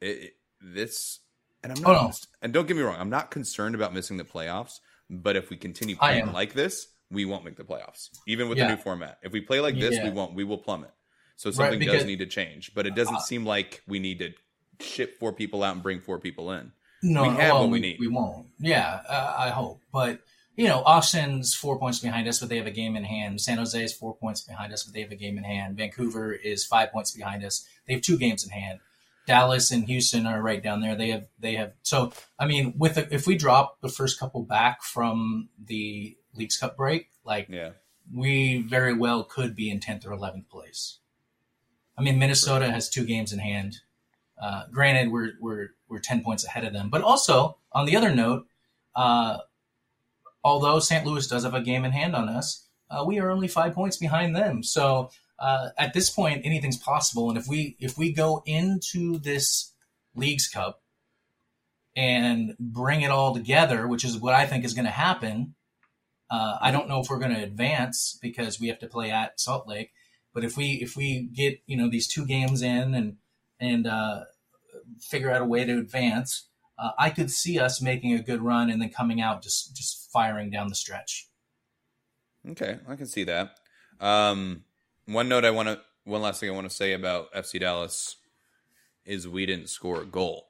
It, 0.01 0.07
it- 0.07 0.33
this, 0.59 1.19
and 1.61 1.71
I'm 1.71 1.85
Oh, 1.85 1.91
not. 1.93 2.01
no. 2.01 2.11
And 2.41 2.51
don't 2.51 2.67
get 2.67 2.75
me 2.75 2.81
wrong, 2.81 2.99
I'm 2.99 3.11
not 3.11 3.29
concerned 3.29 3.75
about 3.75 3.93
missing 3.93 4.17
the 4.17 4.23
playoffs. 4.23 4.79
But 5.07 5.35
if 5.35 5.51
we 5.51 5.55
continue 5.55 5.95
playing 5.95 6.33
like 6.33 6.53
this, 6.53 6.87
we 7.11 7.25
won't 7.25 7.45
make 7.45 7.57
the 7.57 7.63
playoffs, 7.63 8.09
even 8.27 8.49
with 8.49 8.57
Yeah. 8.57 8.67
the 8.67 8.75
new 8.75 8.81
format. 8.81 9.19
If 9.21 9.31
we 9.31 9.41
play 9.41 9.59
like 9.59 9.75
this, 9.79 9.99
we 10.03 10.09
won't. 10.09 10.33
We 10.33 10.43
will 10.43 10.57
plummet. 10.57 10.89
So 11.37 11.49
Right, 11.49 11.55
something 11.55 11.79
because- 11.79 11.97
does 11.99 12.05
need 12.05 12.19
to 12.19 12.25
change, 12.25 12.73
but 12.75 12.85
it 12.85 12.95
doesn't 12.95 13.15
Uh, 13.15 13.19
seem 13.21 13.45
like 13.45 13.81
we 13.87 13.99
need 13.99 14.19
to 14.19 14.33
ship 14.83 15.17
four 15.19 15.31
people 15.33 15.63
out 15.63 15.73
and 15.73 15.81
bring 15.83 16.01
four 16.01 16.19
people 16.19 16.51
in. 16.51 16.71
No, 17.03 17.23
We 17.23 17.29
have 17.29 17.37
well, 17.53 17.61
what 17.61 17.69
we 17.69 17.79
need. 17.79 17.99
We 17.99 18.07
won't. 18.07 18.47
Yeah, 18.59 19.01
uh, 19.07 19.35
I 19.37 19.49
hope. 19.49 19.81
But 19.91 20.19
you 20.55 20.67
know, 20.67 20.81
Austin's 20.83 21.53
four 21.53 21.77
points 21.77 21.99
behind 21.99 22.27
us, 22.27 22.39
but 22.39 22.49
they 22.49 22.57
have 22.57 22.65
a 22.65 22.71
game 22.71 22.95
in 22.95 23.03
hand. 23.03 23.39
San 23.39 23.59
Jose 23.59 23.81
is 23.83 23.93
four 23.93 24.15
points 24.15 24.41
behind 24.41 24.73
us, 24.73 24.83
but 24.83 24.93
they 24.95 25.01
have 25.01 25.11
a 25.11 25.15
game 25.15 25.37
in 25.37 25.43
hand. 25.43 25.77
Vancouver 25.77 26.33
is 26.33 26.65
five 26.65 26.91
points 26.91 27.11
behind 27.11 27.43
us. 27.43 27.67
They 27.85 27.93
have 27.93 28.01
two 28.01 28.17
games 28.17 28.43
in 28.43 28.49
hand. 28.49 28.79
Dallas 29.27 29.69
and 29.69 29.85
Houston 29.87 30.25
are 30.25 30.41
right 30.41 30.63
down 30.63 30.81
there. 30.81 30.95
They 30.95 31.09
have 31.09 31.27
they 31.37 31.53
have 31.55 31.73
so 31.83 32.11
I 32.39 32.47
mean 32.47 32.73
with 32.77 32.95
the, 32.95 33.13
if 33.13 33.27
we 33.27 33.37
drop 33.37 33.79
the 33.81 33.89
first 33.89 34.19
couple 34.19 34.41
back 34.41 34.81
from 34.81 35.49
the 35.63 36.17
Leagues 36.33 36.57
Cup 36.57 36.75
break, 36.77 37.09
like 37.23 37.47
Yeah. 37.49 37.71
we 38.11 38.61
very 38.63 38.93
well 38.95 39.23
could 39.23 39.55
be 39.55 39.69
in 39.69 39.79
tenth 39.79 40.05
or 40.07 40.13
eleventh 40.13 40.49
place. 40.49 40.97
I 41.97 42.01
mean 42.01 42.19
Minnesota 42.19 42.69
has 42.71 42.89
two 42.89 43.05
games 43.05 43.33
in 43.33 43.39
hand. 43.39 43.79
Uh, 44.41 44.63
granted, 44.71 45.11
we're 45.11 45.31
we're 45.39 45.69
we're 45.89 45.99
ten 45.99 46.23
points 46.23 46.45
ahead 46.45 46.63
of 46.63 46.73
them, 46.73 46.89
but 46.89 47.01
also 47.01 47.57
on 47.71 47.85
the 47.85 47.95
other 47.95 48.13
note, 48.13 48.45
uh, 48.95 49.39
although 50.43 50.79
St. 50.79 51.05
Louis 51.05 51.27
does 51.27 51.43
have 51.43 51.53
a 51.53 51.61
game 51.61 51.85
in 51.85 51.91
hand 51.91 52.15
on 52.15 52.29
us, 52.29 52.67
uh, 52.89 53.03
we 53.05 53.19
are 53.19 53.31
only 53.31 53.47
five 53.47 53.73
points 53.73 53.97
behind 53.97 54.35
them. 54.35 54.63
So 54.63 55.09
uh, 55.39 55.69
at 55.77 55.93
this 55.93 56.09
point, 56.09 56.45
anything's 56.45 56.77
possible. 56.77 57.29
And 57.29 57.37
if 57.37 57.47
we 57.47 57.75
if 57.79 57.97
we 57.97 58.11
go 58.11 58.43
into 58.45 59.17
this 59.19 59.73
Leagues 60.15 60.47
Cup 60.47 60.81
and 61.95 62.55
bring 62.59 63.01
it 63.01 63.11
all 63.11 63.33
together, 63.33 63.87
which 63.87 64.03
is 64.03 64.17
what 64.17 64.33
I 64.33 64.45
think 64.45 64.63
is 64.63 64.73
going 64.73 64.85
to 64.85 64.91
happen. 64.91 65.55
Uh, 66.29 66.57
I 66.61 66.71
don't 66.71 66.89
know 66.89 66.99
if 66.99 67.09
we're 67.09 67.19
going 67.19 67.33
to 67.33 67.41
advance 67.41 68.19
because 68.21 68.59
we 68.59 68.67
have 68.67 68.79
to 68.79 68.87
play 68.87 69.11
at 69.11 69.39
Salt 69.39 69.67
Lake. 69.67 69.91
But 70.37 70.45
if 70.45 70.55
we 70.55 70.73
if 70.73 70.95
we 70.95 71.23
get 71.33 71.61
you 71.65 71.75
know 71.75 71.89
these 71.89 72.07
two 72.07 72.23
games 72.23 72.61
in 72.61 72.93
and 72.93 73.17
and 73.59 73.87
uh, 73.87 74.25
figure 75.01 75.31
out 75.31 75.41
a 75.41 75.45
way 75.45 75.65
to 75.65 75.79
advance, 75.79 76.47
uh, 76.77 76.91
I 76.99 77.09
could 77.09 77.31
see 77.31 77.57
us 77.57 77.81
making 77.81 78.13
a 78.13 78.21
good 78.21 78.43
run 78.43 78.69
and 78.69 78.79
then 78.79 78.89
coming 78.89 79.19
out 79.19 79.41
just 79.41 79.75
just 79.75 80.11
firing 80.13 80.51
down 80.51 80.67
the 80.67 80.75
stretch. 80.75 81.27
Okay, 82.51 82.77
I 82.87 82.95
can 82.95 83.07
see 83.07 83.23
that. 83.23 83.55
Um, 83.99 84.63
one 85.07 85.27
note 85.27 85.43
I 85.43 85.49
want 85.49 85.69
to, 85.69 85.81
one 86.03 86.21
last 86.21 86.39
thing 86.39 86.51
I 86.51 86.53
want 86.53 86.69
to 86.69 86.75
say 86.75 86.93
about 86.93 87.33
FC 87.33 87.59
Dallas 87.59 88.17
is 89.05 89.27
we 89.27 89.47
didn't 89.47 89.69
score 89.69 90.03
a 90.03 90.05
goal. 90.05 90.49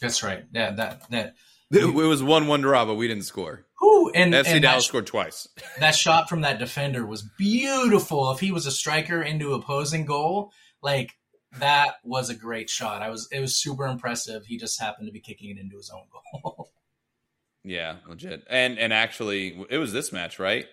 That's 0.00 0.22
right. 0.22 0.46
Yeah, 0.50 0.70
that 0.70 1.10
that. 1.10 1.34
It 1.70 1.94
was 1.94 2.22
one-one 2.22 2.60
draw, 2.60 2.84
but 2.84 2.94
we 2.94 3.08
didn't 3.08 3.24
score. 3.24 3.66
Who 3.78 4.10
and, 4.12 4.32
FC 4.32 4.46
and 4.46 4.62
Dallas 4.62 4.84
that, 4.84 4.88
scored 4.88 5.06
twice. 5.06 5.48
that 5.80 5.94
shot 5.94 6.28
from 6.28 6.42
that 6.42 6.58
defender 6.58 7.04
was 7.04 7.22
beautiful. 7.36 8.30
If 8.30 8.40
he 8.40 8.52
was 8.52 8.66
a 8.66 8.70
striker 8.70 9.22
into 9.22 9.52
opposing 9.52 10.06
goal, 10.06 10.52
like 10.80 11.12
that 11.58 11.96
was 12.04 12.30
a 12.30 12.34
great 12.34 12.70
shot. 12.70 13.02
I 13.02 13.10
was 13.10 13.28
it 13.32 13.40
was 13.40 13.56
super 13.56 13.86
impressive. 13.86 14.46
He 14.46 14.58
just 14.58 14.80
happened 14.80 15.08
to 15.08 15.12
be 15.12 15.20
kicking 15.20 15.50
it 15.50 15.58
into 15.58 15.76
his 15.76 15.90
own 15.90 16.04
goal. 16.12 16.70
yeah, 17.64 17.96
legit. 18.08 18.44
And 18.48 18.78
and 18.78 18.92
actually, 18.92 19.64
it 19.68 19.78
was 19.78 19.92
this 19.92 20.12
match, 20.12 20.38
right? 20.38 20.66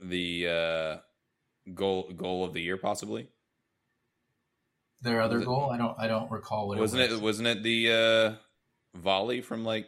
The 0.00 0.48
uh, 0.48 0.96
goal 1.74 2.12
goal 2.14 2.44
of 2.44 2.52
the 2.52 2.60
year, 2.60 2.76
possibly. 2.76 3.28
Their 5.02 5.20
other 5.20 5.40
goal, 5.40 5.70
I 5.70 5.76
don't 5.76 5.98
I 5.98 6.06
don't 6.06 6.30
recall 6.30 6.68
what 6.68 6.78
wasn't 6.78 7.02
it 7.02 7.10
was. 7.10 7.18
it? 7.18 7.22
Wasn't 7.22 7.48
it 7.48 7.62
the 7.62 7.92
uh, 7.92 8.98
volley 8.98 9.40
from 9.40 9.64
like 9.64 9.86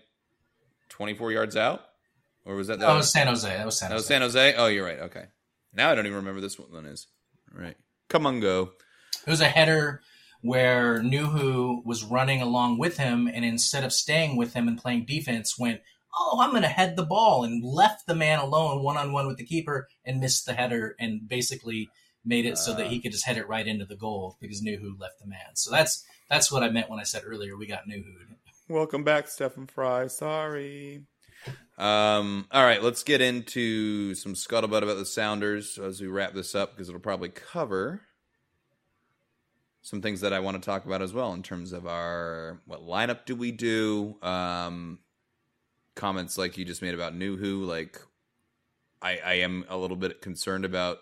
twenty-four 0.89 1.33
yards 1.33 1.57
out, 1.57 1.85
or 2.45 2.55
was 2.55 2.69
that? 2.69 2.79
That 2.81 2.95
was 2.95 3.11
San 3.11 3.27
Jose. 3.27 3.49
That 3.49 3.67
was 3.67 3.79
San 3.79 3.91
That 3.91 3.95
Jose. 3.95 4.01
was 4.01 4.07
San 4.07 4.23
Jose. 4.23 4.55
Oh, 4.57 4.67
you're 4.67 4.85
right. 4.85 5.01
Okay, 5.01 5.25
now 5.73 5.91
I 5.91 5.95
don't 5.95 6.07
even 6.07 6.17
remember 6.17 6.41
this 6.41 6.59
one 6.59 6.87
is. 6.87 7.07
Right, 7.53 7.77
come 8.09 8.27
on, 8.27 8.41
go. 8.41 8.73
It 9.27 9.31
was 9.31 9.41
a 9.41 9.47
header 9.49 10.03
where 10.43 11.01
Nouhou 11.01 11.85
was 11.85 12.05
running 12.05 12.43
along 12.43 12.79
with 12.79 12.99
him, 12.99 13.27
and 13.27 13.45
instead 13.45 13.83
of 13.85 13.93
staying 13.93 14.37
with 14.37 14.55
him 14.55 14.69
and 14.69 14.79
playing 14.79 15.07
defense, 15.07 15.59
went, 15.59 15.81
"Oh, 16.19 16.41
I'm 16.43 16.51
going 16.51 16.63
to 16.63 16.69
head 16.69 16.97
the 16.97 17.07
ball," 17.07 17.45
and 17.45 17.65
left 17.65 18.07
the 18.07 18.15
man 18.15 18.39
alone 18.39 18.83
one 18.83 18.97
on 18.97 19.13
one 19.13 19.27
with 19.27 19.39
the 19.39 19.45
keeper 19.47 19.89
and 20.05 20.21
missed 20.21 20.47
the 20.47 20.53
header, 20.55 20.95
and 21.01 21.29
basically 21.29 21.89
made 22.25 22.45
it 22.45 22.59
so 22.59 22.75
that 22.75 22.89
he 22.89 23.01
could 23.01 23.13
just 23.13 23.25
head 23.25 23.37
it 23.37 23.49
right 23.49 23.69
into 23.69 23.85
the 23.85 23.95
goal 23.95 24.37
because 24.41 24.61
Nouhou 24.61 24.99
left 24.99 25.21
the 25.21 25.29
man. 25.29 25.55
So 25.55 25.71
that's 25.71 26.05
that's 26.29 26.51
what 26.51 26.65
I 26.65 26.69
meant 26.71 26.91
when 26.91 26.99
I 26.99 27.05
said 27.05 27.23
earlier 27.25 27.57
we 27.57 27.67
got 27.67 27.89
Nouhou. 27.89 28.36
Welcome 28.69 29.05
back, 29.05 29.29
Stefan 29.29 29.69
Frei. 29.69 30.09
Sorry. 30.09 31.05
Um, 31.79 32.49
all 32.51 32.65
right, 32.65 32.83
let's 32.83 33.05
get 33.05 33.21
into 33.21 34.13
some 34.17 34.35
scuttlebutt 34.35 34.83
about 34.83 34.97
the 34.97 35.07
Sounders 35.07 35.79
as 35.79 36.01
we 36.01 36.09
wrap 36.09 36.35
this 36.35 36.53
up 36.57 36.73
because 36.73 36.89
it'll 36.89 37.01
probably 37.01 37.29
cover 37.29 38.01
some 39.83 40.03
things 40.03 40.23
that 40.23 40.33
I 40.33 40.41
want 40.41 40.61
to 40.61 40.67
talk 40.67 40.85
about 40.85 41.01
as 41.01 41.13
well 41.13 41.33
in 41.33 41.45
terms 41.45 41.73
of 41.73 41.87
our 41.87 42.61
what 42.67 42.81
lineup 42.81 43.25
do 43.25 43.37
we 43.37 43.53
do? 43.53 44.17
Um, 44.21 44.99
comments 45.95 46.37
like 46.37 46.59
you 46.59 46.65
just 46.65 46.83
made 46.83 46.95
about 46.95 47.17
Nouhou, 47.17 47.65
like 47.65 48.01
I, 49.01 49.21
I 49.25 49.35
am 49.35 49.65
a 49.69 49.77
little 49.77 49.97
bit 49.97 50.21
concerned 50.21 50.65
about 50.65 50.99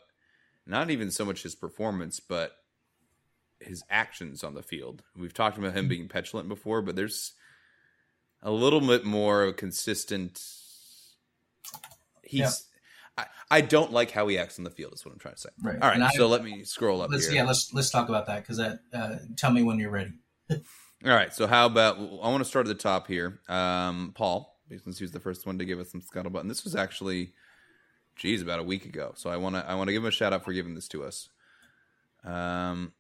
not 0.67 0.91
even 0.91 1.11
so 1.11 1.25
much 1.25 1.45
his 1.45 1.55
performance, 1.55 2.21
but 2.21 2.53
his 3.59 3.83
actions 3.89 4.45
on 4.45 4.53
the 4.53 4.62
field. 4.62 5.03
We've 5.17 5.33
talked 5.33 5.57
about 5.57 5.73
him 5.73 5.89
being 5.89 6.09
petulant 6.09 6.51
before, 6.51 6.83
but 6.83 6.95
there's 6.95 7.33
a 8.45 8.51
little 8.53 8.80
bit 8.80 9.05
more 9.05 9.53
consistent. 9.53 10.40
He's. 12.22 12.40
Yeah. 12.40 12.51
I, 13.16 13.26
I 13.51 13.61
don't 13.61 13.92
like 13.92 14.11
how 14.11 14.26
he 14.26 14.38
acts 14.38 14.59
on 14.59 14.64
the 14.64 14.70
field. 14.70 14.92
Is 14.95 15.05
what 15.05 15.12
I'm 15.12 15.18
trying 15.18 15.34
to 15.34 15.40
say. 15.40 15.49
Right. 15.62 15.80
All 15.80 15.88
right. 15.88 16.01
I- 16.01 16.11
so 16.11 16.26
let 16.28 16.45
me 16.45 16.64
scroll 16.64 17.01
up 17.03 17.11
Let's 17.11 17.26
here. 17.26 17.36
yeah, 17.36 17.45
let's 17.45 17.72
let's 17.72 17.90
talk 17.90 18.09
about 18.09 18.26
that 18.26 18.42
because 18.42 18.57
that 18.59 18.80
uh, 18.92 19.16
tell 19.36 19.51
me 19.51 19.62
when 19.62 19.78
you're 19.78 19.90
ready. 19.90 20.12
All 20.51 20.59
right. 21.05 21.32
So 21.32 21.47
how 21.47 21.66
about 21.66 21.97
I 21.97 22.28
want 22.28 22.38
to 22.38 22.45
start 22.45 22.66
at 22.66 22.76
the 22.76 22.82
top 22.82 23.07
here. 23.07 23.40
Um, 23.49 24.12
Paul, 24.14 24.59
since 24.68 24.99
he 24.99 25.05
was 25.05 25.12
the 25.12 25.20
first 25.20 25.47
one 25.47 25.59
to 25.59 25.64
give 25.64 25.78
us 25.78 25.90
some 25.92 26.01
scuttlebutt, 26.03 26.40
and 26.40 26.51
this 26.51 26.64
was 26.64 26.74
actually, 26.74 27.34
geez, 28.16 28.42
about 28.42 28.59
a 28.59 28.64
week 28.64 28.84
ago. 28.84 29.12
So 29.16 29.30
I 29.30 29.36
want 29.36 29.55
to 29.55 29.64
I 29.68 29.74
want 29.74 29.88
to 29.88 29.92
give 29.92 30.03
him 30.03 30.09
a 30.09 30.12
shout 30.12 30.32
out 30.32 30.45
for 30.45 30.53
giving 30.53 30.74
this 30.74 30.88
to 30.88 31.05
us. 31.05 31.28
Um, 32.24 32.92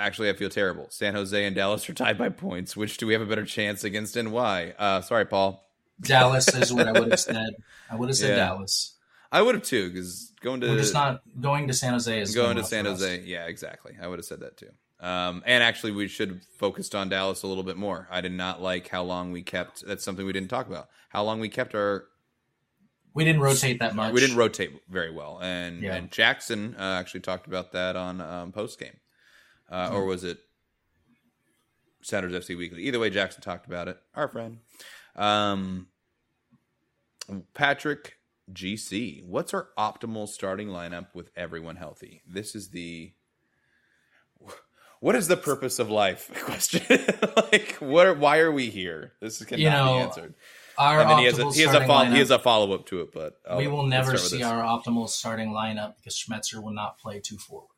actually, 0.00 0.30
I 0.30 0.32
feel 0.32 0.48
terrible. 0.50 0.86
San 0.90 1.14
Jose 1.14 1.44
and 1.44 1.54
Dallas 1.54 1.88
are 1.88 1.94
tied 1.94 2.18
by 2.18 2.28
points. 2.28 2.76
Which 2.76 2.96
do 2.96 3.06
we 3.06 3.12
have 3.12 3.22
a 3.22 3.26
better 3.26 3.44
chance 3.44 3.84
against, 3.84 4.16
and 4.16 4.32
why? 4.32 4.74
Uh, 4.78 5.00
sorry, 5.02 5.26
Paul. 5.26 5.64
Dallas 6.00 6.52
is 6.54 6.72
what 6.72 6.88
I 6.88 6.92
would 6.92 7.10
have 7.10 7.20
said. 7.30 7.50
I 7.90 7.96
would 7.96 8.08
have 8.08 8.16
said 8.16 8.30
Yeah. 8.30 8.36
Dallas. 8.46 8.96
I 9.32 9.42
would 9.42 9.54
have 9.54 9.64
too, 9.64 9.88
because 9.90 10.32
going 10.40 10.60
to 10.62 10.68
We're 10.70 10.78
just 10.78 10.94
not 10.94 11.22
going 11.40 11.68
to 11.68 11.74
San 11.74 11.92
Jose 11.92 12.20
is 12.20 12.34
going 12.34 12.56
to 12.56 12.64
San. 12.64 12.84
Jose. 12.86 13.20
Yeah, 13.20 13.46
exactly. 13.46 13.94
I 14.02 14.08
would 14.08 14.18
have 14.18 14.24
said 14.26 14.40
that 14.40 14.56
too. 14.56 14.70
Um, 14.98 15.42
and 15.46 15.62
actually, 15.62 15.92
we 15.92 16.08
should 16.08 16.28
have 16.30 16.44
focused 16.58 16.94
on 16.94 17.08
Dallas 17.08 17.42
a 17.42 17.46
little 17.46 17.62
bit 17.62 17.76
more. 17.76 18.08
I 18.10 18.20
did 18.22 18.32
not 18.32 18.60
like 18.60 18.88
how 18.88 19.02
long 19.02 19.30
we 19.32 19.42
kept. 19.42 19.86
That's 19.86 20.02
something 20.04 20.26
we 20.26 20.32
didn't 20.32 20.50
talk 20.50 20.66
about. 20.66 20.88
How 21.10 21.22
long 21.22 21.38
we 21.40 21.48
kept 21.48 21.74
our. 21.74 22.06
We 23.14 23.24
didn't 23.24 23.40
rotate 23.40 23.80
that 23.80 23.94
much. 23.94 24.12
We 24.12 24.20
didn't 24.20 24.36
rotate 24.36 24.72
very 24.88 25.10
well, 25.10 25.38
and 25.42 25.82
Yeah. 25.82 25.94
and 25.96 26.10
Jackson 26.10 26.74
uh, 26.78 26.98
actually 27.00 27.20
talked 27.20 27.46
about 27.46 27.72
that 27.72 27.96
on 27.96 28.20
um, 28.20 28.52
post 28.52 28.78
game, 28.78 28.96
uh, 29.70 29.90
or 29.92 30.04
was 30.04 30.24
it 30.24 30.38
Sounders 32.02 32.32
FC 32.32 32.56
Weekly? 32.56 32.82
Either 32.84 32.98
way, 32.98 33.10
Jackson 33.10 33.42
talked 33.42 33.66
about 33.66 33.88
it. 33.88 33.98
Our 34.14 34.28
friend, 34.28 34.58
um, 35.16 35.88
Patrick 37.54 38.16
GC. 38.52 39.24
What's 39.24 39.54
our 39.54 39.68
optimal 39.78 40.28
starting 40.28 40.68
lineup 40.68 41.08
with 41.14 41.30
everyone 41.36 41.76
healthy? 41.76 42.22
This 42.26 42.54
is 42.54 42.70
the 42.70 43.12
what 45.00 45.16
is 45.16 45.28
the 45.28 45.36
purpose 45.36 45.78
of 45.78 45.90
life 45.90 46.30
question? 46.44 46.82
like, 47.52 47.76
what? 47.80 48.06
Are, 48.06 48.14
why 48.14 48.38
are 48.40 48.52
we 48.52 48.68
here? 48.70 49.12
This 49.20 49.42
cannot 49.44 49.60
You 49.60 49.70
know, 49.70 49.94
be 49.94 50.00
answered. 50.00 50.34
Our 50.78 51.00
And 51.00 51.10
then 51.10 51.18
he 51.18 51.24
has 51.26 51.38
a 51.38 51.42
optimal 51.44 51.54
he 51.54 51.60
has 51.62 51.68
a 51.68 51.72
starting 51.72 51.88
follow, 51.88 52.04
he 52.04 52.10
lineup- 52.10 52.18
has 52.18 52.30
a 52.30 52.38
follow 52.38 52.74
up 52.74 52.86
to 52.86 53.00
it, 53.02 53.12
but 53.12 53.34
I'll- 53.48 53.58
we 53.58 53.66
will 53.66 53.86
never 53.86 54.16
see 54.16 54.38
this. 54.38 54.46
our 54.46 54.62
optimal 54.62 55.08
starting 55.08 55.50
lineup 55.50 55.96
because 55.96 56.16
Schmetzer 56.16 56.62
will 56.62 56.72
not 56.72 56.98
play 56.98 57.20
two 57.20 57.36
forwards. 57.38 57.69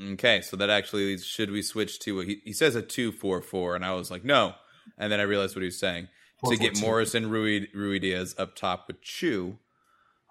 Okay, 0.00 0.40
so 0.40 0.56
that 0.56 0.70
actually 0.70 1.06
leads, 1.06 1.24
should 1.26 1.50
we 1.50 1.62
switch 1.62 1.98
to 2.00 2.20
a, 2.20 2.24
he, 2.24 2.40
he 2.44 2.52
says 2.52 2.74
a 2.74 2.82
two 2.82 3.12
four 3.12 3.42
four, 3.42 3.74
and 3.76 3.84
I 3.84 3.92
was 3.92 4.10
like 4.10 4.24
no, 4.24 4.54
and 4.96 5.12
then 5.12 5.20
I 5.20 5.24
realized 5.24 5.54
what 5.54 5.62
he 5.62 5.66
was 5.66 5.78
saying 5.78 6.08
to 6.46 6.56
get 6.56 6.72
4-4-2. 6.74 6.80
Morris 6.80 7.14
and 7.14 7.30
Rui 7.30 7.66
Ruidiaz 7.76 8.34
up 8.38 8.56
top 8.56 8.86
with 8.88 9.02
Chu 9.02 9.58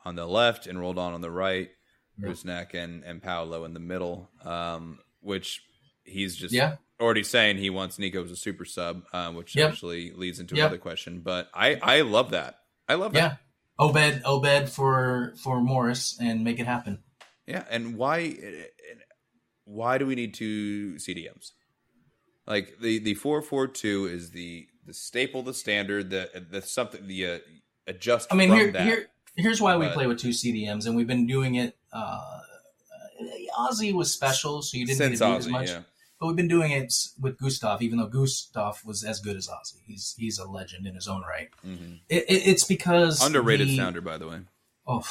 on 0.06 0.16
the 0.16 0.26
left 0.26 0.66
and 0.66 0.80
Roldan 0.80 1.14
on 1.14 1.22
the 1.22 1.30
right, 1.30 1.70
Yeah. 2.18 2.30
Rusnak 2.30 2.74
and 2.74 3.04
and 3.04 3.22
Paulo 3.22 3.64
in 3.66 3.74
the 3.76 3.80
middle, 3.80 4.30
um, 4.44 5.00
which 5.22 5.62
he's 6.04 6.36
just 6.36 6.54
Yeah. 6.54 6.78
already 7.00 7.24
saying 7.24 7.58
he 7.58 7.70
wants 7.70 8.00
Nico 8.00 8.24
as 8.24 8.32
a 8.32 8.36
super 8.36 8.66
sub, 8.66 9.04
um, 9.14 9.36
which 9.36 9.56
Yep. 9.56 9.70
actually 9.72 10.12
leads 10.14 10.40
into 10.40 10.56
Yep. 10.56 10.64
another 10.66 10.78
question. 10.80 11.20
But 11.20 11.50
I 11.54 11.76
I 11.76 12.02
love 12.02 12.32
that. 12.32 12.60
I 12.88 12.96
love 12.96 13.14
that. 13.14 13.20
Yeah, 13.20 13.36
Obed, 13.86 14.24
Obed 14.26 14.68
for 14.70 15.36
for 15.44 15.62
Morris 15.62 16.18
and 16.20 16.44
make 16.44 16.60
it 16.60 16.66
happen. 16.66 17.04
Yeah, 17.46 17.66
and 17.70 17.96
why 17.98 18.38
why 19.70 19.98
do 20.00 20.06
we 20.08 20.16
need 20.16 20.34
two 20.34 20.96
CDMs? 20.96 21.52
Like 22.48 22.80
the 22.82 22.98
the 23.00 23.14
four 23.14 23.42
four 23.42 23.68
two 23.68 24.08
is 24.08 24.32
the 24.32 24.68
the 24.86 24.94
staple, 24.94 25.44
the 25.44 25.54
standard, 25.54 26.10
the 26.10 26.46
the 26.50 26.62
something 26.62 27.06
the 27.08 27.26
uh, 27.26 27.40
adjust. 27.86 28.28
I 28.32 28.36
mean, 28.36 28.52
here, 28.52 28.72
that. 28.72 28.82
here, 28.82 29.08
here's 29.36 29.62
why 29.62 29.78
we 29.78 29.88
play 29.90 30.08
with 30.08 30.20
two 30.20 30.30
CDMs, 30.30 30.88
and 30.88 30.96
we've 30.96 31.08
been 31.08 31.28
doing 31.28 31.56
it. 31.56 31.78
Uh, 31.94 32.40
Ozzy 33.58 33.94
was 33.94 34.12
special, 34.12 34.62
so 34.62 34.78
you 34.78 34.86
didn't 34.86 35.12
need 35.12 35.18
to 35.18 35.24
do 35.26 35.34
it 35.34 35.38
as 35.38 35.48
much. 35.48 35.70
yeah. 35.70 35.82
But 36.20 36.28
we've 36.28 36.36
been 36.36 36.48
doing 36.48 36.72
it 36.72 36.94
with 37.20 37.38
Gustav, 37.38 37.82
even 37.82 37.98
though 38.00 38.08
Gustav 38.08 38.84
was 38.84 39.04
as 39.04 39.20
good 39.22 39.38
as 39.38 39.48
Ozzy. 39.48 39.78
He's 39.86 40.16
he's 40.18 40.40
a 40.40 40.50
legend 40.50 40.88
in 40.88 40.96
his 40.96 41.08
own 41.08 41.22
right. 41.22 41.50
Mhm. 41.66 42.00
It, 42.10 42.24
it, 42.28 42.48
it's 42.48 42.64
because 42.64 43.24
underrated 43.24 43.68
the- 43.68 43.78
sounder, 43.78 44.02
by 44.02 44.18
the 44.18 44.28
way. 44.28 44.40
Oh, 44.88 45.06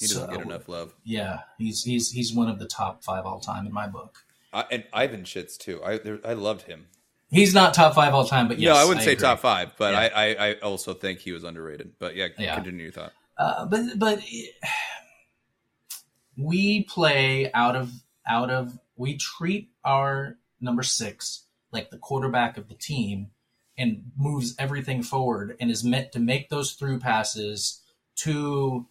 He 0.00 0.06
doesn't 0.06 0.28
so- 0.30 0.36
get 0.36 0.44
enough 0.46 0.68
love. 0.68 0.94
Yeah, 1.04 1.40
he's 1.58 1.84
he's 1.84 2.10
he's 2.10 2.32
one 2.34 2.48
of 2.48 2.58
the 2.58 2.66
top 2.66 3.04
five 3.04 3.24
all 3.26 3.38
time 3.40 3.66
in 3.66 3.72
my 3.72 3.86
book. 3.86 4.24
I, 4.52 4.64
and 4.72 4.84
Ivan 4.92 5.22
shits 5.22 5.56
too. 5.56 5.80
I 5.84 5.98
there, 5.98 6.18
I 6.24 6.32
loved 6.32 6.62
him. 6.62 6.86
He's 7.30 7.54
not 7.54 7.74
top 7.74 7.94
five 7.94 8.12
all 8.14 8.24
time, 8.24 8.48
but 8.48 8.58
yes, 8.58 8.74
no, 8.74 8.80
I 8.80 8.84
wouldn't 8.84 9.04
say 9.04 9.12
agree. 9.12 9.22
top 9.22 9.38
five, 9.38 9.72
but 9.78 9.92
Yeah. 9.92 10.00
I, 10.00 10.34
I 10.34 10.48
I 10.48 10.52
also 10.54 10.94
think 10.94 11.20
he 11.20 11.30
was 11.30 11.44
underrated. 11.44 11.92
But 12.00 12.16
yeah, 12.16 12.28
Yeah. 12.36 12.56
continue 12.56 12.82
your 12.84 12.92
thought. 12.92 13.12
Uh, 13.38 13.66
but 13.66 13.98
but 13.98 14.20
we 16.36 16.84
play 16.84 17.50
out 17.52 17.76
of 17.76 17.92
out 18.26 18.50
of 18.50 18.78
we 18.96 19.16
treat 19.16 19.70
our 19.84 20.36
number 20.60 20.82
six, 20.82 21.44
like 21.72 21.90
the 21.90 21.98
quarterback 21.98 22.56
of 22.58 22.68
the 22.68 22.74
team, 22.74 23.28
and 23.78 24.10
moves 24.16 24.54
everything 24.58 25.02
forward 25.02 25.56
and 25.60 25.70
is 25.70 25.84
meant 25.84 26.12
to 26.12 26.18
make 26.18 26.48
those 26.48 26.72
through 26.72 26.98
passes 26.98 27.80
to 28.16 28.86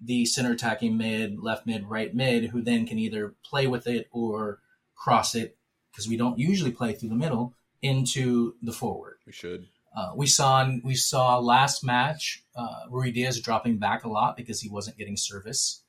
the 0.00 0.24
center 0.26 0.52
attacking 0.52 0.96
mid, 0.96 1.38
left 1.40 1.66
mid, 1.66 1.88
right 1.88 2.14
mid, 2.14 2.46
who 2.46 2.62
then 2.62 2.86
can 2.86 2.98
either 2.98 3.34
play 3.44 3.66
with 3.66 3.86
it 3.86 4.08
or 4.12 4.60
cross 4.94 5.34
it 5.34 5.56
because 5.90 6.08
we 6.08 6.16
don't 6.16 6.38
usually 6.38 6.70
play 6.72 6.92
through 6.92 7.08
the 7.08 7.14
middle 7.14 7.54
into 7.82 8.54
the 8.62 8.72
forward. 8.72 9.16
We 9.26 9.32
should. 9.32 9.66
Uh, 9.96 10.12
we 10.14 10.26
saw 10.26 10.70
we 10.84 10.94
saw 10.94 11.38
last 11.38 11.82
match 11.82 12.44
uh, 12.54 12.86
Ruidiaz 12.90 13.42
dropping 13.42 13.78
back 13.78 14.04
a 14.04 14.08
lot 14.08 14.36
because 14.36 14.60
he 14.60 14.68
wasn't 14.68 14.98
getting 14.98 15.16
service. 15.16 15.82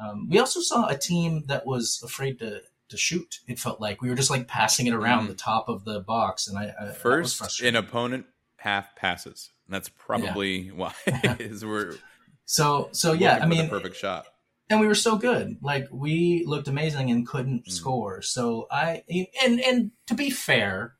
Um, 0.00 0.28
we 0.28 0.38
also 0.38 0.60
saw 0.60 0.88
a 0.88 0.96
team 0.96 1.44
that 1.46 1.66
was 1.66 2.00
afraid 2.04 2.38
to 2.40 2.62
to 2.88 2.96
shoot. 2.96 3.40
It 3.46 3.58
felt 3.58 3.80
like 3.80 4.02
we 4.02 4.08
were 4.08 4.14
just 4.16 4.30
like 4.30 4.48
passing 4.48 4.86
it 4.86 4.94
around 4.94 5.24
Mhm. 5.24 5.28
the 5.28 5.34
top 5.34 5.68
of 5.68 5.84
the 5.84 6.00
box, 6.00 6.48
and 6.48 6.58
I, 6.58 6.72
I 6.80 6.92
First, 6.92 7.60
an 7.62 7.76
opponent 7.76 8.26
half 8.56 8.96
passes. 8.96 9.50
And 9.66 9.74
that's 9.74 9.88
probably 9.88 10.68
why 10.70 10.92
is 11.38 11.64
we're 11.64 11.96
so 12.44 12.88
so 12.92 13.12
yeah, 13.12 13.38
I 13.42 13.46
mean, 13.46 13.68
perfect 13.68 13.96
shot. 13.96 14.26
and 14.70 14.80
we 14.80 14.86
were 14.86 14.94
so 14.94 15.16
good. 15.16 15.56
Like 15.62 15.88
we 15.90 16.44
looked 16.46 16.68
amazing 16.68 17.10
and 17.10 17.26
couldn't 17.26 17.66
Mm. 17.66 17.70
score. 17.72 18.22
So 18.22 18.66
I 18.70 19.02
and 19.42 19.60
and 19.60 19.90
to 20.06 20.14
be 20.14 20.30
fair, 20.30 20.94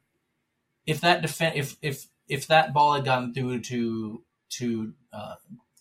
if 0.86 1.00
that 1.02 1.22
defend 1.22 1.56
if 1.56 1.76
if 1.82 2.06
if 2.28 2.46
that 2.48 2.72
ball 2.72 2.94
had 2.94 3.04
gotten 3.04 3.34
through 3.34 3.60
to 3.62 4.22
to 4.50 4.94
uh, 5.12 5.34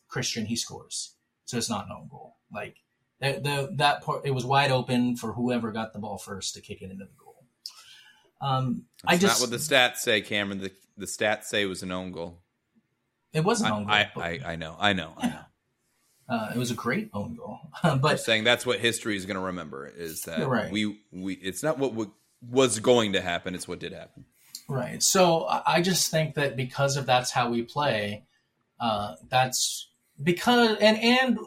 Cristian, 0.09 0.45
he 0.45 0.55
scores. 0.55 1.15
So 1.45 1.57
it's 1.57 1.69
not 1.69 1.85
an 1.85 1.91
own 1.91 2.07
goal. 2.09 2.37
Like 2.51 2.77
the, 3.19 3.39
the 3.41 3.69
that 3.77 4.01
part, 4.03 4.25
it 4.25 4.31
was 4.31 4.45
wide 4.45 4.71
open 4.71 5.15
for 5.15 5.33
whoever 5.33 5.71
got 5.71 5.93
the 5.93 5.99
ball 5.99 6.17
first 6.17 6.55
to 6.55 6.61
kick 6.61 6.81
it 6.81 6.91
into 6.91 7.05
the 7.05 7.11
goal. 7.17 7.45
Um, 8.41 8.85
I 9.05 9.17
just 9.17 9.39
not 9.39 9.47
what 9.47 9.51
the 9.51 9.57
stats 9.63 9.97
say, 9.97 10.19
Cameron. 10.21 10.59
The 10.59 10.71
the 10.97 11.05
stats 11.05 11.45
say 11.45 11.61
it 11.63 11.67
was 11.67 11.83
an 11.83 11.91
own 11.91 12.11
goal. 12.11 12.41
it 13.31 13.43
was 13.43 13.61
an 13.61 13.67
I, 13.67 13.69
own 13.71 13.83
goal. 13.85 13.93
I, 13.93 14.11
I, 14.17 14.39
I 14.53 14.55
know, 14.57 14.75
I 14.79 14.93
know, 14.93 15.13
I 15.17 15.27
know. 15.27 15.39
Uh, 16.27 16.51
it 16.55 16.57
was 16.57 16.71
a 16.71 16.75
great 16.75 17.09
own 17.13 17.35
goal, 17.35 17.59
I'm 17.83 17.99
but 18.01 18.19
saying 18.19 18.45
that's 18.45 18.65
what 18.65 18.79
history 18.79 19.17
is 19.17 19.25
going 19.25 19.35
to 19.35 19.43
remember 19.43 19.87
is 19.87 20.21
that 20.21 20.47
right. 20.47 20.71
we 20.71 20.99
we 21.11 21.33
it's 21.33 21.61
not 21.61 21.77
what 21.77 21.91
w- 21.91 22.11
was 22.41 22.79
going 22.79 23.13
to 23.13 23.21
happen; 23.21 23.55
it's 23.55 23.67
what 23.67 23.79
did 23.79 23.91
happen. 23.91 24.25
Right. 24.69 25.03
So 25.03 25.45
I 25.65 25.81
just 25.81 26.09
think 26.09 26.35
that 26.35 26.55
because 26.55 26.95
of 26.95 27.05
that's 27.05 27.31
how 27.31 27.49
we 27.49 27.63
play, 27.63 28.23
uh, 28.79 29.15
that's 29.29 29.89
because 30.21 30.77
and 30.79 30.97
and 30.97 31.37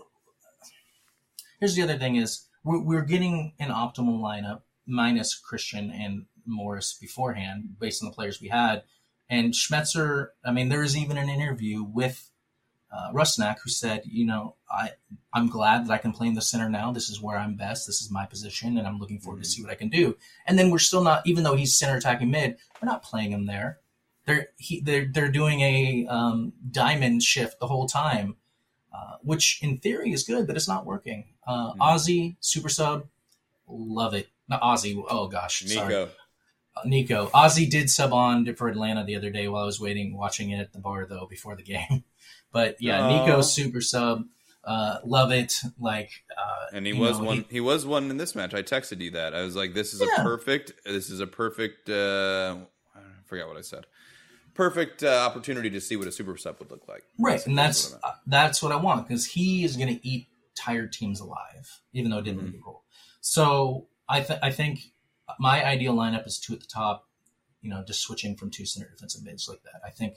here's 1.58 1.74
the 1.74 1.82
other 1.82 1.98
thing 1.98 2.16
is 2.16 2.46
we're, 2.64 2.80
we're 2.80 3.02
getting 3.02 3.54
an 3.58 3.70
optimal 3.70 4.20
lineup 4.20 4.62
minus 4.86 5.40
Cristian 5.40 5.90
and 5.90 6.26
Morris 6.44 6.96
beforehand 7.00 7.76
based 7.80 8.02
on 8.02 8.10
the 8.10 8.14
players 8.14 8.40
we 8.40 8.48
had, 8.48 8.82
and 9.30 9.52
Schmetzer. 9.54 10.28
I 10.44 10.52
mean, 10.52 10.68
there 10.68 10.80
was 10.80 10.96
even 10.96 11.16
an 11.16 11.30
interview 11.30 11.82
with 11.82 12.30
uh, 12.96 13.12
Rusnak 13.12 13.56
who 13.62 13.68
said, 13.70 14.02
you 14.06 14.24
know, 14.24 14.54
I 14.70 14.90
I'm 15.32 15.48
glad 15.48 15.86
that 15.86 15.92
I 15.92 15.98
can 15.98 16.12
play 16.12 16.28
in 16.28 16.34
the 16.34 16.40
center 16.42 16.68
now. 16.70 16.92
This 16.92 17.10
is 17.10 17.20
where 17.20 17.36
I'm 17.38 17.54
best. 17.56 17.86
This 17.86 18.00
is 18.00 18.10
my 18.10 18.24
position, 18.26 18.78
and 18.78 18.86
I'm 18.86 18.98
looking 18.98 19.20
forward 19.20 19.42
to 19.42 19.48
see 19.48 19.60
what 19.62 19.70
I 19.70 19.74
can 19.74 19.88
do. 19.88 20.16
And 20.46 20.58
then 20.58 20.70
we're 20.70 20.78
still 20.78 21.02
not, 21.02 21.26
even 21.26 21.44
though 21.44 21.56
he's 21.56 21.74
center 21.78 21.96
attacking 21.98 22.30
mid, 22.30 22.56
we're 22.80 22.86
not 22.88 23.02
playing 23.02 23.32
him 23.32 23.46
there. 23.46 23.78
They're 24.24 24.48
he, 24.56 24.80
they're 24.80 25.06
they're 25.12 25.28
doing 25.30 25.60
a 25.60 26.06
um, 26.08 26.52
diamond 26.70 27.22
shift 27.22 27.60
the 27.60 27.66
whole 27.66 27.86
time, 27.86 28.36
uh, 28.94 29.16
which 29.22 29.60
in 29.62 29.78
theory 29.78 30.12
is 30.12 30.24
good, 30.24 30.46
but 30.46 30.56
it's 30.56 30.68
not 30.68 30.86
working. 30.86 31.26
Uh, 31.46 31.74
Mhm. 31.74 31.78
Ozzy 31.78 32.36
super 32.40 32.68
sub, 32.68 33.06
love 33.68 34.14
it. 34.14 34.28
Not 34.48 34.62
Ozzy. 34.62 35.00
Oh 35.08 35.28
gosh, 35.28 35.60
sorry. 35.66 35.88
Nico, 35.88 36.08
Uh, 36.76 36.80
Nico. 36.84 37.26
Ozzy 37.34 37.68
did 37.70 37.88
sub 37.90 38.12
on 38.12 38.52
for 38.56 38.68
Atlanta 38.68 39.04
the 39.04 39.16
other 39.16 39.30
day 39.30 39.48
while 39.48 39.62
I 39.62 39.66
was 39.66 39.80
waiting, 39.80 40.16
watching 40.16 40.50
it 40.50 40.58
at 40.60 40.72
the 40.72 40.78
bar 40.80 41.06
though 41.06 41.26
before 41.28 41.54
the 41.56 41.62
game. 41.74 42.04
But 42.56 42.76
yeah, 42.80 43.02
Aw. 43.02 43.26
Nico 43.26 43.42
super 43.42 43.82
sub, 43.82 44.24
uh, 44.64 45.00
love 45.04 45.30
it. 45.30 45.60
Like, 45.78 46.10
uh, 46.30 46.74
and 46.74 46.86
he 46.86 46.94
was 46.94 47.18
know, 47.18 47.24
one. 47.26 47.44
He, 47.50 47.60
was 47.60 47.84
one 47.84 48.08
in 48.10 48.16
this 48.16 48.34
match. 48.34 48.54
I 48.54 48.62
texted 48.62 49.02
you 49.02 49.10
that. 49.10 49.34
I 49.34 49.42
was 49.42 49.54
like, 49.54 49.74
"This 49.74 49.92
is 49.92 50.00
Yeah. 50.00 50.22
a 50.22 50.22
perfect. 50.22 50.72
This 50.86 51.10
is 51.10 51.20
a 51.20 51.26
perfect. 51.26 51.90
Uh, 51.90 52.56
I 52.94 53.00
forgot 53.26 53.48
what 53.48 53.58
I 53.58 53.60
said. 53.60 53.84
Perfect 54.54 55.02
uh, 55.02 55.08
opportunity 55.28 55.68
to 55.68 55.82
see 55.82 55.96
what 55.96 56.08
a 56.08 56.12
super 56.12 56.34
sub 56.38 56.58
would 56.60 56.70
look 56.70 56.88
like. 56.88 57.04
Right, 57.18 57.46
and 57.46 57.58
That's 57.58 57.90
that's 57.90 57.92
what 57.92 58.00
I 58.02 58.08
uh, 58.08 58.14
that's 58.26 58.62
what 58.62 58.72
I 58.72 58.76
want 58.76 59.06
because 59.06 59.26
he 59.26 59.62
is 59.62 59.76
going 59.76 59.94
to 59.94 60.08
eat 60.08 60.28
tired 60.54 60.94
teams 60.94 61.20
alive, 61.20 61.82
even 61.92 62.10
though 62.10 62.20
it 62.20 62.24
didn't 62.24 62.42
win 62.42 62.52
the 62.52 62.58
goal. 62.58 62.84
So 63.20 63.88
I 64.08 64.22
th- 64.22 64.40
I 64.42 64.50
think 64.50 64.78
my 65.38 65.62
ideal 65.62 65.94
lineup 65.94 66.26
is 66.26 66.38
two 66.38 66.54
at 66.54 66.60
the 66.60 66.66
top, 66.66 67.06
you 67.60 67.68
know, 67.68 67.84
just 67.86 68.00
switching 68.00 68.34
from 68.34 68.50
two 68.50 68.64
center 68.64 68.88
defensive 68.88 69.22
mids 69.22 69.46
like 69.46 69.62
that. 69.64 69.82
I 69.86 69.90
think. 69.90 70.14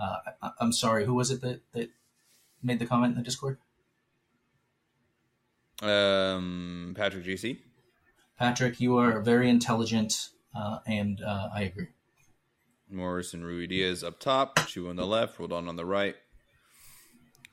Uh, 0.00 0.16
I, 0.42 0.50
I'm 0.60 0.72
sorry, 0.72 1.04
who 1.04 1.14
was 1.14 1.30
it 1.30 1.40
that 1.42 1.60
that 1.72 1.90
made 2.62 2.78
the 2.78 2.86
comment 2.86 3.12
in 3.12 3.18
the 3.18 3.24
Discord? 3.24 3.58
Um, 5.82 6.94
Patrick 6.96 7.24
GC. 7.24 7.58
Patrick, 8.38 8.80
you 8.80 8.96
are 8.96 9.20
very 9.20 9.50
intelligent, 9.50 10.30
uh, 10.54 10.78
and 10.86 11.22
uh, 11.22 11.48
I 11.54 11.62
agree. 11.62 11.88
Morris 12.90 13.34
and 13.34 13.44
Ruidiaz 13.44 14.02
up 14.02 14.18
top, 14.18 14.58
Chu 14.66 14.88
on 14.88 14.96
the 14.96 15.06
left, 15.06 15.38
Roldan 15.38 15.68
on 15.68 15.76
the 15.76 15.84
right, 15.84 16.16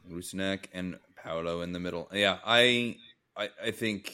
Rusnak 0.09 0.65
and 0.73 0.97
Paulo 1.21 1.61
in 1.61 1.73
the 1.73 1.79
middle. 1.79 2.09
Yeah, 2.11 2.37
I, 2.45 2.97
I, 3.35 3.49
I 3.65 3.71
think 3.71 4.13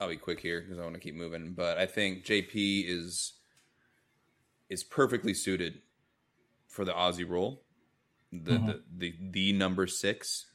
I'll 0.00 0.08
be 0.08 0.16
quick 0.16 0.40
here 0.40 0.60
because 0.60 0.78
I 0.78 0.82
want 0.82 0.94
to 0.94 1.00
keep 1.00 1.14
moving. 1.14 1.52
But 1.52 1.78
I 1.78 1.86
think 1.86 2.24
JP 2.24 2.84
is 2.86 3.34
is 4.68 4.84
perfectly 4.84 5.32
suited 5.32 5.80
for 6.68 6.84
the 6.84 6.92
Ozzy 6.92 7.28
role, 7.28 7.62
the 8.32 8.52
Mhm. 8.52 8.66
the, 8.66 8.82
the 8.96 9.14
the 9.30 9.52
number 9.54 9.86
six. 9.86 10.46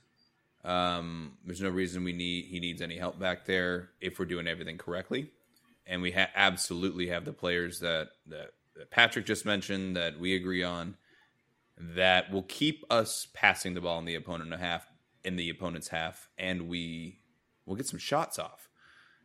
Um, 0.64 1.38
there's 1.46 1.60
no 1.62 1.70
reason 1.70 2.04
we 2.06 2.14
need 2.14 2.46
he 2.46 2.60
needs 2.62 2.82
any 2.82 2.98
help 2.98 3.20
back 3.20 3.46
there 3.46 3.90
if 4.00 4.18
we're 4.18 4.26
doing 4.26 4.48
everything 4.48 4.78
correctly, 4.78 5.32
and 5.86 6.02
we 6.02 6.12
ha- 6.12 6.30
absolutely 6.36 7.08
have 7.08 7.26
the 7.26 7.34
players 7.34 7.80
that, 7.82 8.12
that 8.28 8.52
that 8.76 8.90
Patrick 8.90 9.26
just 9.26 9.46
mentioned 9.46 9.98
that 9.98 10.18
we 10.20 10.36
agree 10.36 10.64
on 10.64 10.96
that 11.78 12.32
will 12.32 12.44
keep 12.44 12.86
us 12.90 13.28
passing 13.34 13.74
the 13.74 13.82
ball 13.82 14.00
in 14.00 14.06
the 14.06 14.16
opponent 14.16 14.54
half 14.60 14.88
in 15.26 15.36
the 15.36 15.50
opponent's 15.50 15.90
half, 15.90 16.30
and 16.38 16.68
we 16.70 17.20
will 17.66 17.76
get 17.76 17.88
some 17.88 18.00
shots 18.00 18.38
off. 18.40 18.70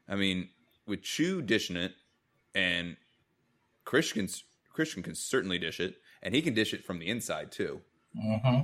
I 0.08 0.16
mean, 0.16 0.48
with 0.86 1.02
Chu 1.02 1.42
dishing 1.42 1.76
it, 1.76 1.92
and 2.54 2.96
Cristian 3.86 4.42
Cristian 4.76 5.04
can 5.04 5.14
certainly 5.14 5.58
dish 5.58 5.78
it, 5.80 5.96
and 6.22 6.34
he 6.34 6.42
can 6.42 6.54
dish 6.54 6.72
it 6.74 6.84
from 6.84 6.98
the 6.98 7.08
inside 7.08 7.50
too. 7.52 7.80
hmm 8.14 8.60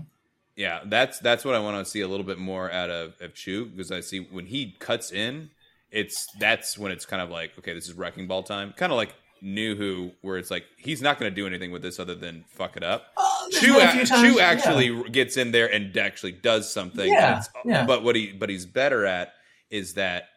Yeah, 0.57 0.81
that's 0.87 1.19
that's 1.19 1.45
what 1.45 1.55
I 1.55 1.59
want 1.59 1.85
to 1.85 1.91
see 1.91 2.01
a 2.01 2.09
little 2.09 2.27
bit 2.27 2.39
more 2.39 2.71
out 2.71 2.91
of, 2.91 3.15
of 3.21 3.35
Chu 3.35 3.67
because 3.67 3.91
I 3.93 4.01
see 4.01 4.21
when 4.21 4.47
he 4.47 4.77
cuts 4.79 5.13
in, 5.13 5.51
it's 5.91 6.27
that's 6.39 6.77
when 6.79 6.93
it's 6.93 7.07
kind 7.07 7.23
of 7.23 7.31
like 7.31 7.59
okay, 7.59 7.73
this 7.75 7.87
is 7.89 7.95
wrecking 7.95 8.27
ball 8.27 8.43
time, 8.43 8.73
kind 8.77 8.93
of 8.93 8.97
like 8.97 9.15
Nouhou, 9.43 10.13
where 10.23 10.39
it's 10.39 10.51
like 10.51 10.65
he's 10.79 11.03
not 11.03 11.19
going 11.19 11.31
to 11.31 11.35
do 11.35 11.47
anything 11.47 11.71
with 11.71 11.83
this 11.83 11.99
other 12.01 12.15
than 12.15 12.45
fuck 12.49 12.77
it 12.77 12.83
up. 12.83 13.13
there's 13.51 13.63
Chu, 13.63 13.75
a 13.79 13.85
a- 13.85 13.89
few 13.89 14.07
times- 14.07 14.21
Chu 14.23 14.39
yeah. 14.39 14.45
actually 14.47 15.11
gets 15.11 15.37
in 15.37 15.51
there 15.53 15.73
and 15.73 15.95
actually 15.99 16.33
does 16.33 16.73
something. 16.73 17.13
Yeah, 17.13 17.43
yeah. 17.65 17.85
But 17.85 18.03
what 18.05 18.17
he 18.17 18.33
but 18.33 18.49
he's 18.49 18.65
better 18.65 19.05
at 19.05 19.35
is 19.71 19.95
that 19.95 20.29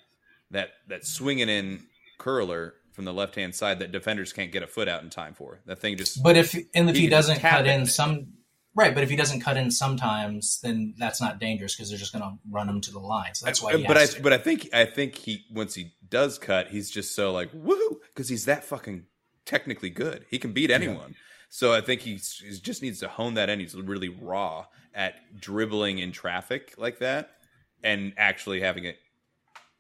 that 0.52 0.69
that 0.88 1.06
swinging 1.06 1.48
in 1.49 1.84
curler 2.18 2.73
from 2.98 3.06
the 3.06 3.14
left 3.14 3.36
hand 3.36 3.53
side 3.53 3.78
that 3.78 3.91
defenders 3.91 4.34
can't 4.34 4.52
get 4.52 4.64
a 4.64 4.68
foot 4.68 4.88
out 4.88 5.03
in 5.03 5.11
time 5.11 5.36
for. 5.36 5.61
That 5.68 5.78
thing 5.78 5.95
just 5.98 6.24
But 6.24 6.36
if 6.36 6.56
and 6.74 6.90
if 6.90 6.95
He 6.95 7.03
he, 7.03 7.07
doesn't 7.07 7.40
cut 7.40 7.68
it. 7.68 7.69
in 7.69 7.86
some 7.86 8.34
right, 8.74 8.95
but 8.95 9.03
if 9.03 9.10
he 9.11 9.15
doesn't 9.15 9.41
cut 9.41 9.56
in 9.56 9.69
sometimes, 9.69 10.60
then 10.61 10.95
that's 10.98 11.22
not 11.22 11.40
dangerous 11.40 11.76
because 11.76 11.90
they're 11.90 11.99
just 11.99 12.11
going 12.11 12.24
to 12.24 12.34
run 12.49 12.68
him 12.68 12.82
to 12.82 12.91
the 12.91 12.98
line. 12.98 13.36
So 13.36 13.45
that's 13.45 13.61
why. 13.61 13.78
He 13.78 13.86
but 13.86 13.99
I 13.99 14.07
to. 14.07 14.22
but 14.24 14.34
I 14.34 14.40
think 14.40 14.74
I 14.74 14.86
think 14.86 15.14
he 15.14 15.45
once 15.52 15.76
he 15.76 15.94
does 16.10 16.40
cut, 16.40 16.69
he's 16.69 16.90
just 16.90 17.14
so 17.14 17.32
like 17.32 17.52
woohoo 17.53 17.98
because 18.14 18.30
he's 18.30 18.45
that 18.45 18.64
fucking 18.64 19.06
technically 19.45 19.91
good. 19.91 20.26
He 20.32 20.40
can 20.40 20.52
beat 20.53 20.72
anyone. 20.72 21.14
So 21.49 21.74
I 21.74 21.82
think 21.82 22.02
he's, 22.02 22.41
he 22.44 22.60
just 22.60 22.82
needs 22.82 22.99
to 22.99 23.07
hone 23.07 23.36
that 23.36 23.49
in. 23.49 23.60
He's 23.60 23.76
really 23.76 24.10
raw 24.10 24.65
at 24.94 25.15
dribbling 25.40 25.99
in 25.99 26.11
traffic 26.11 26.74
like 26.78 26.99
that 26.99 27.30
and 27.84 28.14
actually 28.18 28.61
having 28.61 28.84
it. 28.86 28.98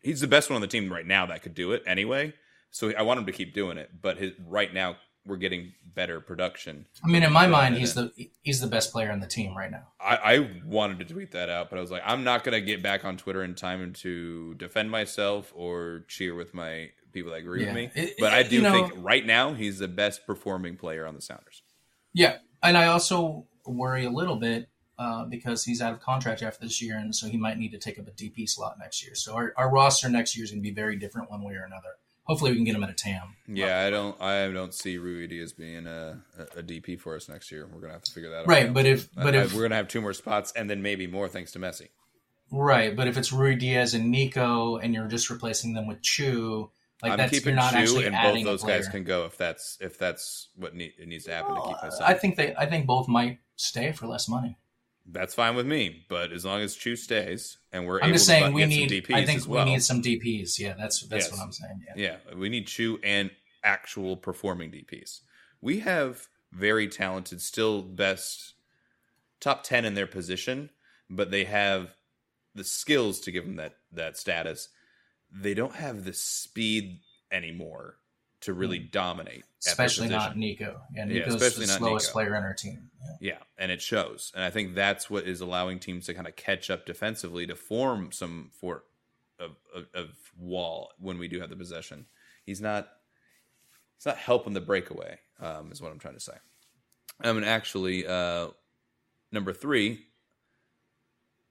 He's 0.01 0.21
the 0.21 0.27
best 0.27 0.49
one 0.49 0.55
on 0.55 0.61
the 0.61 0.67
team 0.67 0.91
right 0.91 1.05
now 1.05 1.25
that 1.25 1.41
could 1.41 1.55
do 1.55 1.73
it 1.73 1.83
anyway. 1.85 2.33
So 2.71 2.91
I 2.97 3.01
want 3.03 3.19
him 3.19 3.25
to 3.25 3.31
keep 3.31 3.53
doing 3.53 3.77
it. 3.77 3.89
But 4.01 4.17
his, 4.17 4.33
right 4.45 4.73
now 4.73 4.97
we're 5.25 5.37
getting 5.37 5.73
better 5.93 6.21
production. 6.21 6.85
I 7.03 7.07
mean, 7.07 7.23
in 7.23 7.33
my 7.33 7.47
mind, 7.47 7.75
he's 7.75 7.93
the 7.93 8.11
he's 8.43 8.61
the 8.61 8.67
best 8.67 8.91
player 8.93 9.11
on 9.11 9.19
the 9.19 9.27
team 9.27 9.55
right 9.57 9.69
now. 9.69 9.87
I, 9.99 10.15
I 10.35 10.61
wanted 10.65 10.99
to 10.99 11.05
tweet 11.13 11.31
that 11.31 11.49
out, 11.49 11.69
but 11.69 11.77
I 11.77 11.81
was 11.81 11.91
like, 11.91 12.03
I'm 12.05 12.23
not 12.23 12.43
gonna 12.43 12.61
get 12.61 12.81
back 12.81 13.03
on 13.03 13.17
Twitter 13.17 13.43
in 13.43 13.53
time 13.55 13.91
to 13.93 14.53
defend 14.55 14.89
myself 14.89 15.51
or 15.55 16.05
cheer 16.07 16.33
with 16.33 16.53
my 16.53 16.89
people 17.11 17.31
that 17.31 17.39
agree 17.39 17.61
Yeah. 17.61 17.73
with 17.73 17.75
me. 17.75 18.01
It- 18.03 18.15
but 18.19 18.33
I 18.33 18.43
do 18.43 18.55
you 18.57 18.61
know- 18.61 18.71
think 18.87 18.93
right 19.03 19.25
now 19.25 19.53
he's 19.53 19.79
the 19.79 19.87
best 19.87 20.25
performing 20.25 20.77
player 20.77 21.05
on 21.05 21.15
the 21.15 21.21
Sounders. 21.21 21.61
Yeah, 22.13 22.37
and 22.63 22.77
I 22.77 22.87
also 22.87 23.47
worry 23.65 24.05
a 24.05 24.09
little 24.09 24.37
bit 24.37 24.69
uh, 24.97 25.25
because 25.25 25.63
he's 25.63 25.81
out 25.81 25.93
of 25.93 25.99
contract 25.99 26.41
after 26.41 26.65
this 26.65 26.81
year, 26.81 26.97
and 26.97 27.13
so 27.15 27.27
he 27.27 27.37
might 27.37 27.57
need 27.57 27.69
to 27.71 27.77
take 27.77 27.99
up 27.99 28.07
a 28.07 28.11
DP 28.11 28.47
slot 28.49 28.77
next 28.79 29.03
year. 29.05 29.13
So 29.13 29.35
our, 29.35 29.53
our 29.57 29.69
roster 29.69 30.09
next 30.09 30.35
year 30.35 30.43
is 30.45 30.51
going 30.51 30.63
to 30.63 30.67
be 30.67 30.73
very 30.73 30.95
different 30.95 31.29
one 31.29 31.43
way 31.43 31.53
or 31.53 31.63
another. 31.65 31.89
Hopefully 32.27 32.51
we 32.51 32.57
can 32.57 32.65
get 32.65 32.75
him 32.75 32.83
at 32.83 32.89
a 32.89 32.93
TAM. 32.93 33.35
Yeah, 33.47 33.85
I 33.85 33.89
don't. 33.89 34.21
I 34.21 34.51
don't 34.51 34.73
see 34.73 34.97
Ruidiaz 34.97 35.55
being 35.57 35.87
a, 35.87 36.21
a, 36.37 36.59
a 36.59 36.63
DP 36.63 36.99
for 36.99 37.15
us 37.15 37.29
next 37.29 37.51
year. 37.51 37.65
We're 37.71 37.79
gonna 37.79 37.93
have 37.93 38.03
to 38.03 38.11
figure 38.11 38.29
that 38.31 38.39
out. 38.41 38.47
Right, 38.47 38.73
but 38.73 38.85
if 38.85 39.13
but 39.15 39.33
I- 39.33 39.43
if 39.43 39.53
we're 39.53 39.61
gonna 39.63 39.75
have 39.75 39.87
two 39.87 40.01
more 40.01 40.13
spots, 40.13 40.51
and 40.55 40.69
then 40.69 40.81
maybe 40.81 41.07
more 41.07 41.29
thanks 41.29 41.53
to 41.53 41.59
Messi. 41.59 41.87
right, 42.51 42.95
but 42.95 43.07
if 43.07 43.17
it's 43.17 43.31
Ruidiaz 43.31 43.93
and 43.93 44.11
Nico, 44.11 44.75
and 44.77 44.93
you're 44.93 45.07
just 45.07 45.29
replacing 45.29 45.73
them 45.73 45.87
with 45.87 46.01
Chu, 46.01 46.69
like 47.01 47.13
I'm 47.13 47.17
that's 47.17 47.31
keeping 47.31 47.49
you're 47.53 47.55
not 47.55 47.71
Chu, 47.71 47.77
actually 47.77 48.05
and 48.07 48.13
both 48.15 48.25
adding 48.25 48.45
those 48.45 48.63
guys 48.63 48.87
can 48.89 49.03
go 49.05 49.25
if 49.25 49.37
that's 49.37 49.77
if 49.79 49.97
that's 49.97 50.49
what 50.55 50.73
it 50.75 51.07
needs 51.07 51.23
to 51.25 51.33
happen 51.33 51.55
to 51.55 51.61
keep 51.61 51.77
us. 51.83 51.99
I 52.01 52.13
think 52.13 52.35
they, 52.35 52.53
I 52.55 52.65
think 52.65 52.85
both 52.85 53.07
might 53.07 53.39
stay 53.55 53.93
for 53.93 54.05
less 54.05 54.27
money. 54.27 54.57
That's 55.09 55.33
fine 55.33 55.55
with 55.55 55.65
me. 55.65 56.05
But 56.09 56.31
as 56.31 56.43
long 56.45 56.61
as 56.61 56.75
Chu 56.75 56.95
stays 56.95 57.57
and 57.71 57.85
we're 57.87 57.99
I'm 57.99 58.05
able 58.09 58.13
just 58.15 58.25
to 58.25 58.31
saying 58.31 58.51
bu- 58.51 58.55
we 58.55 58.61
get 58.61 58.69
need. 58.69 58.89
some 58.89 58.97
DPs 58.97 59.15
I 59.15 59.25
think 59.25 59.37
as 59.37 59.47
well. 59.47 59.65
we 59.65 59.71
need 59.71 59.83
some 59.83 60.01
DPs. 60.01 60.59
Yeah, 60.59 60.73
that's 60.77 61.01
that's 61.07 61.25
Yes. 61.25 61.31
what 61.31 61.41
I'm 61.41 61.51
saying. 61.51 61.81
Yeah. 61.95 62.17
Yeah, 62.29 62.35
we 62.35 62.49
need 62.49 62.67
Chu 62.67 62.99
and 63.03 63.31
actual 63.63 64.17
performing 64.17 64.71
DPs. 64.71 65.21
We 65.61 65.79
have 65.79 66.27
very 66.51 66.87
talented, 66.87 67.41
still 67.41 67.81
best 67.81 68.53
top 69.39 69.63
ten 69.63 69.85
in 69.85 69.93
their 69.93 70.07
position, 70.07 70.69
but 71.09 71.31
they 71.31 71.45
have 71.45 71.95
the 72.55 72.63
skills 72.63 73.19
to 73.21 73.31
give 73.31 73.45
them 73.45 73.55
that 73.57 73.75
that 73.91 74.17
status. 74.17 74.69
They 75.31 75.53
don't 75.53 75.75
have 75.75 76.03
the 76.05 76.13
speed 76.13 76.99
anymore 77.31 77.97
to 78.41 78.53
really 78.53 78.79
dominate, 78.79 79.43
their 79.63 79.73
Hmm. 79.73 79.81
especially 79.81 80.09
not. 80.09 80.37
Nico. 80.37 80.79
Yeah, 80.93 81.05
Yeah, 81.05 81.13
Nico's 81.13 81.35
especially 81.35 81.65
the 81.65 81.71
slowest 81.73 82.07
Nico. 82.07 82.13
player 82.13 82.35
in 82.35 82.43
our 82.43 82.53
team. 82.53 82.91
Yeah. 83.01 83.15
Yeah, 83.33 83.37
and 83.57 83.71
it 83.71 83.81
shows. 83.81 84.31
And 84.35 84.43
I 84.43 84.49
think 84.51 84.75
that's 84.75 85.09
what 85.09 85.25
is 85.27 85.41
allowing 85.41 85.79
teams 85.79 86.05
to 86.05 86.13
kind 86.13 86.27
of 86.27 86.35
catch 86.35 86.69
up 86.69 86.85
defensively 86.85 87.47
to 87.47 87.55
form 87.55 88.11
some 88.11 88.51
for 88.59 88.83
of, 89.39 89.55
of, 89.73 89.85
of 89.93 90.09
wall 90.37 90.91
when 90.99 91.17
we 91.19 91.27
do 91.27 91.39
have 91.39 91.49
the 91.49 91.55
possession. 91.55 92.05
He's 92.45 92.61
not 92.61 92.87
he's 93.97 94.05
not 94.05 94.17
helping 94.17 94.53
the 94.53 94.61
breakaway. 94.61 95.19
Um, 95.39 95.71
is 95.71 95.81
what 95.81 95.91
I'm 95.91 95.99
trying 95.99 96.15
to 96.15 96.19
say. 96.19 96.33
I 97.21 97.31
mean, 97.33 97.43
actually, 97.43 98.05
uh, 98.07 98.47
number 99.31 99.53
three, 99.53 100.05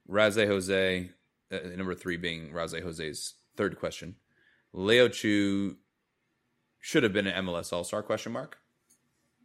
Raze 0.07 0.35
Jose. 0.35 1.09
Uh, 1.51 1.57
number 1.75 1.95
three 1.95 2.17
being 2.17 2.51
Raze 2.51 2.73
Jose's 2.73 3.33
third 3.55 3.77
question. 3.79 4.15
Leo 4.73 5.07
Chu 5.07 5.77
should 6.87 7.03
have 7.03 7.11
been 7.11 7.27
an 7.27 7.45
MLS 7.45 7.73
All 7.73 7.83
Star 7.83 8.01
question 8.01 8.31
mark. 8.31 8.59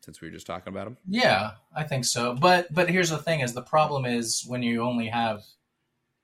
Since 0.05 0.21
we 0.21 0.29
were 0.29 0.33
just 0.35 0.47
talking 0.47 0.73
about 0.73 0.87
him. 0.87 0.97
Yeah, 1.09 1.53
I 1.77 1.83
think 1.83 2.05
so. 2.05 2.35
But 2.35 2.73
but 2.73 2.89
here's 2.89 3.11
the 3.11 3.19
thing: 3.19 3.41
is 3.41 3.53
the 3.53 3.63
problem 3.63 4.05
is 4.05 4.45
when 4.47 4.63
you 4.63 4.83
only 4.83 5.09
have 5.09 5.43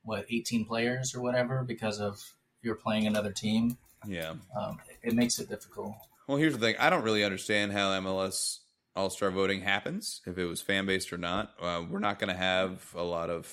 what 0.04 0.26
18 0.30 0.64
players 0.64 1.16
or 1.16 1.20
whatever 1.20 1.64
because 1.64 1.98
of 2.00 2.22
you're 2.62 2.76
playing 2.76 3.08
another 3.08 3.32
team, 3.32 3.76
Yeah. 4.06 4.34
um, 4.56 4.78
it 5.02 5.12
makes 5.14 5.40
it 5.40 5.48
difficult. 5.48 5.94
Well, 6.28 6.38
here's 6.38 6.52
the 6.54 6.60
thing. 6.60 6.76
I 6.78 6.88
don't 6.88 7.02
really 7.02 7.24
understand 7.24 7.72
how 7.72 7.90
MLS 8.00 8.60
All 8.94 9.10
Star 9.10 9.32
voting 9.32 9.62
happens, 9.62 10.20
if 10.24 10.38
it 10.38 10.44
was 10.44 10.60
fan 10.60 10.86
based 10.86 11.12
or 11.12 11.18
not. 11.18 11.52
Uh, 11.60 11.82
we're 11.90 11.98
not 11.98 12.20
going 12.20 12.30
to 12.32 12.36
have 12.40 12.92
a 12.96 13.02
lot 13.02 13.28
of 13.28 13.46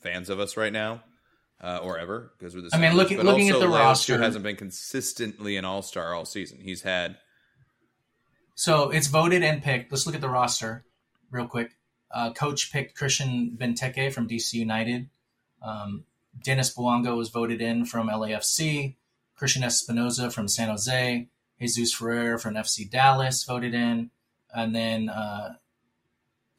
fans 0.00 0.28
of 0.28 0.40
us 0.40 0.58
right 0.58 0.72
now, 0.72 1.02
uh, 1.60 1.80
or 1.82 1.98
ever, 1.98 2.32
because 2.38 2.54
we're 2.54 2.62
the. 2.62 2.70
I 2.72 2.78
mean, 2.78 2.94
looking- 2.94 3.20
looking 3.20 3.48
at 3.50 3.58
the 3.58 3.68
roster- 3.68 4.18
hasn't 4.18 4.44
been 4.44 4.56
consistently 4.56 5.56
an 5.56 5.64
All 5.64 5.82
Star 5.82 6.14
all 6.14 6.24
season. 6.24 6.60
He's 6.60 6.82
had 6.82 7.16
So 8.54 8.90
it's 8.90 9.06
voted 9.06 9.42
and 9.42 9.62
picked. 9.62 9.90
Let's 9.92 10.06
look 10.06 10.14
at 10.14 10.20
the 10.20 10.28
roster 10.28 10.84
real 11.30 11.46
quick. 11.46 11.72
Uh, 12.10 12.32
coach 12.32 12.72
picked 12.72 12.96
Christian 12.96 13.56
Benteke 13.60 14.12
from 14.12 14.28
DC 14.28 14.54
United. 14.54 15.08
Um, 15.62 16.04
Denis 16.42 16.74
Bouanga 16.74 17.16
was 17.16 17.28
voted 17.30 17.60
in 17.60 17.84
from 17.84 18.08
LAFC. 18.08 18.96
Cristian 19.38 19.62
Espinoza 19.64 20.32
from 20.32 20.48
San 20.48 20.68
Jose. 20.68 21.28
Jesus 21.60 21.92
Ferreira 21.92 22.38
from 22.38 22.54
FC 22.54 22.88
Dallas 22.88 23.44
voted 23.44 23.74
in. 23.74 24.10
And 24.54 24.74
then 24.74 25.08
uh, 25.08 25.54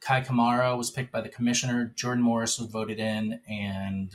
Kai 0.00 0.20
Kamara 0.20 0.76
was 0.76 0.90
picked 0.90 1.10
by 1.10 1.20
the 1.20 1.28
commissioner. 1.28 1.92
Jordan 1.96 2.22
Morris 2.22 2.58
was 2.58 2.68
voted 2.68 2.98
in. 3.00 3.40
And 3.48 4.14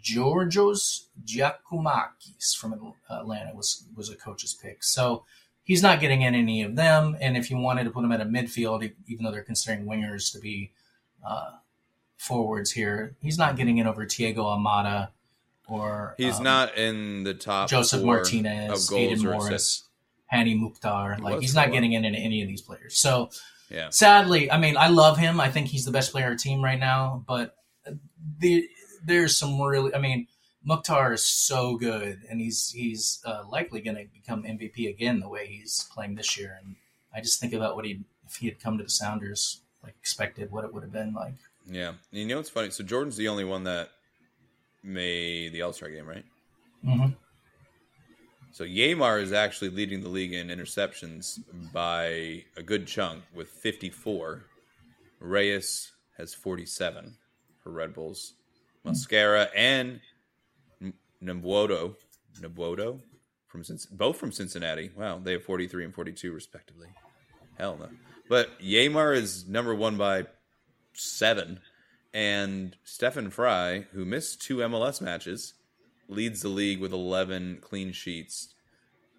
Georgios 0.00 1.08
Giakoumakis 1.24 2.56
from 2.56 2.94
Atlanta 3.10 3.54
was, 3.54 3.86
was 3.96 4.10
a 4.10 4.16
coach's 4.16 4.54
pick. 4.54 4.84
So 4.84 5.24
he's 5.62 5.82
not 5.82 6.00
getting 6.00 6.22
in 6.22 6.34
any 6.34 6.62
of 6.62 6.76
them. 6.76 7.16
And 7.20 7.36
if 7.36 7.50
you 7.50 7.58
wanted 7.58 7.84
to 7.84 7.90
put 7.90 8.04
him 8.04 8.12
at 8.12 8.20
a 8.20 8.24
midfield, 8.24 8.90
even 9.06 9.24
though 9.24 9.32
they're 9.32 9.42
considering 9.42 9.86
wingers 9.86 10.32
to 10.32 10.38
be 10.38 10.72
uh, 11.26 11.52
forwards 12.16 12.72
here, 12.72 13.16
he's 13.20 13.38
not 13.38 13.56
getting 13.56 13.78
in 13.78 13.86
over 13.86 14.04
Thiago 14.04 14.38
Almada 14.38 15.08
or 15.68 16.14
he's 16.16 16.38
um, 16.38 16.44
not 16.44 16.76
in 16.76 17.24
the 17.24 17.34
top 17.34 17.68
Joseph 17.68 18.02
Martinez, 18.02 18.88
Aiden 18.90 19.24
or 19.24 19.32
Morris. 19.32 19.84
Hany 20.26 20.54
Mukhtar. 20.54 21.18
Like 21.20 21.40
he's 21.40 21.54
not 21.54 21.72
getting 21.72 21.92
in 21.92 22.04
into 22.04 22.18
any 22.18 22.42
of 22.42 22.48
these 22.48 22.60
players. 22.60 22.98
So 22.98 23.30
Yeah, 23.70 23.90
sadly, 23.90 24.50
I 24.50 24.58
mean, 24.58 24.76
I 24.76 24.88
love 24.88 25.18
him. 25.18 25.40
I 25.40 25.50
think 25.50 25.68
he's 25.68 25.84
the 25.84 25.90
best 25.90 26.12
player 26.12 26.26
on 26.26 26.32
our 26.32 26.36
team 26.38 26.62
right 26.62 26.78
now. 26.78 27.24
But 27.26 27.54
the, 28.38 28.68
there's 29.04 29.36
some 29.36 29.60
really, 29.60 29.94
I 29.94 29.98
mean, 29.98 30.26
Mukhtar 30.64 31.12
is 31.12 31.24
so 31.26 31.76
good, 31.76 32.20
and 32.28 32.40
he's 32.40 32.70
he's 32.70 33.20
uh, 33.24 33.44
likely 33.48 33.80
going 33.80 33.96
to 33.96 34.04
become 34.12 34.42
MVP 34.42 34.88
again 34.88 35.20
the 35.20 35.28
way 35.28 35.46
he's 35.46 35.88
playing 35.92 36.16
this 36.16 36.36
year. 36.38 36.58
And 36.62 36.76
I 37.14 37.20
just 37.20 37.40
think 37.40 37.52
about 37.52 37.76
what 37.76 37.84
he 37.84 38.00
if 38.26 38.36
he 38.36 38.46
had 38.46 38.60
come 38.60 38.76
to 38.78 38.84
the 38.84 38.90
Sounders 38.90 39.60
like 39.82 39.94
expected, 40.00 40.50
what 40.50 40.64
it 40.64 40.74
would 40.74 40.82
have 40.82 40.92
been 40.92 41.14
like. 41.14 41.34
yeah. 41.66 41.92
You 42.10 42.26
know 42.26 42.36
what's 42.36 42.50
funny? 42.50 42.70
So 42.70 42.82
Jordan's 42.84 43.16
the 43.16 43.28
only 43.28 43.44
one 43.44 43.64
that 43.64 43.90
made 44.82 45.52
the 45.52 45.62
All 45.62 45.72
Star 45.72 45.88
game, 45.88 46.06
right? 46.06 46.24
hmm 46.84 47.06
So 48.52 48.64
Yeimar 48.64 49.22
is 49.22 49.32
actually 49.32 49.70
leading 49.70 50.00
the 50.02 50.08
league 50.08 50.32
in 50.32 50.48
interceptions 50.48 51.38
by 51.72 52.42
a 52.56 52.62
good 52.64 52.86
chunk 52.86 53.22
with 53.34 53.48
54. 53.48 54.42
Reyes 55.20 55.92
has 56.16 56.34
47 56.34 57.16
for 57.62 57.70
Red 57.70 57.94
Bulls. 57.94 58.34
Mascara 58.88 59.48
and 59.54 60.00
N- 60.82 60.94
Nwobodo, 61.22 61.96
Nwobodo 62.40 63.00
from 63.46 63.62
both 63.92 64.16
from 64.16 64.32
Cincinnati. 64.32 64.90
Wow, 64.96 65.20
they 65.22 65.32
have 65.32 65.44
43 65.44 65.84
and 65.84 65.94
42 65.94 66.32
respectively. 66.32 66.88
Hell 67.56 67.76
no. 67.78 67.88
But 68.28 68.60
Yeimar 68.60 69.16
is 69.16 69.48
number 69.48 69.74
one 69.74 69.96
by 69.96 70.26
seven, 70.92 71.60
and 72.12 72.76
Stefan 72.84 73.30
Frei, 73.30 73.86
who 73.92 74.04
missed 74.04 74.42
two 74.42 74.58
MLS 74.58 75.00
matches, 75.00 75.54
leads 76.08 76.42
the 76.42 76.48
league 76.48 76.80
with 76.80 76.92
11 76.92 77.58
clean 77.60 77.92
sheets 77.92 78.54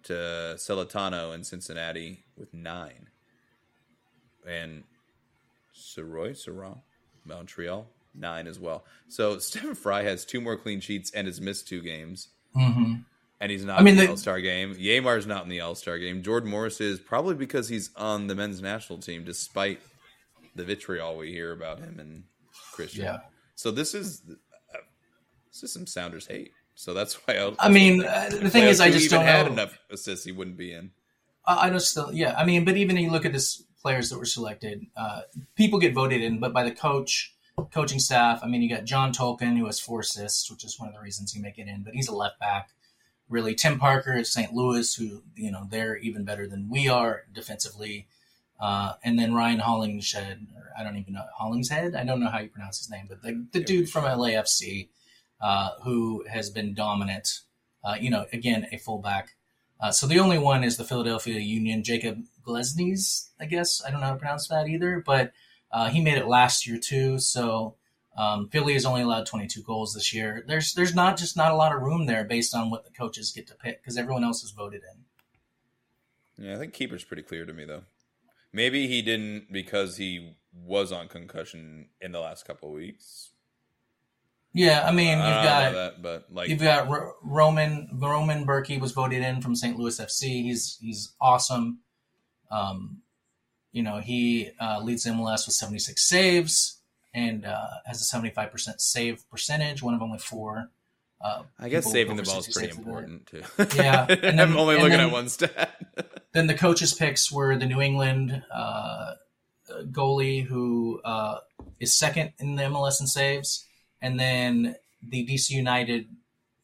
to 0.04 0.12
Celentano 0.56 1.34
in 1.34 1.44
Cincinnati 1.44 2.24
with 2.36 2.54
nine. 2.54 3.08
And 4.46 4.84
Soroy, 5.74 6.30
Saron, 6.30 6.80
Montreal, 7.24 7.88
nine 8.14 8.46
as 8.46 8.58
well. 8.58 8.84
So 9.08 9.38
Stefan 9.40 9.74
Frei 9.74 10.04
has 10.04 10.24
two 10.24 10.40
more 10.40 10.56
clean 10.56 10.80
sheets 10.80 11.10
and 11.12 11.26
has 11.26 11.40
missed 11.40 11.68
two 11.68 11.80
games. 11.82 12.28
hmm 12.54 12.94
And 13.40 13.50
he's 13.50 13.64
not 13.64 13.80
I 13.80 13.82
mean, 13.82 13.94
in 13.94 13.98
the 13.98 14.04
the- 14.06 14.10
All 14.10 14.16
Star 14.16 14.40
game. 14.40 14.74
Yeimar's 14.74 15.26
not 15.26 15.44
in 15.44 15.48
the 15.48 15.60
All 15.60 15.74
Star 15.74 15.98
game. 15.98 16.22
Jordan 16.22 16.50
Morris 16.50 16.80
is 16.80 16.98
probably 16.98 17.34
because 17.34 17.68
he's 17.68 17.90
on 17.96 18.26
the 18.26 18.34
men's 18.34 18.60
national 18.60 18.98
team, 18.98 19.24
despite 19.24 19.80
the 20.56 20.64
vitriol 20.64 21.16
we 21.16 21.30
hear 21.32 21.52
about 21.52 21.78
him 21.78 21.98
and 22.00 22.24
Cristian. 22.74 23.04
Yeah. 23.04 23.18
So 23.54 23.70
this 23.70 23.94
is 23.94 24.22
uh, 24.28 24.78
this 25.52 25.62
is 25.62 25.72
some 25.72 25.86
Sounders 25.86 26.26
hate. 26.26 26.52
So 26.74 26.94
that's 26.94 27.14
why 27.14 27.34
I. 27.36 27.52
I 27.58 27.68
mean, 27.68 28.04
uh, 28.04 28.30
the 28.30 28.48
thing 28.50 28.64
is, 28.64 28.80
I 28.80 28.90
just 28.90 29.10
don't 29.10 29.24
had 29.24 29.46
know. 29.46 29.52
enough 29.52 29.78
assists. 29.90 30.24
He 30.24 30.32
wouldn't 30.32 30.56
be 30.56 30.72
in. 30.72 30.90
I 31.46 31.66
I 31.66 31.70
know 31.70 31.78
still, 31.78 32.10
yeah. 32.12 32.34
I 32.36 32.44
mean, 32.44 32.64
but 32.64 32.76
even 32.76 32.96
you 32.96 33.10
look 33.10 33.24
at 33.26 33.32
this 33.32 33.62
players 33.82 34.08
that 34.10 34.18
were 34.18 34.24
selected, 34.24 34.86
uh, 34.96 35.22
people 35.56 35.78
get 35.78 35.94
voted 35.94 36.22
in, 36.22 36.38
but 36.40 36.52
by 36.52 36.64
the 36.64 36.70
coach, 36.70 37.34
coaching 37.66 37.98
staff. 37.98 38.40
I 38.42 38.46
mean, 38.46 38.62
you 38.62 38.68
got 38.68 38.84
John 38.84 39.12
Tolkin 39.12 39.56
who 39.56 39.66
has 39.66 39.80
four 39.80 40.00
assists, 40.00 40.50
which 40.50 40.64
is 40.64 40.78
one 40.78 40.88
of 40.88 40.94
the 40.94 41.00
reasons 41.00 41.32
he 41.32 41.40
make 41.40 41.58
it 41.58 41.68
in, 41.68 41.82
but 41.82 41.94
he's 41.94 42.08
a 42.08 42.14
left 42.14 42.38
back. 42.38 42.70
Really, 43.28 43.54
Tim 43.54 43.78
Parker 43.78 44.14
at 44.14 44.26
St. 44.26 44.52
Louis, 44.52 44.92
who 44.94 45.22
you 45.36 45.50
know 45.52 45.66
they're 45.70 45.96
even 45.96 46.24
better 46.24 46.46
than 46.46 46.68
we 46.68 46.88
are 46.88 47.22
defensively, 47.32 48.08
uh, 48.58 48.94
and 49.04 49.18
then 49.18 49.34
Ryan 49.34 49.60
Hollingshead, 49.60 50.46
or 50.56 50.70
I 50.76 50.82
don't 50.82 50.96
even 50.96 51.14
know 51.14 51.24
Hollingshead. 51.36 51.94
I 51.94 52.04
don't 52.04 52.20
know 52.20 52.28
how 52.28 52.40
you 52.40 52.48
pronounce 52.48 52.78
his 52.78 52.90
name, 52.90 53.06
but 53.08 53.22
the, 53.22 53.46
the 53.52 53.62
dude 53.62 53.88
from 53.88 54.04
LAFC, 54.04 54.88
uh, 55.40 55.70
who 55.84 56.24
has 56.28 56.50
been 56.50 56.74
dominant. 56.74 57.40
Uh, 57.82 57.96
you 57.98 58.10
know, 58.10 58.26
again, 58.32 58.66
a 58.72 58.78
fullback. 58.78 59.36
Uh, 59.80 59.90
so 59.90 60.06
the 60.06 60.18
only 60.18 60.38
one 60.38 60.62
is 60.62 60.76
the 60.76 60.84
Philadelphia 60.84 61.38
Union, 61.38 61.82
Jakob 61.82 62.24
Glesnes, 62.44 63.30
I 63.40 63.46
guess. 63.46 63.82
I 63.82 63.90
don't 63.90 64.00
know 64.00 64.08
how 64.08 64.12
to 64.12 64.18
pronounce 64.18 64.48
that 64.48 64.68
either, 64.68 65.02
but 65.04 65.32
uh, 65.72 65.88
he 65.88 66.00
made 66.00 66.18
it 66.18 66.26
last 66.26 66.66
year 66.66 66.78
too. 66.78 67.18
So 67.18 67.76
um, 68.16 68.48
Philly 68.48 68.74
has 68.74 68.84
only 68.84 69.02
allowed 69.02 69.26
22 69.26 69.62
goals 69.62 69.94
this 69.94 70.12
year. 70.12 70.44
There's 70.46 70.72
there's 70.74 70.94
not 70.94 71.16
just 71.16 71.36
not 71.36 71.52
a 71.52 71.56
lot 71.56 71.74
of 71.74 71.82
room 71.82 72.06
there 72.06 72.24
based 72.24 72.54
on 72.54 72.70
what 72.70 72.84
the 72.84 72.90
coaches 72.90 73.32
get 73.32 73.46
to 73.48 73.54
pick 73.54 73.82
because 73.82 73.96
everyone 73.96 74.24
else 74.24 74.42
is 74.42 74.50
voted 74.50 74.82
in. 74.82 76.46
Yeah, 76.46 76.54
I 76.54 76.58
think 76.58 76.72
keeper's 76.72 77.04
pretty 77.04 77.22
clear 77.22 77.44
to 77.44 77.52
me 77.52 77.64
though. 77.64 77.82
Maybe 78.52 78.88
he 78.88 79.00
didn't 79.02 79.52
because 79.52 79.96
he 79.96 80.34
was 80.52 80.90
on 80.90 81.08
concussion 81.08 81.86
in 82.00 82.12
the 82.12 82.20
last 82.20 82.44
couple 82.44 82.68
of 82.68 82.74
weeks. 82.74 83.30
Yeah, 84.52 84.84
I 84.84 84.90
mean, 84.90 85.18
you've 85.18 85.20
I 85.20 85.44
got 85.44 85.72
that, 85.74 86.02
but 86.02 86.26
like, 86.32 86.48
You've 86.48 86.60
got 86.60 86.88
Ro- 86.88 87.12
Roman 87.22 87.88
Roman 87.92 88.44
Bürki 88.44 88.80
was 88.80 88.90
voted 88.90 89.22
in 89.22 89.40
from 89.40 89.54
St. 89.54 89.78
Louis 89.78 90.00
FC. 90.00 90.42
He's 90.42 90.76
he's 90.80 91.14
awesome. 91.20 91.78
Um, 92.50 93.02
you 93.72 93.82
know, 93.82 93.98
he 93.98 94.50
uh, 94.60 94.80
leads 94.82 95.06
MLS 95.06 95.46
with 95.46 95.54
76 95.54 96.02
saves 96.02 96.80
and 97.14 97.44
uh, 97.44 97.66
has 97.86 98.00
a 98.00 98.16
75% 98.16 98.80
save 98.80 99.28
percentage. 99.30 99.82
One 99.82 99.94
of 99.94 100.02
only 100.02 100.18
four. 100.18 100.70
Uh, 101.22 101.42
I 101.58 101.68
guess 101.68 101.90
saving 101.90 102.16
the 102.16 102.22
ball 102.22 102.38
is 102.38 102.48
pretty 102.48 102.68
saves 102.72 102.78
a 102.78 102.82
day. 102.82 102.86
important 102.88 103.26
too. 103.26 103.42
Yeah, 103.76 104.06
and 104.08 104.22
then- 104.22 104.40
I'm 104.40 104.56
only 104.56 104.76
looking 104.76 104.90
then- 104.90 105.00
at 105.08 105.12
one 105.12 105.28
stat. 105.28 105.76
Then 106.32 106.46
the 106.46 106.54
coaches' 106.54 106.94
picks 106.94 107.32
were 107.32 107.56
the 107.56 107.66
New 107.66 107.80
England 107.80 108.40
uh, 108.54 109.14
goalie, 109.90 110.44
who 110.44 111.00
uh, 111.04 111.38
is 111.80 111.98
second 111.98 112.34
in 112.38 112.54
the 112.54 112.62
MLS 112.62 113.00
in 113.00 113.08
saves, 113.08 113.66
and 114.00 114.18
then 114.20 114.76
the 115.02 115.26
DC 115.26 115.50
United. 115.50 116.06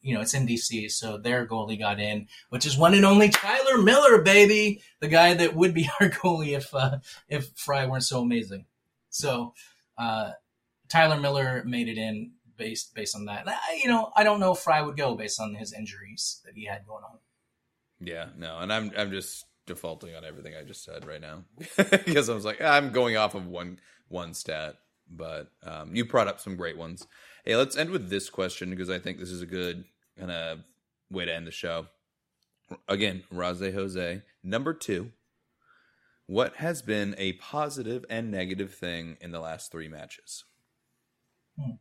You 0.07 0.15
know, 0.15 0.21
it's 0.21 0.33
in 0.33 0.47
DC, 0.47 0.89
so 0.91 1.17
their 1.17 1.45
goalie 1.45 1.77
got 1.77 1.99
in, 1.99 2.27
which 2.49 2.65
is 2.65 2.77
one 2.77 2.93
and 2.93 3.05
only 3.05 3.29
Tyler 3.29 3.77
Miller, 3.77 4.21
baby, 4.21 4.81
the 5.01 5.07
guy 5.09 5.33
that 5.33 5.53
would 5.55 5.73
be 5.73 5.89
our 5.99 6.09
goalie 6.09 6.55
if 6.55 6.73
uh, 6.73 6.99
if 7.27 7.49
Frei 7.55 7.85
weren't 7.87 8.03
so 8.05 8.21
amazing. 8.21 8.65
So 9.09 9.53
uh, 9.97 10.31
Tyler 10.89 11.19
Miller 11.19 11.63
made 11.65 11.89
it 11.89 11.97
in 11.97 12.31
based 12.55 12.95
based 12.95 13.15
on 13.15 13.25
that. 13.25 13.47
I- 13.47 13.79
You 13.83 13.89
know, 13.89 14.11
I 14.15 14.23
don't 14.23 14.39
know 14.39 14.53
if 14.53 14.59
Frei 14.59 14.81
would 14.81 14.95
go 14.97 15.15
based 15.15 15.39
on 15.41 15.53
his 15.55 15.73
injuries 15.73 16.41
that 16.45 16.55
he 16.55 16.65
had 16.65 16.85
going 16.87 17.03
on. 17.03 17.17
yeah, 17.99 18.27
no, 18.37 18.59
and 18.59 18.71
I'm 18.71 18.91
I'm 18.97 19.11
just 19.11 19.45
defaulting 19.65 20.15
on 20.15 20.23
everything 20.23 20.53
I 20.55 20.63
just 20.63 20.85
said 20.85 21.05
right 21.05 21.19
now 21.19 21.43
because 21.77 22.29
I 22.29 22.33
was 22.33 22.45
like 22.45 22.61
I'm 22.61 22.91
going 22.93 23.17
off 23.17 23.35
of 23.35 23.45
one 23.47 23.79
one 24.07 24.33
stat, 24.33 24.75
but 25.09 25.49
um, 25.63 25.93
you 25.93 26.05
brought 26.05 26.29
up 26.29 26.39
some 26.39 26.55
great 26.55 26.77
ones. 26.77 27.05
Hey, 27.43 27.55
let's 27.57 27.75
end 27.77 27.89
with 27.89 28.09
this 28.09 28.29
question 28.29 28.69
because 28.69 28.89
I 28.89 28.99
think 28.99 29.17
this 29.19 29.29
is 29.31 29.41
a 29.41 29.45
good 29.45 29.83
kind 30.17 30.31
of 30.31 30.59
way 31.11 31.25
to 31.25 31.33
end 31.33 31.47
the 31.47 31.51
show. 31.51 31.87
Again, 32.87 33.23
Raze 33.31 33.73
Jose, 33.73 34.21
number 34.43 34.73
two. 34.73 35.11
What 36.25 36.57
has 36.57 36.81
been 36.81 37.15
a 37.17 37.33
positive 37.33 38.05
and 38.09 38.29
negative 38.29 38.73
thing 38.73 39.15
in 39.21 39.31
the 39.31 39.39
last 39.39 39.71
three 39.71 39.87
matches? 39.87 40.43
You 41.57 41.77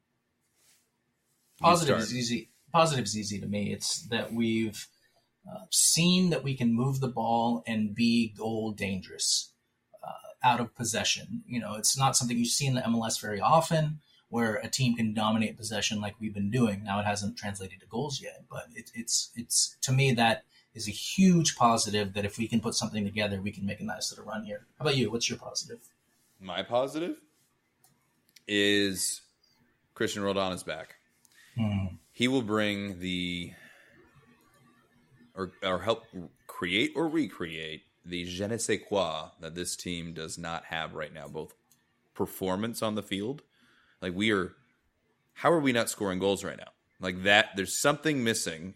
Positive 1.61 1.99
is 1.99 2.15
easy. 2.15 2.51
Positive 2.73 3.05
is 3.05 3.17
easy 3.17 3.41
to 3.41 3.47
me. 3.47 3.73
It's 3.73 4.03
that 4.09 4.33
we've 4.33 4.87
uh, 5.51 5.65
seen 5.71 6.31
that 6.31 6.45
we 6.45 6.57
can 6.57 6.73
move 6.73 7.01
the 7.01 7.09
ball 7.09 7.63
and 7.67 7.95
be 7.95 8.35
goal 8.37 8.73
dangerous 8.73 9.53
uh, 10.07 10.47
out 10.49 10.61
of 10.61 10.75
possession. 10.75 11.43
You 11.47 11.61
know, 11.61 11.75
it's 11.75 11.99
not 11.99 12.17
something 12.17 12.37
you 12.37 12.45
see 12.45 12.67
in 12.67 12.75
the 12.75 12.83
MLS 12.83 13.21
very 13.21 13.41
often, 13.41 14.01
where 14.37 14.57
a 14.57 14.69
team 14.69 14.95
can 14.95 15.15
dominate 15.15 15.57
possession 15.57 15.99
like 15.99 16.15
we've 16.21 16.35
been 16.35 16.51
doing. 16.51 16.85
Now 16.85 17.01
it 17.01 17.07
hasn't 17.07 17.39
translated 17.39 17.81
to 17.81 17.87
goals 17.87 18.21
yet, 18.21 18.45
but 18.51 18.65
it, 18.75 18.91
it's 18.95 19.31
it's 19.35 19.79
to 19.81 19.93
me 19.93 20.13
that 20.13 20.45
is 20.75 20.87
a 20.87 20.91
huge 20.91 21.57
positive. 21.57 22.13
That 22.13 22.27
if 22.27 22.37
we 22.37 22.47
can 22.47 22.61
put 22.61 22.75
something 22.75 23.03
together, 23.03 23.41
we 23.41 23.51
can 23.51 23.65
make 23.65 23.81
a 23.81 23.85
nice 23.85 24.13
little 24.13 24.27
run 24.31 24.45
here. 24.45 24.67
How 24.79 24.83
about 24.83 24.99
you? 24.99 25.11
What's 25.11 25.31
your 25.31 25.39
positive? 25.39 25.79
My 26.39 26.63
positive 26.63 27.17
is 28.47 29.23
Cristian 29.95 30.23
Roldan 30.23 30.53
is 30.53 30.63
back. 30.63 30.97
Hmm. 31.59 31.97
He 32.13 32.29
will 32.29 32.43
bring 32.43 33.01
the 33.01 33.55
or 35.35 35.53
or 35.63 35.79
help 35.79 36.05
create 36.47 36.93
or 36.95 37.09
recreate 37.09 37.85
the 38.05 38.25
je 38.25 38.47
ne 38.47 38.59
sais 38.59 38.83
quoi 38.87 39.31
that 39.41 39.55
this 39.55 39.77
team 39.77 40.13
does 40.13 40.37
not 40.37 40.67
have 40.67 40.93
right 40.93 41.15
now, 41.15 41.27
both 41.27 41.55
performance 42.13 42.83
on 42.83 42.97
the 42.97 43.03
field. 43.03 43.41
Like 44.01 44.15
we 44.15 44.33
are 44.33 44.53
how 45.35 45.53
are 45.53 45.61
we 45.61 45.73
not 45.73 45.91
scoring 45.91 46.19
goals 46.19 46.45
right 46.45 46.57
now? 46.57 46.71
Like 47.01 47.25
that 47.25 47.51
there's 47.57 47.81
something 47.81 48.25
missing 48.25 48.75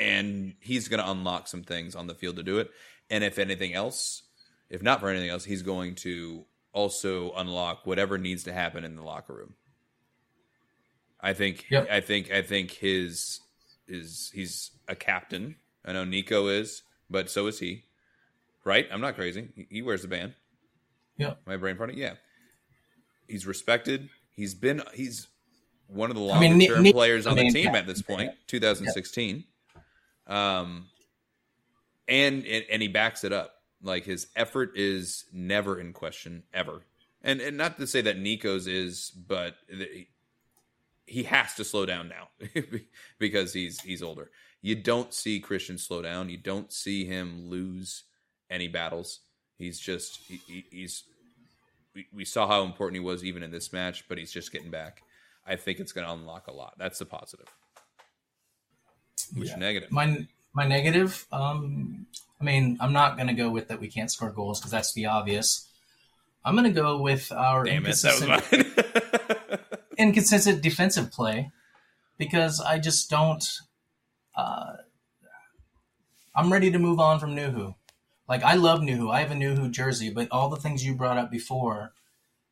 and 0.00 0.54
he's 0.60 0.88
going 0.88 1.02
to 1.02 1.10
unlock 1.10 1.46
some 1.46 1.62
things 1.62 1.94
on 1.94 2.06
the 2.06 2.14
field 2.14 2.36
to 2.36 2.42
do 2.42 2.58
it. 2.58 2.70
And 3.10 3.22
if 3.22 3.38
anything 3.38 3.74
else, 3.74 4.22
if 4.70 4.82
not 4.82 5.00
for 5.00 5.08
anything 5.08 5.28
else, 5.28 5.44
he's 5.44 5.62
going 5.62 5.94
to 5.96 6.44
also 6.72 7.32
unlock 7.32 7.86
whatever 7.86 8.18
needs 8.18 8.44
to 8.44 8.52
happen 8.52 8.84
in 8.84 8.96
the 8.96 9.02
locker 9.02 9.34
room. 9.34 9.54
I 11.20 11.32
think 11.32 11.66
Yep. 11.70 11.88
I 11.90 12.00
think 12.00 12.30
I 12.30 12.42
think 12.42 12.70
his 12.72 13.40
is 13.86 14.30
he's 14.34 14.70
a 14.88 14.94
captain. 14.94 15.56
I 15.84 15.92
know 15.92 16.04
Nico 16.04 16.48
is, 16.48 16.82
but 17.10 17.30
so 17.30 17.46
is 17.46 17.58
he. 17.58 17.84
Right? 18.64 18.86
I'm 18.90 19.00
not 19.00 19.14
crazy. 19.14 19.66
He, 19.68 19.82
wears 19.82 20.00
the 20.02 20.08
band. 20.08 20.34
Yeah. 21.18 21.34
My 21.46 21.58
brain 21.58 21.76
part. 21.76 21.92
Yeah. 21.94 22.14
He's 23.28 23.46
respected. 23.46 24.08
He's 24.32 24.54
been 24.54 24.82
he's 24.94 25.28
one 25.86 26.10
of 26.10 26.16
the 26.16 26.22
I 26.22 26.26
longer 26.26 26.48
mean, 26.56 26.68
term 26.68 26.82
Ni- 26.82 26.92
players 26.92 27.26
on 27.26 27.34
the 27.36 27.42
I 27.42 27.44
mean, 27.44 27.52
team 27.52 27.74
at 27.74 27.86
this 27.86 28.02
point, 28.02 28.32
2016. 28.46 29.44
Um 30.26 30.86
and, 32.08 32.44
and 32.46 32.64
and 32.70 32.82
he 32.82 32.88
backs 32.88 33.24
it 33.24 33.32
up. 33.32 33.52
Like 33.82 34.04
his 34.04 34.28
effort 34.36 34.72
is 34.76 35.24
never 35.32 35.78
in 35.78 35.92
question 35.92 36.42
ever. 36.52 36.80
And 37.22 37.40
and 37.40 37.56
not 37.56 37.78
to 37.78 37.86
say 37.86 38.00
that 38.02 38.18
Nico's 38.18 38.66
is, 38.66 39.10
but 39.10 39.56
the, 39.68 40.06
he 41.06 41.22
has 41.24 41.54
to 41.54 41.64
slow 41.64 41.84
down 41.86 42.08
now 42.08 42.28
because 43.18 43.52
he's 43.52 43.80
he's 43.80 44.02
older. 44.02 44.30
You 44.62 44.74
don't 44.74 45.12
see 45.12 45.40
Cristian 45.40 45.78
slow 45.78 46.00
down. 46.00 46.30
You 46.30 46.38
don't 46.38 46.72
see 46.72 47.04
him 47.04 47.48
lose 47.50 48.04
any 48.50 48.68
battles. 48.68 49.20
He's 49.58 49.78
just 49.78 50.18
he, 50.26 50.40
he- 50.46 50.66
he's 50.70 51.04
we, 51.94 52.06
we 52.12 52.24
saw 52.24 52.46
how 52.46 52.62
important 52.64 52.96
he 53.00 53.04
was 53.04 53.24
even 53.24 53.42
in 53.42 53.50
this 53.50 53.72
match, 53.72 54.04
but 54.08 54.18
he's 54.18 54.32
just 54.32 54.52
getting 54.52 54.70
back. 54.70 55.02
I 55.46 55.56
think 55.56 55.78
it's 55.78 55.92
going 55.92 56.06
to 56.06 56.12
unlock 56.12 56.46
a 56.48 56.52
lot. 56.52 56.74
That's 56.78 56.98
the 56.98 57.04
positive. 57.06 57.46
Which 59.34 59.50
Yeah. 59.50 59.56
negative? 59.56 59.90
My 59.92 60.26
my 60.54 60.66
negative. 60.66 61.26
Um, 61.32 62.06
I 62.40 62.44
mean, 62.44 62.76
I'm 62.80 62.92
not 62.92 63.16
going 63.16 63.26
to 63.28 63.34
go 63.34 63.50
with 63.50 63.68
that 63.68 63.80
we 63.80 63.88
can't 63.88 64.10
score 64.10 64.30
goals 64.30 64.60
because 64.60 64.70
that's 64.70 64.92
the 64.92 65.06
obvious. 65.06 65.68
I'm 66.44 66.54
going 66.54 66.72
to 66.72 66.80
go 66.80 67.00
with 67.00 67.32
our 67.32 67.64
Damn 67.64 67.86
it, 67.86 68.04
inconsistent, 68.04 68.30
mine. 68.52 69.58
inconsistent 69.98 70.62
defensive 70.62 71.10
play 71.10 71.50
because 72.18 72.60
I 72.60 72.78
just 72.78 73.10
don't. 73.10 73.44
Uh, 74.36 74.74
I'm 76.36 76.52
ready 76.52 76.70
to 76.70 76.78
move 76.78 77.00
on 77.00 77.18
from 77.18 77.34
Nouhou. 77.34 77.74
Like 78.28 78.42
I 78.42 78.54
love 78.54 78.80
Nouhou. 78.80 79.12
I 79.12 79.20
have 79.20 79.30
a 79.30 79.34
Nouhou 79.34 79.70
jersey, 79.70 80.10
but 80.10 80.28
all 80.30 80.48
the 80.48 80.56
things 80.56 80.84
you 80.84 80.94
brought 80.94 81.18
up 81.18 81.30
before, 81.30 81.92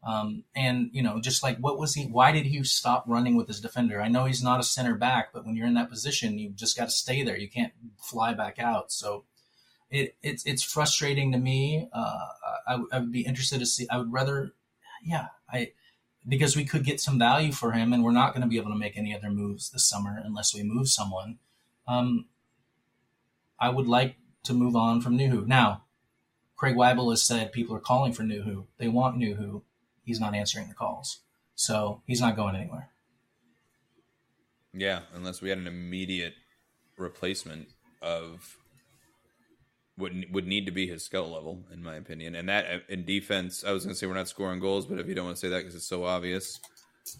um, 0.07 0.45
and 0.55 0.91
you 0.93 1.03
know, 1.03 1.21
just 1.21 1.43
like 1.43 1.59
what 1.59 1.79
was 1.79 1.95
he? 1.95 2.05
Why 2.05 2.33
did 2.33 2.47
he 2.47 2.63
stop 2.65 3.05
running 3.07 3.37
with 3.37 3.49
his 3.49 3.61
defender? 3.61 4.01
I 4.01 4.09
know 4.09 4.27
he's 4.27 4.43
not 4.43 4.61
a 4.61 4.65
center 4.65 4.95
back, 4.95 5.33
but 5.33 5.47
when 5.47 5.57
you're 5.57 5.67
in 5.67 5.75
that 5.75 5.91
position, 5.91 6.39
you 6.39 6.51
just 6.51 6.77
got 6.77 6.87
to 6.87 6.91
stay 6.91 7.23
there. 7.23 7.39
You 7.39 7.49
can't 7.49 7.73
fly 7.99 8.35
back 8.35 8.59
out. 8.59 8.93
So 8.93 9.25
it 9.91 10.17
it's 10.23 10.45
it's 10.45 10.63
frustrating 10.63 11.33
to 11.33 11.39
me. 11.39 11.89
Uh, 11.93 12.27
I, 12.67 12.79
I 12.93 12.99
would 12.99 13.13
be 13.13 13.23
interested 13.23 13.61
to 13.61 13.67
see. 13.67 13.87
I 13.91 13.99
would 13.99 14.13
rather, 14.13 14.53
yeah, 15.05 15.29
I 15.49 15.73
because 16.27 16.57
we 16.57 16.65
could 16.65 16.85
get 16.85 17.01
some 17.01 17.19
value 17.19 17.53
for 17.53 17.73
him, 17.73 17.93
and 17.93 18.03
we're 18.03 18.13
not 18.13 18.33
going 18.33 18.43
to 18.43 18.49
be 18.49 18.57
able 18.57 18.71
to 18.71 18.79
make 18.79 18.97
any 18.97 19.15
other 19.15 19.31
moves 19.31 19.71
this 19.71 19.89
summer 19.89 20.21
unless 20.25 20.55
we 20.55 20.63
move 20.63 20.89
someone. 20.89 21.39
Um, 21.87 22.27
I 23.59 23.69
would 23.69 23.87
like 23.87 24.17
to 24.45 24.55
move 24.55 24.77
on 24.77 25.01
from 25.01 25.17
Nouhou. 25.17 25.47
Now, 25.47 25.85
Craig 26.57 26.77
Waibel 26.77 27.11
has 27.11 27.23
said 27.23 27.53
people 27.53 27.75
are 27.77 27.81
calling 27.81 28.13
for 28.13 28.23
Nouhou. 28.23 28.67
They 28.79 28.89
want 28.89 29.19
Nouhou. 29.19 29.63
He's 30.05 30.21
not 30.21 30.35
answering 30.35 30.69
the 30.69 30.75
calls. 30.75 31.21
So 31.55 32.03
he's 32.07 32.21
not 32.21 32.37
going 32.37 32.57
anywhere. 32.57 32.91
Yeah, 34.75 35.01
unless 35.15 35.43
we 35.43 35.51
had 35.51 35.59
an 35.59 35.67
immediate 35.67 36.35
replacement 36.97 37.69
of 38.01 38.57
what 39.97 40.13
would 40.31 40.47
need 40.47 40.67
to 40.67 40.73
be 40.73 40.87
his 40.87 41.05
skill 41.05 41.31
level, 41.31 41.65
in 41.73 41.83
my 41.83 41.97
opinion. 41.97 42.35
And 42.35 42.49
that 42.49 42.67
uh, 42.67 42.79
in 42.89 43.05
defense, 43.05 43.63
I 43.65 43.73
was 43.73 43.85
going 43.85 43.95
to 43.95 43.99
say 43.99 44.07
we're 44.07 44.15
not 44.15 44.29
scoring 44.29 44.61
goals, 44.61 44.87
but 44.87 44.99
if 44.99 45.07
you 45.07 45.15
don't 45.15 45.27
want 45.27 45.37
to 45.37 45.41
say 45.41 45.51
that 45.51 45.59
because 45.59 45.75
it's 45.75 45.89
so 45.89 46.05
obvious, 46.05 46.59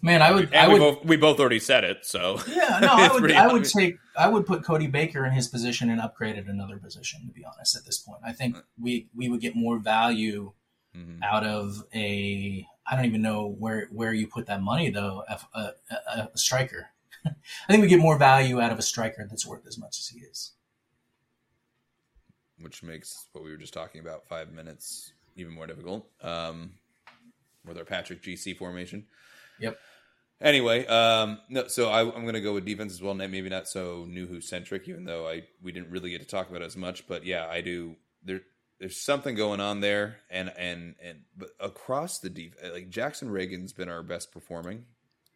Man, 0.01 0.21
I 0.21 0.31
would 0.31 0.45
and 0.45 0.55
I 0.55 0.67
we 0.67 0.73
would 0.73 0.79
both 0.79 1.05
we 1.05 1.17
both 1.17 1.39
already 1.39 1.59
said 1.59 1.83
it, 1.83 2.05
so 2.05 2.39
Yeah, 2.47 2.79
no, 2.81 2.93
I 2.93 3.11
would 3.11 3.31
I 3.31 3.51
would 3.51 3.65
take 3.65 3.97
I 4.17 4.27
would 4.29 4.45
put 4.45 4.63
Cody 4.63 4.87
Baker 4.87 5.25
in 5.25 5.33
his 5.33 5.47
position 5.47 5.89
and 5.89 5.99
upgrade 5.99 6.37
at 6.37 6.45
another 6.45 6.77
position, 6.77 7.25
to 7.27 7.33
be 7.33 7.43
honest, 7.45 7.75
at 7.75 7.85
this 7.85 7.97
point. 7.99 8.19
I 8.25 8.31
think 8.31 8.55
we 8.79 9.07
we 9.15 9.29
would 9.29 9.41
get 9.41 9.55
more 9.55 9.77
value 9.79 10.53
Mhm. 10.95 11.23
out 11.23 11.43
of 11.43 11.83
a 11.95 12.67
I 12.85 12.95
don't 12.95 13.05
even 13.05 13.23
know 13.23 13.47
where 13.47 13.87
where 13.91 14.13
you 14.13 14.27
put 14.27 14.45
that 14.45 14.61
money 14.61 14.89
though, 14.91 15.23
a, 15.27 15.39
a, 15.57 15.71
a, 15.91 16.29
a 16.33 16.37
striker. 16.37 16.87
I 17.25 17.31
think 17.67 17.81
we 17.81 17.87
get 17.87 17.99
more 17.99 18.17
value 18.17 18.61
out 18.61 18.71
of 18.71 18.77
a 18.77 18.83
striker 18.83 19.25
that's 19.27 19.45
worth 19.45 19.65
as 19.65 19.77
much 19.77 19.97
as 19.99 20.07
he 20.07 20.19
is. 20.19 20.51
which 22.59 22.83
makes 22.83 23.25
what 23.31 23.43
we 23.43 23.49
were 23.51 23.57
just 23.57 23.73
talking 23.73 24.01
about 24.01 24.27
five 24.27 24.51
minutes 24.53 25.13
even 25.35 25.51
more 25.53 25.65
difficult. 25.67 26.07
Um, 26.21 26.73
with 27.65 27.77
our 27.77 27.85
Patrick 27.85 28.21
GC 28.21 28.55
formation. 28.57 29.05
Yep. 29.59 29.77
Anyway, 30.41 30.85
um, 30.87 31.39
no, 31.49 31.67
so 31.67 31.89
I, 31.89 32.01
I'm 32.01 32.23
going 32.23 32.33
to 32.33 32.41
go 32.41 32.53
with 32.53 32.65
defense 32.65 32.93
as 32.93 33.01
well. 33.01 33.13
Maybe 33.13 33.49
not 33.49 33.67
so 33.67 34.05
Nouhou 34.09 34.43
centric, 34.43 34.87
even 34.89 35.05
though 35.05 35.27
I 35.27 35.43
we 35.61 35.71
didn't 35.71 35.89
really 35.91 36.09
get 36.11 36.21
to 36.21 36.27
talk 36.27 36.49
about 36.49 36.61
it 36.61 36.65
as 36.65 36.77
much. 36.77 37.07
But 37.07 37.25
yeah, 37.25 37.47
I 37.47 37.61
do. 37.61 37.95
There, 38.23 38.41
there's 38.79 38.97
something 38.97 39.35
going 39.35 39.61
on 39.61 39.79
there, 39.81 40.17
and 40.29 40.51
and 40.57 40.95
and 41.01 41.19
but 41.37 41.51
across 41.59 42.19
the 42.19 42.29
def, 42.29 42.53
like 42.73 42.89
Jackson 42.89 43.29
Ragen's 43.29 43.73
been 43.73 43.89
our 43.89 44.03
best 44.03 44.31
performing 44.33 44.85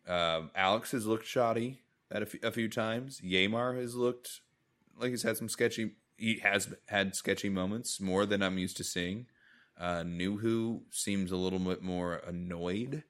Um, 0.07 0.51
Alex 0.55 0.91
has 0.91 1.05
looked 1.05 1.25
shoddy 1.25 1.81
at 2.11 2.23
a 2.23 2.51
few, 2.51 2.69
times. 2.69 3.21
Yeimar 3.21 3.77
has 3.79 3.95
looked 3.95 4.41
like 4.99 5.11
he's 5.11 5.23
had 5.23 5.37
some 5.37 5.49
sketchy. 5.49 5.93
He 6.17 6.39
has 6.39 6.73
had 6.87 7.15
sketchy 7.15 7.49
moments 7.49 7.99
more 8.01 8.25
than 8.25 8.41
I'm 8.41 8.57
used 8.57 8.77
to 8.77 8.83
seeing. 8.83 9.27
Uh, 9.79 10.03
Nouhou 10.03 10.81
seems 10.91 11.31
a 11.31 11.37
little 11.37 11.59
bit 11.59 11.81
more 11.83 12.15
annoyed. 12.25 13.03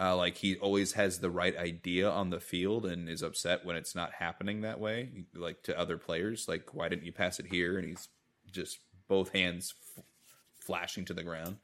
Uh, 0.00 0.16
like 0.16 0.38
he 0.38 0.56
always 0.56 0.92
has 0.92 1.18
the 1.18 1.30
right 1.30 1.56
idea 1.58 2.08
on 2.08 2.30
the 2.30 2.40
field 2.40 2.86
and 2.86 3.06
is 3.06 3.22
upset 3.22 3.66
when 3.66 3.76
it's 3.76 3.94
not 3.94 4.14
happening 4.14 4.62
that 4.62 4.80
way. 4.80 5.10
Like 5.34 5.62
to 5.64 5.78
other 5.78 5.98
players, 5.98 6.48
like 6.48 6.72
why 6.72 6.88
didn't 6.88 7.04
you 7.04 7.12
pass 7.12 7.38
it 7.38 7.46
here? 7.46 7.76
And 7.76 7.86
he's 7.86 8.08
just 8.50 8.78
both 9.08 9.32
hands 9.32 9.74
f- 9.98 10.04
flashing 10.58 11.04
to 11.04 11.12
the 11.12 11.22
ground. 11.22 11.56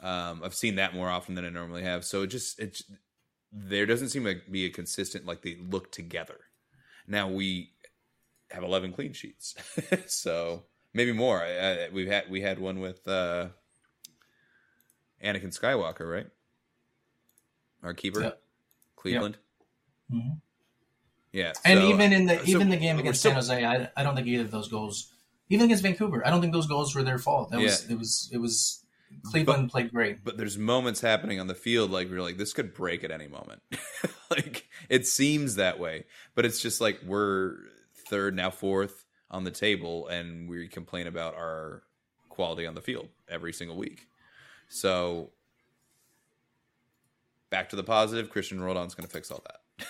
Um, 0.00 0.40
I've 0.42 0.54
seen 0.54 0.76
that 0.76 0.94
more 0.94 1.08
often 1.08 1.36
than 1.36 1.44
I 1.44 1.50
normally 1.50 1.84
have. 1.84 2.04
So 2.04 2.22
it 2.22 2.28
just 2.28 2.58
it's 2.58 2.82
there 3.52 3.86
doesn't 3.86 4.08
seem 4.08 4.24
to 4.24 4.40
be 4.50 4.64
a 4.64 4.70
consistent 4.70 5.24
like 5.24 5.42
they 5.42 5.56
look 5.56 5.92
together. 5.92 6.38
Now 7.06 7.28
we 7.28 7.70
have 8.50 8.64
11 8.64 8.94
clean 8.94 9.12
sheets, 9.12 9.54
so 10.08 10.64
maybe 10.92 11.12
more. 11.12 11.40
I, 11.40 11.84
I, 11.84 11.88
we've 11.92 12.08
had 12.08 12.30
we 12.30 12.40
had 12.40 12.58
one 12.58 12.80
with 12.80 13.06
uh, 13.06 13.48
Anakin 15.22 15.56
Skywalker, 15.56 16.10
right? 16.10 16.26
Our 17.82 17.94
keeper, 17.94 18.20
Yep. 18.22 18.42
Cleveland. 18.96 19.38
Mhm. 20.12 20.40
Yeah, 21.32 21.52
And 21.64 21.80
even 21.84 22.12
in 22.12 22.26
the 22.26 22.38
so 22.38 22.44
even 22.46 22.68
the 22.70 22.76
game 22.76 22.98
against 22.98 23.20
still- 23.20 23.30
San 23.30 23.36
Jose, 23.36 23.64
I, 23.64 23.88
I 23.96 24.02
don't 24.02 24.16
think 24.16 24.26
either 24.26 24.44
of 24.44 24.50
those 24.50 24.68
goals, 24.68 25.12
even 25.48 25.66
against 25.66 25.82
Vancouver, 25.84 26.26
I 26.26 26.30
don't 26.30 26.40
think 26.40 26.52
those 26.52 26.66
goals 26.66 26.94
were 26.94 27.02
their 27.04 27.18
fault. 27.18 27.50
That 27.50 27.60
was 27.60 27.88
it 27.88 27.96
was 27.98 28.28
it 28.32 28.38
was 28.38 28.84
Cleveland 29.24 29.70
played 29.70 29.92
great. 29.92 30.22
but 30.24 30.36
there's 30.36 30.56
moments 30.58 31.00
happening 31.00 31.40
on 31.40 31.46
the 31.48 31.54
field 31.54 31.90
like 31.90 32.08
we're 32.10 32.20
like 32.22 32.36
this 32.38 32.52
could 32.52 32.72
break 32.74 33.02
at 33.02 33.10
any 33.10 33.26
moment 33.26 33.60
like 34.30 34.68
it 34.88 35.04
seems 35.04 35.56
that 35.56 35.80
way 35.80 36.04
but 36.36 36.44
it's 36.46 36.60
just 36.60 36.80
like 36.80 37.00
we're 37.04 37.56
third 38.08 38.36
now 38.36 38.50
fourth 38.50 39.04
on 39.28 39.42
the 39.42 39.50
table 39.50 40.06
and 40.06 40.48
we 40.48 40.68
complain 40.68 41.08
about 41.08 41.34
our 41.34 41.82
quality 42.28 42.66
on 42.68 42.74
the 42.76 42.80
field 42.80 43.08
every 43.28 43.52
single 43.52 43.76
week 43.76 44.06
so 44.68 45.32
back 47.50 47.68
to 47.70 47.76
the 47.76 47.82
positive 47.84 48.32
Cristian 48.32 48.60
Roldan's 48.62 48.94
going 48.94 49.06
to 49.06 49.12
fix 49.12 49.30
all 49.30 49.42
that 49.46 49.86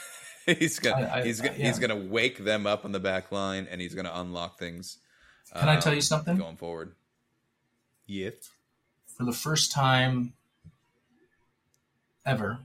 he's 0.58 0.78
gonna 0.78 1.06
I- 1.06 1.18
I- 1.20 1.24
he's 1.24 1.40
gonna 1.40 1.56
yeah. 1.58 1.66
he's 1.66 1.78
gonna 1.78 1.96
wake 1.96 2.38
them 2.44 2.66
up 2.66 2.84
on 2.84 2.92
the 2.92 3.00
back 3.00 3.30
line 3.30 3.66
and 3.70 3.80
he's 3.80 3.94
gonna 3.94 4.12
unlock 4.14 4.58
things 4.58 4.98
Can 5.54 5.68
I 5.68 5.76
um, 5.76 5.80
tell 5.82 5.94
you 5.94 6.00
something? 6.00 6.36
going 6.36 6.56
forward 6.56 6.94
yes 8.06 8.50
For 9.16 9.24
the 9.24 9.32
first 9.32 9.70
time 9.72 10.32
ever, 12.26 12.58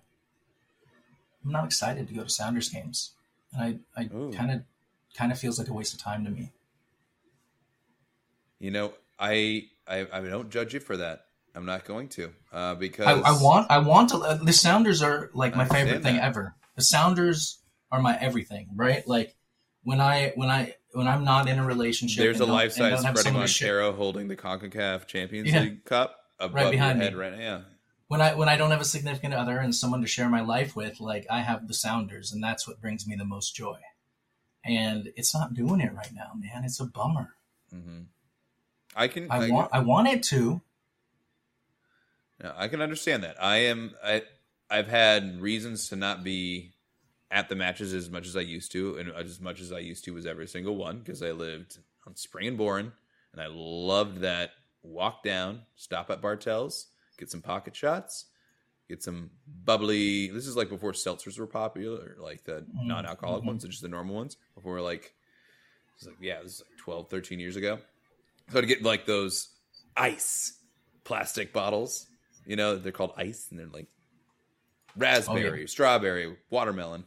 I'm 1.43 1.51
not 1.51 1.65
excited 1.65 2.07
to 2.07 2.13
go 2.13 2.23
to 2.23 2.29
Sounders 2.29 2.69
games, 2.69 3.11
and 3.53 3.79
I 3.95 4.01
I 4.01 4.05
kind 4.35 4.51
of 4.51 4.63
kind 5.15 5.31
of 5.31 5.39
feels 5.39 5.59
like 5.59 5.67
a 5.67 5.73
waste 5.73 5.93
of 5.93 5.99
time 6.01 6.25
to 6.25 6.31
me. 6.31 6.51
You 8.59 8.71
know, 8.71 8.93
I, 9.19 9.65
I 9.87 10.07
I 10.11 10.21
don't 10.21 10.49
judge 10.49 10.73
you 10.73 10.79
for 10.79 10.97
that. 10.97 11.24
I'm 11.55 11.65
not 11.65 11.85
going 11.85 12.09
to 12.09 12.31
uh, 12.51 12.75
because 12.75 13.07
I, 13.07 13.13
I 13.13 13.41
want 13.41 13.71
I 13.71 13.77
want 13.79 14.09
to. 14.09 14.17
Uh, 14.17 14.35
the 14.35 14.53
Sounders 14.53 15.01
are 15.01 15.29
like 15.33 15.55
my 15.55 15.65
favorite 15.65 16.03
thing 16.03 16.15
that. 16.15 16.23
ever. 16.23 16.55
The 16.75 16.83
Sounders 16.83 17.59
are 17.91 18.01
my 18.01 18.17
everything, 18.19 18.69
right? 18.75 19.07
Like 19.07 19.35
when 19.83 20.01
I 20.01 20.33
when 20.35 20.49
I 20.49 20.75
when 20.91 21.07
I'm 21.07 21.23
not 21.23 21.47
in 21.47 21.59
a 21.59 21.65
relationship. 21.65 22.21
There's 22.23 22.39
a 22.39 22.45
life 22.45 22.73
size 22.73 23.03
Fredy 23.05 23.33
Montero 23.33 23.93
holding 23.93 24.27
the 24.27 24.35
Concacaf 24.35 25.07
Champions 25.07 25.51
Yeah. 25.51 25.61
League 25.61 25.85
cup 25.85 26.17
above 26.39 26.71
behind 26.71 26.99
your 26.99 26.99
me. 26.99 27.03
head 27.05 27.15
right 27.15 27.31
now. 27.33 27.39
Yeah. 27.39 27.61
when 28.07 28.21
I 28.21 28.35
when 28.35 28.49
I 28.49 28.57
don't 28.57 28.71
have 28.71 28.81
a 28.81 28.85
significant 28.85 29.33
other 29.33 29.57
and 29.57 29.73
someone 29.73 30.01
to 30.01 30.07
share 30.07 30.29
my 30.29 30.41
life 30.41 30.75
with, 30.75 30.99
like 30.99 31.25
I 31.29 31.41
have 31.41 31.67
the 31.67 31.73
Sounders, 31.73 32.31
and 32.31 32.43
that's 32.43 32.67
what 32.67 32.81
brings 32.81 33.07
me 33.07 33.15
the 33.15 33.25
most 33.25 33.55
joy. 33.55 33.79
And 34.65 35.11
it's 35.15 35.33
not 35.33 35.53
doing 35.53 35.79
it 35.79 35.93
right 35.93 36.11
now, 36.13 36.31
man. 36.35 36.63
It's 36.65 36.79
a 36.79 36.85
bummer. 36.85 37.35
hmm 37.71 38.01
I 38.95 39.07
can 39.09 39.29
I 39.29 39.49
want 39.49 39.69
I 39.73 39.79
want 39.79 40.07
it 40.07 40.23
to. 40.23 40.61
Yeah, 42.43 42.51
I 42.55 42.67
can 42.67 42.81
understand 42.81 43.23
that. 43.23 43.41
I 43.41 43.57
am 43.57 43.91
I 44.03 44.23
I've 44.69 44.87
had 44.87 45.41
reasons 45.41 45.89
to 45.89 45.95
not 45.95 46.23
be 46.23 46.73
at 47.31 47.49
the 47.49 47.55
matches 47.55 47.93
as 47.93 48.09
much 48.09 48.27
as 48.27 48.35
I 48.35 48.41
used 48.41 48.71
to, 48.73 48.97
and 48.97 49.09
as 49.09 49.39
much 49.39 49.61
as 49.61 49.71
I 49.71 49.79
used 49.79 50.05
to 50.05 50.13
was 50.13 50.25
every 50.25 50.47
single 50.47 50.75
one 50.75 50.99
because 50.99 51.21
I 51.21 51.31
lived 51.31 51.77
on 52.05 52.15
Spring 52.15 52.47
and 52.47 52.57
Boren, 52.57 52.91
and 53.33 53.41
I 53.41 53.47
loved 53.49 54.21
that 54.21 54.51
walk 54.83 55.23
down, 55.23 55.61
stop 55.75 56.09
at 56.09 56.21
Bartell's, 56.21 56.87
get 57.17 57.31
some 57.31 57.41
pocket 57.41 57.75
shots, 57.75 58.25
get 58.87 59.03
some 59.03 59.31
bubbly. 59.65 60.27
This 60.27 60.47
is 60.47 60.55
like 60.55 60.69
before 60.69 60.91
seltzers 60.91 61.39
were 61.39 61.47
popular, 61.47 62.15
like 62.19 62.43
the 62.43 62.61
mm-hmm. 62.61 62.87
non-alcoholic 62.87 63.41
mm-hmm. 63.41 63.47
ones, 63.47 63.63
and 63.63 63.71
just 63.71 63.81
the 63.81 63.89
normal 63.89 64.15
ones. 64.15 64.37
Before 64.55 64.81
like 64.81 65.13
it's 65.95 66.05
like 66.05 66.15
yeah, 66.21 66.41
this 66.43 66.55
is 66.55 66.63
like 66.69 66.77
12, 66.77 67.09
13 67.09 67.39
years 67.39 67.55
ago. 67.55 67.79
So 68.51 68.61
to 68.61 68.67
get 68.67 68.83
like 68.83 69.05
those 69.05 69.49
ice 69.97 70.59
plastic 71.03 71.53
bottles, 71.53 72.07
you 72.45 72.55
know, 72.55 72.75
they're 72.77 72.91
called 72.91 73.13
ice, 73.17 73.47
and 73.49 73.59
they're 73.59 73.67
like 73.67 73.87
raspberry, 74.97 75.49
Oh, 75.49 75.61
yeah. 75.61 75.65
strawberry, 75.67 76.35
watermelon. 76.49 77.05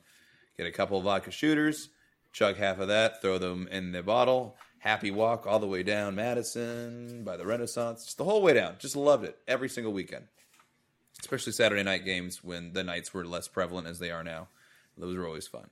Get 0.57 0.67
a 0.67 0.73
couple 0.73 0.99
of 0.99 1.05
vodka 1.05 1.31
shooters, 1.31 1.89
chug 2.33 2.57
half 2.57 2.79
of 2.79 2.89
that, 2.89 3.23
throw 3.23 3.39
them 3.39 3.69
in 3.71 3.93
the 3.93 4.03
bottle. 4.03 4.57
Happy 4.81 5.11
walk 5.11 5.47
all 5.47 5.59
the 5.59 5.67
way 5.67 5.83
down 5.83 6.15
Madison 6.15 7.25
by 7.25 7.37
the 7.37 7.45
Renaissance, 7.47 8.05
just 8.05 8.19
the 8.19 8.25
whole 8.25 8.43
way 8.43 8.55
down. 8.55 8.77
Just 8.79 8.95
loved 8.97 9.25
it 9.25 9.37
every 9.49 9.69
single 9.69 9.93
weekend, 9.93 10.27
especially 11.21 11.53
Saturday 11.53 11.83
night 11.83 12.05
games 12.05 12.45
when 12.45 12.73
the 12.73 12.85
nights 12.85 13.13
were 13.13 13.25
less 13.25 13.49
prevalent 13.49 13.87
as 13.89 13.99
they 13.99 14.11
are 14.11 14.23
now. 14.23 14.49
Those 14.97 15.17
were 15.17 15.27
always 15.27 15.47
fun. 15.49 15.69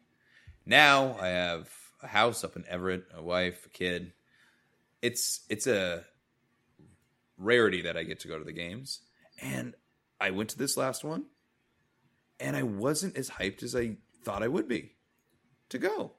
Now 0.64 1.16
I 1.20 1.28
have 1.28 1.68
a 2.02 2.08
house 2.08 2.42
up 2.44 2.56
in 2.56 2.64
Everett, 2.68 3.04
a 3.14 3.22
wife, 3.22 3.66
a 3.66 3.68
kid. 3.68 4.12
It's 5.02 5.40
it's 5.48 5.66
a 5.68 6.04
rarity 7.38 7.82
that 7.82 7.96
I 7.96 8.02
get 8.02 8.20
to 8.20 8.28
go 8.28 8.38
to 8.38 8.44
the 8.44 8.52
games, 8.52 9.00
and 9.40 9.74
I 10.20 10.30
went 10.30 10.50
to 10.50 10.58
this 10.58 10.76
last 10.76 11.04
one, 11.04 11.24
and 12.40 12.56
I 12.56 12.62
wasn't 12.62 13.16
as 13.16 13.30
hyped 13.30 13.62
as 13.62 13.74
I 13.74 13.96
thought 14.24 14.42
I 14.42 14.48
would 14.48 14.68
be 14.68 14.92
to 15.68 15.78
go 15.78 16.12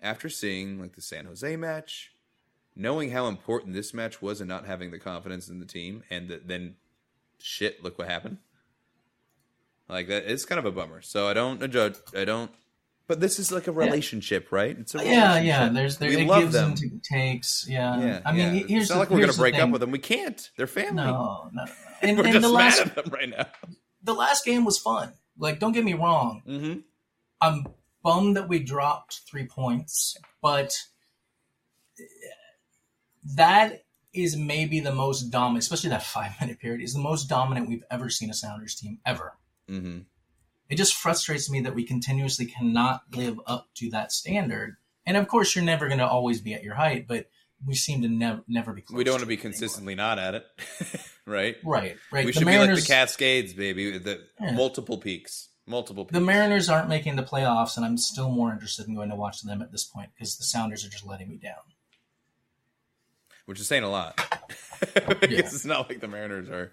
after 0.00 0.28
seeing 0.28 0.80
like 0.80 0.94
the 0.94 1.02
San 1.02 1.24
Jose 1.26 1.56
match, 1.56 2.12
knowing 2.76 3.10
how 3.10 3.26
important 3.26 3.74
this 3.74 3.92
match 3.92 4.22
was, 4.22 4.40
and 4.40 4.48
not 4.48 4.66
having 4.66 4.90
the 4.90 4.98
confidence 4.98 5.48
in 5.48 5.60
the 5.60 5.66
team, 5.66 6.02
and 6.10 6.28
th- 6.28 6.42
then 6.46 6.76
shit, 7.38 7.82
look 7.82 7.98
what 7.98 8.08
happened. 8.08 8.38
Like 9.88 10.08
that, 10.08 10.30
it's 10.30 10.44
kind 10.44 10.58
of 10.58 10.66
a 10.66 10.70
bummer. 10.70 11.00
So 11.00 11.28
I 11.28 11.34
don't 11.34 11.68
judge. 11.70 11.96
I 12.14 12.24
don't. 12.24 12.50
But 13.06 13.20
this 13.20 13.38
is 13.38 13.50
like 13.50 13.66
a 13.68 13.72
relationship, 13.72 14.52
right? 14.52 14.78
It's 14.78 14.94
a 14.94 15.02
Yeah, 15.02 15.40
yeah. 15.40 15.70
There's 15.70 15.96
there 15.96 16.10
we 16.10 16.18
it 16.18 16.26
love 16.26 16.42
gives 16.42 16.52
them. 16.52 16.74
and 16.78 17.02
takes. 17.02 17.66
Yeah. 17.66 17.98
Yeah, 17.98 18.20
I 18.26 18.32
mean, 18.32 18.54
yeah. 18.54 18.62
here's 18.66 18.82
it's 18.82 18.90
not 18.90 18.96
the, 18.96 19.00
like 19.00 19.10
we're 19.10 19.20
gonna 19.20 19.32
the 19.32 19.38
break 19.38 19.54
up 19.54 19.70
with 19.70 19.80
them. 19.80 19.90
We 19.90 19.98
can't. 19.98 20.50
They're 20.58 20.66
family. 20.66 21.04
No, 21.04 21.48
no. 21.54 21.64
And, 22.02 22.16
we're 22.16 22.24
and 22.24 22.34
just 22.34 22.42
the 22.42 22.48
last 22.48 22.78
mad 22.78 22.88
at 22.88 23.04
them 23.04 23.12
right 23.12 23.28
now. 23.28 23.46
the 24.02 24.14
last 24.14 24.44
game 24.44 24.64
was 24.64 24.78
fun. 24.78 25.12
Like, 25.36 25.58
don't 25.58 25.72
get 25.72 25.84
me 25.84 25.94
wrong. 25.94 26.42
Mm-hmm. 26.46 26.80
I'm 27.40 27.66
bummed 28.02 28.36
that 28.36 28.48
we 28.48 28.58
dropped 28.58 29.20
three 29.28 29.46
points, 29.46 30.16
but 30.42 30.76
that 33.36 33.84
is 34.12 34.36
maybe 34.36 34.80
the 34.80 34.94
most 34.94 35.30
dominant, 35.30 35.62
especially 35.62 35.90
that 35.90 36.02
five 36.02 36.32
minute 36.40 36.58
period, 36.58 36.80
is 36.80 36.94
the 36.94 37.00
most 37.00 37.28
dominant 37.28 37.68
we've 37.68 37.84
ever 37.90 38.08
seen 38.10 38.30
a 38.30 38.34
Sounders 38.34 38.74
team 38.74 38.98
ever. 39.04 39.34
Mm-hmm. 39.68 40.00
It 40.68 40.76
just 40.76 40.94
frustrates 40.94 41.50
me 41.50 41.60
that 41.62 41.74
we 41.74 41.84
continuously 41.84 42.46
cannot 42.46 43.02
live 43.14 43.40
up 43.46 43.68
to 43.76 43.90
that 43.90 44.12
standard. 44.12 44.76
And 45.06 45.16
of 45.16 45.28
course, 45.28 45.54
you're 45.54 45.64
never 45.64 45.86
going 45.86 45.98
to 45.98 46.06
always 46.06 46.40
be 46.40 46.54
at 46.54 46.62
your 46.62 46.74
height, 46.74 47.06
but 47.08 47.26
we 47.66 47.74
seem 47.74 48.02
to 48.02 48.08
never 48.08 48.42
never 48.48 48.72
be. 48.72 48.82
Close 48.82 48.96
We 48.96 49.04
don't 49.04 49.14
want 49.14 49.22
to 49.22 49.26
be 49.26 49.34
it 49.34 49.38
anymore. 49.40 49.52
consistently 49.52 49.94
not 49.94 50.18
at 50.18 50.34
it, 50.36 50.46
right? 51.26 51.56
Right, 51.64 51.96
right. 52.12 52.24
We 52.24 52.32
the 52.32 52.38
should 52.38 52.46
Mariners, 52.46 52.66
be 52.68 52.72
like 52.74 52.82
the 52.88 52.92
Cascades, 52.94 53.52
baby. 53.54 53.98
The 53.98 54.20
Yeah. 54.40 54.52
multiple 54.52 54.98
peaks, 54.98 55.48
multiple. 55.66 56.04
Peaks. 56.04 56.14
the 56.14 56.20
Mariners 56.20 56.68
aren't 56.68 56.88
making 56.88 57.16
the 57.16 57.22
playoffs, 57.22 57.76
and 57.76 57.84
I'm 57.84 57.98
still 57.98 58.30
more 58.30 58.52
interested 58.52 58.86
in 58.88 58.94
going 58.94 59.10
to 59.10 59.16
watch 59.16 59.42
them 59.42 59.60
at 59.62 59.72
this 59.72 59.84
point 59.84 60.10
because 60.14 60.36
the 60.36 60.44
Sounders 60.44 60.84
are 60.84 60.88
just 60.90 61.06
letting 61.06 61.28
me 61.28 61.36
down. 61.36 61.54
which 63.46 63.60
is 63.60 63.66
saying 63.66 63.82
a 63.84 63.90
lot 63.90 64.16
because 64.80 65.16
Yeah. 65.30 65.38
it's 65.40 65.64
not 65.64 65.88
like 65.88 66.00
the 66.00 66.08
Mariners 66.08 66.48
are. 66.50 66.72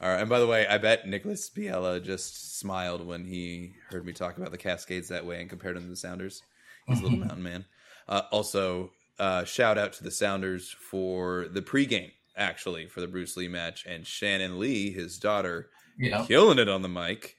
Are 0.00 0.16
and 0.16 0.28
by 0.28 0.40
the 0.40 0.46
way, 0.46 0.66
I 0.66 0.78
bet 0.78 1.06
Nicholas 1.06 1.48
Biela 1.48 2.02
just 2.02 2.58
smiled 2.58 3.06
when 3.06 3.24
he 3.24 3.74
heard 3.90 4.04
me 4.04 4.12
talk 4.12 4.36
about 4.36 4.50
the 4.50 4.58
Cascades 4.58 5.08
that 5.08 5.24
way 5.24 5.40
and 5.40 5.48
compared 5.48 5.76
them 5.76 5.84
to 5.84 5.88
the 5.90 5.96
Sounders. 5.96 6.42
He's 6.86 6.98
a 7.00 7.02
little 7.04 7.18
mountain 7.18 7.42
man. 7.44 7.64
Uh, 8.08 8.22
also, 8.32 8.90
uh, 9.18 9.44
shout 9.44 9.78
out 9.78 9.92
to 9.94 10.04
the 10.04 10.10
Sounders 10.10 10.70
for 10.70 11.46
the 11.48 11.62
pregame, 11.62 12.12
actually, 12.36 12.86
for 12.86 13.00
the 13.00 13.06
Bruce 13.08 13.36
Lee 13.36 13.48
match, 13.48 13.84
and 13.86 14.06
Shannon 14.06 14.58
Lee, 14.58 14.90
his 14.90 15.18
daughter, 15.18 15.70
Yeah. 15.98 16.24
killing 16.26 16.58
it 16.58 16.68
on 16.68 16.82
the 16.82 16.88
mic. 16.88 17.36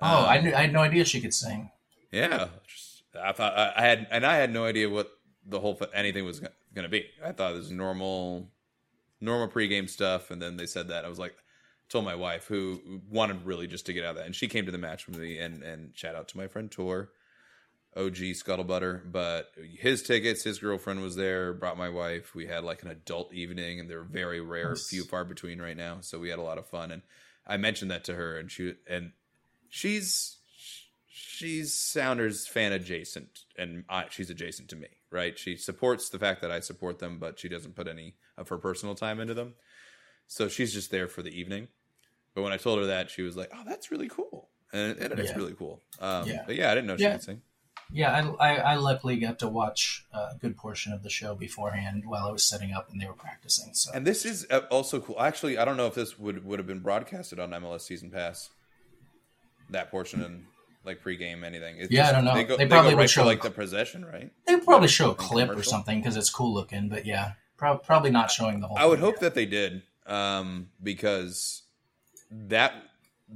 Oh, 0.00 0.20
Um, 0.20 0.24
I, 0.28 0.40
knew, 0.40 0.54
I 0.54 0.62
had 0.62 0.72
no 0.72 0.80
idea 0.80 1.04
she 1.04 1.20
could 1.20 1.34
sing. 1.34 1.70
Yeah, 2.10 2.48
just, 2.66 3.02
I 3.20 3.32
thought 3.32 3.56
I, 3.56 3.72
I 3.76 3.82
had, 3.82 4.06
and 4.10 4.24
I 4.24 4.36
had 4.36 4.52
no 4.52 4.64
idea 4.64 4.88
what 4.88 5.10
the 5.46 5.60
whole 5.60 5.78
anything 5.94 6.24
was 6.24 6.40
going 6.40 6.50
to 6.82 6.88
be. 6.88 7.06
I 7.24 7.32
thought 7.32 7.52
it 7.52 7.56
was 7.56 7.70
normal, 7.70 8.48
normal 9.20 9.48
pregame 9.48 9.88
stuff, 9.88 10.30
and 10.30 10.40
then 10.40 10.56
they 10.56 10.66
said 10.66 10.88
that 10.88 11.04
I 11.04 11.08
was 11.08 11.18
like, 11.18 11.34
told 11.88 12.04
my 12.04 12.14
wife 12.14 12.46
who 12.46 13.00
wanted 13.10 13.44
really 13.44 13.66
just 13.66 13.84
to 13.86 13.92
get 13.92 14.04
out 14.04 14.10
of 14.10 14.16
that, 14.16 14.26
and 14.26 14.34
she 14.34 14.48
came 14.48 14.64
to 14.66 14.72
the 14.72 14.78
match 14.78 15.06
with 15.06 15.18
me. 15.18 15.38
And 15.38 15.62
and 15.62 15.90
shout 15.94 16.14
out 16.14 16.28
to 16.28 16.36
my 16.36 16.46
friend 16.46 16.70
Tor, 16.70 17.10
OG 17.96 18.16
Scuttlebutter. 18.34 19.10
But 19.10 19.52
his 19.78 20.02
tickets, 20.02 20.42
his 20.44 20.58
girlfriend 20.58 21.02
was 21.02 21.16
there. 21.16 21.52
Brought 21.52 21.76
my 21.78 21.88
wife. 21.88 22.34
We 22.34 22.46
had 22.46 22.64
like 22.64 22.82
an 22.82 22.88
adult 22.90 23.32
evening, 23.32 23.80
and 23.80 23.88
they're 23.90 24.02
very 24.04 24.40
rare, 24.40 24.70
Nice. 24.70 24.88
few 24.88 25.04
far 25.04 25.24
between 25.24 25.60
right 25.60 25.76
now. 25.76 25.98
So 26.00 26.18
we 26.18 26.28
had 26.30 26.38
a 26.38 26.42
lot 26.42 26.58
of 26.58 26.66
fun. 26.68 26.90
And 26.90 27.02
I 27.46 27.56
mentioned 27.56 27.90
that 27.90 28.04
to 28.04 28.14
her, 28.14 28.38
and 28.38 28.50
she 28.50 28.74
and 28.88 29.12
she's 29.68 30.36
she's 31.12 31.74
Sounders 31.74 32.46
fan 32.46 32.72
adjacent, 32.72 33.40
and 33.56 33.84
I, 33.88 34.06
she's 34.10 34.30
adjacent 34.30 34.68
to 34.70 34.76
me, 34.76 34.88
right? 35.10 35.38
She 35.38 35.56
supports 35.56 36.08
the 36.08 36.18
fact 36.18 36.40
that 36.42 36.50
I 36.50 36.60
support 36.60 36.98
them, 36.98 37.18
but 37.18 37.38
she 37.38 37.48
doesn't 37.48 37.74
put 37.76 37.88
any 37.88 38.14
of 38.36 38.48
her 38.48 38.58
personal 38.58 38.94
time 38.94 39.20
into 39.20 39.34
them. 39.34 39.54
So 40.26 40.48
she's 40.48 40.72
just 40.72 40.90
there 40.90 41.08
for 41.08 41.22
the 41.22 41.30
evening. 41.38 41.68
But 42.34 42.42
when 42.42 42.52
I 42.52 42.56
told 42.58 42.78
her 42.78 42.86
that, 42.86 43.10
she 43.10 43.22
was 43.22 43.36
like, 43.36 43.50
"Oh, 43.52 43.62
that's 43.66 43.90
really 43.90 44.08
cool," 44.08 44.48
and, 44.72 44.96
and 44.98 45.18
it's 45.18 45.30
Yeah. 45.30 45.36
really 45.36 45.54
cool. 45.54 45.82
Um, 45.98 46.28
Yeah. 46.28 46.44
But 46.46 46.54
yeah, 46.56 46.70
I 46.70 46.74
didn't 46.76 46.86
know 46.86 46.96
she 46.96 47.02
Yeah. 47.02 47.12
could 47.12 47.22
sing. 47.24 47.42
Yeah, 47.92 48.32
I, 48.38 48.52
I, 48.52 48.56
I 48.56 48.74
luckily 48.76 49.16
got 49.16 49.38
to 49.40 49.48
watch 49.48 50.04
a 50.12 50.36
good 50.40 50.56
portion 50.56 50.92
of 50.92 51.02
the 51.02 51.10
show 51.10 51.34
beforehand 51.34 52.04
while 52.06 52.26
I 52.26 52.30
was 52.30 52.44
setting 52.44 52.72
up 52.72 52.90
and 52.90 53.00
they 53.00 53.06
were 53.06 53.12
practicing. 53.12 53.74
So 53.74 53.90
And 53.92 54.06
this 54.06 54.24
is 54.24 54.46
uh, 54.50 54.60
also 54.70 55.00
cool. 55.00 55.20
Actually, 55.20 55.58
I 55.58 55.64
don't 55.64 55.76
know 55.76 55.86
if 55.86 55.94
this 55.94 56.18
would 56.18 56.44
would 56.44 56.58
have 56.58 56.66
been 56.66 56.80
broadcasted 56.80 57.40
on 57.40 57.50
MLS 57.50 57.82
Season 57.82 58.10
Pass. 58.10 58.50
That 59.70 59.90
portion 59.90 60.22
and 60.22 60.44
like 60.84 61.02
pregame 61.02 61.44
anything. 61.44 61.76
It's 61.78 61.92
Yeah, 61.92 62.08
I 62.08 62.12
don't 62.12 62.24
know. 62.24 62.34
They, 62.34 62.44
go, 62.44 62.56
They 62.56 62.64
they 62.64 62.68
probably 62.70 62.94
would 62.94 63.02
right 63.02 63.10
show 63.10 63.22
for 63.22 63.26
like 63.26 63.42
the 63.42 63.50
possession, 63.50 64.04
right? 64.04 64.32
they 64.46 64.58
probably 64.58 64.88
show 64.88 65.10
a 65.10 65.14
clip 65.14 65.50
or 65.50 65.62
something 65.62 65.98
because 65.98 66.16
it's 66.16 66.30
cool 66.30 66.54
looking. 66.54 66.88
But 66.88 67.06
yeah, 67.06 67.32
pro- 67.56 67.78
probably 67.78 68.10
not 68.10 68.30
showing 68.30 68.60
the 68.60 68.66
whole. 68.66 68.78
I 68.78 68.86
would 68.86 68.98
hope 68.98 69.18
that 69.20 69.34
they 69.34 69.46
did, 69.46 69.82
um, 70.06 70.70
because 70.82 71.62
that 72.30 72.74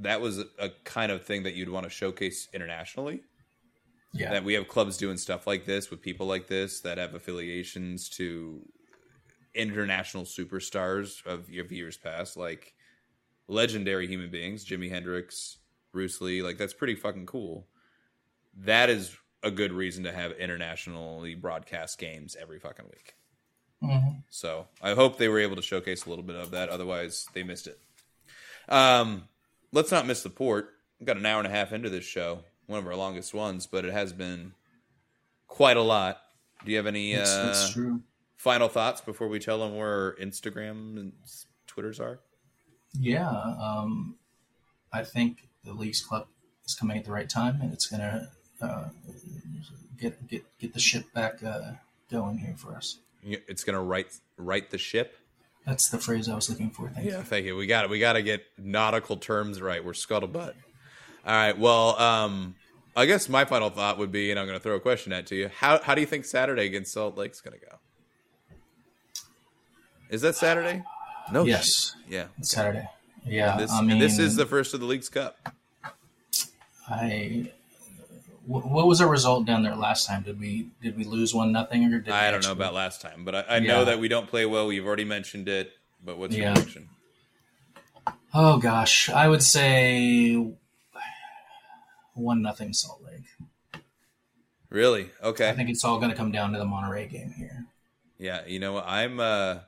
that 0.01 0.21
was 0.21 0.39
a 0.59 0.69
kind 0.83 1.11
of 1.11 1.23
thing 1.23 1.43
that 1.43 1.53
you'd 1.53 1.69
want 1.69 1.85
to 1.85 1.89
showcase 1.89 2.47
internationally. 2.53 3.23
Yeah, 4.17 4.31
That 4.31 4.43
we 4.43 4.53
have 4.53 4.67
clubs 4.67 4.97
doing 4.97 5.17
stuff 5.17 5.45
like 5.45 5.65
this 5.65 5.89
with 5.91 6.01
people 6.01 6.25
like 6.27 6.47
this 6.47 6.81
that 6.81 6.97
have 6.97 7.13
affiliations 7.15 8.09
to 8.11 8.61
international 9.53 10.23
superstars 10.23 11.25
of, 11.25 11.49
years 11.49 11.97
past, 11.97 12.37
like 12.37 12.73
legendary 13.47 14.07
human 14.07 14.29
beings, 14.29 14.65
Jimi 14.65 14.89
Hendrix, 14.89 15.57
Bruce 15.91 16.21
Lee. 16.21 16.41
Like 16.41 16.57
that's 16.57 16.73
pretty 16.73 16.95
fucking 16.95 17.25
cool. 17.25 17.67
That 18.57 18.89
is 18.89 19.15
a 19.43 19.51
good 19.51 19.71
reason 19.71 20.03
to 20.05 20.11
have 20.11 20.31
internationally 20.33 21.35
broadcast 21.35 21.99
games 21.99 22.35
every 22.39 22.59
fucking 22.59 22.85
week. 22.85 23.15
Mhm. 23.83 24.23
So 24.29 24.67
I 24.81 24.93
hope 24.93 25.17
they 25.17 25.27
were 25.27 25.39
able 25.39 25.55
to 25.57 25.61
showcase 25.61 26.05
a 26.05 26.09
little 26.09 26.23
bit 26.23 26.35
of 26.35 26.51
that. 26.51 26.69
Otherwise, 26.69 27.27
they 27.33 27.43
missed 27.43 27.67
it. 27.67 27.79
Um, 28.67 29.27
let's 29.71 29.91
not 29.91 30.07
miss 30.07 30.23
the 30.23 30.29
port. 30.29 30.73
We've 30.99 31.05
got 31.07 31.17
an 31.17 31.25
hour 31.25 31.39
and 31.39 31.47
a 31.47 31.51
half 31.51 31.73
into 31.73 31.89
this 31.89 32.05
show, 32.05 32.43
one 32.67 32.79
of 32.79 32.87
our 32.87 32.95
longest 32.95 33.33
ones, 33.33 33.67
but 33.67 33.85
it 33.85 33.93
has 33.93 34.13
been 34.13 34.53
quite 35.47 35.77
a 35.77 35.81
lot. 35.81 36.19
Do 36.63 36.71
you 36.71 36.77
have 36.77 36.87
any 36.87 37.13
it's, 37.13 37.29
uh, 37.29 37.47
it's 37.49 37.73
true. 37.73 38.01
final 38.37 38.67
thoughts 38.67 39.01
before 39.01 39.27
we 39.27 39.39
tell 39.39 39.59
them 39.59 39.75
where 39.75 39.87
our 39.87 40.15
Instagram 40.21 40.97
and 40.97 41.13
Twitters 41.67 41.99
are? 41.99 42.19
Yeah, 42.97 43.29
um, 43.29 44.15
I 44.91 45.03
think 45.03 45.47
the 45.63 45.73
Leagues 45.73 46.03
Cup 46.03 46.27
is 46.65 46.73
coming 46.75 46.97
at 46.97 47.05
the 47.05 47.11
right 47.11 47.29
time, 47.29 47.59
and 47.61 47.73
it's 47.73 47.87
gonna 47.87 48.29
uh, 48.61 48.85
get 49.99 50.27
get 50.27 50.45
get 50.59 50.73
the 50.73 50.79
ship 50.79 51.11
back 51.13 51.43
uh, 51.43 51.73
going 52.09 52.37
here 52.37 52.55
for 52.57 52.75
us. 52.75 52.97
It's 53.23 53.63
gonna 53.63 53.81
right 53.81 54.07
right 54.37 54.69
the 54.69 54.77
ship. 54.77 55.17
That's 55.65 55.89
the 55.89 55.97
phrase 55.97 56.29
I 56.29 56.35
was 56.35 56.49
looking 56.49 56.69
for. 56.69 56.89
Thank 56.89 57.07
Yeah, 57.07 57.17
you. 57.17 57.23
thank 57.23 57.45
you. 57.45 57.55
We 57.55 57.65
got 57.65 57.85
it. 57.85 57.89
We 57.89 57.97
got 57.99 58.13
to 58.13 58.21
get 58.21 58.43
nautical 58.55 59.17
terms 59.17 59.59
right. 59.59 59.83
We're 59.83 59.93
scuttlebutt. 59.93 60.53
All 61.25 61.33
right. 61.33 61.57
Well, 61.57 61.99
um, 61.99 62.55
I 62.95 63.05
guess 63.05 63.27
my 63.27 63.45
final 63.45 63.69
thought 63.69 63.97
would 63.97 64.11
be, 64.11 64.31
and 64.31 64.39
I'm 64.39 64.45
going 64.45 64.57
to 64.57 64.63
throw 64.63 64.75
a 64.75 64.79
question 64.79 65.11
at 65.11 65.25
to 65.27 65.35
you. 65.35 65.49
How 65.49 65.81
how 65.81 65.95
do 65.95 66.01
you 66.01 66.07
think 66.07 66.25
Saturday 66.25 66.65
against 66.65 66.93
Salt 66.93 67.17
Lake's 67.17 67.41
going 67.41 67.57
to 67.59 67.65
go? 67.65 67.77
Is 70.09 70.21
that 70.21 70.35
Saturday? 70.35 70.83
No. 71.31 71.43
Yes. 71.43 71.95
shit. 72.05 72.13
Yeah. 72.13 72.25
It's 72.37 72.51
Saturday. 72.51 72.87
Yeah, 73.25 73.57
This 73.57 73.71
I 73.71 73.81
mean, 73.81 73.97
this 73.97 74.19
is 74.19 74.35
the 74.35 74.45
first 74.45 74.75
of 74.75 74.79
the 74.79 74.85
League's 74.85 75.09
Cup. 75.09 75.35
I. 76.87 77.51
What 78.45 78.85
was 78.85 79.01
our 79.01 79.07
result 79.07 79.47
down 79.47 79.63
there 79.63 79.75
last 79.75 80.05
time? 80.05 80.21
Did 80.21 80.39
we 80.39 80.67
did 80.79 80.95
we 80.95 81.03
lose 81.03 81.33
one 81.33 81.51
nothing 81.51 81.91
or 81.91 81.99
did 81.99 82.13
I 82.13 82.29
don't 82.29 82.43
know 82.43 82.51
about 82.51 82.75
last 82.75 83.01
time, 83.01 83.25
but 83.25 83.33
I, 83.33 83.45
I 83.55 83.59
know 83.59 83.85
that 83.85 83.97
we 83.97 84.07
don't 84.07 84.27
play 84.27 84.45
well. 84.45 84.67
We've 84.67 84.85
already 84.85 85.03
mentioned 85.05 85.49
it. 85.49 85.71
But 86.03 86.19
what's 86.19 86.35
your 86.35 86.45
Yeah. 86.45 86.53
prediction? 86.53 86.89
Oh 88.35 88.59
gosh, 88.59 89.09
I 89.09 89.27
would 89.27 89.41
say 89.41 90.53
one 92.15 92.41
nothing 92.41 92.73
Salt 92.73 93.01
Lake. 93.03 93.83
Really? 94.69 95.11
Okay. 95.23 95.49
I 95.49 95.53
think 95.53 95.69
it's 95.69 95.83
all 95.85 95.99
going 95.99 96.09
to 96.09 96.17
come 96.17 96.31
down 96.31 96.51
to 96.53 96.57
the 96.57 96.65
Monterrey 96.65 97.09
game 97.09 97.31
here. 97.31 97.65
Yeah, 98.17 98.45
you 98.47 98.59
know? 98.59 98.79
I'm 98.79 99.19
uh 99.19 99.59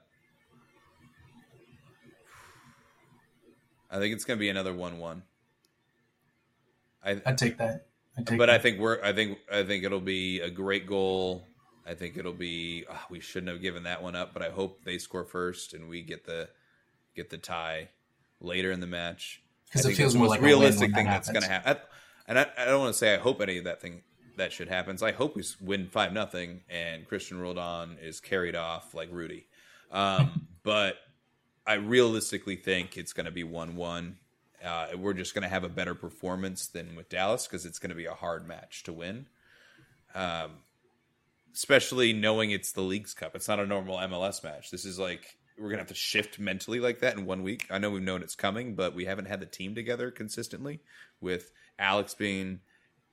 I 3.89 3.99
think 3.99 4.13
it's 4.13 4.25
gonna 4.25 4.39
be 4.39 4.49
another 4.49 4.73
one 4.73 4.97
one. 4.99 5.23
I 7.03 7.21
I'd 7.25 7.37
take 7.37 7.57
that. 7.57 7.87
I'd 8.17 8.27
take 8.27 8.37
but 8.37 8.49
I 8.49 8.57
think 8.57 8.79
we're 8.79 9.01
I 9.03 9.13
think 9.13 9.39
I 9.51 9.63
think 9.63 9.83
it'll 9.83 9.99
be 10.01 10.39
a 10.41 10.49
great 10.49 10.87
goal. 10.87 11.45
I 11.85 11.93
think 11.93 12.17
it'll 12.17 12.33
be 12.33 12.85
ah, 12.89 13.05
we 13.09 13.19
shouldn't 13.19 13.51
have 13.51 13.61
given 13.61 13.83
that 13.83 14.03
one 14.03 14.15
up, 14.15 14.33
but 14.33 14.41
I 14.43 14.49
hope 14.49 14.83
they 14.83 14.97
score 14.97 15.23
first 15.23 15.73
and 15.73 15.87
we 15.87 16.01
get 16.01 16.25
the 16.25 16.49
get 17.15 17.29
the 17.29 17.37
tie 17.37 17.89
later 18.41 18.71
in 18.71 18.79
the 18.79 18.87
match. 18.87 19.41
'Cause 19.71 19.85
I 19.85 19.91
it 19.91 19.95
feels 19.95 20.15
more 20.15 20.25
most 20.27 20.31
like 20.31 20.41
realistic 20.41 20.81
when 20.81 20.91
that 20.91 20.97
thing 20.97 21.05
that's 21.05 21.29
going 21.29 21.41
to 21.43 21.49
happen. 21.49 21.77
And 22.27 22.37
I, 22.39 22.47
I 22.57 22.65
don't 22.65 22.79
want 22.79 22.93
to 22.93 22.97
say 22.97 23.13
I 23.13 23.17
hope 23.17 23.41
any 23.41 23.57
of 23.57 23.63
that 23.65 23.81
thing 23.81 24.01
that 24.37 24.53
should 24.53 24.67
happens. 24.67 25.01
I 25.01 25.11
hope 25.11 25.35
we 25.35 25.43
win 25.61 25.87
five 25.87 26.13
nothing 26.13 26.61
and 26.69 27.07
Cristian 27.07 27.41
Roldan 27.41 27.97
is 28.01 28.19
carried 28.19 28.55
off 28.55 28.93
like 28.93 29.09
Rudy. 29.11 29.47
Um, 29.91 30.47
but 30.63 30.97
I 31.65 31.75
realistically 31.75 32.55
think 32.55 32.97
it's 32.97 33.13
going 33.13 33.25
to 33.25 33.31
be 33.31 33.43
one 33.43 33.75
one. 33.75 34.17
Uh, 34.63 34.87
we're 34.97 35.13
just 35.13 35.35
going 35.35 35.43
to 35.43 35.49
have 35.49 35.63
a 35.63 35.69
better 35.69 35.93
performance 35.93 36.67
than 36.67 36.95
with 36.95 37.09
Dallas 37.09 37.45
because 37.45 37.65
it's 37.65 37.77
going 37.77 37.89
to 37.89 37.95
be 37.95 38.05
a 38.05 38.13
hard 38.13 38.47
match 38.47 38.83
to 38.83 38.93
win. 38.93 39.27
Um, 40.15 40.51
especially 41.53 42.13
knowing 42.13 42.51
it's 42.51 42.71
the 42.71 42.81
League's 42.81 43.13
Cup. 43.13 43.35
It's 43.35 43.47
not 43.47 43.59
a 43.59 43.65
normal 43.65 43.97
MLS 43.97 44.43
match. 44.43 44.71
This 44.71 44.85
is 44.85 44.97
like 44.97 45.37
we're 45.57 45.69
gonna 45.69 45.81
have 45.81 45.87
to 45.87 45.95
shift 45.95 46.39
mentally 46.39 46.79
like 46.79 46.99
that 46.99 47.17
in 47.17 47.25
one 47.25 47.43
week. 47.43 47.65
I 47.69 47.79
know 47.79 47.89
we've 47.89 48.01
known 48.01 48.21
it's 48.21 48.35
coming, 48.35 48.75
but 48.75 48.93
we 48.93 49.05
haven't 49.05 49.25
had 49.25 49.39
the 49.39 49.45
team 49.45 49.73
together 49.73 50.11
consistently 50.11 50.81
with 51.19 51.51
Alex 51.79 52.13
being 52.13 52.59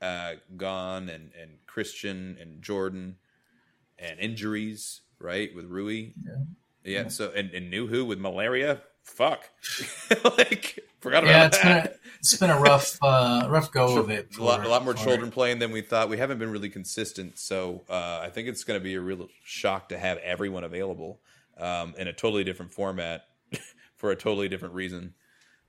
uh, 0.01 0.35
gone 0.57 1.09
and 1.09 1.31
and 1.41 1.53
Cristian 1.67 2.41
and 2.41 2.63
Jordan 2.63 3.17
and 3.99 4.19
injuries, 4.19 5.01
right? 5.19 5.55
With 5.55 5.67
Rui, 5.67 6.13
Yeah. 6.25 6.35
yeah. 6.85 7.09
So 7.09 7.31
and 7.35 7.51
and 7.53 7.73
Nouhou 7.73 8.07
with 8.07 8.19
malaria. 8.19 8.83
Fuck, 9.03 9.51
like 10.39 10.79
forgot 11.01 11.25
about 11.25 11.31
yeah, 11.31 11.47
it's 11.47 11.59
been 11.59 11.73
a, 11.73 11.91
it's 12.21 12.37
been 12.39 12.49
a 12.51 12.59
rough 12.59 12.97
uh, 13.03 13.47
rough 13.51 13.71
go 13.71 13.99
of 13.99 14.09
it. 14.09 14.35
a 14.39 14.43
lot, 14.43 14.65
a 14.65 14.69
lot 14.69 14.83
more 14.83 14.95
for- 14.97 15.05
children 15.05 15.31
playing 15.31 15.59
than 15.59 15.73
we 15.73 15.83
thought. 15.83 16.09
We 16.09 16.17
haven't 16.17 16.39
been 16.39 16.51
really 16.51 16.71
consistent, 16.71 17.39
so 17.39 17.83
uh, 17.91 18.21
I 18.23 18.31
think 18.31 18.49
it's 18.49 18.65
going 18.65 18.81
to 18.81 18.83
be 18.85 18.95
a 18.95 19.01
real 19.03 19.29
shock 19.45 19.91
to 19.91 19.99
have 19.99 20.17
everyone 20.19 20.65
available 20.65 21.21
um, 21.59 21.95
in 21.99 22.09
a 22.09 22.15
totally 22.15 22.45
different 22.45 22.73
format 22.73 23.27
for 23.97 24.11
a 24.11 24.17
totally 24.17 24.49
different 24.49 24.73
reason 24.75 25.13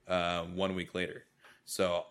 uh, 0.08 0.44
one 0.44 0.74
week 0.74 0.96
later. 0.96 1.26
So, 1.66 2.06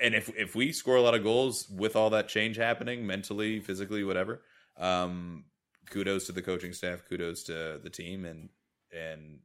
and 0.00 0.14
if 0.14 0.30
if 0.36 0.54
we 0.54 0.72
score 0.72 0.96
a 0.96 1.02
lot 1.02 1.14
of 1.14 1.22
goals 1.22 1.68
with 1.68 1.96
all 1.96 2.10
that 2.10 2.28
change 2.28 2.56
happening, 2.56 3.06
mentally, 3.06 3.60
physically, 3.60 4.04
whatever, 4.04 4.42
um, 4.78 5.44
kudos 5.90 6.26
to 6.26 6.32
the 6.32 6.42
coaching 6.42 6.72
staff, 6.72 7.02
kudos 7.08 7.44
to 7.44 7.80
the 7.82 7.90
team, 7.90 8.24
and 8.24 8.48
and 8.96 9.38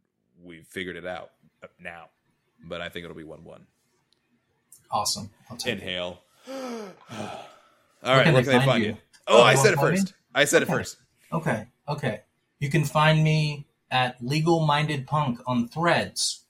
we 0.44 0.61
figured 0.61 0.95
it 0.95 1.06
out 1.06 1.32
now. 1.80 2.10
But 2.64 2.82
I 2.82 2.90
think 2.90 3.03
it'll 3.03 3.18
be 3.18 3.23
one 3.23 3.44
one. 3.44 3.65
Awesome. 4.91 5.30
I'll 5.49 5.57
take 5.57 5.73
it. 5.77 5.82
Inhale. 5.82 6.19
All 6.49 6.56
right, 8.03 8.23
can 8.23 8.34
where 8.34 8.44
they 8.44 8.44
can 8.44 8.45
they 8.45 8.52
find 8.53 8.64
find 8.65 8.84
you? 8.84 8.90
you? 8.91 8.98
Oh, 9.27 9.40
Oh, 9.40 9.44
I 9.44 9.56
said 9.56 9.73
it 9.73 9.77
find 9.77 9.98
first. 9.98 10.14
I 10.34 10.45
said 10.45 10.61
it 10.61 10.68
first. 10.68 10.98
Okay. 11.32 11.68
Okay. 11.88 12.22
You 12.60 12.69
can 12.69 12.84
find 12.86 13.23
me 13.23 13.68
at 13.91 14.18
Legal 14.23 14.65
Minded 14.65 15.07
Punk 15.07 15.40
on 15.48 15.68
Threads. 15.68 16.44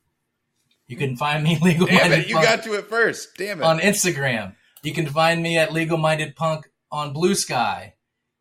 You 0.87 0.97
can 0.97 1.15
find 1.15 1.43
me 1.43 1.57
Legal 1.61 1.87
Damn 1.87 1.97
Minded 1.97 2.19
it, 2.19 2.27
you 2.27 2.35
Punk 2.35 2.47
got 2.47 2.63
to 2.63 2.73
it 2.73 2.87
first. 2.87 3.35
Damn 3.37 3.61
it. 3.61 3.63
on 3.63 3.79
Instagram. 3.79 4.55
You 4.83 4.93
can 4.93 5.07
find 5.07 5.41
me 5.41 5.57
at 5.57 5.73
Legal 5.73 5.97
Minded 5.97 6.35
Punk 6.35 6.69
on 6.91 7.13
Blue 7.13 7.35
Sky. 7.35 7.95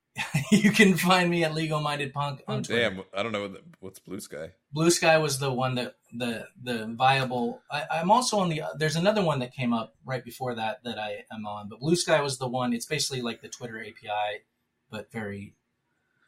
you 0.52 0.70
can 0.70 0.96
find 0.96 1.28
me 1.28 1.42
at 1.42 1.54
Legal 1.54 1.80
Minded 1.80 2.12
Punk 2.12 2.42
on 2.46 2.62
Twitter. 2.62 2.90
Damn, 2.90 3.02
I 3.12 3.22
don't 3.22 3.32
know 3.32 3.42
what 3.42 3.52
the, 3.54 3.60
what's 3.80 3.98
blue 3.98 4.20
sky. 4.20 4.50
Blue 4.72 4.90
Sky 4.90 5.18
was 5.18 5.38
the 5.38 5.50
one 5.52 5.74
that 5.74 5.96
the 6.12 6.46
the 6.62 6.86
viable. 6.96 7.62
I, 7.70 7.84
I'm 7.90 8.10
also 8.12 8.38
on 8.38 8.48
the. 8.48 8.62
There's 8.78 8.94
another 8.94 9.24
one 9.24 9.40
that 9.40 9.52
came 9.52 9.72
up 9.72 9.94
right 10.04 10.24
before 10.24 10.54
that 10.54 10.84
that 10.84 10.98
I 10.98 11.24
am 11.32 11.46
on, 11.46 11.68
but 11.68 11.80
Blue 11.80 11.96
Sky 11.96 12.20
was 12.20 12.38
the 12.38 12.46
one. 12.46 12.72
It's 12.72 12.86
basically 12.86 13.22
like 13.22 13.42
the 13.42 13.48
Twitter 13.48 13.80
API, 13.80 14.42
but 14.90 15.10
very. 15.10 15.54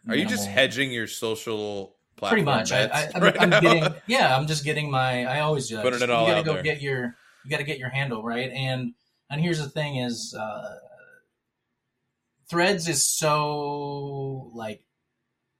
Are 0.08 0.16
you 0.16 0.26
just 0.26 0.48
hedging 0.48 0.92
your 0.92 1.08
social 1.08 1.95
Pretty 2.22 2.42
much. 2.42 2.72
I, 2.72 2.84
I, 2.86 3.08
I'm, 3.14 3.22
right 3.22 3.36
I'm 3.40 3.50
getting. 3.62 3.94
Yeah, 4.06 4.36
I'm 4.36 4.46
just 4.46 4.64
getting 4.64 4.90
my. 4.90 5.24
I 5.26 5.40
always 5.40 5.68
judge. 5.68 5.82
Putting 5.82 6.02
it 6.02 6.10
all 6.10 6.22
you 6.22 6.28
gotta 6.28 6.40
out 6.40 6.44
go 6.46 6.54
there. 6.54 6.62
get 6.62 6.80
your. 6.82 7.14
You 7.44 7.50
got 7.50 7.58
to 7.58 7.64
get 7.64 7.78
your 7.78 7.90
handle 7.90 8.22
right, 8.24 8.50
and 8.50 8.94
and 9.30 9.40
here's 9.40 9.58
the 9.60 9.68
thing: 9.68 9.96
is 9.96 10.34
uh, 10.38 10.76
Threads 12.48 12.88
is 12.88 13.04
so 13.04 14.50
like 14.54 14.82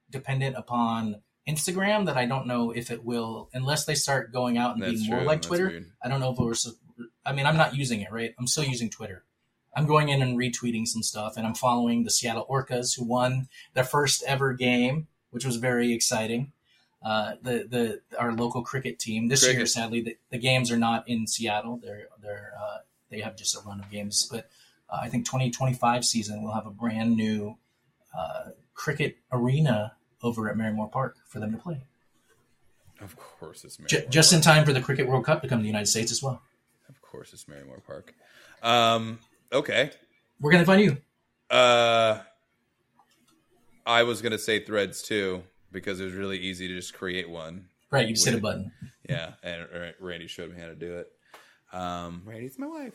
dependent 0.09 0.55
upon 0.57 1.21
Instagram 1.47 2.05
that 2.05 2.17
I 2.17 2.25
don't 2.25 2.47
know 2.47 2.71
if 2.71 2.91
it 2.91 3.03
will 3.05 3.49
unless 3.53 3.85
they 3.85 3.95
start 3.95 4.31
going 4.33 4.57
out 4.57 4.73
and 4.75 4.81
That's 4.83 4.93
being 4.95 5.09
more 5.09 5.19
true. 5.19 5.27
like 5.27 5.37
That's 5.39 5.47
Twitter. 5.47 5.67
weird. 5.67 5.85
I 6.03 6.07
don't 6.09 6.19
know 6.19 6.31
if 6.31 6.37
we're. 6.39 6.53
su- 6.53 6.75
I 7.25 7.33
mean, 7.33 7.45
I'm 7.45 7.57
not 7.57 7.75
using 7.75 8.01
it, 8.01 8.11
right? 8.11 8.33
I'm 8.39 8.47
still 8.47 8.63
using 8.63 8.89
Twitter. 8.89 9.23
I'm 9.75 9.85
going 9.85 10.09
in 10.09 10.21
and 10.21 10.37
retweeting 10.37 10.87
some 10.87 11.03
stuff, 11.03 11.37
and 11.37 11.45
I'm 11.45 11.53
following 11.53 12.03
the 12.03 12.09
Seattle 12.09 12.47
Orcas, 12.49 12.97
who 12.97 13.03
won 13.05 13.47
their 13.75 13.83
first 13.83 14.23
ever 14.25 14.53
game, 14.53 15.07
which 15.31 15.45
was 15.45 15.57
very 15.57 15.93
exciting. 15.93 16.51
Uh, 17.03 17.33
the 17.41 17.67
the 17.69 18.01
our 18.17 18.33
local 18.33 18.63
cricket 18.63 18.97
team 18.99 19.27
this 19.27 19.43
year, 19.53 19.65
sadly, 19.65 20.01
the, 20.01 20.17
the 20.31 20.37
games 20.37 20.71
are 20.71 20.77
not 20.77 21.07
in 21.07 21.27
Seattle. 21.27 21.79
They're 21.81 22.07
they're 22.21 22.51
uh, 22.59 22.77
they 23.09 23.19
have 23.21 23.35
just 23.35 23.55
a 23.55 23.59
run 23.61 23.79
of 23.79 23.89
games, 23.91 24.27
but 24.31 24.49
uh, 24.89 24.99
I 25.01 25.09
think 25.09 25.25
2025 25.25 26.03
season 26.03 26.41
we'll 26.41 26.53
have 26.53 26.65
a 26.65 26.71
brand 26.71 27.15
new 27.15 27.57
uh, 28.17 28.49
cricket 28.73 29.17
arena 29.31 29.93
over 30.23 30.49
at 30.49 30.57
Marymoor 30.57 30.91
Park 30.91 31.17
for 31.27 31.39
them 31.39 31.51
to 31.51 31.57
play, 31.57 31.83
Of 33.01 33.15
course, 33.15 33.63
it's 33.63 33.77
J- 33.77 34.07
just 34.09 34.33
in 34.33 34.41
time 34.41 34.65
for 34.65 34.73
the 34.73 34.81
Cricket 34.81 35.07
World 35.07 35.25
Cup 35.25 35.41
to 35.43 35.47
come 35.47 35.59
to 35.59 35.61
the 35.61 35.67
United 35.67 35.87
States 35.87 36.11
as 36.11 36.23
well. 36.23 36.41
Of 36.89 36.99
course, 37.01 37.33
it's 37.33 37.45
Marymoor 37.45 37.83
Park. 37.85 38.15
Um, 38.63 39.19
okay. 39.53 39.91
We're 40.41 40.51
gonna 40.51 40.65
find 40.65 40.81
you. 40.81 40.97
Uh, 41.49 42.21
I 43.87 44.03
was 44.03 44.21
gonna 44.21 44.37
say 44.37 44.59
Threads 44.63 45.01
too 45.01 45.43
because 45.71 45.99
it 45.99 46.05
was 46.05 46.13
really 46.13 46.37
easy 46.37 46.67
to 46.67 46.75
just 46.75 46.93
create 46.93 47.29
one. 47.29 47.67
Right, 47.89 48.07
you 48.07 48.13
just 48.13 48.25
hit 48.25 48.35
a 48.35 48.41
button. 48.41 48.71
Yeah, 49.09 49.31
and 49.41 49.65
Randy 49.99 50.27
showed 50.27 50.53
me 50.53 50.59
how 50.59 50.67
to 50.67 50.75
do 50.75 50.97
it. 50.97 51.11
Um, 51.71 52.23
Randy's 52.25 52.59
my 52.59 52.67
wife. 52.67 52.93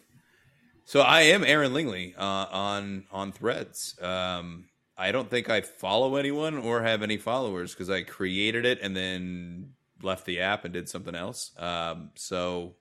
So 0.85 1.01
I 1.01 1.23
am 1.23 1.44
Aaron 1.44 1.73
Lingley 1.73 2.14
uh, 2.16 2.47
on 2.52 3.05
on 3.10 3.32
Threads. 3.32 3.97
Um, 4.01 4.66
I 4.97 5.10
don't 5.10 5.31
think 5.31 5.48
I 5.48 5.62
follow 5.62 6.16
anyone 6.16 6.59
or 6.59 6.82
have 6.82 7.02
any 7.02 7.16
followers 7.16 7.73
because 7.73 7.89
I 7.89 8.02
created 8.02 8.64
it 8.64 8.78
and 8.82 8.94
then 8.94 9.73
left 10.02 10.27
the 10.27 10.40
app 10.40 10.64
and 10.64 10.74
did 10.74 10.89
something 10.89 11.14
else. 11.14 11.52
Um, 11.59 12.10
so 12.14 12.74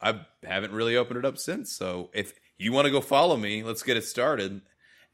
I 0.00 0.20
haven't 0.42 0.72
really 0.72 0.96
opened 0.96 1.18
it 1.18 1.24
up 1.24 1.38
since. 1.38 1.72
So 1.72 2.10
if 2.12 2.34
you 2.58 2.72
want 2.72 2.86
to 2.86 2.90
go 2.90 3.00
follow 3.00 3.36
me, 3.36 3.62
let's 3.62 3.82
get 3.82 3.96
it 3.96 4.04
started, 4.04 4.60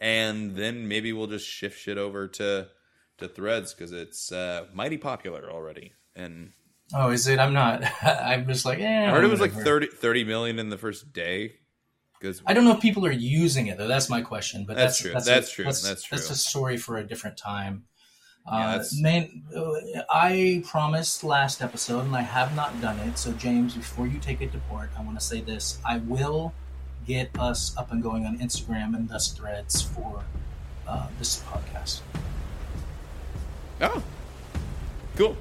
and 0.03 0.57
then 0.57 0.89
maybe 0.89 1.12
we'll 1.12 1.29
just 1.29 1.47
shift 1.49 1.79
shit 1.79 1.97
over 1.97 2.27
to 2.27 2.69
to 3.19 3.29
Threads 3.29 3.73
because 3.73 3.93
it's 3.93 4.33
uh, 4.33 4.66
mighty 4.74 4.99
popular 4.99 5.49
already. 5.51 5.93
And 6.16 6.53
Oh, 6.95 7.11
is 7.11 7.27
it? 7.27 7.39
I'm 7.39 7.55
not. 7.55 7.85
I'm 8.03 8.47
just 8.47 8.66
like, 8.66 8.81
eh. 8.81 9.07
I 9.07 9.11
heard 9.11 9.24
it 9.24 9.29
was 9.29 9.41
like 9.41 9.53
whatever. 9.53 9.87
30, 9.87 9.87
30 9.97 10.24
million 10.24 10.59
in 10.59 10.69
the 10.69 10.77
first 10.77 11.12
day. 11.12 11.55
Because 12.20 12.43
I 12.47 12.53
don't 12.53 12.65
know 12.65 12.73
if 12.73 12.81
people 12.81 13.07
are 13.07 13.12
using 13.12 13.69
it 13.69 13.79
though. 13.79 13.89
That's 13.89 14.11
my 14.11 14.20
question. 14.20 14.65
But 14.66 14.77
That's 14.77 14.99
that's 14.99 15.01
true. 15.01 15.12
That's, 15.12 15.27
That's 15.27 15.53
a, 15.53 15.55
true. 15.55 15.65
That's, 15.65 15.83
That's 15.83 16.09
That's 16.09 16.31
a 16.31 16.37
story 16.37 16.77
for 16.77 16.99
a 16.99 17.07
different 17.07 17.37
time. 17.37 17.85
Yeah, 18.45 18.77
uh, 18.77 18.85
man, 18.99 19.45
I 20.11 20.65
promised 20.66 21.23
last 21.23 21.62
episode, 21.62 22.07
and 22.07 22.16
I 22.16 22.23
have 22.23 22.57
not 22.57 22.81
done 22.81 22.99
it. 22.99 23.16
So, 23.16 23.31
James, 23.35 23.74
before 23.74 24.09
you 24.09 24.19
take 24.19 24.41
it 24.41 24.51
to 24.51 24.59
port, 24.69 24.91
I 24.99 25.03
want 25.03 25.19
to 25.19 25.24
say 25.24 25.41
this: 25.41 25.79
I 25.85 25.99
will 25.99 26.53
get 27.07 27.31
us 27.39 27.77
up 27.77 27.93
and 27.93 28.03
going 28.03 28.27
on 28.27 28.39
Instagram 28.39 28.95
and 28.95 29.09
thus 29.09 29.33
Threads 29.33 29.83
for 29.83 30.23
uh, 30.87 31.07
this 31.19 31.43
podcast. 31.43 32.01
oh, 33.81 34.03
cool. 35.16 35.37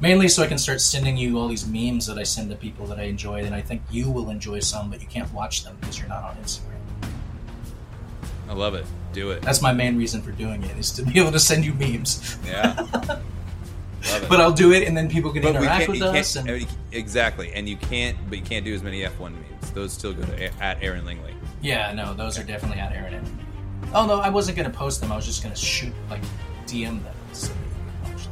Mainly 0.00 0.28
so 0.28 0.42
I 0.42 0.46
can 0.46 0.56
start 0.58 0.80
sending 0.80 1.16
you 1.16 1.38
all 1.38 1.48
these 1.48 1.66
memes 1.66 2.06
that 2.06 2.18
I 2.18 2.22
send 2.22 2.48
to 2.50 2.56
people 2.56 2.86
that 2.86 2.98
I 2.98 3.02
enjoy, 3.02 3.44
and 3.44 3.54
I 3.54 3.60
think 3.60 3.82
you 3.90 4.10
will 4.10 4.30
enjoy 4.30 4.60
some, 4.60 4.90
but 4.90 5.00
you 5.02 5.06
can't 5.06 5.30
watch 5.34 5.62
them 5.64 5.76
because 5.80 5.98
you're 5.98 6.08
not 6.08 6.24
on 6.24 6.36
Instagram. 6.36 6.78
I 8.48 8.54
love 8.54 8.74
it. 8.74 8.86
Do 9.12 9.30
it. 9.30 9.42
That's 9.42 9.60
my 9.60 9.72
main 9.72 9.98
reason 9.98 10.22
for 10.22 10.32
doing 10.32 10.62
it 10.62 10.76
is 10.78 10.90
to 10.92 11.02
be 11.02 11.20
able 11.20 11.32
to 11.32 11.38
send 11.38 11.64
you 11.64 11.74
memes. 11.74 12.38
Yeah. 12.46 13.20
But 14.30 14.40
I'll 14.40 14.52
do 14.52 14.72
it, 14.72 14.88
and 14.88 14.96
then 14.96 15.10
people 15.10 15.30
can 15.30 15.42
But 15.42 15.56
interact 15.56 15.86
can't, 15.86 15.90
with 15.90 16.02
us. 16.02 16.34
And 16.34 16.66
exactly, 16.90 17.52
and 17.52 17.68
you 17.68 17.76
can't, 17.76 18.16
but 18.30 18.38
you 18.38 18.44
can't 18.44 18.64
do 18.64 18.72
as 18.72 18.82
many 18.82 19.02
F1 19.02 19.34
memes. 19.60 19.72
Those 19.72 19.92
still 19.92 20.12
go 20.12 20.24
to 20.24 20.44
a- 20.44 20.62
at 20.62 20.82
Aaron 20.82 21.04
Lingley. 21.04 21.34
yeah, 21.62 21.92
no, 21.92 22.14
those 22.14 22.38
are 22.38 22.44
definitely 22.44 22.78
at 22.80 22.92
Aaron. 22.92 23.14
and- 23.14 23.38
Oh 23.94 24.06
no, 24.06 24.20
I 24.20 24.28
wasn't 24.28 24.56
gonna 24.56 24.70
post 24.70 25.00
them. 25.00 25.10
I 25.10 25.16
was 25.16 25.26
just 25.26 25.42
gonna 25.42 25.56
shoot 25.56 25.92
like 26.10 26.22
DM 26.66 27.02
them. 27.02 27.14
So 27.32 27.48
that 27.48 27.54
you 27.54 27.70
can 28.04 28.12
watch 28.12 28.24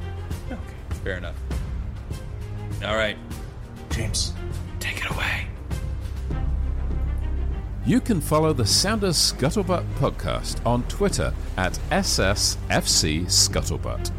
them. 0.48 0.58
Okay, 0.58 1.00
fair 1.04 1.16
enough. 1.16 1.34
All 2.84 2.96
right, 2.96 3.16
James, 3.90 4.32
take 4.78 4.98
it 5.04 5.10
away. 5.10 5.46
You 7.84 8.00
can 8.00 8.20
follow 8.20 8.52
the 8.52 8.66
Sounders 8.66 9.16
Scuttlebutt 9.16 9.84
podcast 9.94 10.64
on 10.66 10.82
Twitter 10.84 11.32
at 11.56 11.78
SSFC 11.90 13.22
Scuttlebutt. 13.26 14.10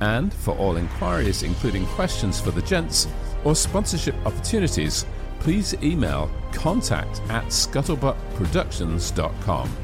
And 0.00 0.34
for 0.34 0.56
all 0.58 0.76
inquiries, 0.76 1.44
including 1.44 1.86
questions 1.86 2.40
for 2.40 2.50
the 2.50 2.62
gents 2.62 3.06
or 3.44 3.54
sponsorship 3.54 4.16
opportunities, 4.26 5.06
please 5.42 5.74
email 5.82 6.30
contact 6.52 7.20
at 7.28 7.44
scuttlebuttproductions.com. 7.46 9.76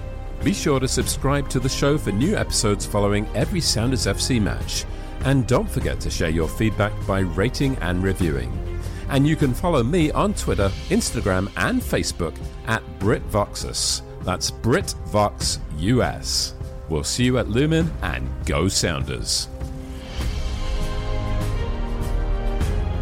Be 0.44 0.54
sure 0.54 0.78
to 0.78 0.86
subscribe 0.86 1.48
to 1.48 1.58
the 1.58 1.68
show 1.68 1.98
for 1.98 2.12
new 2.12 2.36
episodes 2.36 2.86
following 2.86 3.26
every 3.34 3.60
Sounders 3.60 4.06
FC 4.06 4.40
match. 4.40 4.84
And 5.24 5.48
don't 5.48 5.68
forget 5.68 5.98
to 6.00 6.10
share 6.10 6.30
your 6.30 6.46
feedback 6.46 6.92
by 7.06 7.18
rating 7.20 7.74
and 7.78 8.04
reviewing. 8.04 8.52
And 9.08 9.26
you 9.26 9.34
can 9.34 9.52
follow 9.52 9.82
me 9.82 10.12
on 10.12 10.34
Twitter, 10.34 10.68
Instagram, 10.90 11.50
and 11.56 11.82
Facebook 11.82 12.36
at 12.66 12.84
BritVoxus. 13.00 14.02
That's 14.22 14.52
BritVoxUS. 14.52 16.52
We'll 16.88 17.04
see 17.04 17.24
you 17.24 17.38
at 17.38 17.48
Lumen 17.48 17.90
and 18.02 18.28
go 18.46 18.68
Sounders. 18.68 19.48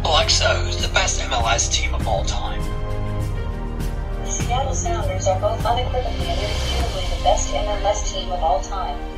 Alexa, 0.07 0.55
who's 0.59 0.81
the 0.81 0.87
best 0.93 1.19
MLS 1.19 1.69
team 1.69 1.93
of 1.93 2.07
all 2.07 2.23
time? 2.23 2.61
The 4.23 4.31
Seattle 4.31 4.73
Sounders 4.73 5.27
are 5.27 5.37
both 5.37 5.65
unequivocally 5.65 6.27
and 6.29 6.39
irrefutably 6.39 7.17
the 7.17 7.23
best 7.23 7.53
MLS 7.53 8.13
team 8.13 8.31
of 8.31 8.41
all 8.41 8.61
time. 8.61 9.16